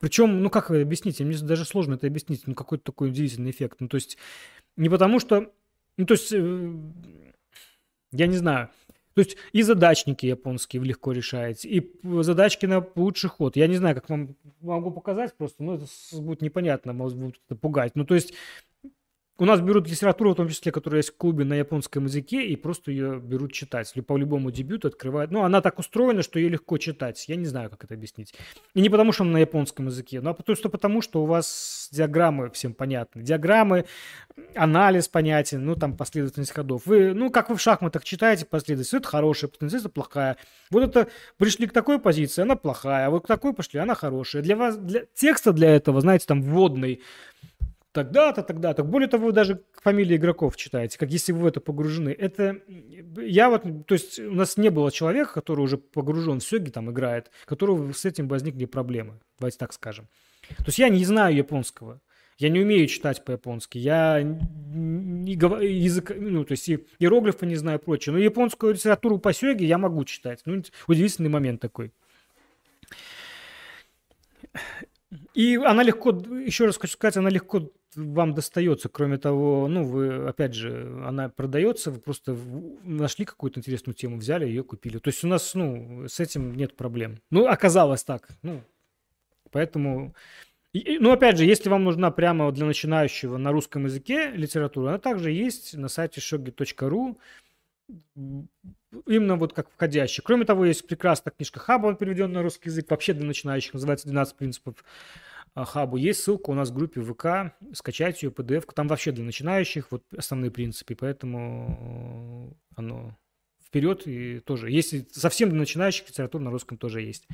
Причем, 0.00 0.42
ну 0.42 0.50
как 0.50 0.70
вы 0.70 0.80
объясните, 0.80 1.22
мне 1.22 1.38
даже 1.38 1.64
сложно 1.64 1.94
это 1.94 2.08
объяснить, 2.08 2.42
ну 2.46 2.54
какой-то 2.54 2.82
такой 2.82 3.10
удивительный 3.10 3.52
эффект. 3.52 3.76
Ну 3.78 3.86
то 3.86 3.96
есть 3.98 4.18
не 4.76 4.88
потому 4.88 5.20
что, 5.20 5.52
ну 5.96 6.06
то 6.06 6.14
есть, 6.14 6.32
э, 6.32 6.72
я 8.10 8.26
не 8.26 8.36
знаю, 8.36 8.70
то 9.22 9.28
есть 9.28 9.36
и 9.52 9.62
задачники 9.62 10.24
японские 10.26 10.82
легко 10.82 11.12
решаете, 11.12 11.68
и 11.68 11.90
задачки 12.22 12.64
на 12.66 12.86
лучший 12.94 13.28
ход. 13.28 13.56
Я 13.56 13.66
не 13.66 13.76
знаю, 13.76 13.94
как 13.94 14.08
вам 14.08 14.34
могу 14.60 14.90
показать 14.90 15.34
просто, 15.36 15.62
но 15.62 15.74
это 15.74 15.84
будет 16.12 16.40
непонятно, 16.40 16.92
может 16.92 17.18
будет 17.18 17.40
пугать. 17.60 17.96
Ну 17.96 18.04
то 18.04 18.14
есть 18.14 18.32
у 19.40 19.46
нас 19.46 19.62
берут 19.62 19.88
литературу, 19.88 20.32
в 20.32 20.34
том 20.36 20.48
числе, 20.50 20.70
которая 20.70 20.98
есть 20.98 21.08
в 21.08 21.16
клубе 21.16 21.44
на 21.46 21.54
японском 21.54 22.04
языке, 22.04 22.44
и 22.46 22.56
просто 22.56 22.90
ее 22.90 23.18
берут 23.18 23.54
читать. 23.54 23.90
По 24.06 24.18
любому 24.18 24.50
дебюту 24.50 24.88
открывают. 24.88 25.30
Ну, 25.30 25.42
она 25.42 25.62
так 25.62 25.78
устроена, 25.78 26.22
что 26.22 26.38
ее 26.38 26.50
легко 26.50 26.76
читать. 26.76 27.24
Я 27.26 27.36
не 27.36 27.46
знаю, 27.46 27.70
как 27.70 27.82
это 27.84 27.94
объяснить. 27.94 28.34
И 28.74 28.82
не 28.82 28.90
потому, 28.90 29.12
что 29.12 29.24
она 29.24 29.32
на 29.32 29.38
японском 29.38 29.86
языке, 29.86 30.20
но 30.20 30.34
просто 30.34 30.68
потому, 30.68 31.00
что 31.00 31.22
у 31.22 31.26
вас 31.26 31.88
диаграммы 31.90 32.50
всем 32.50 32.74
понятны. 32.74 33.22
Диаграммы, 33.22 33.86
анализ 34.54 35.08
понятен, 35.08 35.64
ну, 35.64 35.74
там 35.74 35.96
последовательность 35.96 36.52
ходов. 36.52 36.82
Вы, 36.84 37.14
ну, 37.14 37.30
как 37.30 37.48
вы 37.48 37.56
в 37.56 37.62
шахматах 37.62 38.04
читаете 38.04 38.44
последовательность, 38.44 38.92
это 38.92 39.08
хорошая, 39.08 39.48
последовательность 39.48 39.86
это 39.86 39.94
плохая. 39.94 40.36
Вот 40.70 40.82
это 40.82 41.08
пришли 41.38 41.66
к 41.66 41.72
такой 41.72 41.98
позиции, 41.98 42.42
она 42.42 42.56
плохая, 42.56 43.06
а 43.06 43.10
вот 43.10 43.24
к 43.24 43.26
такой 43.26 43.54
пошли, 43.54 43.80
она 43.80 43.94
хорошая. 43.94 44.42
Для 44.42 44.56
вас, 44.56 44.76
для 44.76 45.04
текста 45.14 45.54
для 45.54 45.74
этого, 45.74 46.02
знаете, 46.02 46.26
там 46.26 46.42
вводный, 46.42 47.00
тогда-то, 47.92 48.42
тогда-то. 48.42 48.84
Более 48.84 49.08
того, 49.08 49.26
вы 49.26 49.32
даже 49.32 49.62
фамилии 49.82 50.16
игроков 50.16 50.56
читаете, 50.56 50.98
как 50.98 51.10
если 51.10 51.32
вы 51.32 51.40
в 51.40 51.46
это 51.46 51.60
погружены. 51.60 52.10
Это 52.10 52.60
я 53.16 53.50
вот, 53.50 53.64
то 53.86 53.94
есть 53.94 54.18
у 54.18 54.34
нас 54.34 54.56
не 54.56 54.70
было 54.70 54.90
человека, 54.92 55.34
который 55.34 55.60
уже 55.60 55.78
погружен 55.78 56.40
в 56.40 56.44
сёги, 56.44 56.70
там 56.70 56.90
играет, 56.90 57.30
которого 57.44 57.92
с 57.92 58.04
этим 58.04 58.28
возникли 58.28 58.64
проблемы, 58.64 59.20
давайте 59.38 59.58
так 59.58 59.72
скажем. 59.72 60.08
То 60.58 60.64
есть 60.66 60.78
я 60.78 60.88
не 60.88 61.04
знаю 61.04 61.36
японского. 61.36 62.00
Я 62.38 62.48
не 62.48 62.60
умею 62.60 62.86
читать 62.86 63.22
по-японски. 63.22 63.76
Я 63.76 64.22
не 64.22 65.36
говорю 65.36 65.68
язык, 65.68 66.10
ну, 66.16 66.42
то 66.44 66.52
есть 66.52 66.70
иероглифы 66.70 67.44
не 67.44 67.56
знаю 67.56 67.78
прочее. 67.78 68.14
Но 68.14 68.18
японскую 68.18 68.72
литературу 68.72 69.18
по 69.18 69.34
сёге 69.34 69.66
я 69.66 69.76
могу 69.76 70.06
читать. 70.06 70.40
Ну, 70.46 70.62
удивительный 70.86 71.28
момент 71.28 71.60
такой. 71.60 71.92
И 75.34 75.56
она 75.56 75.82
легко, 75.82 76.10
еще 76.10 76.64
раз 76.64 76.78
хочу 76.78 76.94
сказать, 76.94 77.18
она 77.18 77.28
легко 77.28 77.70
вам 77.94 78.34
достается. 78.34 78.88
Кроме 78.88 79.18
того, 79.18 79.68
ну, 79.68 79.84
вы, 79.84 80.28
опять 80.28 80.54
же, 80.54 81.02
она 81.04 81.28
продается, 81.28 81.90
вы 81.90 82.00
просто 82.00 82.36
нашли 82.84 83.24
какую-то 83.24 83.60
интересную 83.60 83.94
тему, 83.94 84.18
взяли 84.18 84.46
ее, 84.46 84.62
купили. 84.62 84.98
То 84.98 85.08
есть 85.08 85.24
у 85.24 85.28
нас, 85.28 85.54
ну, 85.54 86.06
с 86.08 86.20
этим 86.20 86.54
нет 86.54 86.76
проблем. 86.76 87.20
Ну, 87.30 87.46
оказалось 87.46 88.04
так. 88.04 88.28
Ну, 88.42 88.62
поэтому... 89.50 90.14
И, 90.72 90.98
ну, 91.00 91.10
опять 91.10 91.36
же, 91.36 91.44
если 91.44 91.68
вам 91.68 91.82
нужна 91.82 92.12
прямо 92.12 92.52
для 92.52 92.64
начинающего 92.64 93.38
на 93.38 93.50
русском 93.50 93.86
языке 93.86 94.30
литература, 94.30 94.90
она 94.90 94.98
также 94.98 95.32
есть 95.32 95.74
на 95.76 95.88
сайте 95.88 96.20
shogi.ru 96.20 97.16
именно 99.06 99.36
вот 99.36 99.52
как 99.52 99.68
входящий. 99.70 100.22
Кроме 100.22 100.44
того, 100.44 100.64
есть 100.64 100.86
прекрасная 100.86 101.32
книжка 101.32 101.58
Хаба, 101.58 101.86
он 101.86 101.96
переведен 101.96 102.32
на 102.32 102.42
русский 102.42 102.68
язык, 102.68 102.90
вообще 102.90 103.14
для 103.14 103.26
начинающих, 103.26 103.74
называется 103.74 104.08
«12 104.08 104.36
принципов 104.36 104.84
Хабу. 105.54 105.96
Есть 105.96 106.22
ссылка 106.22 106.50
у 106.50 106.54
нас 106.54 106.70
в 106.70 106.74
группе 106.74 107.00
ВК, 107.00 107.54
скачать 107.74 108.22
ее, 108.22 108.30
PDF. 108.30 108.70
Там 108.74 108.88
вообще 108.88 109.12
для 109.12 109.24
начинающих 109.24 109.90
вот 109.90 110.04
основные 110.16 110.50
принципы, 110.50 110.94
поэтому 110.94 112.56
оно 112.76 113.16
вперед 113.64 114.06
и 114.06 114.40
тоже. 114.40 114.70
Если 114.70 115.06
совсем 115.12 115.50
для 115.50 115.58
начинающих, 115.58 116.08
литература 116.08 116.42
на 116.42 116.50
русском 116.50 116.78
тоже 116.78 117.02
есть. 117.02 117.26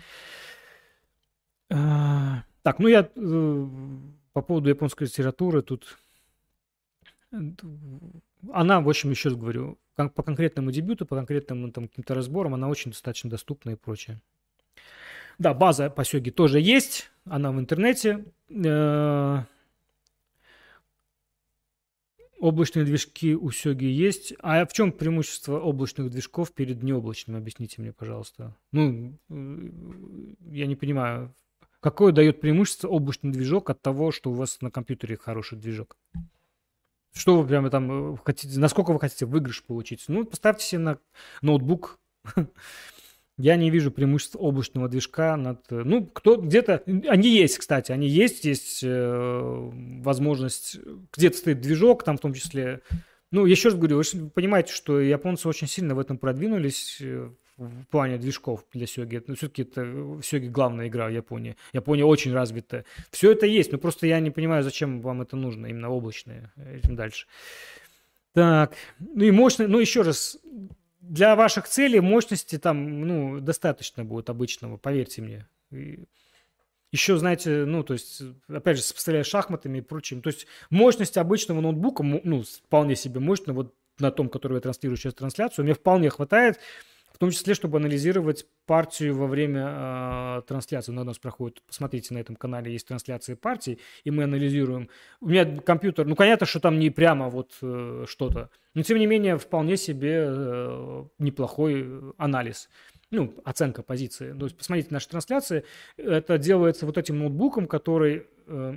А, 1.71 2.45
так, 2.63 2.79
ну 2.79 2.89
я 2.89 3.11
э, 3.15 3.67
по 4.33 4.43
поводу 4.43 4.69
японской 4.69 5.05
литературы 5.05 5.63
тут... 5.63 5.99
Она, 8.53 8.81
в 8.81 8.89
общем, 8.89 9.11
еще 9.11 9.31
раз 9.31 9.39
говорю, 9.39 9.79
по 9.97 10.23
конкретному 10.23 10.71
дебюту, 10.71 11.07
по 11.07 11.17
конкретным 11.17 11.73
там, 11.73 11.89
каким-то 11.89 12.15
разборам, 12.15 12.55
она 12.55 12.69
очень 12.69 12.93
достаточно 12.93 13.31
доступна 13.31 13.71
и 13.71 13.75
прочее. 13.75 14.21
Да, 15.39 15.55
база 15.55 15.91
по 15.91 16.05
Сёге 16.05 16.31
тоже 16.31 16.61
есть, 16.61 17.11
она 17.27 17.53
в 17.53 17.59
интернете. 17.59 18.25
Э, 18.49 19.43
облачные 22.39 22.85
движки 22.85 23.35
у 23.35 23.51
Сёги 23.51 23.85
есть. 23.85 24.35
А 24.41 24.65
в 24.67 24.73
чем 24.73 24.93
преимущество 24.93 25.59
облачных 25.61 26.11
движков 26.11 26.53
перед 26.53 26.83
необлачными? 26.83 27.39
Объясните 27.39 27.83
мне, 27.83 27.93
пожалуйста. 27.93 28.55
Ну, 28.73 29.19
э, 29.29 29.71
я 30.51 30.67
не 30.67 30.77
понимаю, 30.77 31.35
какое 31.81 32.13
дает 32.13 32.41
преимущество 32.41 32.89
облачный 32.89 33.33
движок 33.33 33.71
от 33.71 33.83
того, 33.83 34.13
что 34.13 34.31
у 34.31 34.35
вас 34.35 34.61
на 34.61 34.71
компьютере 34.71 35.17
хороший 35.17 35.59
движок? 35.59 35.97
Что 37.13 37.41
вы 37.41 37.49
прямо 37.49 37.71
там 37.71 38.15
э, 38.15 38.17
хотите, 38.25 38.59
насколько 38.59 38.93
вы 38.93 39.01
хотите 39.01 39.27
выигрыш 39.27 39.65
получить? 39.65 40.05
Ну, 40.09 40.25
поставьте 40.25 40.65
себе 40.65 40.81
на 40.81 40.99
ноутбук 41.43 41.99
Я 43.39 43.57
не 43.57 43.71
вижу 43.71 43.91
преимуществ 43.91 44.37
облачного 44.39 44.89
движка 44.89 45.37
над... 45.37 45.61
Э, 45.71 45.83
ну, 45.85 46.07
кто 46.07 46.37
где-то... 46.37 46.83
Они 47.09 47.29
есть, 47.29 47.59
кстати, 47.59 47.93
они 47.93 48.09
есть. 48.09 48.45
Есть 48.45 48.81
э, 48.83 49.71
возможность... 50.03 50.79
Где-то 51.15 51.37
стоит 51.37 51.61
движок, 51.61 52.03
там 52.03 52.17
в 52.17 52.21
том 52.21 52.33
числе... 52.33 52.81
Ну, 53.31 53.45
еще 53.45 53.69
раз 53.69 53.77
говорю, 53.77 53.97
вы 53.97 54.31
понимаете, 54.31 54.73
что 54.73 55.01
японцы 55.01 55.49
очень 55.49 55.67
сильно 55.67 55.95
в 55.95 55.99
этом 55.99 56.17
продвинулись 56.17 56.99
э, 57.01 57.29
в 57.59 57.85
плане 57.91 58.17
движков 58.17 58.65
для 58.73 58.87
Сёги. 58.87 59.23
Ну, 59.27 59.35
все-таки 59.35 59.63
это 59.63 59.85
в 59.85 60.23
Сёге 60.23 60.49
главная 60.49 60.89
игра 60.89 61.07
в 61.07 61.13
Японии. 61.13 61.57
Япония 61.75 62.05
очень 62.05 62.33
развита. 62.33 62.85
Все 63.11 63.33
это 63.33 63.47
есть, 63.47 63.73
но 63.73 63.79
просто 63.79 64.07
я 64.07 64.21
не 64.21 64.31
понимаю, 64.31 64.63
зачем 64.63 65.03
вам 65.03 65.23
это 65.23 65.37
нужно, 65.37 65.67
именно 65.67 65.91
облачное. 65.91 66.53
Этим 66.57 66.97
дальше. 66.97 67.27
Так, 68.33 68.75
ну 68.99 69.25
и 69.25 69.31
мощно, 69.31 69.67
ну 69.67 69.79
еще 69.79 70.03
раз, 70.03 70.39
для 71.09 71.37
ваших 71.37 71.69
целей 71.69 72.01
мощности 72.01 72.59
там, 72.59 73.03
ну, 73.03 73.41
достаточно 73.41 74.05
будет 74.05 74.31
обычного, 74.31 74.77
поверьте 74.77 75.23
мне. 75.23 75.49
И 75.71 76.05
еще, 76.93 77.17
знаете, 77.19 77.65
ну, 77.65 77.83
то 77.83 77.95
есть, 77.95 78.23
опять 78.49 78.77
же, 78.77 78.83
сопоставляя 78.83 79.25
шахматами 79.25 79.79
и 79.79 79.83
прочим, 79.83 80.23
то 80.23 80.29
есть 80.29 80.47
мощность 80.71 81.17
обычного 81.17 81.61
ноутбука, 81.61 82.03
ну, 82.03 82.43
вполне 82.43 82.97
себе 82.97 83.21
мощно, 83.21 83.53
вот 83.53 83.75
на 83.99 84.11
том, 84.11 84.29
который 84.29 84.55
я 84.55 84.61
транслирую 84.61 84.97
сейчас 84.97 85.15
трансляцию, 85.15 85.65
мне 85.65 85.75
вполне 85.75 86.11
хватает 86.11 86.59
в 87.17 87.19
том 87.19 87.31
числе, 87.31 87.55
чтобы 87.55 87.79
анализировать 87.79 88.45
партию 88.67 89.17
во 89.17 89.27
время 89.27 89.69
э, 89.69 90.43
трансляции. 90.47 90.93
У 90.93 91.03
нас 91.03 91.19
проходит, 91.19 91.63
посмотрите, 91.67 92.13
на 92.13 92.19
этом 92.19 92.37
канале 92.37 92.71
есть 92.71 92.87
трансляции 92.87 93.33
партий, 93.33 93.79
и 94.05 94.11
мы 94.11 94.25
анализируем. 94.25 94.91
У 95.23 95.29
меня 95.29 95.47
компьютер, 95.63 96.05
ну, 96.07 96.15
понятно, 96.15 96.45
что 96.47 96.61
там 96.61 96.79
не 96.79 96.91
прямо 96.91 97.31
вот 97.31 97.57
э, 97.63 98.05
что-то, 98.07 98.51
но, 98.75 98.83
тем 98.83 98.99
не 98.99 99.07
менее, 99.07 99.39
вполне 99.39 99.79
себе 99.79 100.27
э, 100.29 101.05
неплохой 101.19 101.89
анализ 102.19 102.69
ну, 103.11 103.33
оценка 103.45 103.83
позиции. 103.83 104.37
То 104.39 104.45
есть 104.45 104.59
посмотрите 104.59 104.89
наши 104.91 105.09
трансляции. 105.09 105.65
Это 105.97 106.37
делается 106.37 106.85
вот 106.85 106.99
этим 106.99 107.19
ноутбуком, 107.19 107.67
который 107.67 108.27
э, 108.47 108.75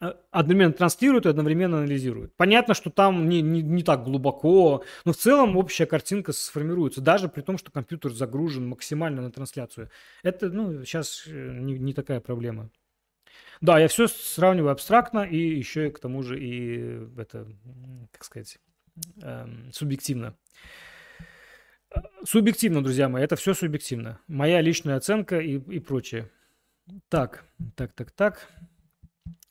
одновременно 0.00 0.72
транслирует 0.72 1.26
и 1.26 1.28
одновременно 1.28 1.78
анализирует. 1.78 2.34
Понятно, 2.36 2.74
что 2.74 2.90
там 2.90 3.28
не, 3.28 3.42
не, 3.42 3.62
не 3.62 3.82
так 3.82 4.04
глубоко, 4.04 4.84
но 5.04 5.12
в 5.12 5.16
целом 5.16 5.56
общая 5.56 5.86
картинка 5.86 6.32
сформируется, 6.32 7.00
даже 7.00 7.28
при 7.28 7.42
том, 7.42 7.58
что 7.58 7.72
компьютер 7.72 8.12
загружен 8.12 8.68
максимально 8.68 9.22
на 9.22 9.32
трансляцию. 9.32 9.90
Это, 10.22 10.50
ну, 10.50 10.84
сейчас 10.84 11.24
э, 11.26 11.58
не, 11.58 11.78
не 11.78 11.94
такая 11.94 12.20
проблема. 12.20 12.70
Да, 13.60 13.78
я 13.80 13.88
все 13.88 14.06
сравниваю 14.06 14.70
абстрактно 14.70 15.24
и 15.24 15.36
еще 15.36 15.88
и 15.88 15.90
к 15.90 15.98
тому 15.98 16.22
же 16.22 16.38
и 16.38 17.00
это, 17.16 17.48
как 18.12 18.22
сказать, 18.24 18.58
эм, 19.22 19.70
субъективно. 19.72 20.36
Субъективно, 22.24 22.84
друзья 22.84 23.08
мои, 23.08 23.24
это 23.24 23.34
все 23.34 23.54
субъективно. 23.54 24.20
Моя 24.28 24.60
личная 24.60 24.96
оценка 24.96 25.40
и, 25.40 25.54
и 25.54 25.80
прочее. 25.80 26.30
Так, 27.08 27.44
так, 27.74 27.92
так, 27.94 28.12
так. 28.12 28.48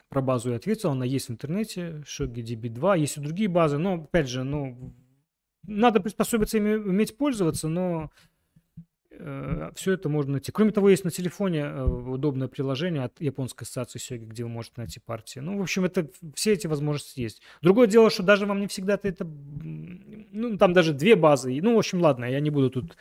Про 0.08 0.22
базу 0.22 0.50
я 0.50 0.56
ответил, 0.56 0.90
она 0.90 1.04
есть 1.04 1.28
в 1.28 1.32
интернете, 1.32 2.02
Shogi 2.06 2.42
DB2, 2.42 2.98
есть 2.98 3.16
и 3.18 3.20
другие 3.20 3.48
базы, 3.48 3.78
но, 3.78 3.94
опять 3.94 4.28
же, 4.28 4.42
ну, 4.42 4.94
надо 5.66 6.00
приспособиться 6.00 6.56
ими 6.56 6.74
уметь 6.74 7.16
пользоваться, 7.16 7.68
но 7.68 8.10
Э, 9.20 9.70
все 9.74 9.92
это 9.92 10.08
можно 10.08 10.32
найти. 10.32 10.52
Кроме 10.52 10.70
того, 10.70 10.88
есть 10.88 11.04
на 11.04 11.10
телефоне 11.10 11.60
э, 11.60 11.82
удобное 11.84 12.46
приложение 12.46 13.02
от 13.02 13.20
японской 13.20 13.64
ассоциации 13.64 13.98
Сёги, 13.98 14.24
где 14.24 14.44
вы 14.44 14.48
можете 14.48 14.74
найти 14.76 15.00
партии. 15.00 15.40
Ну, 15.40 15.58
в 15.58 15.62
общем, 15.62 15.84
это 15.84 16.08
все 16.34 16.52
эти 16.52 16.66
возможности 16.66 17.20
есть. 17.20 17.42
Другое 17.60 17.88
дело, 17.88 18.10
что 18.10 18.22
даже 18.22 18.46
вам 18.46 18.60
не 18.60 18.68
всегда 18.68 18.98
это... 19.02 19.24
Ну, 19.24 20.56
там 20.56 20.72
даже 20.72 20.92
две 20.92 21.16
базы. 21.16 21.58
Ну, 21.60 21.74
в 21.74 21.78
общем, 21.78 22.00
ладно, 22.00 22.26
я 22.26 22.40
не 22.40 22.50
буду 22.50 22.70
тут... 22.70 22.96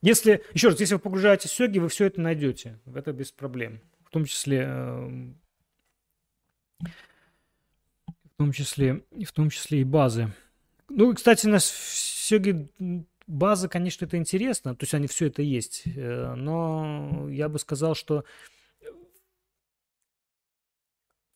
Если, 0.00 0.42
еще 0.54 0.68
раз, 0.68 0.80
если 0.80 0.94
вы 0.94 1.00
погружаетесь 1.00 1.50
в 1.50 1.54
Сёги, 1.54 1.78
вы 1.78 1.88
все 1.88 2.06
это 2.06 2.20
найдете. 2.20 2.78
Это 2.94 3.12
без 3.12 3.30
проблем. 3.30 3.80
В 4.04 4.10
том 4.10 4.24
числе... 4.24 4.64
Э, 4.66 5.10
в 6.80 8.36
том 8.36 8.52
числе, 8.52 9.04
в 9.26 9.32
том 9.32 9.50
числе 9.50 9.80
и 9.80 9.84
базы. 9.84 10.32
Ну, 10.88 11.14
кстати, 11.14 11.46
у 11.46 11.50
нас 11.50 11.68
в 11.68 11.94
Сёге 11.94 12.70
база, 13.26 13.68
конечно, 13.68 14.04
это 14.06 14.16
интересно, 14.16 14.74
то 14.74 14.84
есть 14.84 14.94
они 14.94 15.06
все 15.06 15.26
это 15.26 15.42
есть, 15.42 15.82
э, 15.84 16.34
но 16.34 17.28
я 17.30 17.48
бы 17.48 17.58
сказал, 17.58 17.94
что 17.94 18.24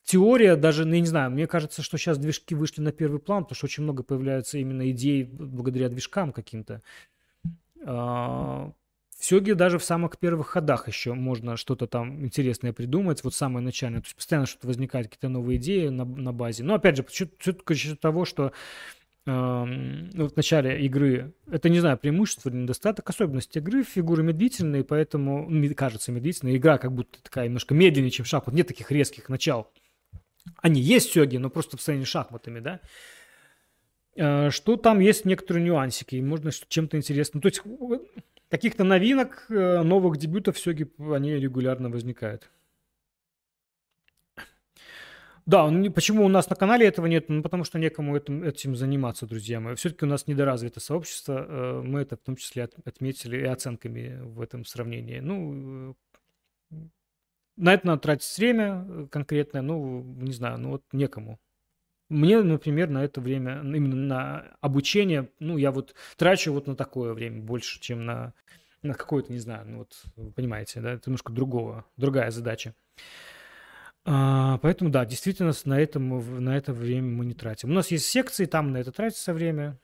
теория 0.05 0.57
даже, 0.57 0.85
ну, 0.85 0.95
я 0.95 1.01
не 1.01 1.07
знаю, 1.07 1.31
мне 1.31 1.47
кажется, 1.47 1.83
что 1.83 1.99
сейчас 1.99 2.19
движки 2.19 2.55
вышли 2.55 2.81
на 2.81 2.93
первый 2.93 3.21
план, 3.21 3.45
потому 3.45 3.57
что 3.57 3.67
очень 3.67 3.83
много 3.83 4.03
появляется 4.03 4.59
именно 4.59 4.91
идей 4.91 5.25
благодаря 5.25 5.89
движкам 5.89 6.33
каким-то. 6.33 6.83
В 9.23 9.25
Сёге 9.25 9.55
даже 9.55 9.79
в 9.79 9.85
самых 9.85 10.19
первых 10.19 10.49
ходах 10.49 10.89
еще 10.89 11.15
можно 11.15 11.57
что-то 11.57 11.87
там 11.87 12.27
интересное 12.27 12.73
придумать, 12.73 13.23
вот 13.23 13.37
самое 13.37 13.65
начальное. 13.65 14.01
То 14.01 14.07
есть 14.07 14.17
постоянно 14.17 14.47
что-то 14.47 14.67
возникает, 14.67 15.07
какие-то 15.07 15.29
новые 15.29 15.59
идеи 15.59 15.87
на, 15.91 16.05
на 16.05 16.33
базе. 16.33 16.65
Но 16.65 16.75
опять 16.75 16.97
же, 16.97 17.05
все-таки 17.05 17.75
счет 17.75 18.01
того, 18.01 18.25
что 18.25 18.53
ну, 19.25 20.27
в 20.27 20.35
начале 20.35 20.85
игры, 20.85 21.35
это, 21.49 21.69
не 21.69 21.79
знаю, 21.79 21.99
преимущество 21.99 22.49
или 22.49 22.57
недостаток, 22.57 23.09
особенность 23.09 23.57
игры, 23.57 23.85
фигуры 23.85 24.25
медлительные, 24.25 24.83
поэтому, 24.83 25.49
кажется, 25.77 26.11
медлительная, 26.11 26.57
игра 26.57 26.79
как 26.79 26.93
будто 26.93 27.23
такая 27.23 27.45
немножко 27.45 27.75
медленнее, 27.75 28.11
чем 28.11 28.27
шахмат, 28.27 28.57
нет 28.57 28.67
таких 28.67 28.91
резких 28.91 29.29
начал. 29.29 29.71
Они 30.57 30.81
есть 30.81 31.13
сёги, 31.13 31.37
но 31.37 31.49
просто 31.49 31.77
в 31.77 31.81
сравнении 31.81 32.07
с 32.07 32.09
шахматами, 32.09 32.59
да. 32.59 32.81
А, 34.19 34.51
что 34.51 34.77
там 34.77 34.99
есть 34.99 35.25
некоторые 35.25 35.65
нюансики, 35.65 36.17
и 36.17 36.21
можно 36.21 36.51
чем-то 36.51 36.97
интересным. 36.97 37.41
То 37.41 37.47
есть 37.47 37.63
каких-то 38.53 38.85
новинок, 38.85 39.47
э, 39.49 39.83
новых 39.83 40.19
дебютов 40.19 40.59
сёги, 40.59 40.87
они 40.99 41.31
регулярно 41.41 41.89
возникают. 41.89 42.51
Да, 45.47 45.71
почему 45.95 46.27
у 46.27 46.29
нас 46.29 46.51
на 46.51 46.57
канале 46.57 46.87
этого 46.87 47.07
нет? 47.07 47.31
Ну, 47.31 47.43
потому 47.43 47.65
что 47.65 47.79
некому 47.79 48.15
этим, 48.15 48.45
этим 48.45 48.77
заниматься, 48.77 49.27
друзья 49.27 49.59
мои. 49.59 49.75
Все-таки 49.75 50.05
у 50.05 50.09
нас 50.09 50.27
недоразвито 50.27 50.81
сообщество. 50.81 51.47
Э, 51.49 51.83
мы 51.83 52.01
это 52.03 52.17
в 52.17 52.21
том 52.21 52.37
числе 52.37 52.69
отметили 52.85 53.39
и 53.39 53.45
оценками 53.45 54.21
в 54.23 54.41
этом 54.43 54.67
сравнении. 54.67 55.21
Ну, 55.21 55.97
э, 56.71 56.77
на 57.57 57.73
это 57.73 57.87
надо 57.87 58.03
тратить 58.03 58.39
время 58.39 59.09
конкретное, 59.11 59.63
ну, 59.63 60.03
не 60.21 60.33
знаю, 60.33 60.59
ну 60.59 60.71
вот 60.73 60.83
некому. 60.93 61.39
Мне, 62.13 62.43
например, 62.43 62.91
на 62.91 63.05
это 63.05 63.21
время, 63.21 63.61
именно 63.63 63.97
на 63.97 64.57
обучение, 64.61 65.31
ну, 65.39 65.57
я 65.57 65.71
вот 65.73 65.95
трачу 66.17 66.53
вот 66.53 66.67
на 66.67 66.77
такое 66.77 67.15
время 67.15 67.41
больше, 67.43 67.81
чем 67.81 68.05
на, 68.05 68.35
на 68.83 68.95
какое-то, 68.95 69.33
не 69.33 69.39
знаю, 69.39 69.67
ну 69.67 69.79
вот, 69.79 70.03
вы 70.17 70.31
понимаете, 70.31 70.81
да, 70.81 70.93
это 70.93 71.09
немножко 71.09 71.33
другого, 71.33 71.87
другая 71.97 72.31
задача. 72.31 72.75
А, 74.05 74.59
поэтому, 74.59 74.91
да, 74.91 75.05
действительно, 75.05 75.53
на, 75.65 75.81
этом, 75.81 76.45
на 76.45 76.57
это 76.57 76.73
время 76.73 77.09
мы 77.09 77.25
не 77.25 77.35
тратим. 77.35 77.71
У 77.71 77.73
нас 77.73 77.91
есть 77.91 78.07
секции, 78.07 78.47
там 78.47 78.73
на 78.73 78.79
это 78.79 78.93
тратится 78.93 79.33
время. 79.33 79.79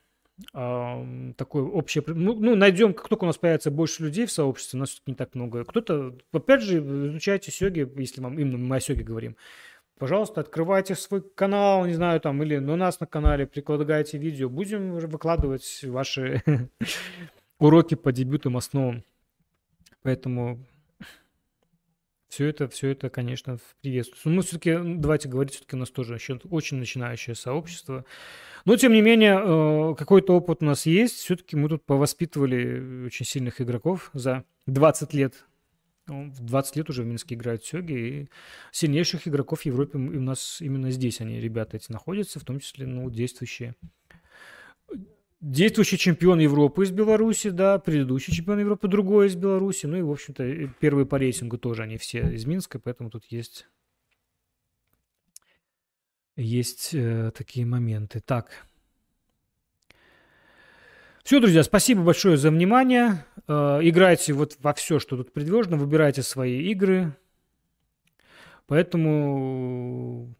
А, 0.52 1.04
такое 1.36 1.62
общее... 1.62 2.02
Ну, 2.06 2.34
ну, 2.34 2.56
найдем, 2.56 2.94
как 2.94 3.08
только 3.08 3.24
у 3.24 3.26
нас 3.26 3.38
появится 3.38 3.70
больше 3.70 4.02
людей 4.02 4.26
в 4.26 4.32
сообществе, 4.32 4.78
у 4.78 4.80
нас 4.80 5.00
не 5.06 5.14
так 5.14 5.34
много. 5.34 5.64
Кто-то, 5.64 6.16
опять 6.32 6.62
же, 6.62 6.78
изучайте 6.78 7.52
сёги, 7.52 7.88
если 7.96 8.20
вам 8.20 8.38
именно 8.38 8.58
мы 8.58 8.76
о 8.76 8.80
сёге 8.80 9.04
говорим. 9.04 9.36
Пожалуйста, 9.98 10.42
открывайте 10.42 10.94
свой 10.94 11.22
канал, 11.22 11.84
не 11.84 11.94
знаю, 11.94 12.20
там, 12.20 12.40
или 12.42 12.58
на 12.58 12.76
нас 12.76 13.00
на 13.00 13.06
канале, 13.06 13.46
прикладывайте 13.46 14.16
видео. 14.16 14.48
Будем 14.48 14.92
выкладывать 14.92 15.80
ваши 15.84 16.42
уроки 17.58 17.96
по 17.96 18.12
дебютам 18.12 18.56
основам. 18.56 19.02
Поэтому 20.02 20.60
все 22.28 22.46
это, 22.46 22.68
все 22.68 22.90
это, 22.90 23.10
конечно, 23.10 23.58
приветствуется. 23.82 24.28
Но 24.28 24.36
мы 24.36 24.42
все-таки, 24.42 24.78
давайте 24.80 25.28
говорить, 25.28 25.54
все-таки 25.54 25.74
у 25.74 25.80
нас 25.80 25.90
тоже 25.90 26.14
еще 26.14 26.38
очень 26.48 26.76
начинающее 26.76 27.34
сообщество. 27.34 28.04
Но, 28.64 28.76
тем 28.76 28.92
не 28.92 29.00
менее, 29.00 29.40
э, 29.42 29.94
какой-то 29.96 30.36
опыт 30.36 30.62
у 30.62 30.66
нас 30.66 30.86
есть. 30.86 31.16
Все-таки 31.16 31.56
мы 31.56 31.68
тут 31.68 31.84
повоспитывали 31.84 33.06
очень 33.06 33.26
сильных 33.26 33.60
игроков 33.60 34.10
за 34.12 34.44
20 34.66 35.12
лет. 35.14 35.47
Ну, 36.08 36.30
в 36.30 36.44
20 36.44 36.76
лет 36.76 36.90
уже 36.90 37.02
в 37.02 37.06
Минске 37.06 37.34
играют 37.34 37.64
сёги, 37.64 37.92
и 37.92 38.28
сильнейших 38.72 39.28
игроков 39.28 39.60
в 39.60 39.66
Европе 39.66 39.98
у 39.98 40.20
нас 40.20 40.60
именно 40.60 40.90
здесь 40.90 41.20
они, 41.20 41.40
ребята 41.40 41.76
эти, 41.76 41.92
находятся, 41.92 42.40
в 42.40 42.44
том 42.44 42.60
числе, 42.60 42.86
ну, 42.86 43.10
действующие 43.10 43.74
действующий 45.40 45.98
чемпион 45.98 46.40
Европы 46.40 46.84
из 46.84 46.90
Беларуси, 46.90 47.50
да, 47.50 47.78
предыдущий 47.78 48.32
чемпион 48.34 48.60
Европы 48.60 48.88
другой 48.88 49.28
из 49.28 49.36
Беларуси, 49.36 49.86
ну 49.86 49.96
и, 49.96 50.02
в 50.02 50.10
общем-то, 50.10 50.68
первые 50.80 51.06
по 51.06 51.16
рейтингу 51.16 51.58
тоже 51.58 51.82
они 51.82 51.96
все 51.96 52.28
из 52.32 52.44
Минска, 52.44 52.78
поэтому 52.78 53.10
тут 53.10 53.24
есть, 53.26 53.66
есть 56.36 56.90
э, 56.94 57.30
такие 57.36 57.66
моменты. 57.66 58.20
Так. 58.20 58.66
Все, 61.28 61.40
друзья, 61.40 61.62
спасибо 61.62 62.02
большое 62.04 62.38
за 62.38 62.50
внимание. 62.50 63.22
Э, 63.46 63.80
играйте 63.82 64.32
вот 64.32 64.56
во 64.62 64.72
все, 64.72 64.98
что 64.98 65.14
тут 65.18 65.30
предложено, 65.30 65.76
выбирайте 65.76 66.22
свои 66.22 66.70
игры. 66.70 67.14
Поэтому 68.66 70.34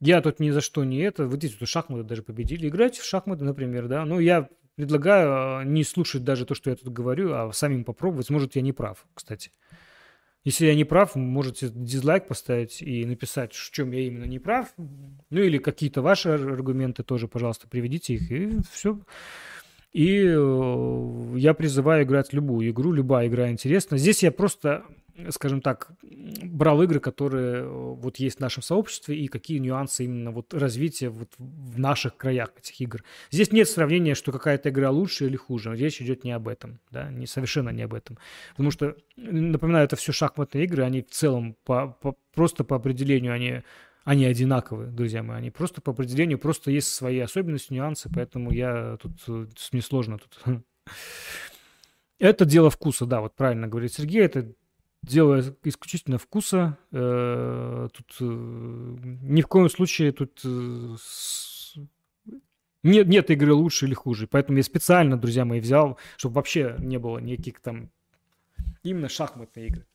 я 0.00 0.20
тут 0.20 0.40
ни 0.40 0.50
за 0.50 0.62
что 0.62 0.82
не 0.82 0.98
это. 0.98 1.28
Вот 1.28 1.36
здесь 1.36 1.56
вот 1.60 1.68
шахматы 1.68 2.02
даже 2.02 2.24
победили. 2.24 2.66
Играйте 2.68 3.02
в 3.02 3.04
шахматы, 3.04 3.44
например, 3.44 3.86
да. 3.86 4.04
Ну, 4.04 4.18
я 4.18 4.48
предлагаю 4.74 5.60
а, 5.60 5.62
не 5.62 5.84
слушать 5.84 6.24
даже 6.24 6.44
то, 6.44 6.56
что 6.56 6.70
я 6.70 6.76
тут 6.76 6.92
говорю, 6.92 7.32
а 7.32 7.52
самим 7.52 7.84
попробовать. 7.84 8.30
Может, 8.30 8.56
я 8.56 8.62
не 8.62 8.72
прав, 8.72 9.06
кстати. 9.14 9.52
Если 10.42 10.66
я 10.66 10.74
не 10.74 10.84
прав, 10.84 11.14
можете 11.14 11.68
дизлайк 11.68 12.26
поставить 12.26 12.82
и 12.82 13.06
написать, 13.06 13.52
в 13.52 13.70
чем 13.70 13.92
я 13.92 14.00
именно 14.00 14.24
не 14.24 14.40
прав. 14.40 14.74
Ну 14.76 15.40
или 15.40 15.58
какие-то 15.58 16.02
ваши 16.02 16.30
аргументы 16.30 17.04
тоже, 17.04 17.28
пожалуйста, 17.28 17.68
приведите 17.68 18.14
их, 18.14 18.32
и 18.32 18.58
все. 18.72 18.98
И 19.94 20.24
э, 20.26 21.34
я 21.36 21.54
призываю 21.54 22.04
играть 22.04 22.32
любую 22.32 22.68
игру, 22.70 22.92
любая 22.92 23.28
игра 23.28 23.50
интересна. 23.50 23.96
Здесь 23.96 24.22
я 24.22 24.32
просто 24.32 24.84
скажем 25.30 25.60
так, 25.60 25.90
брал 26.42 26.82
игры, 26.82 26.98
которые 26.98 27.62
э, 27.62 27.66
вот 27.66 28.16
есть 28.16 28.38
в 28.38 28.40
нашем 28.40 28.62
сообществе, 28.62 29.16
и 29.16 29.28
какие 29.28 29.58
нюансы 29.58 30.04
именно 30.04 30.32
вот 30.32 30.52
развития 30.52 31.08
вот 31.08 31.28
в 31.38 31.78
наших 31.78 32.16
краях 32.16 32.50
этих 32.58 32.80
игр. 32.80 33.04
Здесь 33.30 33.52
нет 33.52 33.68
сравнения, 33.68 34.14
что 34.14 34.32
какая-то 34.32 34.70
игра 34.70 34.90
лучше 34.90 35.26
или 35.26 35.36
хуже. 35.36 35.74
Речь 35.76 36.02
идет 36.02 36.24
не 36.24 36.32
об 36.32 36.48
этом, 36.48 36.80
да, 36.90 37.10
не, 37.10 37.26
совершенно 37.26 37.70
не 37.70 37.82
об 37.82 37.94
этом. 37.94 38.18
Потому 38.50 38.70
что, 38.70 38.96
напоминаю, 39.16 39.84
это 39.84 39.96
все 39.96 40.12
шахматные 40.12 40.64
игры, 40.64 40.82
они 40.82 41.02
в 41.02 41.10
целом 41.10 41.56
по, 41.64 41.96
по, 42.00 42.16
просто 42.34 42.64
по 42.64 42.76
определению, 42.76 43.32
они, 43.32 43.62
они 44.04 44.26
одинаковые, 44.26 44.90
друзья 44.90 45.22
мои, 45.22 45.38
они 45.38 45.50
просто 45.50 45.80
по 45.80 45.92
определению, 45.92 46.38
просто 46.38 46.70
есть 46.70 46.88
свои 46.88 47.18
особенности, 47.18 47.72
нюансы, 47.72 48.10
поэтому 48.12 48.52
я 48.52 48.98
тут, 49.00 49.12
э, 49.26 49.46
мне 49.72 49.82
сложно 49.82 50.18
тут 50.18 50.62
это 52.18 52.44
дело 52.44 52.70
вкуса, 52.70 53.06
да, 53.06 53.20
вот 53.20 53.34
правильно 53.34 53.66
говорит 53.66 53.92
Сергей, 53.92 54.22
это 54.22 54.52
дело 55.02 55.42
исключительно 55.64 56.18
вкуса. 56.18 56.78
Э, 56.92 57.88
тут 57.92 58.16
э, 58.20 58.24
ни 58.24 59.42
в 59.42 59.46
коем 59.46 59.68
случае 59.68 60.12
тут 60.12 60.40
нет, 62.84 63.06
нет 63.06 63.30
игры 63.30 63.54
лучше 63.54 63.86
или 63.86 63.94
хуже. 63.94 64.26
Поэтому 64.26 64.58
я 64.58 64.62
специально, 64.62 65.16
друзья 65.16 65.44
мои, 65.44 65.58
взял, 65.58 65.98
чтобы 66.18 66.36
вообще 66.36 66.76
не 66.78 66.98
было 66.98 67.18
никаких 67.18 67.60
там 67.60 67.90
именно 68.82 69.08
шахматные 69.08 69.68
игры. 69.68 69.86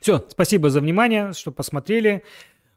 Все, 0.00 0.24
спасибо 0.28 0.68
за 0.68 0.80
внимание, 0.80 1.32
что 1.32 1.52
посмотрели. 1.52 2.24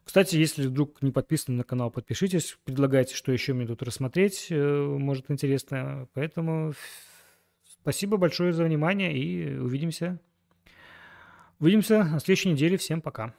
Кстати, 0.04 0.36
если 0.36 0.68
вдруг 0.68 1.02
не 1.02 1.12
подписаны 1.12 1.58
на 1.58 1.64
канал, 1.64 1.92
подпишитесь, 1.92 2.58
предлагайте, 2.64 3.16
что 3.16 3.32
еще 3.32 3.54
мне 3.54 3.68
тут 3.68 3.84
рассмотреть, 3.84 4.48
э, 4.50 4.84
может 4.84 5.30
интересно. 5.30 6.08
Поэтому 6.14 6.74
спасибо 7.82 8.18
большое 8.18 8.52
за 8.54 8.64
внимание 8.64 9.18
и 9.18 9.58
увидимся. 9.58 10.20
Увидимся 11.60 12.04
на 12.04 12.20
следующей 12.20 12.50
неделе. 12.50 12.78
Всем 12.78 13.02
пока. 13.02 13.36